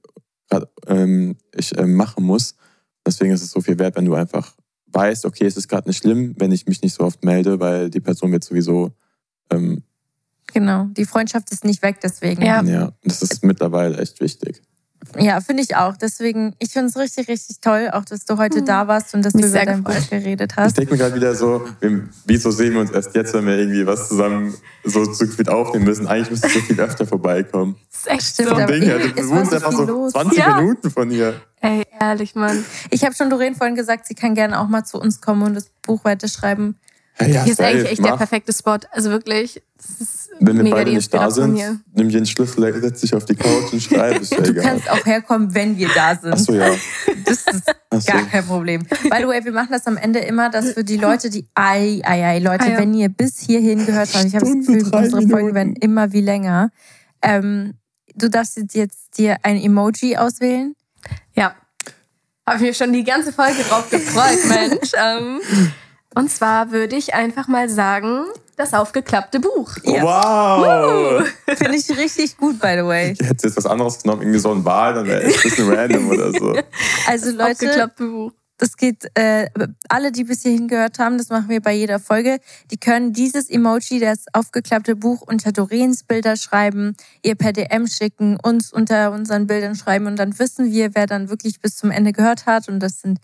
grad, 0.49 0.69
ähm, 0.87 1.37
ich 1.55 1.77
ähm, 1.79 1.95
machen 1.95 2.25
muss. 2.25 2.55
Deswegen 3.07 3.33
ist 3.33 3.43
es 3.43 3.51
so 3.51 3.61
viel 3.61 3.79
wert, 3.79 3.97
wenn 3.97 4.05
du 4.05 4.15
einfach 4.15 4.55
weißt, 4.87 5.25
okay, 5.27 5.47
es 5.47 5.57
ist 5.57 5.69
gerade 5.69 5.89
nicht 5.89 5.99
schlimm, 5.99 6.35
wenn 6.39 6.53
ich 6.53 6.67
mich 6.67 6.83
nicht 6.83 6.95
so 6.95 7.05
oft 7.05 7.25
melde, 7.25 7.61
weil 7.61 7.91
die 7.91 8.01
Person 8.01 8.33
wird 8.33 8.45
sowieso 8.45 8.93
ähm, 9.51 9.83
Genau, 10.53 10.85
die 10.97 11.05
Freundschaft 11.05 11.51
ist 11.51 11.65
nicht 11.65 11.83
weg 11.83 11.99
deswegen. 12.03 12.43
Ja, 12.43 12.63
ja 12.63 12.93
das 13.03 13.23
ist 13.23 13.45
mittlerweile 13.45 13.99
echt 13.99 14.21
wichtig. 14.21 14.63
Ja, 15.19 15.41
finde 15.41 15.63
ich 15.63 15.77
auch. 15.77 15.97
Deswegen, 15.97 16.55
ich 16.59 16.71
finde 16.71 16.89
es 16.89 16.97
richtig, 16.97 17.29
richtig 17.29 17.61
toll, 17.61 17.91
auch 17.93 18.05
dass 18.05 18.25
du 18.25 18.39
heute 18.39 18.59
hm. 18.59 18.67
da 18.67 18.89
warst 18.89 19.15
und 19.15 19.25
dass 19.25 19.35
Mich 19.35 19.45
du 19.45 19.51
über 19.51 19.65
dein 19.65 19.83
Buch 19.83 19.95
geredet 20.11 20.55
hast. 20.57 20.69
Ich 20.69 20.75
denke 20.75 20.93
mir 20.93 20.99
gerade 20.99 21.15
wieder 21.15 21.35
so, 21.35 21.67
wieso 22.25 22.51
sehen 22.51 22.75
wir 22.75 22.81
uns 22.81 22.91
erst 22.91 23.15
jetzt, 23.15 23.35
wenn 23.35 23.47
wir 23.47 23.59
irgendwie 23.59 23.87
was 23.87 24.09
zusammen 24.09 24.55
so 24.85 25.07
zu 25.07 25.27
viel 25.27 25.49
aufnehmen 25.49 25.85
müssen? 25.85 26.07
Eigentlich 26.07 26.31
müsste 26.31 26.49
so 26.49 26.61
viel 26.61 26.81
öfter 26.81 27.07
vorbeikommen. 27.07 27.77
Das 27.91 28.01
ist 28.01 28.07
echt 28.09 28.35
Stimmt, 28.35 28.49
so 28.51 28.55
ein 28.57 28.67
Ding. 28.67 28.83
Ja, 28.83 28.99
du 28.99 29.29
wohnst 29.29 29.55
einfach 29.55 29.73
so 29.73 29.85
los. 29.85 30.13
20 30.13 30.39
ja. 30.39 30.61
Minuten 30.61 30.91
von 30.91 31.11
hier. 31.11 31.41
Ey, 31.61 31.83
ehrlich, 31.99 32.35
Mann. 32.35 32.65
Ich 32.91 33.05
habe 33.05 33.15
schon 33.15 33.31
Doreen 33.31 33.55
vorhin 33.55 33.75
gesagt, 33.75 34.07
sie 34.07 34.15
kann 34.15 34.35
gerne 34.35 34.61
auch 34.61 34.69
mal 34.69 34.85
zu 34.85 35.01
uns 35.01 35.21
kommen 35.21 35.43
und 35.43 35.55
das 35.55 35.71
Buch 35.83 36.05
weiterschreiben. 36.05 36.77
Ja, 37.21 37.45
hier 37.45 37.53
ist 37.53 37.61
eigentlich 37.61 37.93
echt 37.93 38.01
mach. 38.01 38.11
der 38.11 38.17
perfekte 38.17 38.53
Spot. 38.53 38.79
Also 38.91 39.11
wirklich, 39.11 39.63
das 39.77 40.01
ist 40.01 40.25
wenn 40.41 40.65
wir 40.65 40.71
beide 40.71 40.93
nicht 40.93 41.15
da 41.15 41.31
sind, 41.31 41.55
nimm 41.93 42.09
dir 42.09 42.19
den 42.19 42.27
Schlüssel, 42.27 42.81
setz 42.81 43.01
dich 43.01 43.15
auf 43.15 43.25
die 43.25 43.37
Couch 43.37 43.73
und 43.73 43.81
schreib. 43.81 44.21
Ist 44.21 44.33
ja 44.33 44.41
du 44.43 44.51
egal. 44.51 44.65
kannst 44.65 44.91
auch 44.91 45.07
herkommen, 45.07 45.55
wenn 45.55 45.77
wir 45.79 45.89
da 45.95 46.17
sind. 46.17 46.33
Achso, 46.33 46.55
ja. 46.55 46.71
Das 47.25 47.47
ist 47.47 48.07
so. 48.07 48.13
gar 48.13 48.23
kein 48.27 48.45
Problem. 48.45 48.83
By 48.83 49.19
the 49.21 49.29
way, 49.29 49.45
wir 49.45 49.53
machen 49.53 49.69
das 49.71 49.87
am 49.87 49.97
Ende 49.97 50.19
immer, 50.19 50.51
dass 50.51 50.73
für 50.73 50.85
die 50.85 50.97
Leute, 50.97 51.31
die, 51.31 51.47
ei, 51.55 52.01
ei, 52.03 52.25
ei, 52.27 52.39
Leute, 52.41 52.65
ah, 52.65 52.71
ja. 52.71 52.79
wenn 52.79 52.93
ihr 52.95 53.09
bis 53.09 53.39
hierhin 53.39 53.87
gehört 53.87 54.13
habt, 54.13 54.25
ich 54.25 54.35
habe 54.35 54.45
das 54.45 54.55
Gefühl, 54.55 54.83
unsere 54.83 55.03
Minuten. 55.03 55.31
Folgen 55.31 55.55
werden 55.55 55.77
immer 55.77 56.13
wie 56.13 56.21
länger. 56.21 56.71
Ähm, 57.23 57.75
du 58.15 58.29
darfst 58.29 58.59
jetzt 58.73 59.17
dir 59.17 59.37
ein 59.43 59.57
Emoji 59.57 60.17
auswählen. 60.17 60.75
Ja. 61.35 61.55
Habe 62.47 62.57
ich 62.57 62.63
mir 62.63 62.75
schon 62.75 62.93
die 62.93 63.05
ganze 63.05 63.33
Folge 63.33 63.63
drauf 63.63 63.89
gefreut, 63.89 64.39
Mensch. 64.49 64.91
Ähm, 64.97 65.41
und 66.15 66.31
zwar 66.31 66.71
würde 66.71 66.97
ich 66.97 67.15
einfach 67.15 67.49
mal 67.49 67.69
sagen, 67.69 68.25
das 68.57 68.75
aufgeklappte 68.75 69.41
Buch. 69.41 69.77
Ja. 69.83 70.03
Wow! 70.03 71.27
Finde 71.57 71.77
ich 71.77 71.91
richtig 71.97 72.37
gut, 72.37 72.61
by 72.61 72.77
the 72.79 72.85
way. 72.85 73.13
Ich 73.19 73.27
hätte 73.27 73.47
jetzt 73.47 73.57
was 73.57 73.67
anderes 73.67 74.03
genommen, 74.03 74.23
irgendwie 74.23 74.39
so 74.39 74.53
ein 74.53 74.65
Wahl, 74.65 74.95
dann 74.95 75.07
wäre 75.07 75.23
es 75.23 75.37
ein 75.37 75.43
bisschen 75.43 75.73
random 75.73 76.09
oder 76.09 76.33
so. 76.33 76.55
Also 77.07 77.27
das 77.27 77.35
Leute, 77.35 77.51
aufgeklappte 77.53 78.07
Buch. 78.07 78.33
Das 78.57 78.77
geht, 78.77 79.11
äh, 79.15 79.49
alle, 79.89 80.13
die 80.13 80.25
bis 80.25 80.43
hierhin 80.43 80.69
gehört 80.69 81.01
haben, 81.01 81.19
das 81.19 81.29
machen 81.29 81.49
wir 81.49 81.61
bei 81.61 81.73
jeder 81.75 81.99
Folge, 81.99 82.39
die 82.71 82.77
können 82.77 83.13
dieses 83.13 83.51
Emoji, 83.51 83.99
das 83.99 84.27
aufgeklappte 84.33 84.95
Buch 84.95 85.23
unter 85.23 85.51
Doreens 85.51 86.05
Bilder 86.05 86.37
schreiben, 86.37 86.97
ihr 87.23 87.35
per 87.35 87.53
DM 87.53 87.89
schicken, 87.89 88.39
uns 88.41 88.73
unter 88.73 89.11
unseren 89.11 89.49
Bildern 89.49 89.75
schreiben 89.75 90.07
und 90.07 90.17
dann 90.17 90.39
wissen 90.39 90.71
wir, 90.71 90.95
wer 90.95 91.07
dann 91.07 91.29
wirklich 91.31 91.61
bis 91.61 91.77
zum 91.77 91.91
Ende 91.91 92.13
gehört 92.13 92.47
hat 92.47 92.69
und 92.69 92.79
das 92.79 93.01
sind 93.01 93.19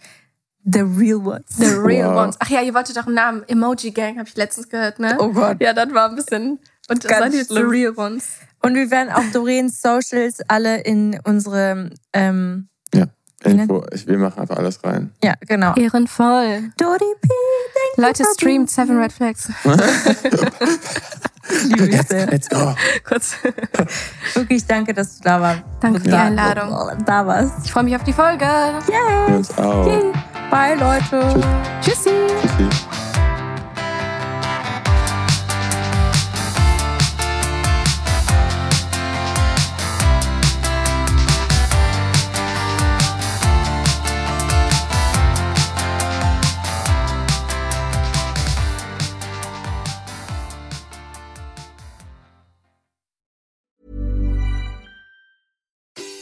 The 0.64 0.80
real 0.80 1.18
ones. 1.24 1.56
The 1.56 1.76
real 1.76 2.10
wow. 2.10 2.24
ones. 2.24 2.36
Ach 2.38 2.48
ja, 2.48 2.60
ihr 2.60 2.74
wolltet 2.74 2.96
doch 2.96 3.06
einen 3.06 3.14
Namen. 3.14 3.44
Emoji 3.48 3.92
Gang 3.92 4.18
habe 4.18 4.28
ich 4.28 4.36
letztens 4.36 4.68
gehört, 4.68 4.98
ne? 4.98 5.16
Oh 5.18 5.28
Gott. 5.28 5.60
Ja, 5.60 5.72
das 5.72 5.92
war 5.92 6.08
ein 6.08 6.16
bisschen. 6.16 6.58
Und 6.88 7.04
das 7.04 7.18
seid 7.18 7.32
jetzt 7.32 7.48
The 7.48 7.62
real 7.62 7.92
ones. 7.96 8.38
Und 8.62 8.74
wir 8.74 8.90
werden 8.90 9.10
auch 9.10 9.24
Doreens 9.32 9.80
Socials 9.80 10.40
alle 10.48 10.80
in 10.80 11.18
unsere. 11.24 11.90
Ähm, 12.12 12.68
ja, 12.92 13.06
Info. 13.44 13.84
Ich, 13.92 14.06
wir 14.06 14.18
machen 14.18 14.40
einfach 14.40 14.56
alles 14.56 14.82
rein. 14.84 15.12
Ja, 15.22 15.34
genau. 15.46 15.74
Ehrenvoll. 15.74 16.72
Leute, 17.96 18.24
streamt 18.34 18.70
Seven 18.70 18.98
Red 18.98 19.12
Flags. 19.12 19.50
Liebe 21.64 21.88
ich 21.88 22.02
sehr. 22.02 22.26
Let's 22.26 22.48
go. 22.48 22.74
Kurz. 23.04 23.34
Wirklich 24.34 24.66
danke, 24.66 24.94
dass 24.94 25.18
du 25.18 25.24
da 25.24 25.40
warst. 25.40 25.62
Danke 25.80 26.00
für 26.00 26.08
die 26.08 26.14
Einladung. 26.14 26.70
Da 27.04 27.26
warst. 27.26 27.52
Ich 27.64 27.72
freue 27.72 27.84
mich 27.84 27.96
auf 27.96 28.04
die 28.04 28.12
Folge. 28.12 28.44
Yay. 28.44 29.28
Wir 29.28 29.36
uns 29.36 29.56
auch. 29.58 29.86
Yay. 29.86 30.12
Bye, 30.50 30.74
Leute. 30.74 31.42
Tschüss. 31.80 32.04
Tschüssi. 32.04 32.10
Tschüssi. 32.40 32.68